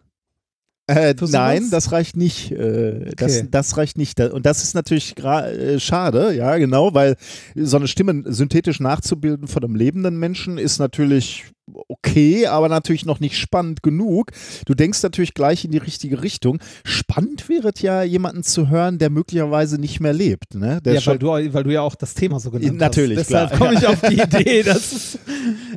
[0.87, 2.51] Äh, nein, das reicht nicht.
[2.51, 3.47] Äh, das, Okay.
[3.49, 4.19] das reicht nicht.
[4.19, 7.15] Und das ist natürlich äh, schade, ja, genau, weil
[7.55, 11.45] so eine Stimme synthetisch nachzubilden von einem lebenden Menschen ist natürlich
[11.87, 14.31] okay, aber natürlich noch nicht spannend genug.
[14.65, 16.59] Du denkst natürlich gleich in die richtige Richtung.
[16.83, 20.55] Spannend wäre es ja, jemanden zu hören, der möglicherweise nicht mehr lebt.
[20.55, 20.81] Ne?
[20.81, 23.29] Der ja, weil du, weil du ja auch das Thema so genannt Natürlich, hast.
[23.29, 23.59] Deshalb klar.
[23.59, 25.19] komme ich auf die Idee, dass es,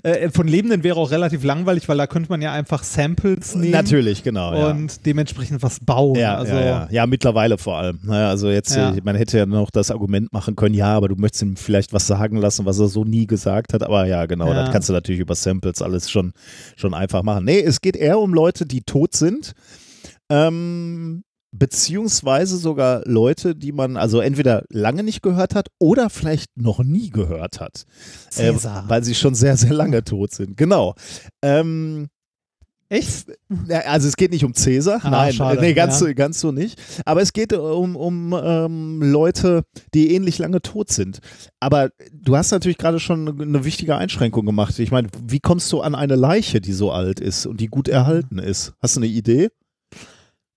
[0.03, 3.71] äh, von Lebenden wäre auch relativ langweilig, weil da könnte man ja einfach Samples nehmen
[3.71, 4.55] natürlich, genau.
[4.55, 4.71] ja.
[4.71, 6.17] und dementsprechend was bauen.
[6.17, 7.07] Ja, also, ja, ja.
[7.07, 8.01] mittlerweile vor allem.
[8.03, 11.17] Naja, also jetzt, äh, man hätte ja noch das Argument machen können, ja, aber du
[11.17, 13.83] möchtest ihm vielleicht was sagen lassen, was er so nie gesagt hat.
[13.83, 16.33] Aber ja, genau, das kannst du natürlich über Samples alles schon,
[16.77, 17.45] schon einfach machen.
[17.45, 19.53] Nee, es geht eher um Leute, die tot sind.
[20.29, 21.23] Ähm,
[21.53, 27.11] beziehungsweise sogar Leute, die man also entweder lange nicht gehört hat oder vielleicht noch nie
[27.11, 27.85] gehört hat.
[28.37, 28.53] Äh,
[28.89, 30.57] weil sie schon sehr, sehr lange tot sind.
[30.57, 30.95] Genau.
[31.43, 32.09] Ähm,
[32.89, 33.33] Echt?
[33.69, 36.07] Also es geht nicht um Cäsar, Ah, nein, schade, nee, ganz, ja.
[36.07, 36.81] so, ganz so nicht.
[37.05, 41.19] Aber es geht um, um ähm, Leute, die ähnlich lange tot sind.
[41.59, 44.79] Aber du hast natürlich gerade schon eine, eine wichtige Einschränkung gemacht.
[44.79, 47.89] Ich meine, wie kommst du an eine Leiche, die so alt ist und die gut
[47.89, 48.75] erhalten ist?
[48.81, 49.49] Hast du eine Idee?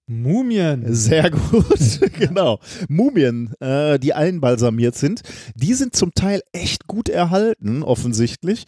[0.06, 0.84] Mumien.
[0.94, 2.60] Sehr gut, genau.
[2.90, 5.22] Mumien, äh, die einbalsamiert sind,
[5.56, 8.66] die sind zum Teil echt gut erhalten, offensichtlich.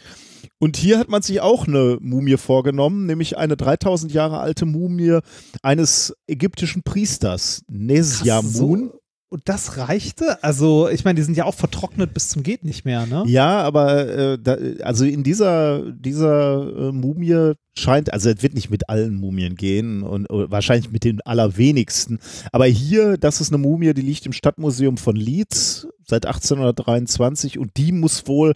[0.62, 5.18] Und hier hat man sich auch eine Mumie vorgenommen, nämlich eine 3000 Jahre alte Mumie
[5.64, 8.92] eines ägyptischen Priesters, Nesjamun.
[9.32, 10.44] Und das reichte?
[10.44, 13.24] Also, ich meine, die sind ja auch vertrocknet bis zum geht nicht mehr, ne?
[13.28, 18.70] Ja, aber äh, da, also in dieser, dieser äh, Mumie scheint, also es wird nicht
[18.70, 22.20] mit allen Mumien gehen und wahrscheinlich mit den allerwenigsten.
[22.52, 27.78] Aber hier, das ist eine Mumie, die liegt im Stadtmuseum von Leeds seit 1823 und
[27.78, 28.54] die muss wohl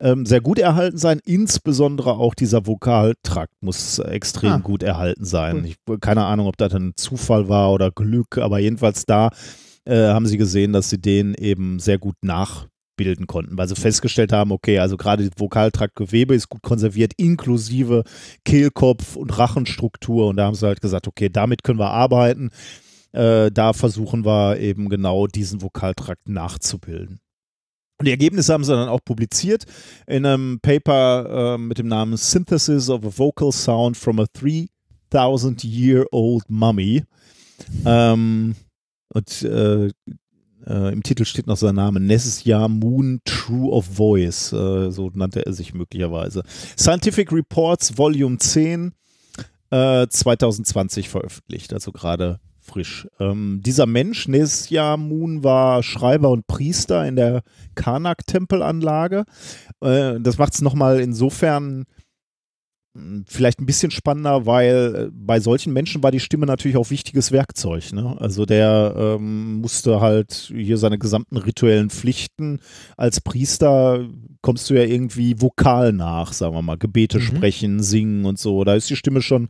[0.00, 1.20] ähm, sehr gut erhalten sein.
[1.24, 4.58] Insbesondere auch dieser Vokaltrakt muss extrem Ah.
[4.58, 5.58] gut erhalten sein.
[5.58, 5.66] Cool.
[5.94, 9.30] Ich keine Ahnung, ob das ein Zufall war oder Glück, aber jedenfalls da
[9.86, 14.32] äh, haben sie gesehen, dass sie den eben sehr gut nachbilden konnten, weil sie festgestellt
[14.32, 18.04] haben, okay, also gerade das Vokaltraktgewebe ist gut konserviert, inklusive
[18.44, 22.50] Kehlkopf und Rachenstruktur und da haben sie halt gesagt, okay, damit können wir arbeiten.
[23.12, 27.20] Äh, da versuchen wir eben genau diesen Vokaltrakt nachzubilden.
[27.98, 29.64] Und die Ergebnisse haben sie dann auch publiziert
[30.06, 34.26] in einem Paper äh, mit dem Namen Synthesis of a Vocal Sound from a
[35.10, 37.04] 3000 Year Old Mummy.
[37.86, 38.54] Ähm,
[39.08, 39.90] und äh,
[40.66, 45.46] äh, im Titel steht noch sein Name, Nessia Moon True of Voice, äh, so nannte
[45.46, 46.42] er sich möglicherweise.
[46.76, 48.92] Scientific Reports Volume 10,
[49.70, 53.06] äh, 2020 veröffentlicht, also gerade frisch.
[53.20, 57.42] Ähm, dieser Mensch, Nessia Moon, war Schreiber und Priester in der
[57.76, 59.24] Karnak-Tempelanlage.
[59.80, 61.84] Äh, das macht es nochmal insofern
[63.26, 67.32] vielleicht ein bisschen spannender, weil äh, bei solchen Menschen war die Stimme natürlich auch wichtiges
[67.32, 67.92] Werkzeug.
[67.92, 68.16] Ne?
[68.20, 72.60] Also der ähm, musste halt hier seine gesamten rituellen Pflichten
[72.96, 74.06] als Priester
[74.42, 77.22] kommst du ja irgendwie vokal nach, sagen wir mal, Gebete Mhm.
[77.22, 78.62] sprechen, singen und so.
[78.64, 79.48] Da ist die Stimme schon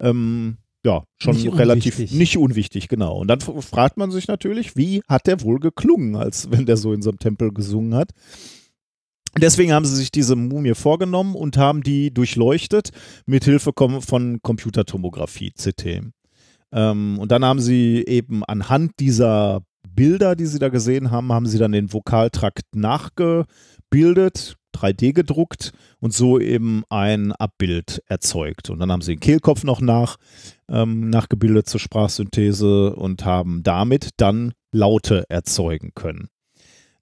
[0.00, 2.16] ähm, ja, schon Nicht relativ unwichtig.
[2.18, 3.18] nicht unwichtig, genau.
[3.18, 6.92] Und dann fragt man sich natürlich, wie hat der wohl geklungen, als wenn der so
[6.92, 8.10] in so einem Tempel gesungen hat.
[9.38, 12.90] Deswegen haben sie sich diese Mumie vorgenommen und haben die durchleuchtet
[13.26, 16.02] mit Hilfe von Computertomographie, CT.
[16.72, 21.46] Ähm, und dann haben sie eben anhand dieser Bilder, die sie da gesehen haben, haben
[21.46, 28.68] sie dann den Vokaltrakt nachgebildet, 3D gedruckt und so eben ein Abbild erzeugt.
[28.70, 30.16] Und dann haben sie den Kehlkopf noch nach,
[30.68, 36.28] ähm, nachgebildet zur Sprachsynthese und haben damit dann Laute erzeugen können.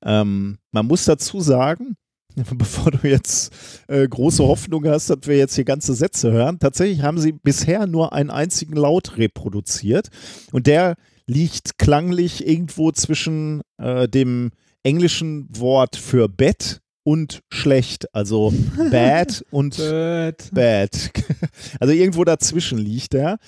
[0.02, 1.96] Ähm, man muss dazu sagen,
[2.54, 3.52] bevor du jetzt
[3.88, 7.86] äh, große Hoffnung hast, dass wir jetzt hier ganze Sätze hören, tatsächlich haben sie bisher
[7.86, 10.08] nur einen einzigen Laut reproduziert
[10.52, 10.96] und der
[11.26, 14.50] liegt klanglich irgendwo zwischen äh, dem
[14.82, 18.52] englischen Wort für Bett und schlecht, also
[18.90, 20.50] bad und Bad.
[20.52, 21.10] bad.
[21.80, 23.38] Also irgendwo dazwischen liegt er.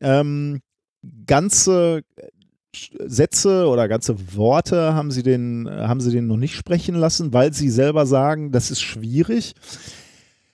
[0.00, 0.60] Ähm,
[1.26, 2.02] ganze
[2.72, 7.52] Sätze oder ganze Worte haben sie den, haben sie den noch nicht sprechen lassen, weil
[7.52, 9.54] sie selber sagen, das ist schwierig,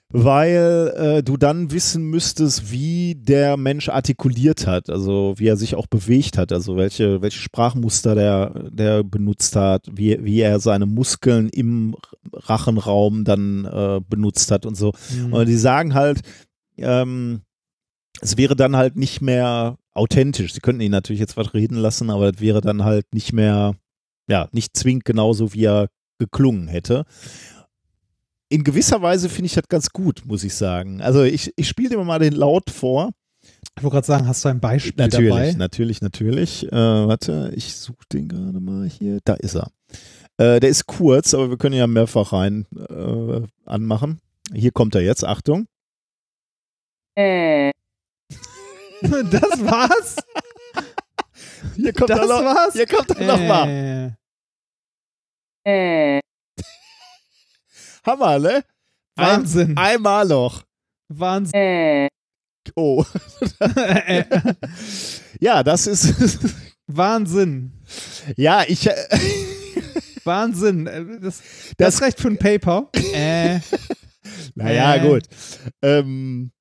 [0.09, 5.75] weil äh, du dann wissen müsstest, wie der Mensch artikuliert hat, also wie er sich
[5.75, 10.87] auch bewegt hat, also welche, welche Sprachmuster der, der benutzt hat, wie, wie er seine
[10.87, 11.97] Muskeln im
[12.33, 14.93] Rachenraum dann äh, benutzt hat und so.
[15.15, 15.33] Mhm.
[15.33, 16.21] Und die sagen halt,
[16.79, 17.43] ähm,
[18.21, 20.53] es wäre dann halt nicht mehr authentisch.
[20.53, 23.75] Sie könnten ihn natürlich jetzt was reden lassen, aber das wäre dann halt nicht mehr,
[24.29, 27.05] ja, nicht zwingend genauso, wie er geklungen hätte.
[28.49, 31.01] In gewisser Weise finde ich das ganz gut, muss ich sagen.
[31.01, 33.11] Also ich, ich spiele dir mal den Laut vor.
[33.77, 35.53] Ich wollte gerade sagen, hast du ein Beispiel Natürlich, dabei?
[35.53, 36.67] natürlich, natürlich.
[36.73, 39.19] Äh, warte, ich suche den gerade mal hier.
[39.25, 39.71] Da ist er.
[40.39, 44.21] Äh, der ist kurz, aber wir können ja mehrfach rein äh, anmachen.
[44.55, 45.67] Hier kommt er jetzt, Achtung.
[49.31, 50.17] das war's?
[51.75, 52.73] Hier kommt Das noch, war's?
[52.75, 54.17] Hier kommt er nochmal.
[55.65, 56.21] Äh,
[58.05, 58.65] Hammer, ne?
[59.17, 59.71] Wahnsinn.
[59.71, 60.65] Ein, einmal noch.
[61.09, 62.09] Wahnsinn.
[62.75, 63.05] Oh.
[63.61, 64.25] Äh,
[65.41, 66.39] Ja, das ist.
[66.87, 67.73] Wahnsinn.
[68.37, 68.87] ja, ich.
[68.87, 68.95] äh,
[70.25, 70.87] Wahnsinn.
[70.87, 71.43] Äh, Das, das,
[71.77, 72.89] Das- ist recht für ein Paper.
[73.13, 73.61] Äh,
[74.55, 75.01] Naja, Äh.
[75.09, 75.25] gut.
[75.83, 76.53] Ähm,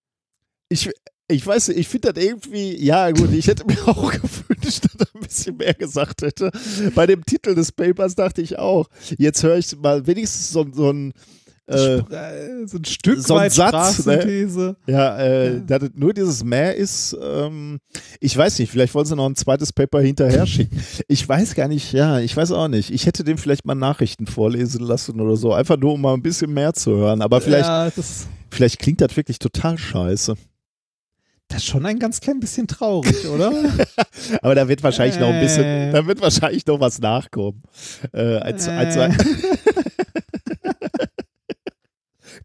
[0.69, 0.89] ich,
[1.27, 4.95] ich weiß nicht, ich finde das irgendwie, ja gut, ich hätte mir auch gewünscht, dass
[4.99, 6.51] er ein bisschen mehr gesagt hätte.
[6.93, 8.87] Bei dem Titel des Papers dachte ich auch,
[9.17, 11.13] jetzt höre ich mal wenigstens so, so ein,
[11.67, 14.75] äh, äh, so ein Stück so ein weit Satz, ne?
[14.85, 15.59] Ja, äh, Ja.
[15.61, 17.79] dass nur dieses mehr ist, ähm,
[18.19, 20.79] ich weiß nicht, vielleicht wollen sie noch ein zweites Paper hinterher schicken.
[21.07, 22.91] Ich weiß gar nicht, ja, ich weiß auch nicht.
[22.91, 26.21] Ich hätte dem vielleicht mal Nachrichten vorlesen lassen oder so, einfach nur um mal ein
[26.21, 27.23] bisschen mehr zu hören.
[27.23, 27.89] Aber vielleicht, Ja,
[28.51, 30.35] vielleicht klingt das wirklich total scheiße.
[31.47, 33.51] Das ist schon ein ganz klein bisschen traurig, oder?
[34.41, 35.91] Aber da wird wahrscheinlich noch ein bisschen, Äh.
[35.91, 37.61] da wird wahrscheinlich noch was nachkommen.
[38.13, 39.11] Äh, als, als, Äh.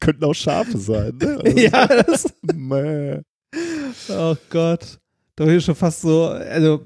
[0.00, 1.16] könnten auch Schafe sein.
[1.20, 1.40] Ne?
[1.44, 3.20] Also, ja, das, Mäh.
[4.08, 4.98] oh Gott.
[5.36, 6.84] Da ich schon fast so, also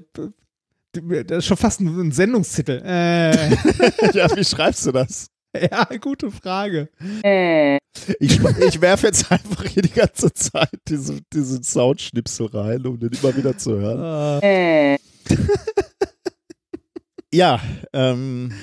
[0.93, 2.81] Das ist schon fast ein, ein Sendungstitel.
[2.85, 3.49] Äh,
[4.13, 5.27] ja, wie schreibst du das?
[5.71, 6.89] ja, gute Frage.
[8.19, 12.99] Ich, schma- ich werfe jetzt einfach hier die ganze Zeit diese, diesen Soundschnipsel rein, um
[12.99, 14.41] den immer wieder zu hören.
[14.43, 14.97] Äh,
[17.33, 17.59] Ja,
[17.91, 18.53] ähm,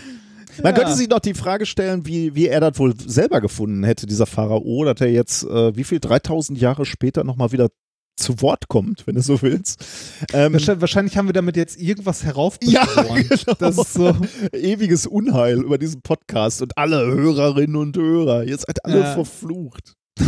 [0.62, 0.80] man Ja.
[0.80, 4.24] könnte sich noch die Frage stellen, wie, wie er das wohl selber gefunden hätte, dieser
[4.26, 7.68] Pharao, dass er jetzt, äh, wie viel, 3000 Jahre später nochmal wieder
[8.16, 9.84] zu Wort kommt, wenn du so willst.
[10.32, 13.28] Ähm, wahrscheinlich, haben wir damit jetzt irgendwas ja, heraufbeschworen.
[13.28, 13.54] genau.
[13.58, 14.16] Das ist so.
[14.52, 18.44] Ewiges Unheil über diesen Podcast und alle Hörerinnen und Hörer.
[18.44, 19.14] Ihr seid alle Ja.
[19.14, 19.94] verflucht.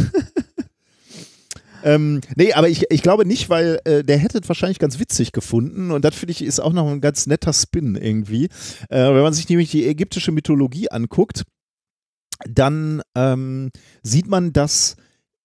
[1.84, 5.32] ähm, nee, aber ich, ich glaube nicht, weil äh, der hätte es wahrscheinlich ganz witzig
[5.32, 8.46] gefunden und das finde ich ist auch noch ein ganz netter Spin irgendwie.
[8.88, 11.42] Äh, wenn man sich nämlich die ägyptische Mythologie anguckt,
[12.48, 13.70] dann ähm,
[14.02, 14.96] sieht man, dass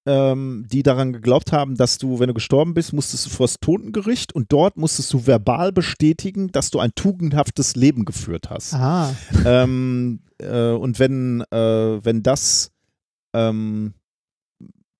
[0.10, 3.60] ähm, die daran geglaubt haben, dass du, wenn du gestorben bist, musstest du vor das
[3.60, 8.74] Totengericht und dort musstest du verbal bestätigen, dass du ein tugendhaftes Leben geführt hast.
[9.46, 12.72] Ähm, äh, und wenn, äh, wenn das
[13.34, 13.94] ähm,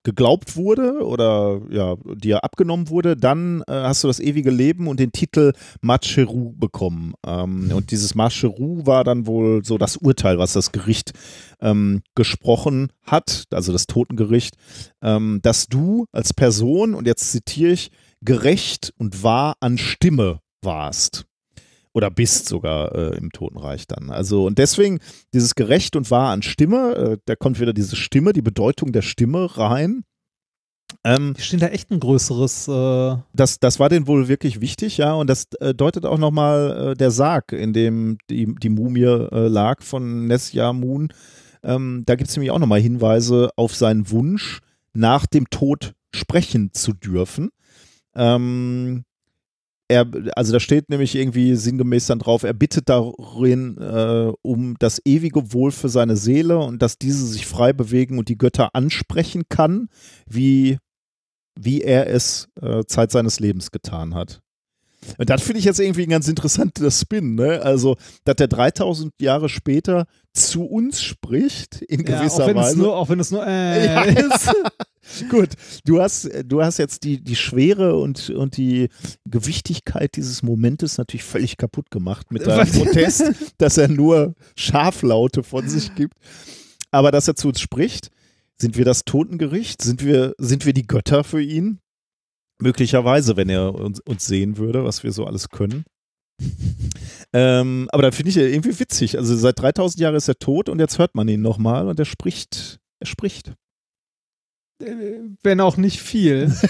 [0.02, 4.98] geglaubt wurde oder ja, dir abgenommen wurde, dann äh, hast du das ewige Leben und
[4.98, 7.12] den Titel Macheru bekommen.
[7.26, 11.12] Ähm, und dieses Macheru war dann wohl so das Urteil, was das Gericht
[11.60, 14.56] ähm, gesprochen hat, also das Totengericht,
[15.02, 17.90] ähm, dass du als Person, und jetzt zitiere ich,
[18.22, 21.26] gerecht und wahr an Stimme warst.
[21.92, 24.10] Oder bist sogar äh, im Totenreich dann.
[24.10, 25.00] Also, und deswegen
[25.34, 29.02] dieses gerecht und wahr an Stimme, äh, da kommt wieder diese Stimme, die Bedeutung der
[29.02, 30.04] Stimme rein.
[31.04, 32.68] Ähm, steht da echt ein größeres.
[32.68, 36.90] Äh, das, das war denen wohl wirklich wichtig, ja, und das äh, deutet auch nochmal
[36.90, 41.08] äh, der Sarg, in dem die, die Mumie äh, lag von Nesja Moon.
[41.62, 44.60] Ähm, da gibt es nämlich auch nochmal Hinweise auf seinen Wunsch,
[44.92, 47.50] nach dem Tod sprechen zu dürfen.
[48.14, 49.04] Ähm,
[49.90, 55.02] er, also da steht nämlich irgendwie sinngemäß dann drauf, er bittet darin äh, um das
[55.04, 59.42] ewige Wohl für seine Seele und dass diese sich frei bewegen und die Götter ansprechen
[59.48, 59.88] kann,
[60.26, 60.78] wie,
[61.58, 64.40] wie er es äh, Zeit seines Lebens getan hat.
[65.18, 67.62] Und das finde ich jetzt irgendwie ein ganz interessanter Spin, ne?
[67.62, 72.78] Also, dass der 3000 Jahre später zu uns spricht, in ja, gewisser auch wenn Weise.
[72.78, 74.02] Nur, auch wenn es nur äh, Ja.
[74.02, 74.52] ist.
[75.28, 75.50] Gut,
[75.84, 78.88] du hast, du hast jetzt die, die Schwere und, und die
[79.24, 82.70] Gewichtigkeit dieses Momentes natürlich völlig kaputt gemacht mit deinem?
[82.70, 86.14] Protest, dass er nur Schaflaute von sich gibt.
[86.92, 88.10] Aber dass er zu uns spricht,
[88.60, 89.82] sind wir das Totengericht?
[89.82, 91.80] Sind wir, sind wir die Götter für ihn?
[92.60, 95.84] Möglicherweise, wenn er uns, uns sehen würde, was wir so alles können.
[97.32, 99.16] Ähm, aber da finde ich ja irgendwie witzig.
[99.18, 102.04] Also seit 3000 Jahren ist er tot und jetzt hört man ihn nochmal und er
[102.04, 102.78] spricht.
[103.00, 103.52] Er spricht.
[105.42, 106.52] wenn auch nicht viel.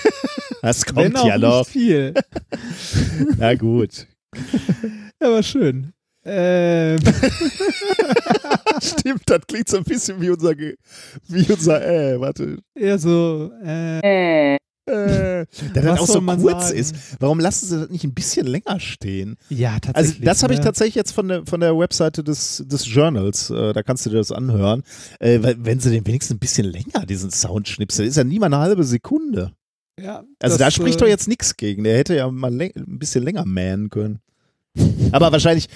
[0.62, 1.60] Das wenn kommt auch ja noch.
[1.60, 2.12] nicht viel.
[3.38, 4.06] Na gut.
[5.18, 5.94] Aber schön.
[6.22, 6.98] Ähm,
[8.82, 12.58] Stimmt, das klingt so ein bisschen wie unser, wie unser, äh, warte.
[12.74, 14.58] eher so, äh,
[14.90, 16.78] Äh, da das Was auch so kurz sagen?
[16.78, 16.94] ist.
[17.18, 19.36] Warum lassen sie das nicht ein bisschen länger stehen?
[19.48, 20.24] ja, Also tatsächlich.
[20.24, 20.64] das habe ich ne?
[20.64, 24.16] tatsächlich jetzt von der, von der Webseite des, des Journals, äh, da kannst du dir
[24.18, 24.82] das anhören.
[25.18, 28.46] Äh, weil, wenn sie den wenigstens ein bisschen länger, diesen Soundschnipsel, ist ja nie mal
[28.46, 29.52] eine halbe Sekunde.
[29.98, 31.84] Ja, Also das, da spricht äh, doch jetzt nichts gegen.
[31.84, 34.20] Der hätte ja mal ein bisschen länger mähen können.
[35.12, 35.68] Aber wahrscheinlich,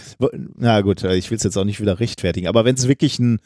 [0.56, 3.18] na gut, äh, ich will es jetzt auch nicht wieder rechtfertigen, aber wenn es wirklich
[3.18, 3.40] ein,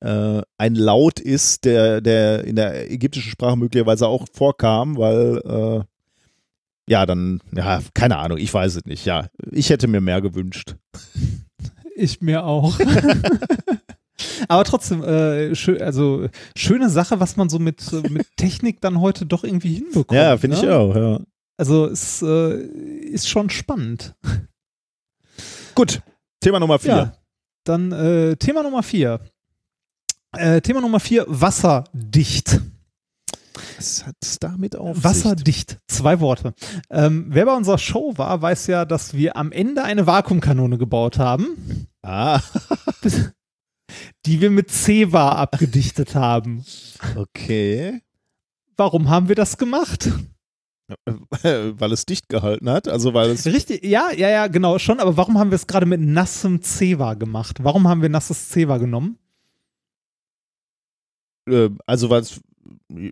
[0.00, 5.84] äh, ein Laut ist, der, der in der ägyptischen Sprache möglicherweise auch vorkam, weil äh,
[6.88, 9.04] ja, dann, ja, keine Ahnung, ich weiß es nicht.
[9.04, 10.76] Ja, ich hätte mir mehr gewünscht.
[12.00, 12.78] Ich mir auch.
[14.48, 19.00] Aber trotzdem, äh, schö also schöne Sache, was man so mit, äh, mit Technik dann
[19.00, 20.12] heute doch irgendwie hinbekommt.
[20.12, 20.76] Ja, finde ich ne?
[20.76, 21.20] auch, ja.
[21.56, 24.14] Also es äh, ist schon spannend.
[25.74, 26.02] Gut,
[26.38, 26.96] Thema Nummer vier.
[26.96, 27.14] Ja,
[27.64, 29.20] dann äh, Thema Nummer vier.
[30.36, 32.60] Äh, Thema Nummer vier, wasserdicht.
[33.76, 35.04] Was hat es damit auf sich?
[35.04, 36.54] Wasserdicht, zwei Worte.
[36.90, 41.18] Ähm, wer bei unserer Show war, weiß ja, dass wir am Ende eine Vakuumkanone gebaut
[41.18, 42.40] haben, Ah,
[44.26, 46.64] die wir mit Ceva abgedichtet haben.
[47.16, 48.00] okay.
[48.76, 50.08] Warum haben wir das gemacht?
[51.42, 55.00] weil es dicht gehalten hat, also weil es Richtig, ja, ja, ja, genau, schon.
[55.00, 57.58] Aber warum haben wir es gerade mit nassem Ceva gemacht?
[57.62, 59.18] Warum haben wir nasses Ceva genommen?
[61.50, 62.40] Äh, also es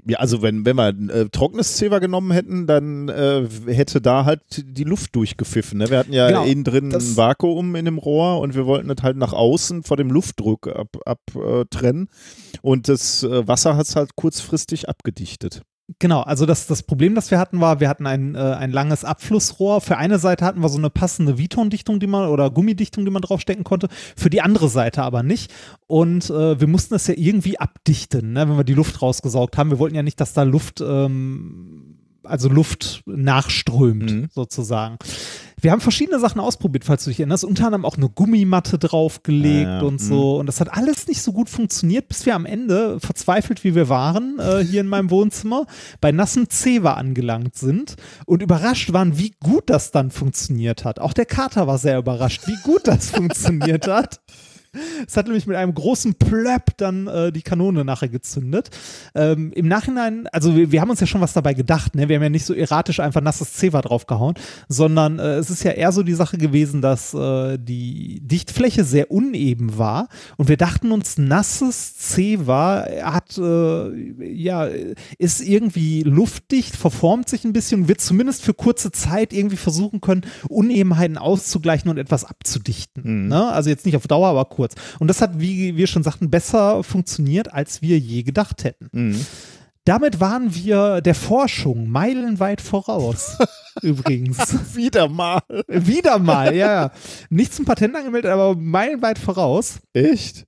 [0.07, 4.41] ja, also wenn, wenn wir äh, trockenes Zewa genommen hätten, dann äh, hätte da halt
[4.65, 5.79] die Luft durchgepfiffen.
[5.79, 5.91] Ne?
[5.91, 9.03] Wir hatten ja Genau, innen drin ein Vakuum in dem Rohr und wir wollten das
[9.03, 11.03] halt nach außen vor dem Luftdruck abtrennen.
[11.05, 12.09] Ab, äh, trennen.
[12.63, 15.63] und das äh, Wasser hat es halt kurzfristig abgedichtet.
[16.01, 19.05] Genau, also das, das Problem, das wir hatten, war, wir hatten ein, äh, ein langes
[19.05, 19.81] Abflussrohr.
[19.81, 23.23] Für eine Seite hatten wir so eine passende Viton-Dichtung, die man oder Gummidichtung, die man
[23.23, 25.55] draufstecken konnte, für die andere Seite aber nicht.
[25.87, 29.71] Und äh, wir mussten das ja irgendwie abdichten, ne, wenn wir die Luft rausgesaugt haben.
[29.71, 31.96] Wir wollten ja nicht, dass da Luft ähm,
[32.29, 34.29] also Luft nachströmt, Mhm.
[34.35, 34.97] sozusagen.
[35.59, 37.43] Wir haben verschiedene Sachen ausprobiert, falls du dich erinnerst.
[37.45, 39.83] Unter anderem auch eine Gummimatte draufgelegt Ah, ja.
[39.83, 40.37] und so.
[40.39, 43.89] Und das hat alles nicht so gut funktioniert, bis wir am Ende, verzweifelt wie wir
[43.89, 45.65] waren, äh, hier in meinem Wohnzimmer,
[46.03, 47.97] bei nassem Zewa angelangt sind
[48.27, 50.99] und überrascht waren, wie gut das dann funktioniert hat.
[50.99, 54.21] Auch der Kater war sehr überrascht, wie gut das funktioniert hat.
[55.07, 58.71] Es hat nämlich mit einem großen Plöpp dann äh, die Kanone nachher gezündet.
[59.15, 62.09] Ähm, Im Nachhinein, also wir, wir haben uns ja schon was dabei gedacht, ne?
[62.09, 64.35] Wir haben ja nicht so erratisch einfach nasses Zewa draufgehauen,
[64.69, 69.11] sondern äh, es ist ja eher so die Sache gewesen, dass äh, die Dichtfläche sehr
[69.11, 74.69] uneben war und wir dachten uns, nasses Zewa hat, äh, ja,
[75.19, 80.23] ist irgendwie luftdicht, verformt sich ein bisschen, wird zumindest für kurze Zeit irgendwie versuchen können,
[80.49, 83.29] Unebenheiten auszugleichen und etwas abzudichten.
[83.29, 83.47] Ne?
[83.53, 84.66] Also jetzt nicht auf Dauer, aber kurz.
[84.99, 88.89] Und das hat, wie wir schon sagten, besser funktioniert, als wir je gedacht hätten.
[88.93, 89.27] Mhm.
[89.85, 93.39] Damit waren wir der Forschung meilenweit voraus.
[93.83, 94.37] Übrigens.
[94.75, 95.41] Wieder mal.
[95.69, 96.91] Wieder mal, ja, ja.
[97.31, 99.79] Nicht zum Patent angemeldet, aber meilenweit voraus.
[99.93, 100.45] Echt?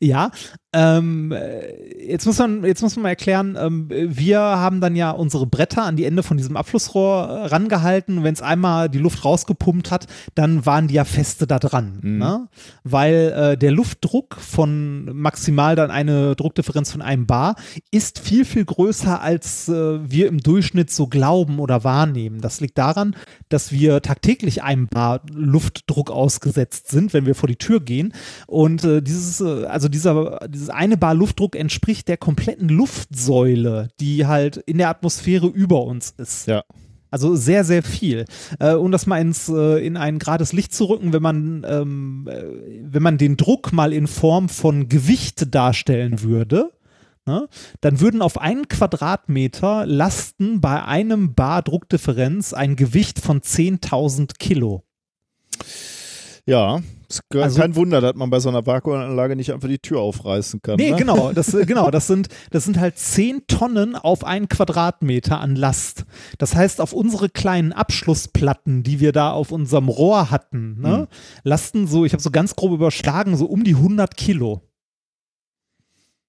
[0.00, 0.30] Ja,
[0.76, 5.10] ähm, äh, jetzt, muss man, jetzt muss man mal erklären, ähm, wir haben dann ja
[5.10, 8.22] unsere Bretter an die Ende von diesem Abflussrohr äh, rangehalten.
[8.22, 12.00] Wenn es einmal die Luft rausgepumpt hat, dann waren die ja feste da dran.
[12.02, 12.48] Ne?
[12.84, 17.56] Weil äh, der Luftdruck von maximal dann eine Druckdifferenz von einem Bar
[17.90, 22.42] ist viel, viel größer, als äh, wir im Durchschnitt so glauben oder wahrnehmen.
[22.42, 23.16] Das liegt daran,
[23.48, 28.12] dass wir tagtäglich einem Bar Luftdruck ausgesetzt sind, wenn wir vor die Tür gehen.
[28.46, 34.56] Und äh, dieses, also dieser, dieses eine Bar Luftdruck entspricht der kompletten Luftsäule, die halt
[34.56, 36.46] in der Atmosphäre über uns ist.
[36.46, 36.62] Ja.
[37.10, 38.24] Also sehr, sehr viel.
[38.58, 42.28] Äh, um das mal ins, äh, in ein gerades Licht zu rücken, wenn man, ähm,
[42.28, 42.42] äh,
[42.82, 46.72] wenn man den Druck mal in Form von Gewicht darstellen würde,
[47.24, 47.48] ne,
[47.80, 54.82] dann würden auf einen Quadratmeter lasten bei einem Bar Druckdifferenz ein Gewicht von 10.000 Kilo.
[56.44, 56.80] Ja.
[57.08, 60.00] Es ist Also- kein Wunder, dass man bei so einer Vakuumanlage nicht einfach die Tür
[60.00, 60.76] aufreißen kann.
[60.76, 60.96] Nee, ne?
[60.96, 66.04] genau, das, genau, das sind, das sind halt 10 Tonnen auf einen Quadratmeter an Last.
[66.38, 71.08] Das heißt, auf unsere kleinen Abschlussplatten, die wir da auf unserem Rohr hatten, ne,
[71.44, 74.62] lasten so, ich habe so ganz grob überschlagen, so um die 100 Kilo,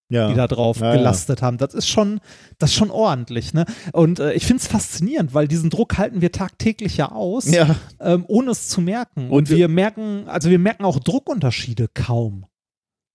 [0.09, 0.29] Ja.
[0.29, 0.97] die da drauf Ja, ja.
[0.97, 1.57] gelastet haben.
[1.57, 2.19] Das ist schon,
[2.59, 3.65] das ist schon ordentlich, ne?
[3.91, 7.75] Und äh, ich finde es faszinierend, weil diesen Druck halten wir tagtäglich ja aus, Ja.
[7.99, 9.25] ähm, ohne es zu merken.
[9.25, 12.45] Und, Und wir- wir merken, also wir merken auch Druckunterschiede kaum.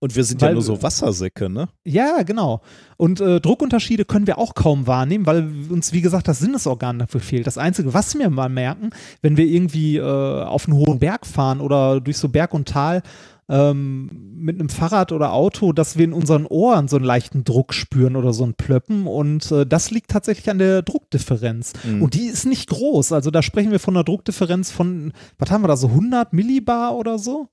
[0.01, 1.69] Und wir sind ja Weil- nur so Wassersäcke, ne?
[1.85, 2.61] Ja, genau.
[2.97, 7.21] Und äh, Druckunterschiede können wir auch kaum wahrnehmen, weil uns, wie gesagt, das Sinnesorgan dafür
[7.21, 7.47] fehlt.
[7.47, 8.91] Das Einzige, was wir mal merken,
[9.21, 10.03] wenn wir irgendwie äh,
[10.43, 13.03] auf einen hohen Berg fahren oder durch so Berg und Tal
[13.49, 17.75] ähm, mit einem Fahrrad oder Auto, dass wir in unseren Ohren so einen leichten Druck
[17.75, 19.07] spüren oder so ein Plöppen.
[19.07, 21.73] Und äh, das liegt tatsächlich an der Druckdifferenz.
[21.85, 22.03] Mhm.
[22.03, 23.13] Und die ist nicht groß.
[23.13, 26.97] Also da sprechen wir von einer Druckdifferenz von, was haben wir da, so 100 Millibar
[26.97, 27.49] oder so?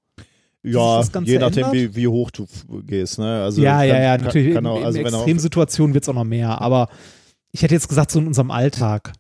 [0.61, 2.45] Ja, je nachdem, wie, wie hoch du
[2.85, 3.43] gehst, ne?
[3.43, 4.53] Also ja, kann, ja, ja, kann, natürlich.
[4.53, 6.90] Kann auch, in, also in Extremsituationen wird es auch noch mehr, aber
[7.51, 9.14] ich hätte jetzt gesagt, so in unserem Alltag.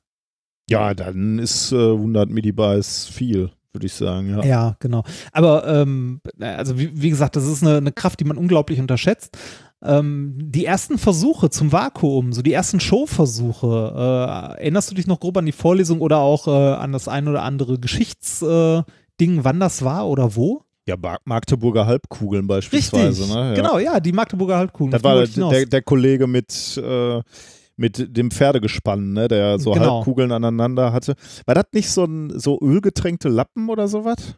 [0.69, 4.43] ja, dann ist äh, 100 Millibar ist viel, würde ich sagen, ja.
[4.43, 5.03] Ja, genau.
[5.31, 9.37] Aber ähm, also wie, wie gesagt, das ist eine, eine Kraft, die man unglaublich unterschätzt.
[9.81, 15.21] Ähm, die ersten Versuche zum Vakuum, so die ersten Showversuche, äh, erinnerst du dich noch
[15.21, 18.83] grob an die Vorlesung oder auch äh, an das ein oder andere Geschichtsding,
[19.39, 20.63] äh, wann das war oder wo?
[20.85, 23.49] Ja, Mag- Magdeburger Halbkugeln beispielsweise, ne?
[23.49, 23.53] Ja.
[23.53, 24.91] Genau, ja, die Magdeburger Halbkugeln.
[24.91, 27.21] Das war der, der Kollege mit, äh,
[27.79, 29.27] mit dem Pferdegespann, ne?
[29.27, 29.95] der so Genau.
[29.97, 31.15] Halbkugeln aneinander hatte.
[31.45, 34.35] War das nicht so ein so ölgetränkte Lappen oder sowas?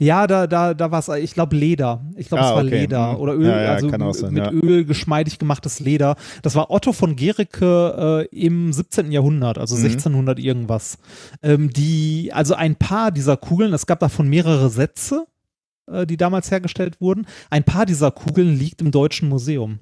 [0.00, 2.04] Ja, da, da, da war es, ich glaube, Leder.
[2.16, 2.80] Ich glaube, Ah, es war okay.
[2.80, 3.18] Leder Mhm.
[3.20, 4.50] oder Öl, Ja, ja, also kann auch sein, mit ja.
[4.52, 6.16] Öl geschmeidig gemachtes Leder.
[6.42, 9.12] Das war Otto von Gericke äh, im 17.
[9.12, 9.82] Jahrhundert, also Mhm.
[9.82, 10.98] 1600 irgendwas.
[11.42, 15.26] Ähm, die, also ein paar dieser Kugeln, es gab davon mehrere Sätze,
[15.90, 17.26] äh, die damals hergestellt wurden.
[17.50, 19.78] Ein paar dieser Kugeln liegt im Deutschen Museum.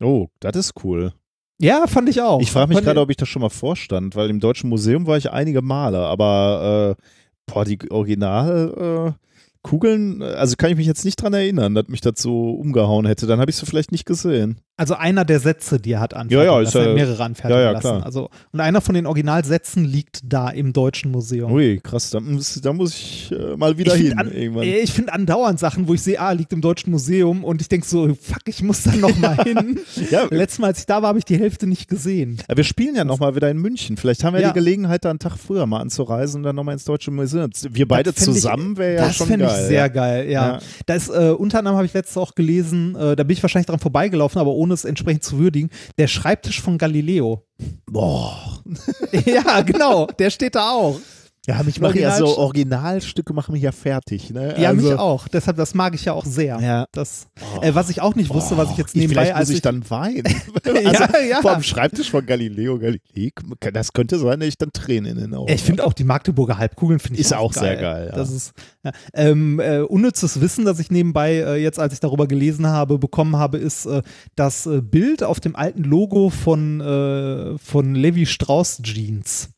[0.00, 1.12] Oh, das ist cool.
[1.60, 2.40] Ja, fand ich auch.
[2.40, 5.16] Ich frage mich gerade, ob ich das schon mal vorstand, weil im Deutschen Museum war
[5.16, 7.02] ich einige Male, aber äh,
[7.46, 9.24] boah, die Original äh,
[9.62, 13.06] Kugeln, äh, also kann ich mich jetzt nicht dran erinnern, dass mich das so umgehauen
[13.06, 13.26] hätte.
[13.26, 14.60] Dann habe ich sie vielleicht nicht gesehen.
[14.78, 17.64] Also einer der Sätze, die er hat anfertigen Ja, ja, lassen, er mehrere anfertigen ja,
[17.66, 18.02] ja, lassen.
[18.04, 21.50] Also, und einer von den Originalsätzen liegt da im Deutschen Museum.
[21.52, 24.62] Ui, krass, da muss, da muss ich äh, mal wieder ich hin finde an, irgendwann.
[24.68, 27.86] ich find andauernd Sachen, wo ich sehe, ah, liegt im Deutschen Museum und ich denke
[27.86, 29.80] so, fuck, ich muss da noch mal hin.
[30.10, 30.26] Ja.
[30.30, 32.38] Letztes Mal, als ich da war, habe ich die Hälfte nicht gesehen.
[32.54, 33.96] Wir spielen ja nochmal wieder in München.
[33.96, 34.48] Vielleicht haben wir Ja.
[34.48, 37.50] die Gelegenheit, da einen Tag früher mal anzureisen und dann nochmal ins Deutsche Museum.
[37.70, 39.60] Wir beide Das zusammen wäre ja das schon fände geil.
[39.60, 40.52] ich sehr geil, ja.
[40.52, 40.58] Ja.
[40.86, 43.66] Da ist, äh, unter anderem habe ich letztes auch gelesen, äh, da bin ich wahrscheinlich
[43.66, 47.46] dran vorbeigelaufen, aber ohne es entsprechend zu würdigen, der Schreibtisch von Galileo.
[47.86, 48.62] Boah.
[49.26, 51.00] ja, genau, der steht da auch.
[51.48, 54.28] Ja, mich machen ja so Originalstücke machen mich ja fertig.
[54.28, 54.54] Ne?
[54.60, 55.28] Ja, also, mich auch.
[55.28, 56.60] Deshalb, das mag ich ja auch sehr.
[56.60, 56.86] Ja.
[56.92, 57.26] Das,
[57.62, 59.62] äh, was ich auch nicht wusste, was ich jetzt Ich, nebenbei, vielleicht muss ich, ich,
[59.62, 60.24] dann weinen.
[60.68, 61.40] Ja, also, ja.
[61.40, 63.32] Vor dem Schreibtisch von Galileo Galilei,
[63.72, 66.58] das könnte sein, dass ich dann Tränen in den Augen ich finde auch die Magdeburger
[66.58, 68.16] Halbkugeln finde ich Ist auch, auch sehr geil, ja.
[68.16, 68.52] Das ist
[68.84, 68.92] ja.
[69.14, 73.36] ähm, äh, unnützes Wissen, das ich nebenbei äh, jetzt, als ich darüber gelesen habe, bekommen
[73.36, 74.02] habe, ist äh,
[74.36, 79.50] das äh, Bild auf dem alten Logo von äh, von Levi Strauss Jeans.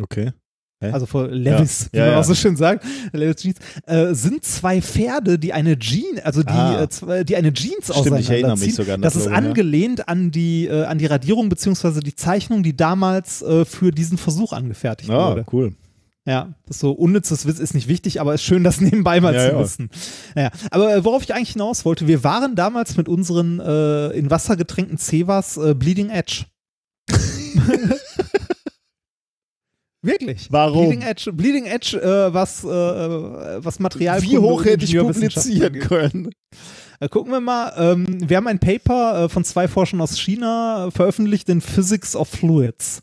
[0.00, 0.32] Okay.
[0.80, 0.90] Hä?
[0.90, 2.20] Also von Levis, wie Ja, man ja.
[2.20, 6.48] auch so schön sagt, Levis Jeans, äh, sind zwei Pferde, die eine Jeans, also die,
[6.48, 6.86] Ah.
[7.08, 9.00] äh, die eine Jeans Stimmt, auseinanderziehen.
[9.00, 9.32] das das ist ja.
[9.32, 14.18] angelehnt an die äh, an die Radierung beziehungsweise die Zeichnung, die damals äh, für diesen
[14.18, 15.44] Versuch angefertigt Ah, wurde.
[15.52, 15.72] cool.
[16.26, 19.34] Ja, das ist so unnützes Wissen ist nicht wichtig, aber ist schön, das nebenbei mal
[19.34, 19.60] Ja, zu ja.
[19.60, 19.90] wissen.
[20.34, 24.30] Naja, aber äh, worauf ich eigentlich hinaus wollte, wir waren damals mit unseren äh, in
[24.30, 26.46] Wasser getränkten Cevas äh, Bleeding Edge.
[30.04, 30.48] Wirklich.
[30.50, 30.88] Warum?
[30.88, 36.30] Bleeding Edge, Bleeding Edge äh, was, äh, was Material Wie hoch hätte ich publizieren können?
[37.00, 37.72] Äh, gucken wir mal.
[37.76, 42.14] Ähm, wir haben ein Paper äh, von zwei Forschern aus China äh, veröffentlicht in Physics
[42.14, 43.02] of Fluids.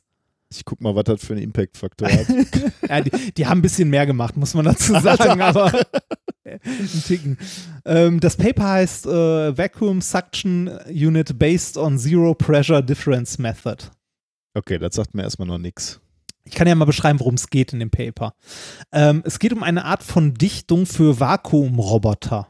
[0.53, 2.27] Ich guck mal, was das für einen Impact-Faktor hat.
[2.89, 5.71] Ja, die, die haben ein bisschen mehr gemacht, muss man dazu sagen, aber
[6.45, 7.37] ein Ticken.
[7.85, 13.85] Ähm, das Paper heißt äh, Vacuum Suction Unit Based on Zero Pressure Difference Method.
[14.53, 16.01] Okay, das sagt mir erstmal noch nichts.
[16.43, 18.33] Ich kann ja mal beschreiben, worum es geht in dem Paper.
[18.91, 22.47] Ähm, es geht um eine Art von Dichtung für Vakuumroboter.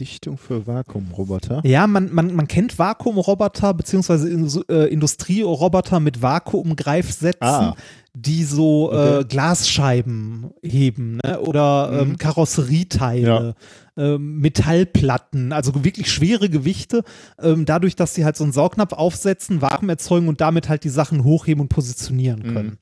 [0.00, 1.60] Dichtung für Vakuumroboter.
[1.64, 7.76] Ja, man, man, man kennt Vakuumroboter beziehungsweise in, äh, Industrieroboter mit Vakuumgreifsätzen, Ah.
[8.14, 9.24] Die so äh, Okay.
[9.28, 11.40] Glasscheiben heben ne?
[11.40, 12.10] oder Mhm.
[12.12, 13.54] ähm, Karosserieteile,
[13.96, 17.04] ähm, Metallplatten, also wirklich schwere Gewichte,
[17.40, 20.88] ähm, dadurch, dass sie halt so einen Saugnapf aufsetzen, Vakuum erzeugen und damit halt die
[20.90, 22.54] Sachen hochheben und positionieren Mhm.
[22.54, 22.78] können.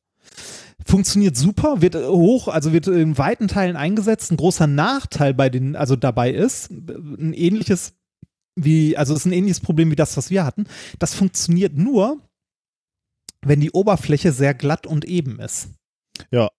[0.87, 4.33] Funktioniert super, wird äh, hoch, also wird in weiten Teilen eingesetzt.
[4.33, 6.75] Ein großer Nachteil bei den, also dabei ist, äh,
[7.19, 7.93] ein ähnliches
[8.57, 10.65] wie, also es ist ein ähnliches Problem wie das, was wir hatten.
[10.99, 12.19] Das funktioniert nur,
[13.43, 15.71] wenn die Oberfläche sehr glatt und eben ist.
[16.31, 16.51] Ja.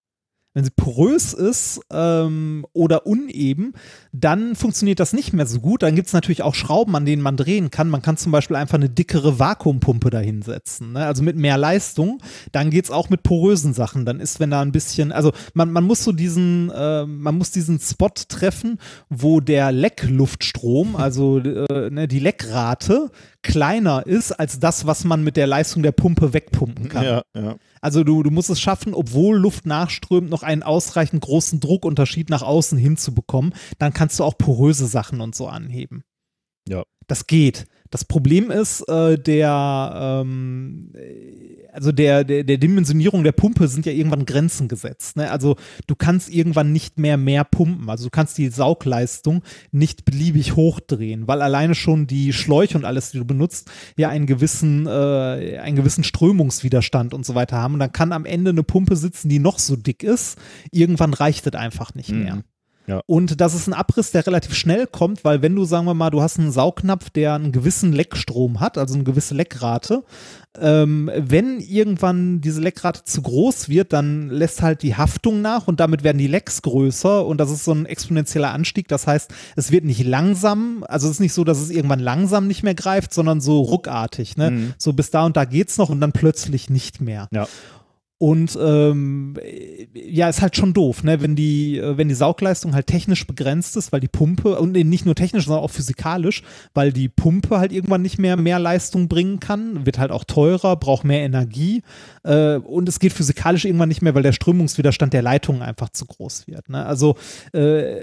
[0.53, 3.73] Wenn sie porös ist ähm, oder uneben,
[4.14, 5.83] dann funktioniert das nicht mehr so gut.
[5.83, 7.90] Dann gibt es natürlich auch Schrauben, an denen man drehen kann.
[7.90, 11.06] Man kann zum Beispiel einfach eine dickere Vakuumpumpe dahinsetzen, ne?
[11.06, 12.22] also mit mehr Leistung.
[12.51, 14.06] Dann geht es auch mit porösen Sachen.
[14.06, 17.51] Dann ist, wenn da ein bisschen, also man, man muss so diesen, äh, man muss
[17.51, 23.11] diesen Spot treffen, wo der Leckluftstrom, also äh, ne, die Leckrate,
[23.43, 27.03] kleiner ist als das, was man mit der Leistung der Pumpe wegpumpen kann.
[27.03, 27.56] Ja, ja.
[27.81, 32.43] Also du, du musst es schaffen, obwohl Luft nachströmt, noch einen ausreichend großen Druckunterschied nach
[32.43, 33.53] außen hinzubekommen.
[33.80, 36.03] Dann kannst du auch poröse Sachen und so anheben.
[36.67, 36.81] Ja.
[37.05, 37.67] Das geht.
[37.91, 43.85] Das Problem ist, äh, der, ähm, äh, also der, der, der Dimensionierung der Pumpe sind
[43.85, 45.17] ja irgendwann Grenzen gesetzt.
[45.17, 45.30] Ne?
[45.30, 45.55] Also
[45.85, 47.91] du kannst irgendwann nicht mehr mehr pumpen.
[47.91, 53.11] Also du kannst die Saugleistung nicht beliebig hochdrehen, weil alleine schon die Schläuche und alles,
[53.11, 57.75] die du benutzt, ja einen gewissen, äh, einen gewissen Strömungswiderstand und so weiter haben.
[57.75, 60.39] Und dann kann am Ende eine Pumpe sitzen, die noch so dick ist.
[60.71, 62.38] Irgendwann reicht es einfach nicht mehr.
[62.38, 62.43] Mhm.
[62.87, 63.01] Ja.
[63.05, 66.09] Und das ist ein Abriss, der relativ schnell kommt, weil wenn du, sagen wir mal,
[66.09, 70.03] du hast einen Saugnapf, der einen gewissen Leckstrom hat, also eine gewisse Leckrate,
[70.59, 75.79] ähm, wenn irgendwann diese Leckrate zu groß wird, dann lässt halt die Haftung nach und
[75.79, 78.87] damit werden die Lecks größer und das ist so ein exponentieller Anstieg.
[78.89, 82.47] Das heißt, es wird nicht langsam, also es ist nicht so, dass es irgendwann langsam
[82.47, 84.35] nicht mehr greift, sondern so ruckartig.
[84.35, 84.51] Ne?
[84.51, 84.73] Mhm.
[84.77, 87.29] So bis da und da geht's noch und dann plötzlich nicht mehr.
[87.31, 87.47] Ja.
[88.22, 89.33] Und ähm,
[89.95, 91.24] ja, ist halt schon doof, ne?
[91.24, 94.91] wenn die, äh, wenn die Saugleistung halt technisch begrenzt ist, weil die Pumpe, und eben
[94.91, 96.43] nicht nur technisch, sondern auch physikalisch,
[96.75, 100.75] weil die Pumpe halt irgendwann nicht mehr mehr Leistung bringen kann, wird halt auch teurer,
[100.75, 101.82] braucht mehr Energie
[102.22, 106.06] äh, und es geht physikalisch irgendwann nicht mehr, weil der Strömungswiderstand der Leitungen einfach zu
[106.06, 106.69] groß wird.
[106.69, 106.85] Ne?
[106.85, 107.16] Also
[107.53, 108.01] äh,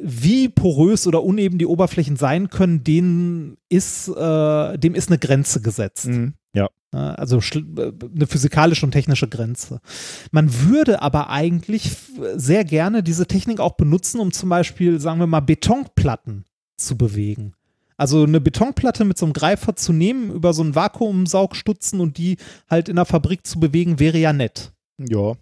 [0.00, 5.60] wie porös oder uneben die Oberflächen sein können, denen ist, äh, dem ist eine Grenze
[5.60, 6.06] gesetzt.
[6.06, 6.34] Mhm.
[6.56, 6.70] Ja.
[6.92, 7.18] Ne?
[7.18, 9.80] Also äh, eine physikalische und technische Grenze.
[10.30, 11.90] Man würde aber eigentlich
[12.34, 16.44] sehr gerne diese Technik auch benutzen, um zum Beispiel, sagen wir mal, Betonplatten
[16.76, 17.52] zu bewegen.
[17.98, 22.36] Also eine Betonplatte mit so einem Greifer zu nehmen, über so einen Vakuumsaugstutzen und die
[22.68, 24.72] halt in der Fabrik zu bewegen, wäre ja nett.
[24.98, 25.34] Ja.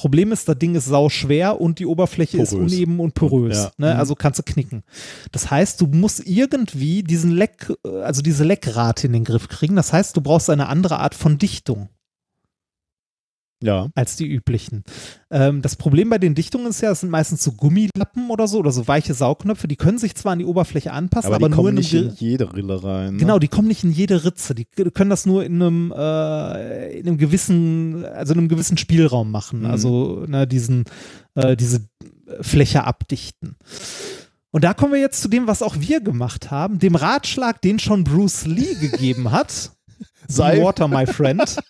[0.00, 2.72] Problem ist, das Ding ist sau schwer und die Oberfläche ist Porös.
[2.72, 3.64] uneben und porös.
[3.64, 3.70] Ja.
[3.76, 3.92] Ne?
[3.92, 4.00] Mhm.
[4.00, 4.82] Also kannst du knicken.
[5.30, 9.76] Das heißt, du musst irgendwie diesen Leck, äh, also diese Leckrate in den Griff kriegen.
[9.76, 11.90] Das heißt, du brauchst eine andere Art von Dichtung
[13.62, 13.88] Ja.
[13.94, 14.84] als die üblichen.
[15.30, 18.58] Ähm, das Problem bei den Dichtungen ist ja, es sind meistens so Gummilappen oder so
[18.58, 19.68] oder so weiche Saugnöpfe.
[19.68, 22.54] Die können sich zwar an die Oberfläche anpassen, Aber, aber, die kommen nicht in jede
[22.54, 23.14] Rille rein.
[23.14, 23.20] Ne?
[23.20, 24.54] Genau, die kommen nicht in jede Ritze.
[24.54, 29.30] Die können das nur in einem, äh, in einem gewissen, also in einem gewissen Spielraum
[29.30, 29.60] machen.
[29.60, 29.66] Mhm.
[29.66, 30.84] Also ne, diesen,
[31.34, 31.82] äh, diese
[32.40, 33.56] Fläche abdichten.
[34.52, 37.78] Und da kommen wir jetzt zu dem, was auch wir gemacht haben, dem Ratschlag, den
[37.78, 39.72] schon Bruce Lee gegeben hat.
[40.28, 41.56] Sei- Water, my friend.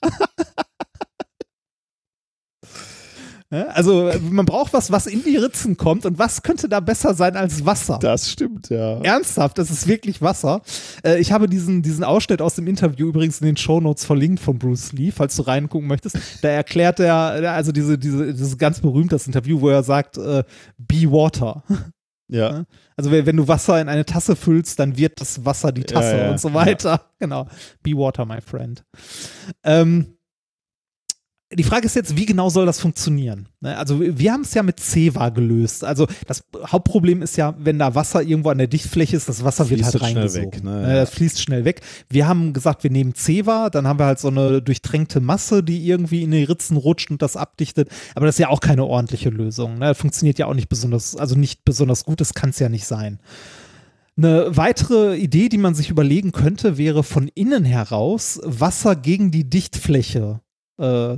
[2.62, 7.14] Ja, Also man braucht was, was in die Ritzen kommt und was könnte da besser
[7.14, 7.98] sein als Wasser?
[8.00, 9.00] Das stimmt, ja.
[9.00, 10.62] Ernsthaft, das ist wirklich Wasser.
[11.04, 14.58] Äh, ich habe diesen, diesen Ausschnitt aus dem Interview übrigens in den Shownotes verlinkt von
[14.58, 16.16] Bruce Lee, falls du reingucken möchtest.
[16.42, 20.44] Da erklärt er, also diese, diese, dieses ganz berühmt das Interview, wo er sagt, äh,
[20.78, 21.64] be water.
[22.28, 22.64] Ja.
[22.96, 26.24] Also wenn du Wasser in eine Tasse füllst, dann wird das Wasser die Tasse Ja,
[26.26, 27.00] ja, und so weiter.
[27.18, 27.48] Genau.
[27.82, 28.84] Be water, my friend.
[29.64, 30.16] Ähm,
[31.52, 33.48] die Frage ist jetzt, wie genau soll das funktionieren?
[33.60, 35.82] Ne, Also wir haben es ja mit Ceva gelöst.
[35.82, 39.68] Also das Hauptproblem ist ja, wenn da Wasser irgendwo an der Dichtfläche ist, das Wasser
[39.68, 40.52] wird Fließt halt reingesogen.
[40.52, 40.82] weg, ne?
[40.82, 41.80] Ne, Das fließt schnell weg.
[42.08, 45.84] Wir haben gesagt, wir nehmen Ceva, dann haben wir halt so eine durchtränkte Masse, die
[45.88, 47.88] irgendwie in die Ritzen rutscht und das abdichtet.
[48.14, 49.78] Aber das ist ja auch keine ordentliche Lösung.
[49.78, 49.96] Ne?
[49.96, 53.18] Funktioniert ja auch nicht besonders, also nicht besonders gut, das kann es ja nicht sein.
[54.16, 59.48] Eine weitere Idee, die man sich überlegen könnte, wäre von innen heraus Wasser gegen die
[59.50, 60.40] Dichtfläche
[60.78, 61.16] äh,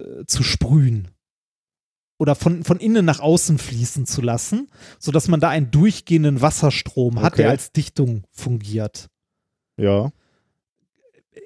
[0.00, 1.08] äh, zu sprühen.
[2.18, 7.20] Oder von, von innen nach außen fließen zu lassen, sodass man da einen durchgehenden Wasserstrom
[7.22, 7.42] hat, Okay.
[7.42, 9.08] der als Dichtung fungiert.
[9.78, 10.12] Ja.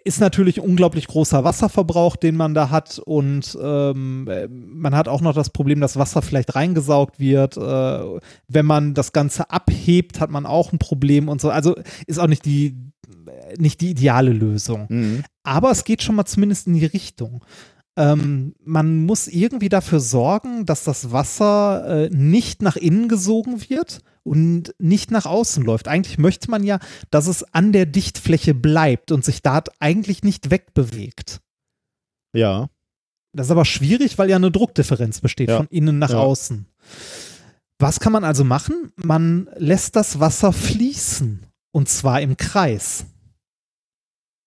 [0.05, 5.21] Ist natürlich unglaublich großer Wasserverbrauch, den man da hat und ähm, äh, man hat auch
[5.21, 7.57] noch das Problem, dass Wasser vielleicht reingesaugt wird.
[7.57, 11.51] Äh, wenn man das Ganze abhebt, hat man auch ein Problem und so.
[11.51, 11.77] Also
[12.07, 12.77] ist auch nicht die,
[13.59, 14.87] nicht die ideale Lösung.
[14.89, 15.25] Mhm.
[15.45, 17.45] Aber es geht schon mal zumindest in die Richtung.
[17.97, 24.01] Ähm, man muss irgendwie dafür sorgen, dass das Wasser äh, nicht nach innen gesogen wird
[24.25, 25.87] und nicht nach außen läuft.
[25.87, 30.51] Eigentlich möchte man ja, dass es an der Dichtfläche bleibt und sich da eigentlich nicht
[30.51, 31.41] wegbewegt.
[32.35, 32.69] Ja.
[33.33, 35.59] Das ist aber schwierig, weil ja eine Druckdifferenz besteht Ja.
[35.59, 36.19] von innen nach Ja.
[36.19, 36.67] außen.
[37.79, 38.93] Was kann man also machen?
[38.97, 43.07] Man lässt das Wasser fließen und zwar im Kreis.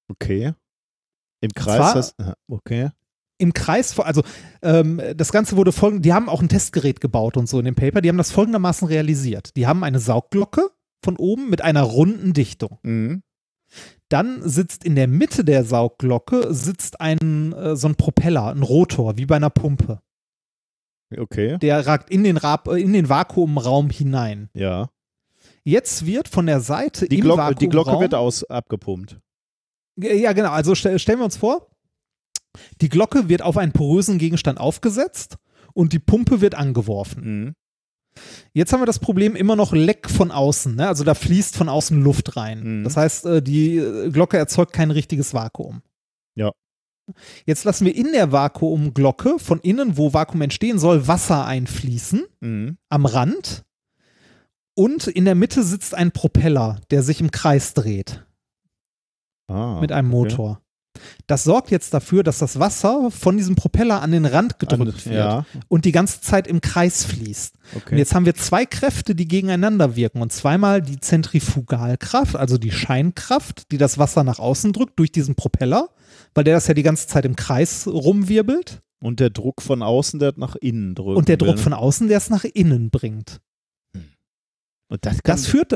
[0.10, 0.54] Okay.
[1.42, 1.78] Im Kreis.
[1.78, 2.16] zwar- das,
[2.48, 2.90] okay.
[3.38, 4.24] Im Kreis, also
[4.62, 7.76] ähm, das Ganze wurde folgend, die haben auch ein Testgerät gebaut und so in dem
[7.76, 9.56] Paper, die haben das folgendermaßen realisiert.
[9.56, 10.70] Die haben eine Saugglocke
[11.04, 12.80] von oben mit einer runden Dichtung.
[12.84, 13.22] Mhm.
[14.10, 19.18] Dann sitzt in der Mitte der Saugglocke sitzt ein äh, so ein Propeller, ein Rotor,
[19.18, 20.02] wie bei einer Pumpe.
[21.16, 21.58] Okay.
[21.60, 24.50] Der ragt in den, Rab, äh, in den Vakuumraum hinein.
[24.54, 24.90] Ja.
[25.64, 29.20] Jetzt wird von der Seite Die im Glocke, die Glocke Vakuumraum- wird aus, abgepumpt.
[29.98, 30.52] Ja, genau.
[30.52, 31.70] Also stell, stellen wir uns vor,
[32.82, 35.38] die Glocke wird auf einen porösen Gegenstand aufgesetzt
[35.74, 37.24] und die Pumpe wird angeworfen.
[37.24, 37.54] Mhm.
[38.54, 40.76] Jetzt haben wir das Problem immer noch Leck von außen.
[40.76, 40.88] Ne?
[40.88, 42.80] Also da fließt von außen Luft rein.
[42.80, 42.84] Mhm.
[42.84, 45.82] Das heißt, äh, die äh, Glocke erzeugt kein richtiges Vakuum.
[46.36, 46.52] Ja.
[47.46, 52.78] Jetzt lassen wir in der Vakuumglocke von innen, wo Vakuum entstehen soll, Wasser einfließen Mhm.
[52.90, 53.64] am Rand.
[54.76, 58.26] Und in der Mitte sitzt ein Propeller, der sich im Kreis dreht
[59.48, 60.28] Ah, mit einem okay.
[61.28, 64.88] Das sorgt jetzt dafür, dass das Wasser von diesem Propeller an den Rand gedrückt An-
[64.88, 65.46] wird ja.
[65.68, 67.56] und die ganze Zeit im Kreis fließt.
[67.76, 67.92] Okay.
[67.92, 70.22] Und jetzt haben wir zwei Kräfte, die gegeneinander wirken.
[70.22, 75.36] Und zweimal die Zentrifugalkraft, also die Scheinkraft, die das Wasser nach außen drückt durch diesen
[75.36, 75.90] Propeller,
[76.34, 78.82] weil der das ja die ganze Zeit im Kreis rumwirbelt.
[79.00, 81.18] Und der Druck von außen, der nach innen drückt.
[81.18, 83.40] Und der Druck von außen, der es nach innen bringt.
[84.90, 85.72] Und das kann, Das führt,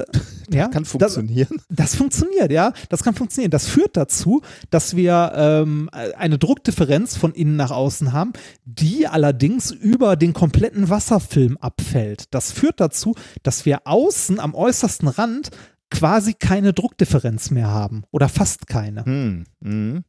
[0.51, 1.61] ja, kann das, funktionieren.
[1.69, 2.73] Das funktioniert, ja.
[2.89, 3.51] Das kann funktionieren.
[3.51, 8.33] Das führt dazu, dass wir ähm, eine Druckdifferenz von innen nach außen haben,
[8.65, 12.33] die allerdings über den kompletten Wasserfilm abfällt.
[12.33, 15.49] Das führt dazu, dass wir außen am äußersten Rand
[15.89, 19.05] quasi keine Druckdifferenz mehr haben oder fast keine.
[19.05, 19.43] Hm.
[19.59, 20.03] Mhm.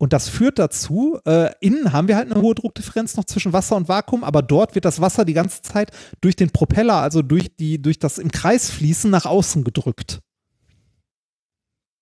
[0.00, 3.74] Und das führt dazu, äh, innen haben wir halt eine hohe Druckdifferenz noch zwischen Wasser
[3.76, 7.54] und Vakuum, aber dort wird das Wasser die ganze Zeit durch den Propeller, also durch,
[7.56, 10.20] die, durch das im Kreis fließen, nach außen gedrückt.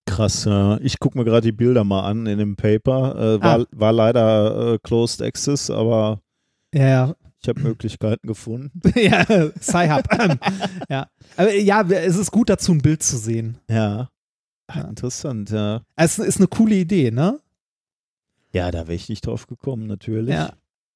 [0.09, 0.79] Krass, ja.
[0.83, 3.17] Ich gucke mir gerade die Bilder mal an in dem Paper.
[3.37, 3.65] Äh, war, Ah.
[3.73, 6.21] war leider äh, Closed Access, aber
[6.75, 7.15] Ja, ja.
[7.43, 8.81] Ich habe Möglichkeiten gefunden.
[8.97, 9.25] ja,
[9.61, 10.05] Sci-Hub.
[10.89, 11.09] ja.
[11.37, 13.59] Aber ja, es ist gut dazu ein Bild zu sehen.
[13.71, 14.09] Ja.
[14.75, 14.83] Ja.
[14.83, 15.83] Interessant, ja.
[15.97, 17.39] Es ist eine coole Idee, ne?
[18.57, 20.35] Ja, da wäre ich nicht drauf gekommen, natürlich.
[20.35, 20.51] Ja.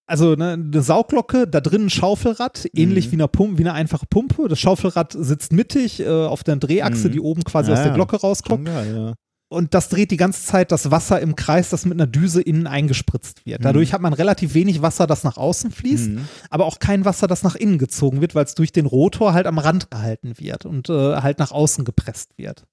[0.07, 3.11] Also ne, eine Sauglocke, da drin ein Schaufelrad, ähnlich Mhm.
[3.13, 4.49] wie, eine Pumpe, wie eine einfache Pumpe.
[4.49, 7.13] Das Schaufelrad sitzt mittig äh, auf der Drehachse, Mhm.
[7.13, 7.93] die oben quasi Ja, aus der.
[7.93, 8.65] Glocke rauskommt.
[8.67, 9.15] geil, ja.
[9.53, 12.69] Und das dreht die ganze Zeit das Wasser im Kreis, das mit einer Düse innen
[12.69, 13.65] eingespritzt wird.
[13.65, 16.29] Dadurch hat man relativ wenig Wasser, das nach außen fließt, Mhm.
[16.51, 19.47] aber auch kein Wasser, das nach innen gezogen wird, weil es durch den Rotor halt
[19.47, 22.65] am Rand gehalten wird und äh, halt nach außen gepresst wird.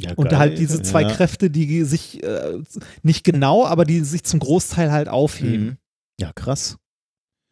[0.00, 0.38] Ja, Und geil.
[0.38, 1.10] halt diese zwei ja.
[1.10, 2.58] Kräfte, die sich äh,
[3.02, 5.64] nicht genau, aber die sich zum Großteil halt aufheben.
[5.64, 5.76] Mhm.
[6.20, 6.76] Ja, krass.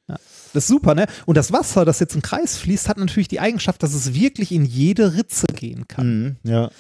[0.09, 1.07] Das ist super, ne?
[1.25, 4.53] Und das Wasser, das jetzt im Kreis fließt, hat natürlich die Eigenschaft, dass es wirklich
[4.53, 6.37] in jede Ritze gehen kann.
[6.43, 6.51] Mhm.
[6.51, 6.71] Ja.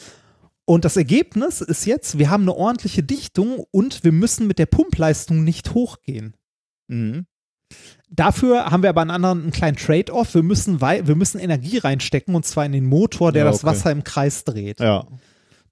[0.64, 4.66] Und das Ergebnis ist jetzt, wir haben eine ordentliche Dichtung und wir müssen mit der
[4.66, 6.34] Pumpleistung nicht hochgehen.
[6.88, 7.26] Mhm.
[8.10, 10.34] Dafür haben wir aber einen anderen einen kleinen Trade-off.
[10.34, 13.66] Wir müssen, wir müssen Energie reinstecken und zwar in den Motor, der Ja, das okay.
[13.66, 14.80] Wasser im Kreis dreht.
[14.80, 15.06] Ja.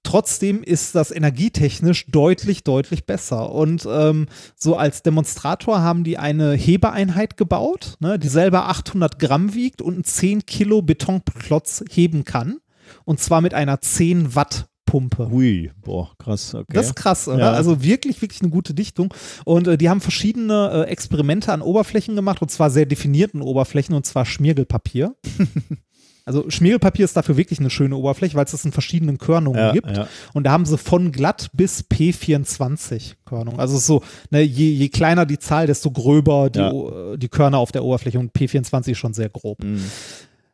[0.03, 3.51] Trotzdem ist das energietechnisch deutlich, deutlich besser.
[3.51, 9.53] Und ähm, so als Demonstrator haben die eine Hebeeinheit gebaut, ne, die selber 800 Gramm
[9.53, 12.57] wiegt und einen 10 Kilo Betonklotz heben kann.
[13.05, 15.29] Und zwar mit einer 10 Watt Pumpe.
[15.29, 15.71] Hui.
[15.81, 16.53] Boah, krass.
[16.53, 16.65] Okay.
[16.67, 17.27] Das ist krass?
[17.27, 17.53] Ja.
[17.53, 19.13] Also wirklich, wirklich eine gute Dichtung.
[19.45, 23.95] Und äh, die haben verschiedene äh, Experimente an Oberflächen gemacht, und zwar sehr definierten Oberflächen,
[23.95, 25.15] und zwar Schmiergelpapier.
[26.25, 29.71] also Schmiergelpapier ist dafür wirklich eine schöne Oberfläche, weil es das in verschiedenen Körnungen ja,
[29.71, 29.95] gibt.
[29.95, 30.07] ja.
[30.33, 33.59] Und da haben sie von glatt bis P24 Körnung.
[33.59, 36.71] Also so, ne, je, je kleiner die Zahl, desto gröber die, Ja.
[37.17, 38.19] Die Körner auf der Oberfläche.
[38.19, 39.63] Und P24 ist schon sehr grob.
[39.63, 39.81] Mhm.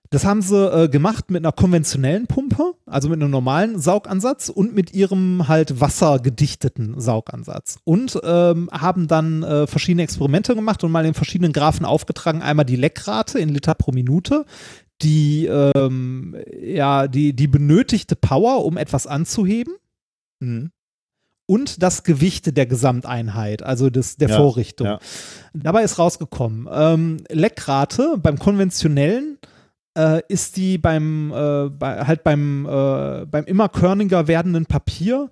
[0.09, 4.73] Das haben sie äh, gemacht mit einer konventionellen Pumpe, also mit einem normalen Saugansatz und
[4.73, 7.79] mit ihrem halt wassergedichteten Saugansatz.
[7.83, 12.41] Und ähm, haben dann äh, verschiedene Experimente gemacht und mal in verschiedenen Graphen aufgetragen.
[12.41, 14.45] Einmal die Leckrate in Liter pro Minute,
[15.01, 19.73] die, ähm, ja, die, die benötigte Power, um etwas anzuheben
[20.39, 20.71] Mhm.
[21.49, 24.87] und das Gewicht der Gesamteinheit, also des, der Ja, Vorrichtung.
[24.87, 24.99] ja.
[25.53, 29.39] Dabei ist rausgekommen, ähm, Leckrate beim konventionellen
[29.97, 35.31] äh, ist die beim äh, bei, halt beim, äh, beim immer körniger werdenden Papier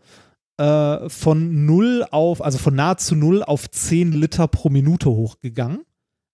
[0.58, 5.82] äh, von null auf, also von nahezu null auf 10 Liter pro Minute hochgegangen.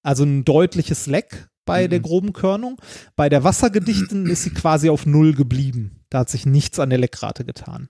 [0.03, 1.90] Also ein deutliches Leck bei Mhm.
[1.90, 2.77] der groben Körnung.
[3.15, 6.01] Bei der wassergedichten ist sie quasi auf null geblieben.
[6.09, 7.90] Da hat sich nichts an der Leckrate getan.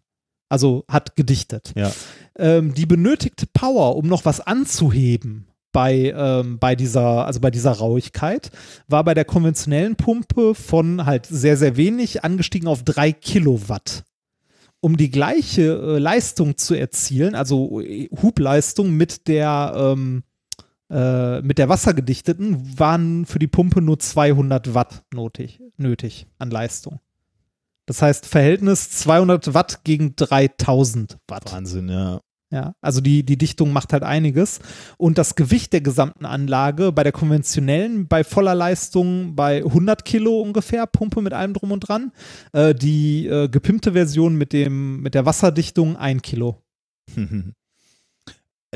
[0.49, 1.71] Also hat gedichtet.
[1.75, 1.91] Ja.
[2.37, 7.71] Ähm, die benötigte Power, um noch was anzuheben bei, ähm, bei dieser, also bei dieser
[7.71, 8.51] Rauigkeit,
[8.89, 14.03] war bei der konventionellen Pumpe von halt sehr, sehr wenig angestiegen auf drei Kilowatt.
[14.81, 20.23] Um die gleiche äh, Leistung zu erzielen, also äh, Hubleistung mit der, ähm,
[20.91, 26.99] äh, mit der wassergedichteten, waren für die Pumpe nur 200 Watt notig, nötig an Leistung.
[27.85, 31.51] Das heißt, Verhältnis 200 Watt gegen 3000 Watt.
[31.51, 32.19] Wahnsinn, ja.
[32.53, 34.59] Ja, also die, die Dichtung macht halt einiges.
[34.97, 40.41] Und das Gewicht der gesamten Anlage bei der konventionellen, bei voller Leistung bei 100 Kilo
[40.41, 42.11] ungefähr, Pumpe mit allem drum und dran.
[42.51, 46.61] Äh, die äh, gepimpte Version mit, dem, mit der Wasserdichtung 1 Kilo.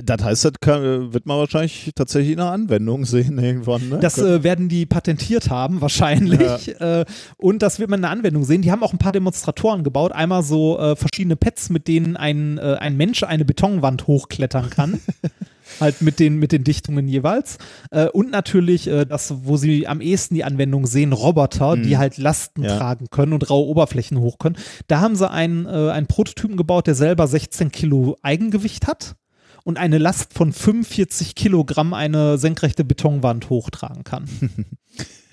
[0.03, 3.87] Das heißt, das kann, wird man wahrscheinlich tatsächlich in einer Anwendung sehen irgendwann.
[3.87, 3.99] Ne?
[4.01, 6.79] Das äh, werden die patentiert haben, wahrscheinlich.
[6.81, 7.05] Äh,
[7.37, 8.61] und das wird man in der Anwendung sehen.
[8.61, 10.11] Die haben auch ein paar Demonstratoren gebaut.
[10.11, 14.99] Einmal so äh, verschiedene Pads, mit denen ein, äh, ein Mensch eine Betonwand hochklettern kann.
[15.79, 17.57] halt mit den, mit den Dichtungen jeweils.
[17.91, 21.97] Äh, und natürlich äh, das, wo sie am ehesten die Anwendung sehen, Roboter, die Mhm.
[21.99, 22.77] halt Lasten Ja.
[22.77, 24.57] tragen können und raue Oberflächen hoch können.
[24.87, 29.15] Da haben sie einen, äh, einen Prototypen gebaut, der selber 16 Kilo Eigengewicht hat
[29.65, 34.25] und eine Last von 45 Kilogramm eine senkrechte Betonwand hochtragen kann.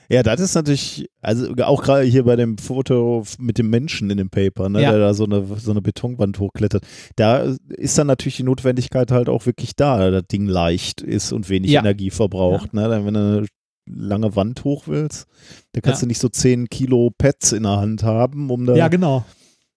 [0.08, 4.18] Ja, das ist natürlich, also auch gerade hier bei dem Foto mit dem Menschen in
[4.18, 4.90] dem Paper, ne, Ja.
[4.90, 6.84] der da so eine, so eine Betonwand hochklettert,
[7.16, 11.32] da ist dann natürlich die Notwendigkeit halt auch wirklich da, dass das Ding leicht ist
[11.32, 11.80] und wenig Ja.
[11.80, 12.74] Energie verbraucht.
[12.74, 12.88] Ne?
[12.90, 13.46] Dann, wenn du eine
[13.88, 15.28] lange Wand hoch willst,
[15.72, 16.06] da kannst Ja.
[16.06, 18.74] du nicht so 10 Kilo Pads in der Hand haben, um da.
[18.76, 19.24] Ja, genau.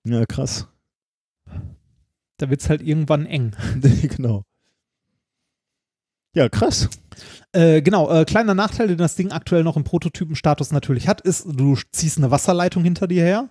[0.06, 0.68] Ja, krass.
[2.38, 3.56] Da wird es halt irgendwann eng.
[4.16, 4.44] genau.
[6.34, 6.90] Ja, krass.
[7.54, 11.48] Äh, genau, äh, kleiner Nachteil, den das Ding aktuell noch im Prototypenstatus natürlich hat, ist,
[11.48, 13.50] du ziehst eine Wasserleitung hinter dir her,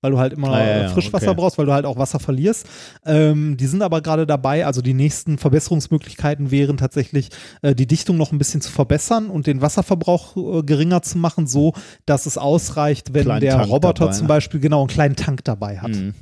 [0.00, 1.36] weil du halt immer Ah, ja, Frischwasser okay.
[1.36, 2.66] brauchst, weil du halt auch Wasser verlierst.
[3.04, 7.28] Ähm, die sind aber gerade dabei, also die nächsten Verbesserungsmöglichkeiten wären tatsächlich,
[7.60, 11.46] äh, die Dichtung noch ein bisschen zu verbessern und den Wasserverbrauch äh, geringer zu machen,
[11.46, 11.74] so
[12.06, 14.28] dass es ausreicht, wenn Kleinen der Tank Roboter dabei, zum ne?
[14.28, 15.90] Beispiel genau einen kleinen Tank dabei hat.
[15.90, 16.14] Mhm.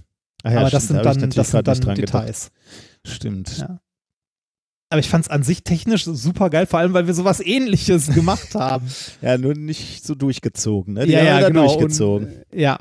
[0.43, 2.15] Ah ja, aber das stimmt, sind dann, das sind dann dran gedacht.
[2.15, 2.51] Details.
[3.05, 3.59] Stimmt.
[3.59, 3.81] Ja.
[4.89, 8.09] Aber ich fand es an sich technisch super geil, vor allem, weil wir sowas ähnliches
[8.15, 8.89] gemacht haben.
[9.23, 11.07] Ja, nur nicht so durchgezogen, ne?
[11.07, 11.67] Die ja, ja, genau.
[11.67, 12.27] durchgezogen.
[12.27, 12.79] Und, äh, ja,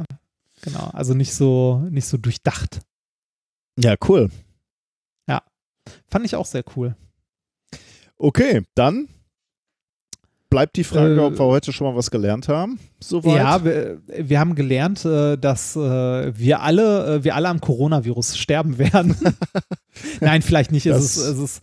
[0.61, 0.89] genau.
[0.93, 2.79] Also nicht so, nicht so durchdacht.
[3.77, 4.29] ja, cool.
[6.09, 6.95] Fand ich auch sehr cool.
[8.17, 9.07] Okay, dann
[10.49, 12.79] bleibt die Frage, Äh, ob wir heute schon mal was gelernt haben.
[12.99, 13.37] Soweit.
[13.37, 15.79] Ja, wir, wir haben gelernt, äh, dass äh,
[16.37, 19.15] wir alle, äh, wir alle am Coronavirus sterben werden.
[20.21, 20.85] Nein, vielleicht nicht.
[20.85, 21.61] Es ist, es ist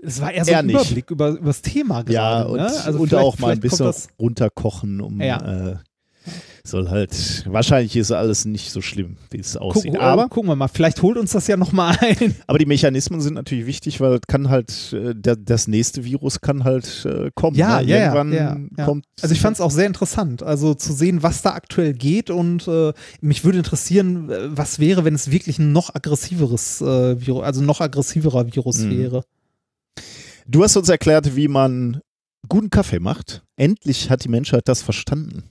[0.00, 0.70] es war eher so Eher ein.
[0.70, 2.12] Überblick über, über das Thema gerade.
[2.12, 2.72] Ja, und, ne?
[2.84, 5.70] also und auch mal ein bisschen runterkochen, um Ja.
[5.70, 5.76] äh,
[6.68, 9.92] soll halt, wahrscheinlich ist alles nicht so schlimm, wie es aussieht.
[9.92, 12.34] Gucken, aber, gucken wir mal, vielleicht holt uns das ja nochmal ein.
[12.46, 17.04] aber die Mechanismen sind natürlich wichtig, weil kann halt, äh, das nächste Virus kann halt
[17.04, 17.56] äh, kommen.
[17.56, 17.88] Ja, ne?
[17.88, 18.84] ja, Irgendwann ja, ja.
[18.84, 19.04] kommt.
[19.20, 22.68] Also ich fand es auch sehr interessant, also zu sehen, was da aktuell geht und
[22.68, 27.62] äh, mich würde interessieren, was wäre, wenn es wirklich ein noch aggressiveres äh, Virus, also
[27.62, 28.98] noch aggressiverer Virus Mhm.
[28.98, 29.24] wäre.
[30.46, 32.00] Du hast uns erklärt, wie man
[32.48, 33.42] guten Kaffee macht.
[33.56, 35.44] Endlich hat die Menschheit das verstanden.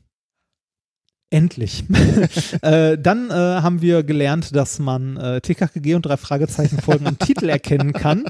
[1.30, 1.84] Endlich.
[2.62, 7.20] äh, dann äh, haben wir gelernt, dass man äh, TKKG und drei Fragezeichen Folgen am
[7.20, 8.24] Titel erkennen kann.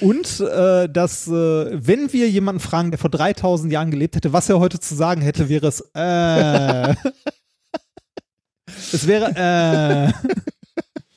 [0.00, 4.48] Und äh, dass, äh, wenn wir jemanden fragen, der vor 3000 Jahren gelebt hätte, was
[4.48, 6.94] er heute zu sagen hätte, wäre es äh.
[8.92, 10.32] es wäre äh.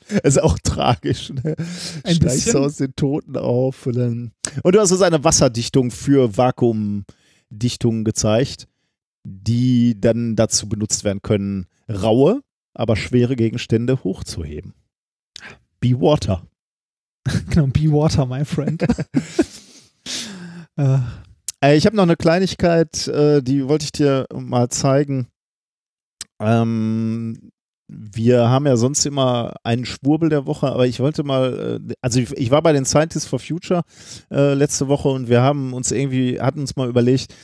[0.08, 1.30] Das ist auch tragisch.
[1.30, 1.56] Ne?
[2.04, 2.56] Ein Steigst bisschen.
[2.56, 3.86] aus den Toten auf.
[3.86, 8.68] Und, dann und du hast uns eine Wasserdichtung für Vakuumdichtungen gezeigt,
[9.28, 12.42] die dann dazu benutzt werden können, raue,
[12.74, 14.74] aber schwere Gegenstände hochzuheben.
[15.80, 16.46] Be Water.
[17.50, 18.82] Genau, be water, my friend.
[20.78, 25.26] äh, ich habe noch eine Kleinigkeit, äh, die wollte ich dir mal zeigen.
[26.40, 27.50] Ähm,
[27.88, 32.20] wir haben ja sonst immer einen Schwurbel der Woche, aber ich wollte mal, äh, also
[32.20, 33.82] ich, ich war bei den Scientists for Future
[34.30, 37.34] äh, letzte Woche und wir haben uns irgendwie, hatten uns mal überlegt,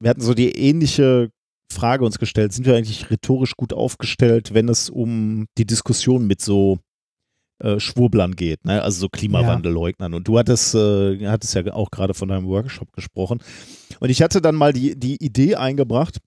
[0.00, 1.30] wir hatten so die ähnliche
[1.72, 6.40] Frage uns gestellt, sind wir eigentlich rhetorisch gut aufgestellt, wenn es um die Diskussion mit
[6.40, 6.78] so
[7.62, 8.82] äh, Schwurblern geht, ne?
[8.82, 10.14] also so Klimawandelleugnern.
[10.14, 13.40] Und du hattest, äh, hattest ja auch gerade von deinem Workshop gesprochen.
[14.00, 16.18] Und ich hatte dann mal die, die Idee eingebracht,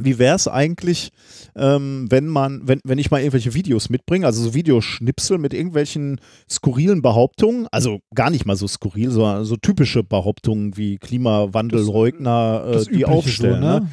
[0.00, 1.10] wie wäre es eigentlich,
[1.54, 6.20] ähm, wenn man, wenn, wenn ich mal irgendwelche Videos mitbringe, also so Videoschnipsel mit irgendwelchen
[6.50, 12.72] skurrilen Behauptungen, also gar nicht mal so skurril, sondern so typische Behauptungen wie Klimawandelleugner, äh,
[12.84, 13.62] die Übliche aufstellen.
[13.62, 13.80] so, ne?
[13.80, 13.90] ne?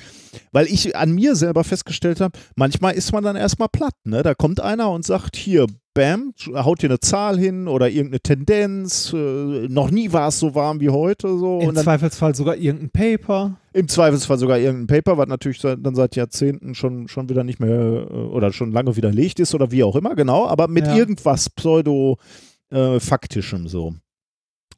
[0.51, 3.93] Weil ich an mir selber festgestellt habe, manchmal ist man dann erstmal platt.
[4.03, 4.23] Ne?
[4.23, 9.13] Da kommt einer und sagt, hier, bam, haut dir eine Zahl hin oder irgendeine Tendenz.
[9.13, 11.27] Äh, noch nie war es so warm wie heute.
[11.37, 11.59] So.
[11.61, 13.57] Im und dann Zweifelsfall sogar irgendein Paper.
[13.73, 17.59] im Zweifelsfall sogar irgendein Paper, was natürlich seit, dann seit Jahrzehnten schon, schon wieder nicht
[17.59, 20.95] mehr äh, oder schon lange widerlegt ist oder wie auch immer, genau, aber mit Ja.
[20.95, 23.95] irgendwas pseudo-faktischem so.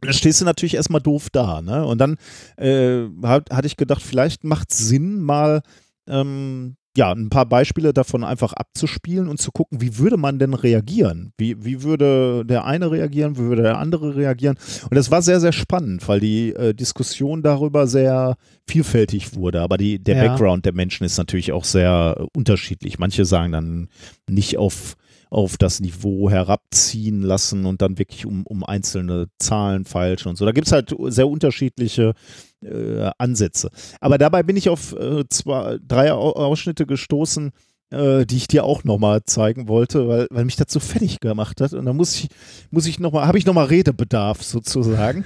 [0.01, 1.85] Da stehst du natürlich erstmal doof da, ne?
[1.85, 2.17] Und dann
[2.57, 5.61] äh, hat, hatte ich gedacht, vielleicht macht es Sinn, mal
[6.07, 10.53] ähm, ja, ein paar Beispiele davon einfach abzuspielen und zu gucken, wie würde man denn
[10.53, 11.33] reagieren?
[11.37, 14.57] Wie, wie würde der eine reagieren, wie würde der andere reagieren?
[14.83, 18.35] Und das war sehr, sehr spannend, weil die äh, Diskussion darüber sehr
[18.67, 19.61] vielfältig wurde.
[19.61, 20.27] Aber die, der Ja.
[20.27, 22.97] Background der Menschen ist natürlich auch sehr äh, unterschiedlich.
[22.97, 23.89] Manche sagen dann
[24.29, 24.95] nicht auf,
[25.35, 30.45] auf das Niveau herabziehen lassen und dann wirklich um, um einzelne Zahlen feilschen und so.
[30.45, 32.13] Da gibt es halt sehr unterschiedliche
[32.61, 33.69] äh, Ansätze.
[33.99, 37.51] Aber dabei bin ich auf äh, zwei, drei Au- Ausschnitte gestoßen,
[37.89, 41.59] äh, die ich dir auch nochmal zeigen wollte, weil, weil mich das so fertig gemacht
[41.59, 41.73] hat.
[41.73, 42.29] Und da muss ich,
[42.71, 45.25] muss ich nochmal, habe ich nochmal Redebedarf sozusagen.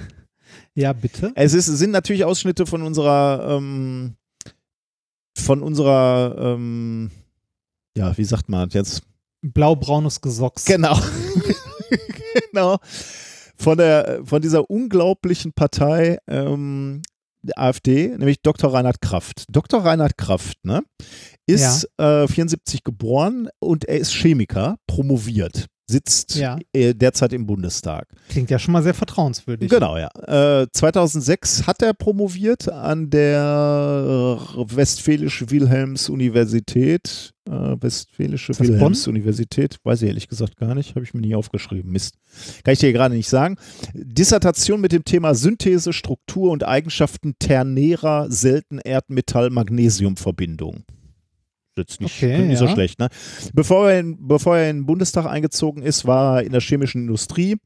[0.74, 1.30] Ja, bitte.
[1.36, 4.16] Es ist, sind natürlich Ausschnitte von unserer, ähm,
[5.36, 7.12] von unserer, ähm,
[7.96, 9.02] ja, wie sagt man jetzt?
[9.42, 10.64] Blau-braunes Gesocks.
[10.64, 10.98] Genau.
[12.52, 12.78] genau.
[13.56, 17.02] Von, der, von dieser unglaublichen Partei ähm,
[17.42, 18.72] der AfD, nämlich Dr.
[18.72, 19.44] Reinhard Kraft.
[19.48, 19.84] Dr.
[19.84, 20.82] Reinhard Kraft, ne,
[21.46, 26.58] ist äh, 74 geboren und er ist Chemiker, promoviert, sitzt Ja.
[26.72, 28.06] äh, derzeit im Bundestag.
[28.28, 29.70] Klingt ja schon mal sehr vertrauenswürdig.
[29.70, 30.08] Genau, ja.
[30.62, 34.38] Äh, 2006 hat er promoviert an der.
[37.48, 41.34] Äh, Westfälische Ist das Wilhelms-Universität, weiß ich ehrlich gesagt gar nicht, habe ich mir nie
[41.34, 41.90] aufgeschrieben.
[41.90, 42.14] Mist.
[42.62, 43.56] Kann ich dir gerade nicht sagen.
[43.92, 50.84] Dissertation mit dem Thema Synthese, Struktur und Eigenschaften ternärer Selten-Erdmetall-Magnesium-Verbindung.
[51.80, 52.72] Jetzt nicht, Okay, nicht so ja.
[52.72, 53.08] schlecht, ne?
[53.52, 57.02] Bevor er, in, bevor er in den Bundestag eingezogen ist, war er in der chemischen
[57.02, 57.56] Industrie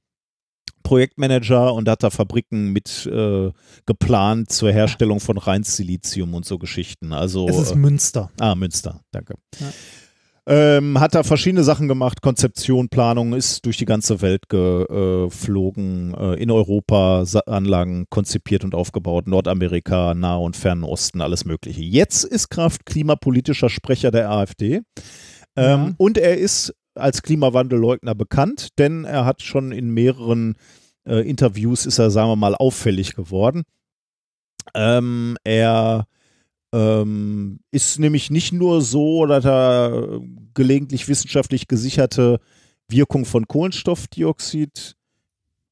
[0.83, 3.51] Projektmanager und hat da Fabriken mit äh,
[3.87, 7.13] geplant zur Herstellung von Reinsilizium und so Geschichten.
[7.15, 8.31] Also Es ist äh, Münster.
[8.39, 9.35] ah Münster, danke.
[9.61, 9.73] Ja.
[10.47, 16.35] Ähm, hat da verschiedene Sachen gemacht, Konzeption, Planung, ist durch die ganze Welt geflogen, äh,
[16.35, 21.81] in Europa Sa Anlagen konzipiert und aufgebaut, Nordamerika, Nahe und Fernen Osten, alles Mögliche.
[21.81, 24.83] Jetzt ist Kraft klimapolitischer Sprecher der AfD
[25.57, 25.95] ähm, Ja.
[25.97, 30.57] und er ist als Klimawandelleugner bekannt, denn er hat schon in mehreren
[31.07, 33.63] äh, Interviews, ist er, sagen wir mal, auffällig geworden.
[34.75, 36.07] Ähm, er
[36.75, 40.21] ähm, ist nämlich nicht nur so, dass er
[40.55, 42.41] gelegentlich wissenschaftlich gesicherte
[42.89, 44.97] Wirkung von Kohlenstoffdioxid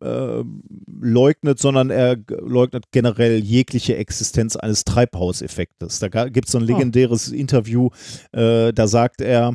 [0.01, 0.45] äh,
[0.87, 5.99] leugnet, sondern er leugnet generell jegliche Existenz eines Treibhauseffektes.
[5.99, 7.91] Da gibt es so ein legendäres Interview,
[8.31, 9.55] äh, da sagt er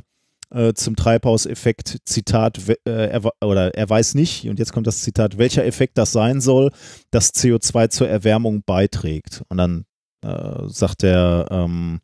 [0.50, 5.38] äh, zum Treibhauseffekt, Zitat, äh, er, oder er weiß nicht, und jetzt kommt das Zitat,
[5.38, 6.72] welcher Effekt das sein soll,
[7.09, 9.43] dass CO2 zur Erwärmung beiträgt.
[9.48, 9.85] Und dann
[10.28, 12.02] äh, sagt der, ähm,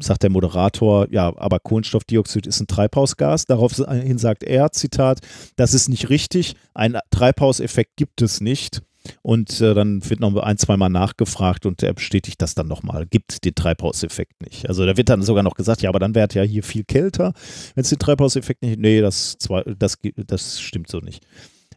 [0.00, 3.44] sagt der Moderator, ja, aber Kohlenstoffdioxid ist ein Treibhausgas.
[3.44, 5.20] Daraufhin sagt er, Zitat,
[5.56, 8.82] das ist nicht richtig, einen Treibhauseffekt gibt es nicht.
[9.22, 13.44] Und äh, dann wird noch ein, zweimal nachgefragt und er bestätigt das dann nochmal, gibt
[13.44, 14.68] den Treibhauseffekt nicht.
[14.68, 16.84] Also da wird dann sogar noch gesagt, ja, aber dann wäre es ja hier viel
[16.84, 17.32] kälter,
[17.74, 19.38] wenn es den Treibhauseffekt nicht, nee, das,
[19.78, 21.24] das, das stimmt so nicht.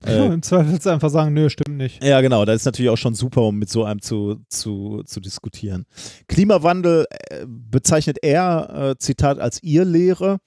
[0.08, 2.04] Äh, Im Zweifel einfach sagen, nö, stimmt nicht.
[2.04, 2.46] ja, genau.
[2.46, 5.86] Das ist natürlich auch schon super, um mit so einem zu, zu, zu diskutieren.
[6.28, 10.38] Klimawandel äh, bezeichnet er, äh, Zitat, als Irrlehre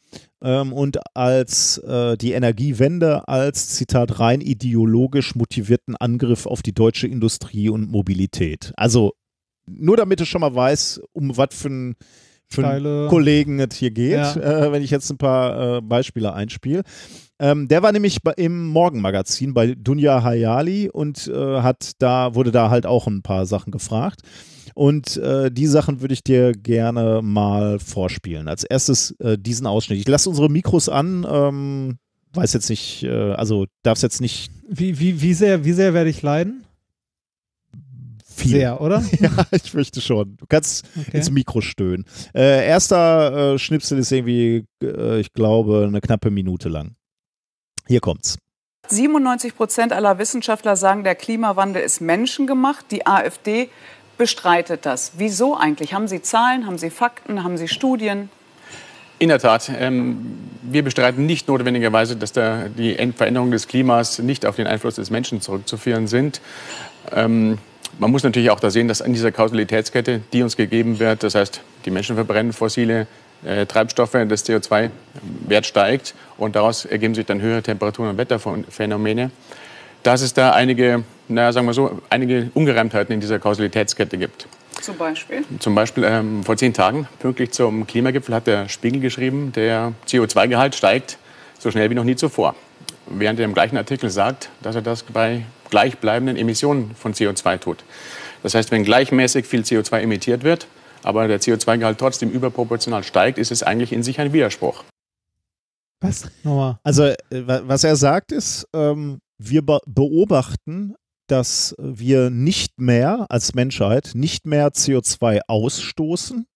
[0.43, 7.07] ähm, und als äh, die Energiewende als, Zitat, rein ideologisch motivierten Angriff auf die deutsche
[7.07, 8.73] Industrie und Mobilität.
[8.77, 9.13] Also
[9.67, 11.97] nur damit du schon mal weißt, um was für ein
[12.49, 14.37] für Steile- Kollegen es hier geht, Ja.
[14.37, 16.83] äh, wenn ich jetzt ein paar äh, Beispiele einspiele.
[17.39, 22.51] Ähm, der war nämlich bei, im Morgenmagazin bei Dunja Hayali und äh, hat da, wurde
[22.53, 24.21] da halt auch ein paar Sachen gefragt.
[24.75, 28.47] Und äh, die Sachen würde ich dir gerne mal vorspielen.
[28.49, 29.99] Als erstes äh, diesen Ausschnitt.
[29.99, 31.27] Ich lasse unsere Mikros an.
[31.31, 31.99] Ähm,
[32.35, 35.95] weiß jetzt nicht, äh, also darf es jetzt nicht Wie, wie, wie, sehr, wie sehr
[35.95, 36.63] werde ich leiden?
[38.37, 38.51] viel.
[38.51, 39.03] Sehr, oder?
[39.21, 40.37] Ja, ich fürchte schon.
[40.37, 41.17] Du kannst Okay.
[41.17, 42.05] ins Mikro stöhnen.
[42.35, 46.97] Äh, erster äh, Schnipsel ist irgendwie, äh, ich glaube, eine knappe Minute lang.
[47.87, 48.39] Hier kommt's.
[48.89, 52.87] 97 Prozent aller Wissenschaftler sagen, der Klimawandel ist menschengemacht.
[52.91, 53.69] Die AfD
[54.17, 55.13] bestreitet das.
[55.17, 55.93] Wieso eigentlich?
[55.93, 58.31] Haben Sie Zahlen, haben Sie Fakten, haben Sie Studien?
[59.19, 59.71] In der Tat.
[59.79, 64.97] Ähm, wir bestreiten nicht notwendigerweise, dass da die Veränderungen des Klimas nicht auf den Einfluss
[64.97, 66.41] des Menschen zurückzuführen sind.
[67.13, 67.59] Ähm,
[67.99, 71.35] man muss natürlich auch da sehen, dass an dieser Kausalitätskette, die uns gegeben wird, das
[71.35, 73.07] heißt, die Menschen verbrennen fossile
[73.47, 79.31] äh, Treibstoffe, das CO2-Wert steigt und daraus ergeben sich dann höhere Temperaturen und Wetterphänomene,
[80.03, 84.47] dass es da einige, naja, sagen wir so, einige Ungereimtheiten in dieser Kausalitätskette gibt.
[84.81, 85.43] Zum Beispiel.
[85.59, 90.75] Zum Beispiel ähm, vor zehn Tagen, pünktlich zum Klimagipfel, hat der Spiegel geschrieben, der CO2-Gehalt
[90.75, 91.19] steigt
[91.59, 92.55] so schnell wie noch nie zuvor.
[93.07, 97.79] Während er im gleichen Artikel sagt, dass er das bei gleichbleibenden Emissionen von CO2 tut.
[98.43, 100.67] Das heißt, wenn gleichmäßig viel CO2 emittiert wird,
[101.07, 104.85] aber der CO2-Gehalt trotzdem überproportional steigt, ist es eigentlich in sich ein Widerspruch.
[106.01, 106.29] Was?
[106.83, 110.95] Also, äh, wa- was er sagt ist, ähm, wir be beobachten,
[111.29, 116.47] dass wir nicht mehr als Menschheit nicht mehr CO2 ausstoßen,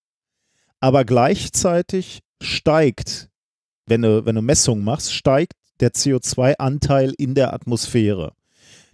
[0.81, 3.29] aber gleichzeitig steigt,
[3.87, 8.33] wenn du, wenn du Messungen machst, steigt der CO2-Anteil in der Atmosphäre.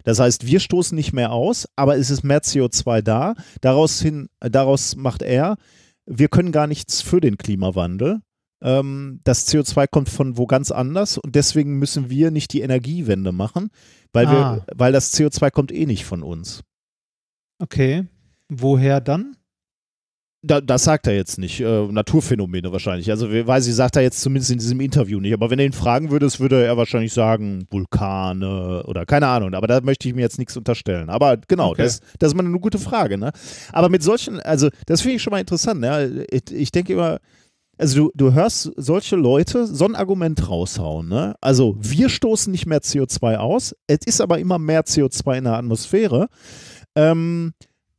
[0.07, 3.35] Das heißt, wir stoßen nicht mehr aus, aber es ist mehr CO2 da.
[3.59, 5.57] Daraus, hin, daraus macht er,
[6.05, 8.21] wir können gar nichts für den Klimawandel.
[8.63, 13.33] Ähm, das CO2 kommt von wo ganz anders und deswegen müssen wir nicht die Energiewende
[13.33, 13.69] machen,
[14.13, 14.31] weil, Ah.
[14.55, 16.63] wir, weil das CO2 kommt eh nicht von uns.
[17.59, 18.05] Okay.
[18.47, 19.35] Woher dann?
[20.43, 21.59] Da, das sagt er jetzt nicht.
[21.59, 23.09] Äh, Naturphänomene wahrscheinlich.
[23.09, 25.33] Also, wir- weiß ich, sagt er jetzt zumindest in diesem Interview nicht.
[25.33, 29.55] Aber wenn er ihn fragen würdest, würde er wahrscheinlich sagen, Vulkane oder keine Ahnung.
[29.55, 31.09] Aber da möchte ich mir jetzt nichts unterstellen.
[31.09, 31.83] Aber genau, Okay.
[31.83, 33.17] das, das ist mal eine gute Frage.
[33.17, 33.31] Ne?
[33.73, 35.81] Aber mit solchen, also, das finde ich schon mal interessant.
[35.81, 36.25] Ne?
[36.29, 37.17] Ich, ich denke immer,
[37.79, 41.09] also du, du hörst solche Leute so ein Argument raushauen.
[41.09, 41.35] Ne?
[41.41, 45.53] Also wir stoßen nicht mehr CO2 aus, es ist aber immer mehr CO2 in der
[45.53, 46.27] Atmosphäre.
[46.95, 47.53] Ähm,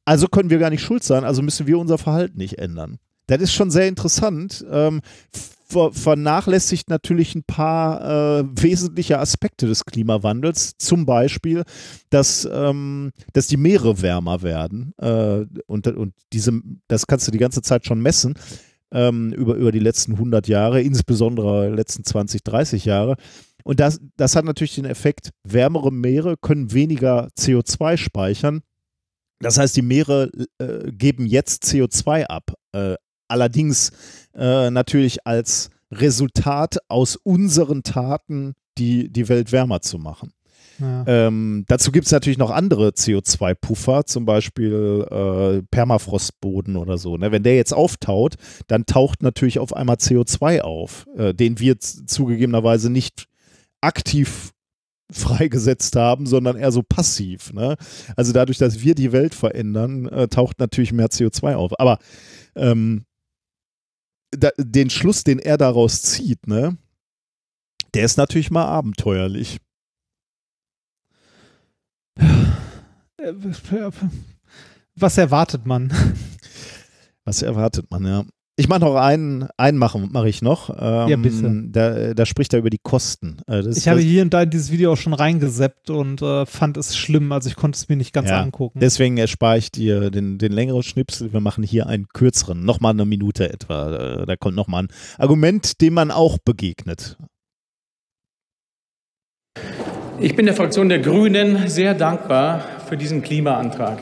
[0.09, 2.97] also können wir gar nicht schuld sein, also müssen wir unser Verhalten nicht ändern.
[3.27, 4.65] Das ist schon sehr interessant.
[4.71, 5.03] Ähm,
[5.69, 10.79] ver vernachlässigt natürlich ein paar äh, wesentliche Aspekte des Klimawandels.
[10.79, 11.65] Zum Beispiel,
[12.09, 14.95] dass, ähm, dass die Meere wärmer werden.
[14.97, 18.33] Äh, und, und diese, das kannst du die ganze Zeit schon messen
[18.91, 23.17] ähm, über, über die letzten 100 Jahre, insbesondere letzten 20, 30 Jahre.
[23.63, 28.63] Und das, das hat natürlich den Effekt, wärmere Meere können weniger CO2 speichern.
[29.41, 32.55] Das heißt, die Meere äh, geben jetzt CO2 ab.
[32.73, 32.95] Äh,
[33.29, 33.93] allerdings
[34.35, 40.33] äh, natürlich als Resultat aus unseren Taten, die, die Welt wärmer zu machen.
[40.81, 41.05] Ja.
[41.07, 47.17] Ähm, dazu gibt es natürlich noch andere CO2-Puffer, zum Beispiel äh, Permafrostboden oder so.
[47.17, 47.33] Ne?
[47.33, 48.35] Wenn der jetzt auftaut,
[48.69, 53.27] dann taucht natürlich auf einmal CO2 auf, äh, den wir zugegebenerweise nicht
[53.81, 54.53] aktiv
[55.11, 57.53] freigesetzt haben, sondern eher so passiv.
[57.53, 57.77] Ne?
[58.17, 61.79] Also dadurch, dass wir die Welt verändern, äh, taucht natürlich mehr CO2 auf.
[61.81, 61.99] Aber
[62.55, 63.05] ähm,
[64.31, 66.77] da, den Schluss, den er daraus zieht, ne,
[67.95, 69.59] der ist natürlich mal abenteuerlich.
[74.95, 75.93] Was erwartet man?
[77.25, 78.25] Was erwartet man, ja.
[78.61, 80.69] Ich mache noch einen, einen machen mache ich noch.
[80.71, 81.63] Ähm, Ja, bitte.
[81.69, 83.37] Da, da spricht er über die Kosten.
[83.47, 86.45] Äh, das, Ich habe hier und da in dieses Video auch schon reingeseppt und äh,
[86.45, 88.81] fand es schlimm, also ich konnte es mir nicht ganz Ja, angucken.
[88.81, 91.33] Deswegen erspare ich dir den, den längeren Schnipsel.
[91.33, 94.23] Wir machen hier einen kürzeren, nochmal eine Minute etwa.
[94.23, 94.89] Äh, Da kommt nochmal ein
[95.19, 97.17] Argument, dem man auch begegnet.
[100.19, 104.01] Ich bin der Fraktion der Grünen sehr dankbar für diesen Klimaantrag.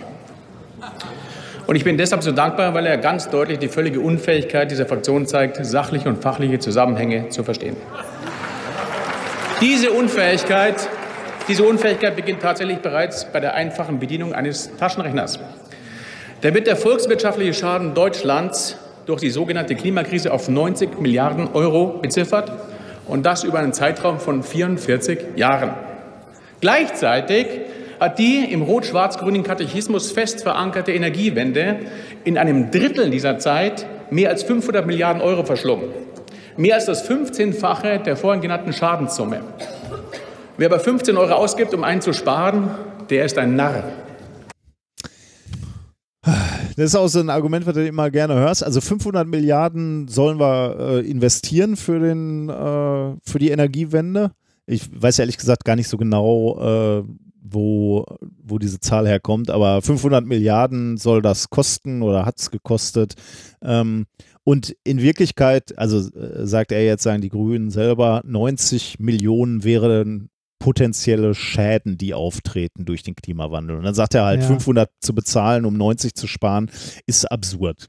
[1.67, 5.27] Und ich bin deshalb so dankbar, weil er ganz deutlich die völlige Unfähigkeit dieser Fraktion
[5.27, 7.77] zeigt, sachliche und fachliche Zusammenhänge zu verstehen.
[9.61, 10.89] Diese Unfähigkeit,
[11.49, 15.41] diese Unfähigkeit beginnt tatsächlich bereits bei der einfachen Bedienung eines Taschenrechners.
[16.43, 22.53] Da wird der volkswirtschaftliche Schaden Deutschlands durch die sogenannte Klimakrise auf 90 Milliarden Euro beziffert
[23.07, 25.71] und das über einen Zeitraum von 44 Jahren.
[26.61, 27.47] Gleichzeitig
[28.01, 31.79] hat die im rot-schwarz-grünen Katechismus fest verankerte Energiewende
[32.25, 35.89] in einem Drittel dieser Zeit mehr als 500 Milliarden Euro verschlungen.
[36.57, 39.41] Mehr als das 15-fache der vorhin genannten Schadenssumme.
[40.57, 42.71] Wer aber 15 Euro ausgibt, um einen zu sparen,
[43.11, 43.85] der ist ein Narr.
[46.77, 48.65] Das ist auch so ein Argument, was du immer gerne hörst.
[48.65, 54.33] Also 500 Milliarden sollen wir äh, investieren für, den, äh, für die Energiewende.
[54.67, 56.59] Ich weiß ehrlich gesagt gar nicht so genau,
[57.01, 57.05] äh,
[57.49, 58.05] wo,
[58.43, 63.15] wo diese Zahl herkommt, aber 500 Milliarden soll das kosten oder hat es gekostet.
[63.63, 64.07] Ähm,
[64.45, 70.29] und in Wirklichkeit, also äh, sagt er jetzt, sagen die Grünen selber, 90 Millionen wären
[70.59, 73.77] potenzielle Schäden, die auftreten durch den Klimawandel.
[73.77, 74.47] Und dann sagt er halt, Ja.
[74.47, 76.71] 500 zu bezahlen, um 90 zu sparen,
[77.07, 77.89] ist absurd.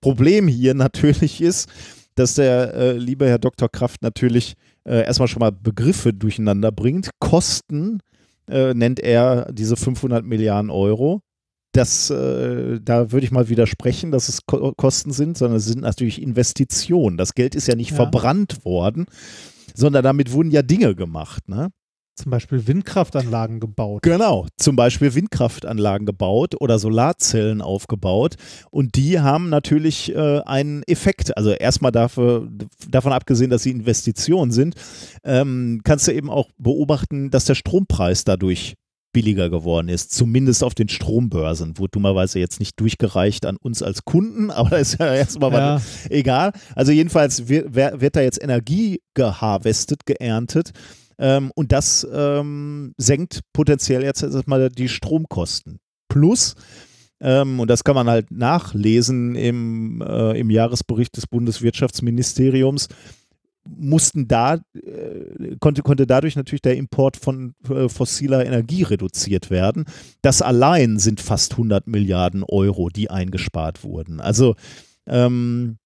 [0.00, 1.68] Problem hier natürlich ist,
[2.14, 3.68] dass der äh, liebe Herr Dr.
[3.68, 4.54] Kraft natürlich
[4.84, 7.10] äh, erstmal schon mal Begriffe durcheinander bringt.
[7.18, 8.00] Kosten
[8.48, 11.20] äh, nennt er diese 500 Milliarden Euro.
[11.72, 15.82] Das, äh, da würde ich mal widersprechen, dass es Ko Kosten sind, sondern es sind
[15.82, 17.18] natürlich Investitionen.
[17.18, 17.96] Das Geld ist ja nicht Ja.
[17.96, 19.06] verbrannt worden,
[19.74, 21.48] sondern damit wurden ja Dinge gemacht.
[21.48, 21.68] Ne?
[22.16, 24.02] Zum Beispiel Windkraftanlagen gebaut.
[24.02, 28.36] Genau, zum Beispiel Windkraftanlagen gebaut oder Solarzellen aufgebaut
[28.70, 31.36] und die haben natürlich äh, einen Effekt.
[31.36, 32.48] Also erstmal dafür,
[32.88, 34.76] davon abgesehen, dass sie Investitionen sind,
[35.24, 38.76] ähm, kannst du eben auch beobachten, dass der Strompreis dadurch
[39.12, 44.04] billiger geworden ist, zumindest auf den Strombörsen, wurde dummerweise jetzt nicht durchgereicht an uns als
[44.04, 45.80] Kunden, aber das ist ja erstmal Ja.
[46.10, 46.52] egal.
[46.74, 50.72] Also jedenfalls wird, wird da jetzt Energie geharvestet, geerntet
[51.18, 55.78] ähm, und das ähm, senkt potenziell jetzt erstmal die Stromkosten.
[56.08, 56.54] Plus,
[57.20, 62.88] ähm, und das kann man halt nachlesen im, äh, im Jahresbericht des Bundeswirtschaftsministeriums,
[63.64, 69.86] mussten da, äh, konnte, konnte dadurch natürlich der Import von äh, fossiler Energie reduziert werden.
[70.22, 74.20] Das allein sind fast 100 Milliarden Euro, die eingespart wurden.
[74.20, 74.54] Also,
[75.06, 75.78] ähm,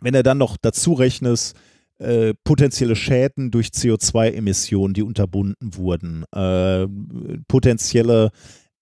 [0.00, 1.56] wenn er dann noch dazu rechnest,
[2.02, 6.86] äh, potenzielle Schäden durch CO2-Emissionen, die unterbunden wurden, äh,
[7.48, 8.30] potenzielle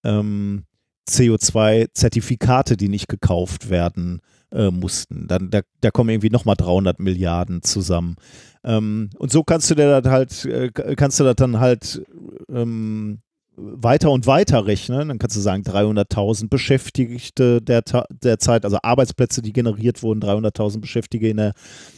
[0.03, 0.63] ähm,
[1.09, 5.27] CO2-Zertifikate, die nicht gekauft werden äh, mussten.
[5.27, 8.15] Dann, da, da kommen irgendwie nochmal 300 Milliarden zusammen.
[8.63, 12.03] Ähm, und so kannst du dir das halt, äh, kannst du das dann halt
[12.49, 13.19] ähm,
[13.61, 15.09] weiter und weiter rechnen.
[15.09, 20.81] Dann kannst du sagen, 300.000 Beschäftigte der, der Zeit, also Arbeitsplätze, die generiert wurden, 300.000
[20.81, 21.53] Beschäftigte in der,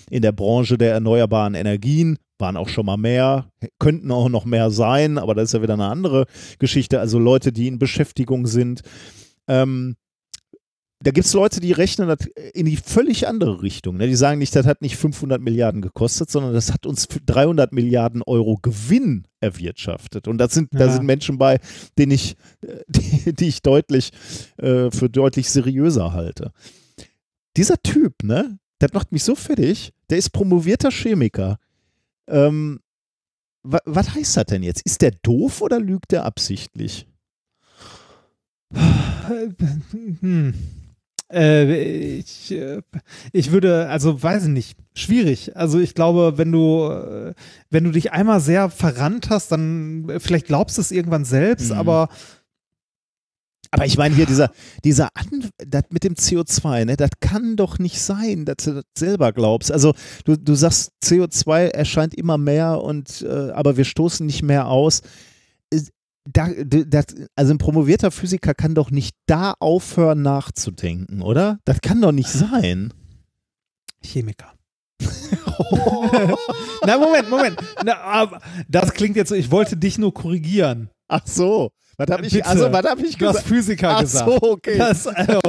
[0.09, 4.69] in der Branche der erneuerbaren Energien, waren auch schon mal mehr, könnten auch noch mehr
[4.71, 6.25] sein, aber das ist ja wieder eine andere
[6.59, 6.99] Geschichte.
[6.99, 8.81] Also Leute, die in Beschäftigung sind.
[9.47, 9.95] Ähm,
[11.03, 13.97] da gibt es Leute, die rechnen das in die völlig andere Richtung.
[13.97, 14.07] Ne?
[14.07, 17.73] Die sagen nicht, das hat nicht 500 Milliarden gekostet, sondern das hat uns für 300
[17.73, 20.27] Milliarden Euro Gewinn erwirtschaftet.
[20.29, 20.93] Und das sind, da Ja.
[20.93, 21.59] sind Menschen bei,
[21.97, 24.11] denen ich, äh, die, die ich deutlich
[24.57, 26.51] äh, für deutlich seriöser halte.
[27.57, 29.91] Dieser Typ, ne, das macht mich so fertig.
[30.09, 31.59] Der ist promovierter Chemiker.
[32.27, 32.79] Ähm,
[33.63, 34.81] wa, was heißt das denn jetzt?
[34.85, 37.07] Ist der doof oder lügt der absichtlich?
[40.21, 40.53] Hm.
[41.33, 42.81] Äh, ich, äh,
[43.31, 45.55] ich würde, also weiß ich nicht, schwierig.
[45.55, 47.33] Also ich glaube, wenn du, äh,
[47.69, 51.77] wenn du dich einmal sehr verrannt hast, dann vielleicht glaubst du es irgendwann selbst, Mhm.
[51.77, 52.09] aber
[53.71, 54.51] Aber ich meine hier, dieser,
[54.83, 58.83] dieser An das mit dem CO2, ne, das kann doch nicht sein, dass du das
[58.95, 59.71] selber glaubst.
[59.71, 59.93] Also
[60.25, 65.01] du, du sagst, CO2 erscheint immer mehr und äh, aber wir stoßen nicht mehr aus.
[66.25, 71.59] Da, das, also ein promovierter Physiker kann doch nicht da aufhören nachzudenken, oder?
[71.65, 72.93] Das kann doch nicht sein.
[74.01, 74.53] Chemiker.
[76.85, 77.57] Na, Moment, Moment.
[77.83, 80.89] Na, aber das klingt jetzt so, ich wollte dich nur korrigieren.
[81.07, 81.71] Ach so.
[81.97, 82.45] Was habe ich, Bitte.
[82.47, 83.47] also, was hab ich Du hast gesagt?
[83.47, 84.25] Physiker Ach gesagt.
[84.27, 84.77] so, okay.
[84.77, 85.39] Das, also,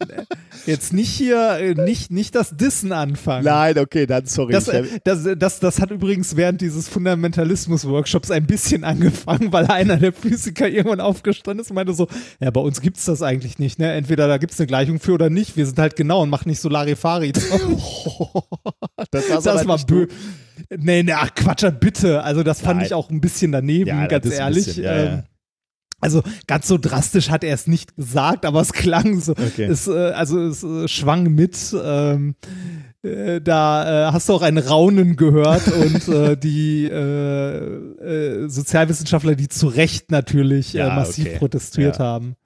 [0.66, 3.44] jetzt nicht hier, äh, nicht, nicht das Dissen anfangen.
[3.44, 4.52] Nein, okay, dann sorry.
[4.52, 9.96] Das, äh, das, das, das hat übrigens während dieses Fundamentalismus-Workshops ein bisschen angefangen, weil einer
[9.96, 12.08] der Physiker irgendwann aufgestanden ist und meinte so,
[12.40, 13.92] ja, bei uns gibt es das eigentlich nicht, ne?
[13.92, 15.56] Entweder da gibt es eine Gleichung für oder nicht.
[15.56, 17.32] Wir sind halt genau und machen nicht so Larifari.
[19.10, 20.06] das das war nicht bö.
[20.06, 20.12] du.
[20.76, 22.22] Nee, nee, ach Quatsch, bitte.
[22.22, 22.86] Also das fand Nein.
[22.86, 24.66] ich auch ein bisschen daneben, Ja, ganz ehrlich.
[24.66, 25.24] bisschen, ja, ja.
[26.00, 29.32] Also ganz so drastisch hat er es nicht gesagt, aber es klang so.
[29.32, 29.64] Okay.
[29.64, 31.74] Es, äh, also es äh, schwang mit.
[31.82, 32.34] Ähm,
[33.02, 39.48] äh, da äh, hast du auch ein Raunen gehört und äh, die äh, Sozialwissenschaftler, die
[39.48, 41.38] zu Recht natürlich Ja, massiv okay.
[41.38, 42.04] protestiert Ja.
[42.04, 42.36] haben.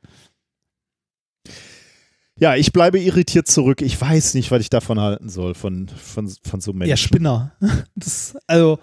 [2.41, 3.83] Ja, ich bleibe irritiert zurück.
[3.83, 6.91] Ich weiß nicht, was ich davon halten soll, von, von, von so Menschen.
[6.91, 7.53] Ja, Spinner.
[7.97, 8.79] Das, also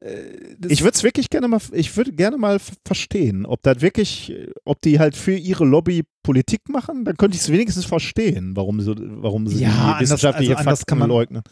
[0.00, 4.32] Ich würde es wirklich gerne mal, ich würde gerne mal verstehen, ob das wirklich,
[4.64, 8.80] ob die halt für ihre Lobby Politik machen, dann könnte ich es wenigstens verstehen, warum
[8.80, 11.42] sie, warum sie Ja, die wissenschaftliche also Fakten kann man- leugnen.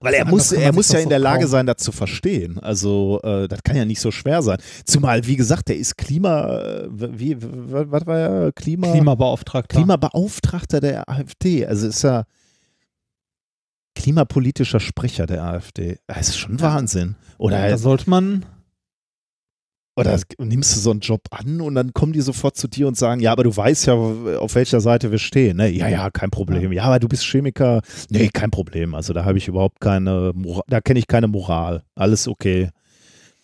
[0.00, 2.58] Weil er muss, er muss ja in der Lage sein, das zu verstehen.
[2.58, 4.58] Also äh, das kann ja nicht so schwer sein.
[4.84, 8.52] Zumal, wie gesagt, der ist Klima, äh, wie, was war er?
[8.52, 9.76] Klima, Klimabeauftragter.
[9.76, 11.64] Klimabeauftragter der AfD.
[11.66, 12.26] Also ist er
[13.94, 15.98] klimapolitischer Sprecher der AfD.
[16.06, 17.16] Das ist schon Wahnsinn.
[17.38, 18.44] Oder, da sollte man
[19.94, 22.96] oder nimmst du so einen Job an und dann kommen die sofort zu dir und
[22.96, 25.58] sagen, ja, aber du weißt ja, auf welcher Seite wir stehen.
[25.58, 25.68] Ne?
[25.68, 26.72] Ja, ja, kein Problem.
[26.72, 27.82] Ja, aber du bist Chemiker.
[28.08, 28.94] Nee, kein Problem.
[28.94, 31.82] Also da habe ich überhaupt keine, Mora da kenne ich keine Moral.
[31.94, 32.70] Alles okay.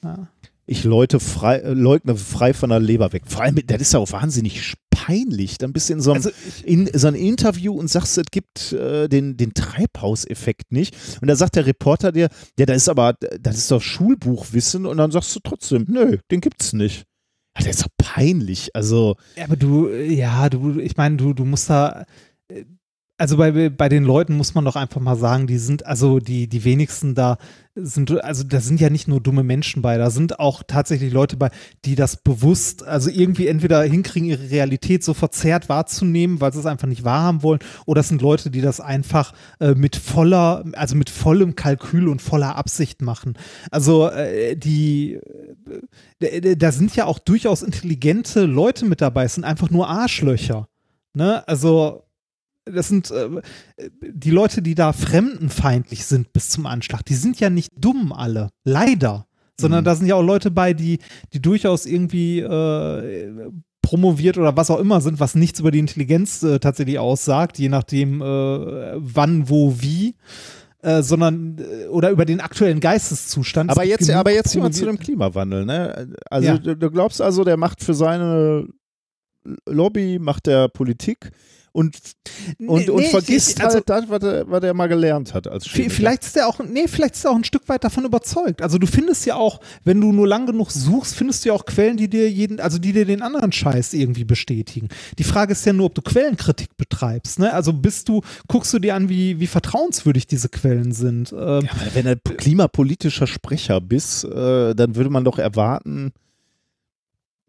[0.02, 0.28] Ja.
[0.70, 3.22] Ich leute frei, äh, leugne frei von der Leber weg.
[3.26, 5.56] Vor allem, das ist ja auch wahnsinnig peinlich.
[5.56, 6.30] Dann bist du in so einem, Also
[6.62, 10.94] in so einem Interview und sagst, es gibt äh, den, den Treibhauseffekt nicht.
[11.22, 14.84] Und da sagt der Reporter dir, ja, das ist aber, das ist doch Schulbuchwissen.
[14.84, 17.04] Und dann sagst du trotzdem, nö, den gibt's nicht.
[17.56, 18.76] Ja, das ist doch peinlich.
[18.76, 22.04] Also, Ja, aber du, äh, ja, du, ich meine, du, du musst da,
[22.48, 22.64] äh,
[23.18, 26.46] also bei, bei den Leuten muss man doch einfach mal sagen, die sind, also die,
[26.46, 27.36] die wenigsten da
[27.74, 31.36] sind, also da sind ja nicht nur dumme Menschen bei, da sind auch tatsächlich Leute
[31.36, 31.50] bei,
[31.84, 36.66] die das bewusst, also irgendwie entweder hinkriegen, ihre Realität so verzerrt wahrzunehmen, weil sie es
[36.66, 40.94] einfach nicht wahrhaben wollen, oder es sind Leute, die das einfach äh, mit voller, also
[40.94, 43.34] mit vollem Kalkül und voller Absicht machen.
[43.70, 45.18] Also äh, die,
[46.20, 50.68] äh, da sind ja auch durchaus intelligente Leute mit dabei, es sind einfach nur Arschlöcher.
[51.14, 51.46] Ne?
[51.48, 52.04] Also,
[52.74, 53.28] das sind äh,
[54.02, 58.50] die Leute, die da fremdenfeindlich sind bis zum Anschlag, die sind ja nicht dumm alle,
[58.64, 59.26] leider.
[59.60, 59.84] Sondern Mhm.
[59.86, 60.98] da sind ja auch Leute bei, die,
[61.32, 63.50] die durchaus irgendwie äh,
[63.82, 67.68] promoviert oder was auch immer sind, was nichts über die Intelligenz äh, tatsächlich aussagt, je
[67.68, 68.24] nachdem äh,
[68.96, 70.14] wann, wo, wie.
[70.80, 73.70] Äh, sondern äh, oder über den aktuellen Geisteszustand.
[73.70, 76.14] Es aber jetzt, aber jetzt mal zu dem Klimawandel, ne?
[76.30, 76.58] Also Ja.
[76.58, 78.68] du, du glaubst also, der macht für seine
[79.66, 81.30] Lobby, macht der Politik
[81.78, 81.96] und,
[82.58, 85.32] und, Nee, und nee, vergisst ich- also- halt das, was er, was er mal gelernt
[85.34, 85.94] hat als Chemiker.
[85.94, 88.62] Vielleicht ist er auch, nee, vielleicht ist er auch ein Stück weit davon überzeugt.
[88.62, 91.64] Also du findest ja auch, wenn du nur lang genug suchst, findest du ja auch
[91.66, 94.88] Quellen, die dir jeden, also die dir den anderen Scheiß irgendwie bestätigen.
[95.18, 97.38] Die Frage ist ja nur, ob du Quellenkritik betreibst.
[97.38, 97.52] Ne?
[97.52, 101.32] Also bist du, guckst du dir an, wie, wie vertrauenswürdig diese Quellen sind.
[101.32, 106.12] Ähm, Ja, wenn du klimapolitischer Sprecher bist, äh, dann würde man doch erwarten.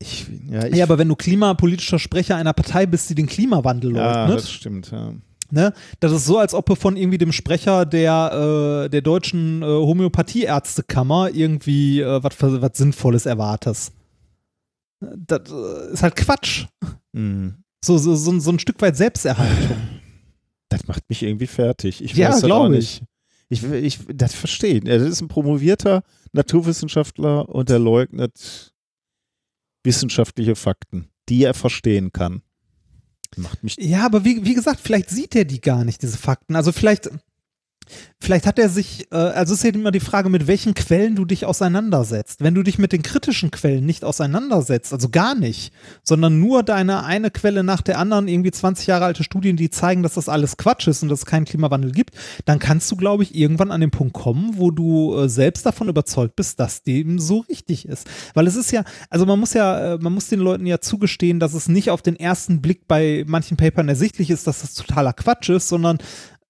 [0.01, 3.95] Ich, ja, ich, ja, aber wenn du klimapolitischer Sprecher einer Partei bist, die den Klimawandel
[3.95, 4.91] ja, leugnet, das stimmt.
[4.91, 5.13] Ja.
[5.51, 5.73] Ne?
[5.99, 9.65] Das ist so, als ob du von irgendwie dem Sprecher der, äh, der deutschen äh,
[9.65, 13.91] Homöopathieärztekammer irgendwie äh, was Sinnvolles erwartest.
[15.01, 16.65] Das äh, ist halt Quatsch.
[17.13, 17.55] Mhm.
[17.83, 19.77] So, so, so, ein- so ein Stück weit Selbsterhaltung.
[20.69, 22.03] Das macht mich irgendwie fertig.
[22.03, 22.71] Ich Ja, weiß das auch ich.
[22.71, 23.03] nicht.
[23.49, 24.81] Ich, ich das verstehe.
[24.85, 26.03] Er ist ein promovierter
[26.33, 28.71] Naturwissenschaftler und er leugnet
[29.89, 32.43] wissenschaftliche Fakten, die er verstehen kann.
[33.35, 33.75] Macht mich.
[33.79, 36.55] Ja, aber wie, wie gesagt, vielleicht sieht er die gar nicht, diese Fakten.
[36.55, 37.09] Also vielleicht,
[38.21, 41.25] Vielleicht hat er sich, äh, also ist ja immer die Frage, mit welchen Quellen du
[41.25, 42.41] dich auseinandersetzt.
[42.41, 47.05] Wenn du dich mit den kritischen Quellen nicht auseinandersetzt, also gar nicht, sondern nur deine
[47.05, 50.57] eine Quelle nach der anderen, irgendwie 20 Jahre alte Studien, die zeigen, dass das alles
[50.57, 53.81] Quatsch ist und dass es keinen Klimawandel gibt, dann kannst du, glaube ich, irgendwann an
[53.81, 58.07] den Punkt kommen, wo du äh, selbst davon überzeugt bist, dass dem so richtig ist.
[58.33, 61.39] Weil es ist ja, also man muss ja, äh, man muss den Leuten ja zugestehen,
[61.39, 65.13] dass es nicht auf den ersten Blick bei manchen Papern ersichtlich ist, dass das totaler
[65.13, 65.99] Quatsch ist, sondern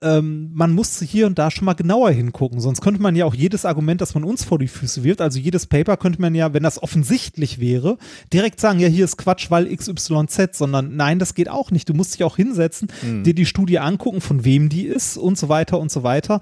[0.01, 2.61] ähm, man muss hier und da schon mal genauer hingucken.
[2.61, 5.39] Sonst könnte man ja auch jedes Argument, das man uns vor die Füße wirft, also
[5.39, 7.97] jedes Paper könnte man ja, wenn das offensichtlich wäre,
[8.31, 11.89] direkt sagen, ja, hier ist Quatsch, weil XYZ, sondern nein, das geht auch nicht.
[11.89, 13.23] Du musst dich auch hinsetzen, mhm.
[13.23, 16.39] dir die Studie angucken, von wem die ist und so weiter und so weiter.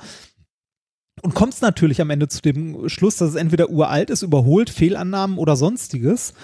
[1.24, 5.40] Und kommst natürlich am Ende zu dem Schluss, dass es entweder uralt ist, überholt, Fehlannahmen
[5.40, 6.36] oder sonstiges.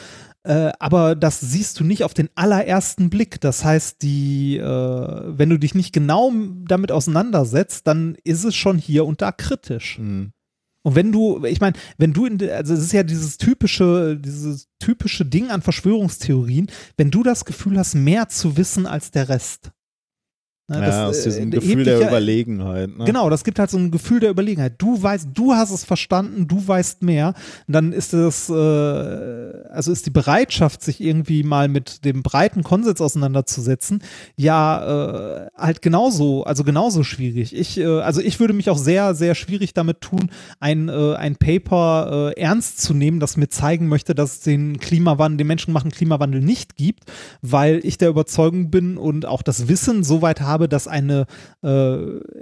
[0.46, 3.40] Äh, aber das siehst du nicht auf den allerersten Blick.
[3.40, 6.32] Das heißt, die, äh, wenn du dich nicht genau
[6.68, 10.00] damit auseinandersetzt, dann ist es schon hier und da kritisch.
[10.00, 10.34] Mhm.
[10.86, 14.68] Und wenn du, ich meine, wenn du in, also es ist ja dieses typische, dieses
[14.80, 19.72] typische Ding an Verschwörungstheorien, wenn du das Gefühl hast, mehr zu wissen als der Rest,
[20.70, 22.98] Ne, ja, das, aus diesem äh, Gefühl der Überlegenheit.
[22.98, 23.04] Ne?
[23.04, 24.76] Genau, das gibt halt so ein Gefühl der Überlegenheit.
[24.78, 27.34] Du weißt, du hast es verstanden, du weißt mehr.
[27.68, 32.64] Und dann ist es, äh, also ist die Bereitschaft, sich irgendwie mal mit dem breiten
[32.64, 34.02] Konsens auseinanderzusetzen,
[34.38, 37.54] ja äh, halt genauso, also genauso schwierig.
[37.54, 41.36] Ich, äh, also ich würde mich auch sehr, sehr schwierig damit tun, ein, äh, ein
[41.36, 45.74] Paper äh, ernst zu nehmen, das mir zeigen möchte, dass es den Klimawandel, den Menschen
[45.74, 47.04] machen Klimawandel nicht gibt,
[47.42, 51.26] weil ich der Überzeugung bin und auch das Wissen so weit habe, habe, dass eine,
[51.64, 51.98] äh,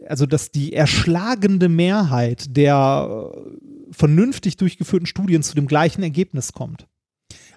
[0.07, 6.87] also dass die erschlagende Mehrheit der äh, vernünftig durchgeführten Studien zu dem gleichen Ergebnis kommt.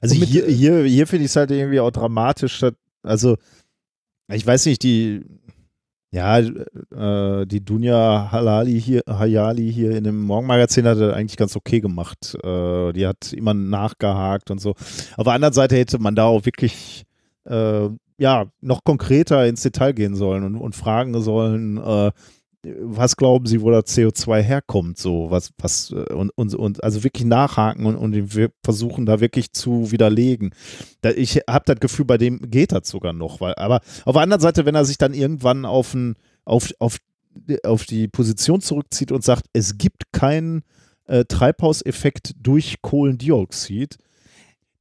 [0.01, 2.65] Also mit, hier, hier, hier finde ich es halt irgendwie auch dramatisch.
[3.03, 3.37] Also,
[4.33, 5.23] ich weiß nicht, die,
[6.15, 11.57] ja, äh, die Dunja Halali hier, Hayali hier in dem Morgenmagazin hat er eigentlich ganz
[11.57, 12.37] okay gemacht.
[12.45, 14.75] Äh, die hat immer nachgehakt und so.
[15.17, 17.05] Auf der anderen Seite hätte man da auch wirklich
[17.47, 22.13] äh, ja, noch konkreter ins Detail gehen sollen und, und fragen sollen, äh,
[22.81, 27.05] was glauben Sie, wo das CO2 herkommt, so, was, was, äh, und, und, und also
[27.05, 30.55] wirklich nachhaken und, und wir versuchen da wirklich zu widerlegen.
[31.03, 34.23] Da, ich habe das Gefühl, bei dem geht das sogar noch, weil, aber auf der
[34.23, 36.99] anderen Seite, wenn er sich dann irgendwann auf, ein, auf, auf,
[37.65, 40.63] auf die Position zurückzieht und sagt, es gibt keinen
[41.07, 43.99] äh, Treibhauseffekt durch Kohlendioxid,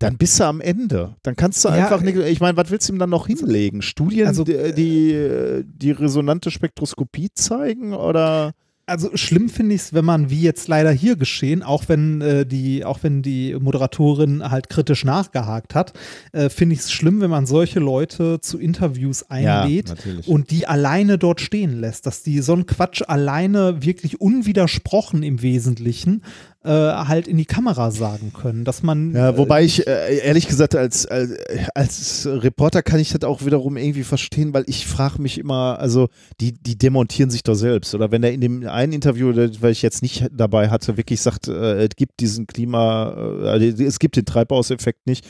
[0.03, 1.15] dann bist du am Ende.
[1.23, 3.81] Dann kannst du ja, einfach nicht, ich meine, was willst du ihm dann noch hinlegen?
[3.81, 8.53] Studien, also, die, die, die resonante Spektroskopie zeigen oder?
[8.85, 12.45] also schlimm finde ich es, wenn man, wie jetzt leider hier geschehen, auch wenn äh,
[12.45, 15.93] die, auch wenn die Moderatorin halt kritisch nachgehakt hat,
[16.33, 20.67] äh, finde ich es schlimm, wenn man solche Leute zu Interviews einlädt ja, und die
[20.67, 26.23] alleine dort stehen lässt, dass die so einen Quatsch alleine wirklich unwidersprochen im Wesentlichen
[26.63, 29.13] äh, halt in die Kamera sagen können, dass man.
[29.13, 31.31] Ja, wobei äh, ich äh, ehrlich gesagt als, als,
[31.75, 36.07] als Reporter kann ich das auch wiederum irgendwie verstehen, weil ich frage mich immer, also
[36.39, 37.93] die, die demontieren sich doch selbst.
[37.95, 41.47] Oder wenn er in dem einen Interview, weil ich jetzt nicht dabei hatte, wirklich sagt,
[41.47, 45.25] äh, es gibt diesen Klima, äh, es gibt den Treibhauseffekt nicht.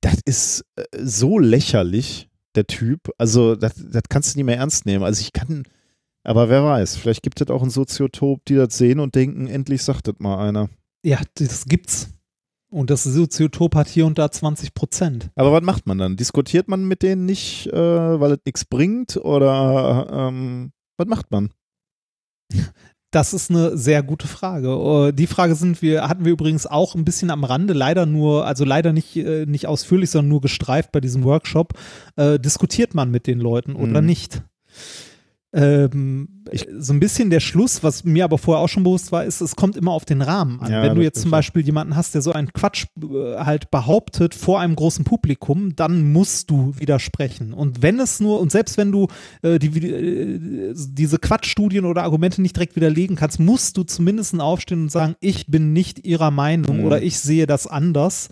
[0.00, 3.10] Das ist äh, so lächerlich, der Typ.
[3.18, 5.04] Also, das, das kannst du nicht mehr ernst nehmen.
[5.04, 5.64] Also, ich kann
[6.28, 9.82] aber wer weiß, vielleicht gibt es auch ein Soziotop, die das sehen und denken, endlich
[9.82, 10.68] sagt das mal einer.
[11.02, 12.10] Ja, das gibt's.
[12.70, 15.30] Und das Soziotop hat hier und da 20 Prozent.
[15.36, 16.16] Aber was macht man dann?
[16.16, 19.16] Diskutiert man mit denen nicht, äh, weil es nichts bringt?
[19.16, 21.48] Oder ähm, was macht man?
[23.10, 24.68] Das ist eine sehr gute Frage.
[25.08, 28.44] Äh, die Frage sind wir, hatten wir übrigens auch ein bisschen am Rande, leider nur,
[28.44, 31.72] also leider nicht, äh, nicht ausführlich, sondern nur gestreift bei diesem Workshop.
[32.16, 34.06] Äh, diskutiert man mit den Leuten oder mhm.
[34.08, 34.42] nicht?
[35.54, 39.24] Ähm, ich, so ein bisschen der Schluss, was mir aber vorher auch schon bewusst war,
[39.24, 40.70] ist, es kommt immer auf den Rahmen an.
[40.70, 44.34] Ja, Wenn du jetzt zum Beispiel jemanden hast, der so einen Quatsch äh, halt behauptet
[44.34, 47.54] vor einem großen Publikum, dann musst du widersprechen.
[47.54, 49.08] Und wenn es nur, und selbst wenn du
[49.40, 54.82] äh, die, äh, diese Quatschstudien oder Argumente nicht direkt widerlegen kannst, musst du zumindest aufstehen
[54.82, 56.84] und sagen, ich bin nicht ihrer Meinung mhm.
[56.84, 58.28] oder ich sehe das anders.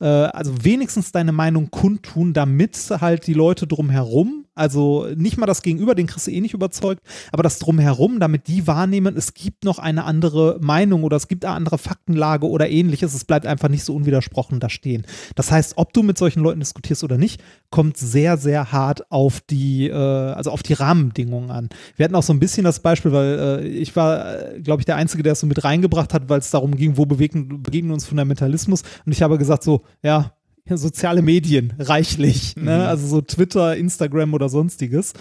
[0.00, 5.62] Äh, also wenigstens deine Meinung kundtun, damit halt die Leute drumherum also nicht mal das
[5.62, 7.02] Gegenüber, den kriegst du eh nicht überzeugt,
[7.32, 11.44] aber das drumherum, damit die wahrnehmen, es gibt noch eine andere Meinung oder es gibt
[11.44, 13.14] eine andere Faktenlage oder ähnliches.
[13.14, 15.06] Es bleibt einfach nicht so unwidersprochen da stehen.
[15.34, 19.40] Das heißt, ob du mit solchen Leuten diskutierst oder nicht, kommt sehr, sehr hart auf
[19.40, 21.68] die, äh, also auf die Rahmenbedingungen an.
[21.96, 24.86] Wir hatten auch so ein bisschen das Beispiel, weil äh, ich war, äh, glaube ich,
[24.86, 27.92] der Einzige, der es so mit reingebracht hat, weil es darum ging, wo bewegen, begegnen
[27.92, 28.82] uns Fundamentalismus.
[29.04, 30.32] Und ich habe gesagt so, ja,
[30.70, 32.56] soziale Medien reichlich.
[32.56, 32.62] Ne?
[32.62, 32.68] Mhm.
[32.68, 35.12] Also so Twitter, Instagram oder sonstiges.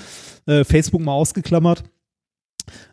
[0.46, 1.84] Äh, Facebook mal ausgeklammert.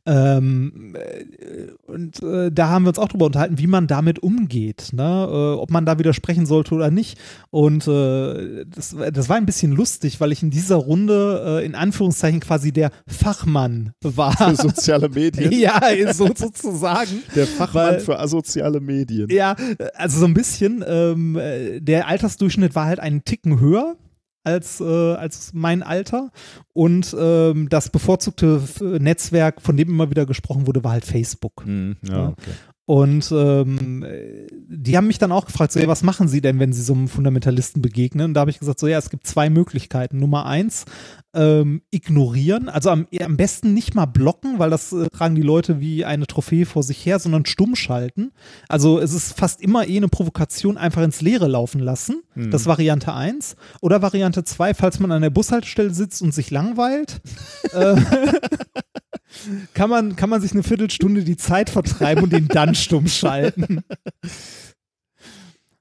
[0.07, 4.91] Ähm, äh, und äh, da haben wir uns auch drüber unterhalten, wie man damit umgeht,
[4.93, 5.03] ne?
[5.03, 7.19] äh, ob man da widersprechen sollte oder nicht.
[7.51, 11.75] Und äh, das, das war ein bisschen lustig, weil ich in dieser Runde äh, in
[11.75, 14.37] Anführungszeichen quasi der Fachmann war.
[14.37, 15.53] Für soziale Medien.
[15.59, 15.81] ja,
[16.13, 17.23] so, sozusagen.
[17.35, 19.29] Der Fachmann Weil- für asoziale Medien.
[19.31, 19.57] Ja,
[19.95, 20.85] also so ein bisschen.
[20.87, 23.97] Ähm, äh, der Altersdurchschnitt war halt einen Ticken höher
[24.43, 26.31] als, äh, als mein Alter.
[26.73, 31.65] Und ähm, das bevorzugte F- Netzwerk, von dem immer wieder gesprochen wurde, war halt Facebook.
[31.65, 32.51] Hm, ja, okay.
[32.87, 36.59] Und ähm, äh, die haben mich dann auch gefragt, so, ja, was machen sie denn,
[36.59, 38.27] wenn sie so einem Fundamentalisten begegnen?
[38.27, 40.19] Und da habe ich gesagt, so ja, es gibt zwei Möglichkeiten.
[40.19, 40.87] Nummer eins,
[41.33, 45.81] ähm, ignorieren, also am, am besten nicht mal blocken, weil das äh, tragen die Leute
[45.81, 48.33] wie eine Trophäe vor sich her, sondern stumm schalten.
[48.69, 52.23] Also es ist fast immer eh eine Provokation, einfach ins Leere laufen lassen.
[52.35, 56.51] Das ist Variante eins Oder Variante zwei, falls man an der Bushaltestelle sitzt und sich
[56.51, 57.21] langweilt.
[57.73, 57.97] äh,
[59.75, 63.83] kann man, kann man sich eine Viertelstunde die Zeit vertreiben und ihn dann stumm schalten.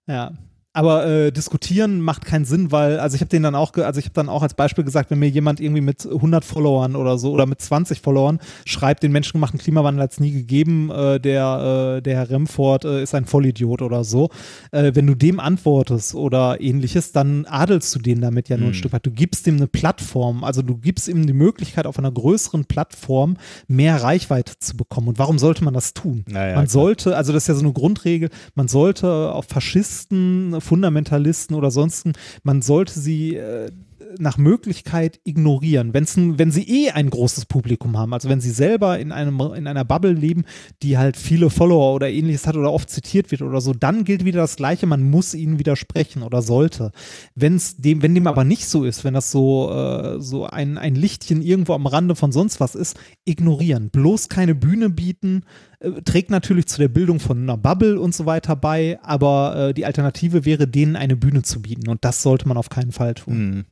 [0.08, 0.32] Ja.
[0.72, 4.06] Aber äh, diskutieren macht keinen Sinn, weil, also ich habe den dann auch, also ich
[4.06, 7.32] habe dann auch als Beispiel gesagt, wenn mir jemand irgendwie mit 100 Followern oder so
[7.32, 12.02] oder mit 20 Followern schreibt, den menschengemachten Klimawandel hat es nie gegeben, äh, der, äh,
[12.04, 14.30] der Herr Remford äh, ist ein Vollidiot oder so.
[14.70, 18.76] Äh, wenn du dem antwortest oder ähnliches, dann adelst du den damit ja nur ein
[18.76, 19.08] Stück weit.
[19.08, 23.38] Du gibst ihm eine Plattform, also du gibst ihm die Möglichkeit, auf einer größeren Plattform
[23.68, 25.08] mehr Reichweite zu bekommen.
[25.08, 26.24] Und warum sollte man das tun?
[26.28, 26.68] Naja, man klar.
[26.68, 32.14] sollte, also das ist ja so eine Grundregel, man sollte auf Faschisten, Fundamentalisten oder sonsten,
[32.44, 33.72] man sollte sie äh,
[34.18, 38.98] nach Möglichkeit ignorieren, Wenn's wenn sie eh ein großes Publikum haben, also wenn sie selber
[39.00, 40.46] in, einem, in einer Bubble leben,
[40.82, 44.26] die halt viele Follower oder ähnliches hat oder oft zitiert wird oder so, dann gilt
[44.26, 46.92] wieder das Gleiche, man muss ihnen widersprechen oder sollte.
[47.36, 50.96] Wenn's dem, wenn dem aber nicht so ist, wenn das so, äh, so ein, ein
[50.96, 53.90] Lichtchen irgendwo am Rande von sonst was ist, ignorieren.
[53.92, 55.44] Bloß keine Bühne bieten,
[55.80, 59.74] äh, trägt natürlich zu der Bildung von einer Bubble und so weiter bei, aber äh,
[59.74, 63.14] die Alternative wäre, denen eine Bühne zu bieten und das sollte man auf keinen Fall
[63.14, 63.66] tun.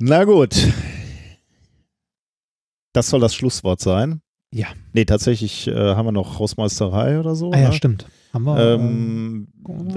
[0.00, 0.54] Na gut.
[2.92, 4.20] Das soll das Schlusswort sein.
[4.52, 4.68] Ja.
[4.92, 7.50] Nee, tatsächlich äh, haben wir noch Hausmeisterei oder so.
[7.52, 7.74] Ah ja, ne?
[7.74, 8.06] stimmt.
[8.32, 9.48] Haben wir, Ähm,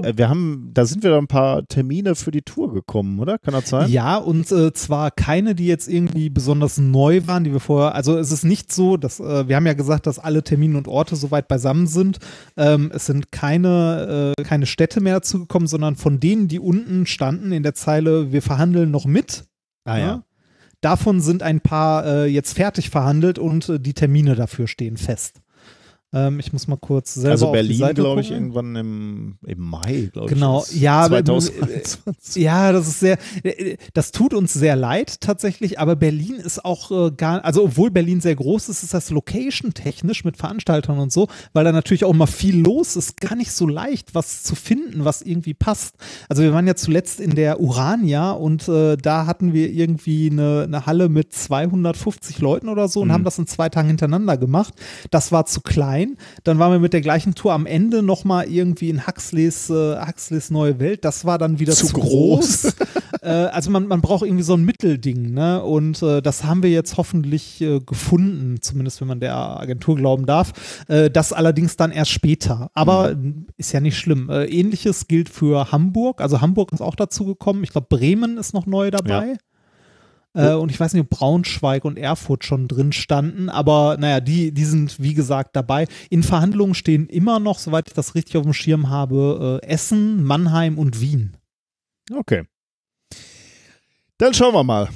[0.02, 3.38] äh, wir haben, da sind wir ein paar Termine für die Tour gekommen, oder?
[3.38, 3.90] Kann das sein?
[3.90, 8.18] Ja, und äh, zwar keine, die jetzt irgendwie besonders neu waren, die wir vorher, also
[8.18, 11.14] es ist nicht so, dass äh, wir haben ja gesagt, dass alle Termine und Orte
[11.14, 12.18] soweit beisammen sind.
[12.56, 17.52] Ähm, es sind keine, äh, keine Städte mehr dazugekommen, sondern von denen, die unten standen
[17.52, 19.44] in der Zeile, wir verhandeln noch mit.
[19.84, 20.24] Ah ja.
[20.80, 25.41] Davon sind ein paar äh, jetzt fertig verhandelt und äh, die Termine dafür stehen fest.
[26.14, 30.28] Ähm, ich muss mal kurz selber Also Berlin, glaube ich, irgendwann im, im Mai, glaube
[30.28, 30.34] ich.
[30.34, 32.42] Genau, ja, aber, 2021.
[32.42, 33.18] Ja, das ist sehr,
[33.94, 38.20] das tut uns sehr leid tatsächlich, aber Berlin ist auch äh, gar, also obwohl Berlin
[38.20, 42.26] sehr groß ist, ist das location-technisch mit Veranstaltern und so, weil da natürlich auch immer
[42.26, 45.94] viel los ist, gar nicht so leicht, was zu finden, was irgendwie passt.
[46.28, 50.64] Also wir waren ja zuletzt in der Urania und äh, da hatten wir irgendwie eine,
[50.64, 54.74] eine Halle mit 250 Leuten oder so und haben das in zwei Tagen hintereinander gemacht.
[55.10, 56.01] Das war zu klein.
[56.44, 60.50] Dann waren wir mit der gleichen Tour am Ende nochmal irgendwie in Huxleys, äh, Huxleys
[60.50, 61.04] Neue Welt.
[61.04, 62.62] Das war dann wieder Zu zu, groß.
[62.62, 62.76] groß.
[63.22, 65.62] äh, also man, man braucht irgendwie so ein Mittelding, ne?
[65.62, 70.26] Und äh, das haben wir jetzt hoffentlich äh, gefunden, zumindest wenn man der Agentur glauben
[70.26, 70.52] darf.
[70.88, 72.70] Äh, das allerdings dann erst später.
[72.74, 73.16] Aber
[73.56, 74.30] ist ja nicht schlimm.
[74.30, 76.20] Äh, Ähnliches gilt für Hamburg.
[76.20, 77.64] Also Hamburg ist auch dazu gekommen.
[77.64, 79.36] Ich glaube, Bremen ist noch neu dabei.
[80.34, 84.52] Äh, und ich weiß nicht, ob Braunschweig und Erfurt schon drin standen, aber naja, die,
[84.52, 85.86] die sind wie gesagt dabei.
[86.10, 90.24] In Verhandlungen stehen immer noch, soweit ich das richtig auf dem Schirm habe, äh, Essen,
[90.24, 91.36] Mannheim und Wien.
[92.14, 92.44] Okay.
[94.18, 94.88] Dann schauen wir mal.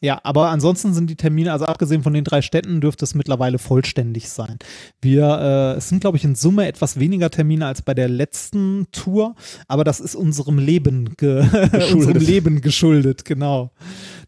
[0.00, 3.58] Ja, aber ansonsten sind die Termine, also abgesehen von den drei Städten, dürfte es mittlerweile
[3.58, 4.58] vollständig sein.
[5.00, 8.86] Wir, äh, es sind, glaube ich, in Summe etwas weniger Termine als bei der letzten
[8.92, 9.34] Tour,
[9.66, 11.40] aber das ist unserem Leben, ge
[11.92, 13.72] unserem Leben geschuldet, genau.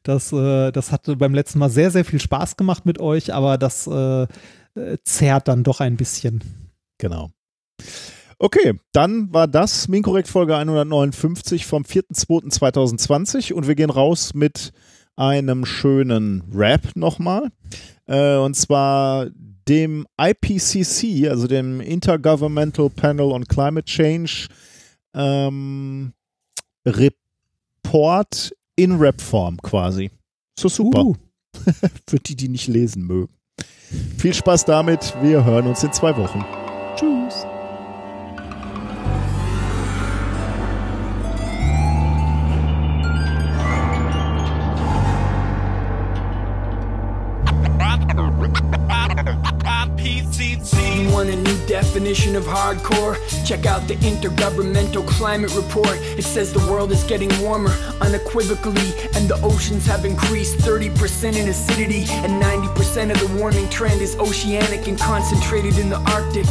[0.02, 3.56] Das, äh, das hatte beim letzten Mal sehr, sehr viel Spaß gemacht mit euch, aber
[3.58, 4.26] das äh,
[5.04, 6.42] zerrt dann doch ein bisschen.
[6.98, 7.30] Genau.
[8.42, 14.72] Okay, dann war das Minkorrekt Folge 159 vom 4.2.2020 und wir gehen raus mit
[15.16, 17.50] einem schönen Rap nochmal.
[18.06, 19.28] Äh, und zwar
[19.68, 24.48] dem IPCC, also dem Intergovernmental Panel on Climate Change
[25.14, 26.12] ähm,
[26.86, 30.10] Report in Rap-Form quasi.
[30.58, 31.04] So super.
[31.04, 31.14] Uh.
[32.08, 33.34] Für die, die nicht lesen mögen.
[34.18, 35.14] Viel Spaß damit.
[35.20, 36.44] Wir hören uns in zwei Wochen.
[36.96, 37.46] Tschüss.
[51.70, 53.16] Definition of hardcore?
[53.46, 55.96] Check out the Intergovernmental Climate Report.
[56.18, 61.48] It says the world is getting warmer unequivocally, and the oceans have increased 30% in
[61.48, 66.48] acidity, and 90% of the warming trend is oceanic and concentrated in the Arctic.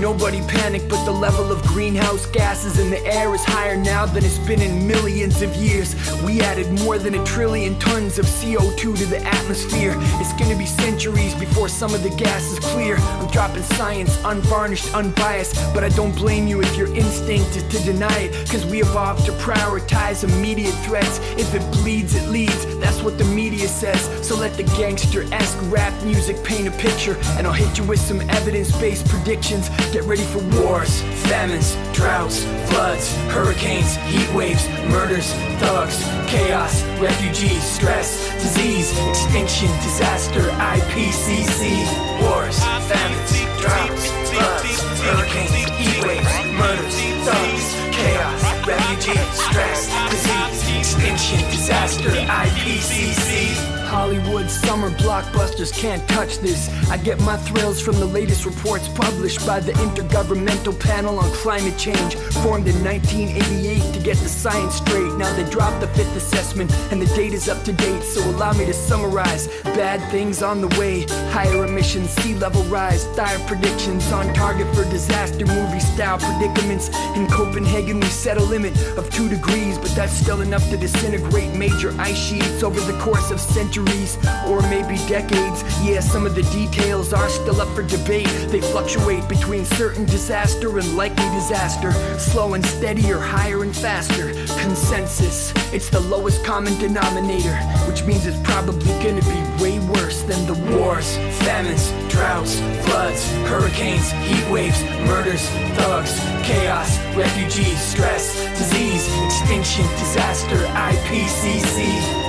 [0.00, 4.24] Nobody panic, but the level of greenhouse gases in the air is higher now than
[4.24, 5.94] it's been in millions of years.
[6.22, 9.94] We added more than a trillion tons of CO2 to the atmosphere.
[10.18, 12.96] It's gonna be centuries before some of the gas is clear.
[12.96, 17.84] I'm dropping science, unvarnished, unbiased, but I don't blame you if your instinct is to
[17.84, 18.48] deny it.
[18.48, 21.18] Cause we evolved to prioritize immediate threats.
[21.36, 22.64] If it bleeds, it leads.
[22.78, 24.00] That's what the media says.
[24.26, 28.20] So let the gangster-esque rap music paint a picture, and I'll hit you with some
[28.30, 29.68] evidence-based predictions.
[29.92, 35.98] Get ready for wars, famines, droughts, floods, hurricanes, heat waves, murders, thugs,
[36.30, 42.58] chaos, refugees, stress, disease, extinction, disaster, IPCC, wars,
[42.88, 53.72] famines, droughts, floods, hurricanes, heat waves, murders, thugs, chaos, refugees, stress, disease, extinction, disaster, IPCC.
[53.92, 56.70] Hollywood summer blockbusters can't touch this.
[56.88, 61.76] I get my thrills from the latest reports published by the Intergovernmental Panel on Climate
[61.76, 65.12] Change, formed in 1988 to get the science straight.
[65.18, 68.02] Now they dropped the fifth assessment and the data's up to date.
[68.02, 73.04] So allow me to summarize bad things on the way, higher emissions, sea level rise,
[73.14, 76.88] dire predictions on target for disaster movie style predicaments.
[77.14, 81.54] In Copenhagen, we set a limit of two degrees, but that's still enough to disintegrate
[81.56, 85.64] major ice sheets over the course of centuries or maybe decades.
[85.82, 88.28] Yeah, some of the details are still up for debate.
[88.50, 94.34] They fluctuate between certain disaster and likely disaster, slow and steady or higher and faster.
[94.60, 97.56] Consensus, it's the lowest common denominator,
[97.88, 104.10] which means it's probably gonna be way worse than the wars, famines, droughts, floods, hurricanes,
[104.28, 105.48] heat waves, murders,
[105.78, 111.76] thugs, chaos, refugees, stress, disease, extinction, disaster, IPCC,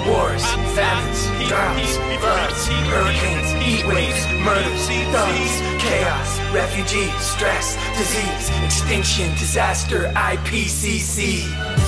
[0.07, 0.43] wars,
[0.75, 11.43] famines, droughts, floods, hurricanes, heat waves, murders, thugs, chaos, refugees, stress, disease, extinction, disaster, IPCC.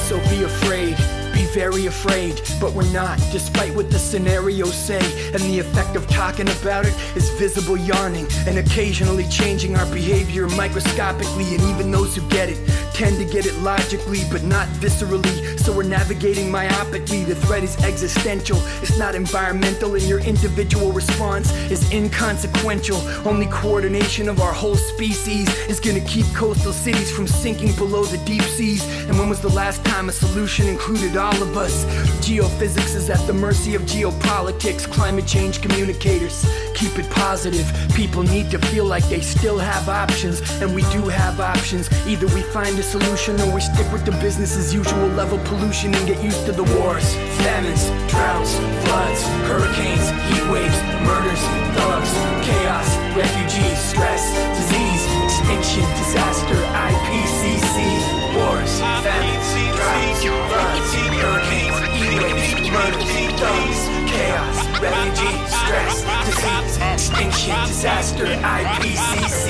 [0.07, 1.24] So be afraid.
[1.35, 5.03] Be very afraid, but we're not, despite what the scenarios say.
[5.33, 10.47] And the effect of talking about it is visible yawning and occasionally changing our behavior
[10.47, 11.55] microscopically.
[11.55, 12.57] And even those who get it
[12.93, 15.59] tend to get it logically, but not viscerally.
[15.59, 17.25] So we're navigating myopically.
[17.25, 22.97] The threat is existential, it's not environmental, and your individual response is inconsequential.
[23.27, 28.19] Only coordination of our whole species is gonna keep coastal cities from sinking below the
[28.19, 28.85] deep seas.
[29.07, 31.85] And when was the last time a solution included all of us?
[32.25, 36.45] Geophysics is at the mercy of geopolitics, climate change communicators.
[36.75, 37.65] Keep it positive.
[37.95, 41.89] People need to feel like they still have options, and we do have options.
[42.05, 45.95] Either we find a solution or we stick with the business as usual level pollution
[45.95, 48.53] and get used to the wars, famines, droughts,
[48.85, 52.11] floods, hurricanes, heat waves, murders, thugs,
[52.45, 54.23] chaos, refugees, stress,
[54.59, 58.14] disease, extinction, disaster, IPCC,
[58.55, 68.25] wars, famines, droughts, floods, hurricanes, heat waves, murders, thugs, chaos, refugees, stress, disease, extinction, disaster,
[68.25, 69.45] IPCC.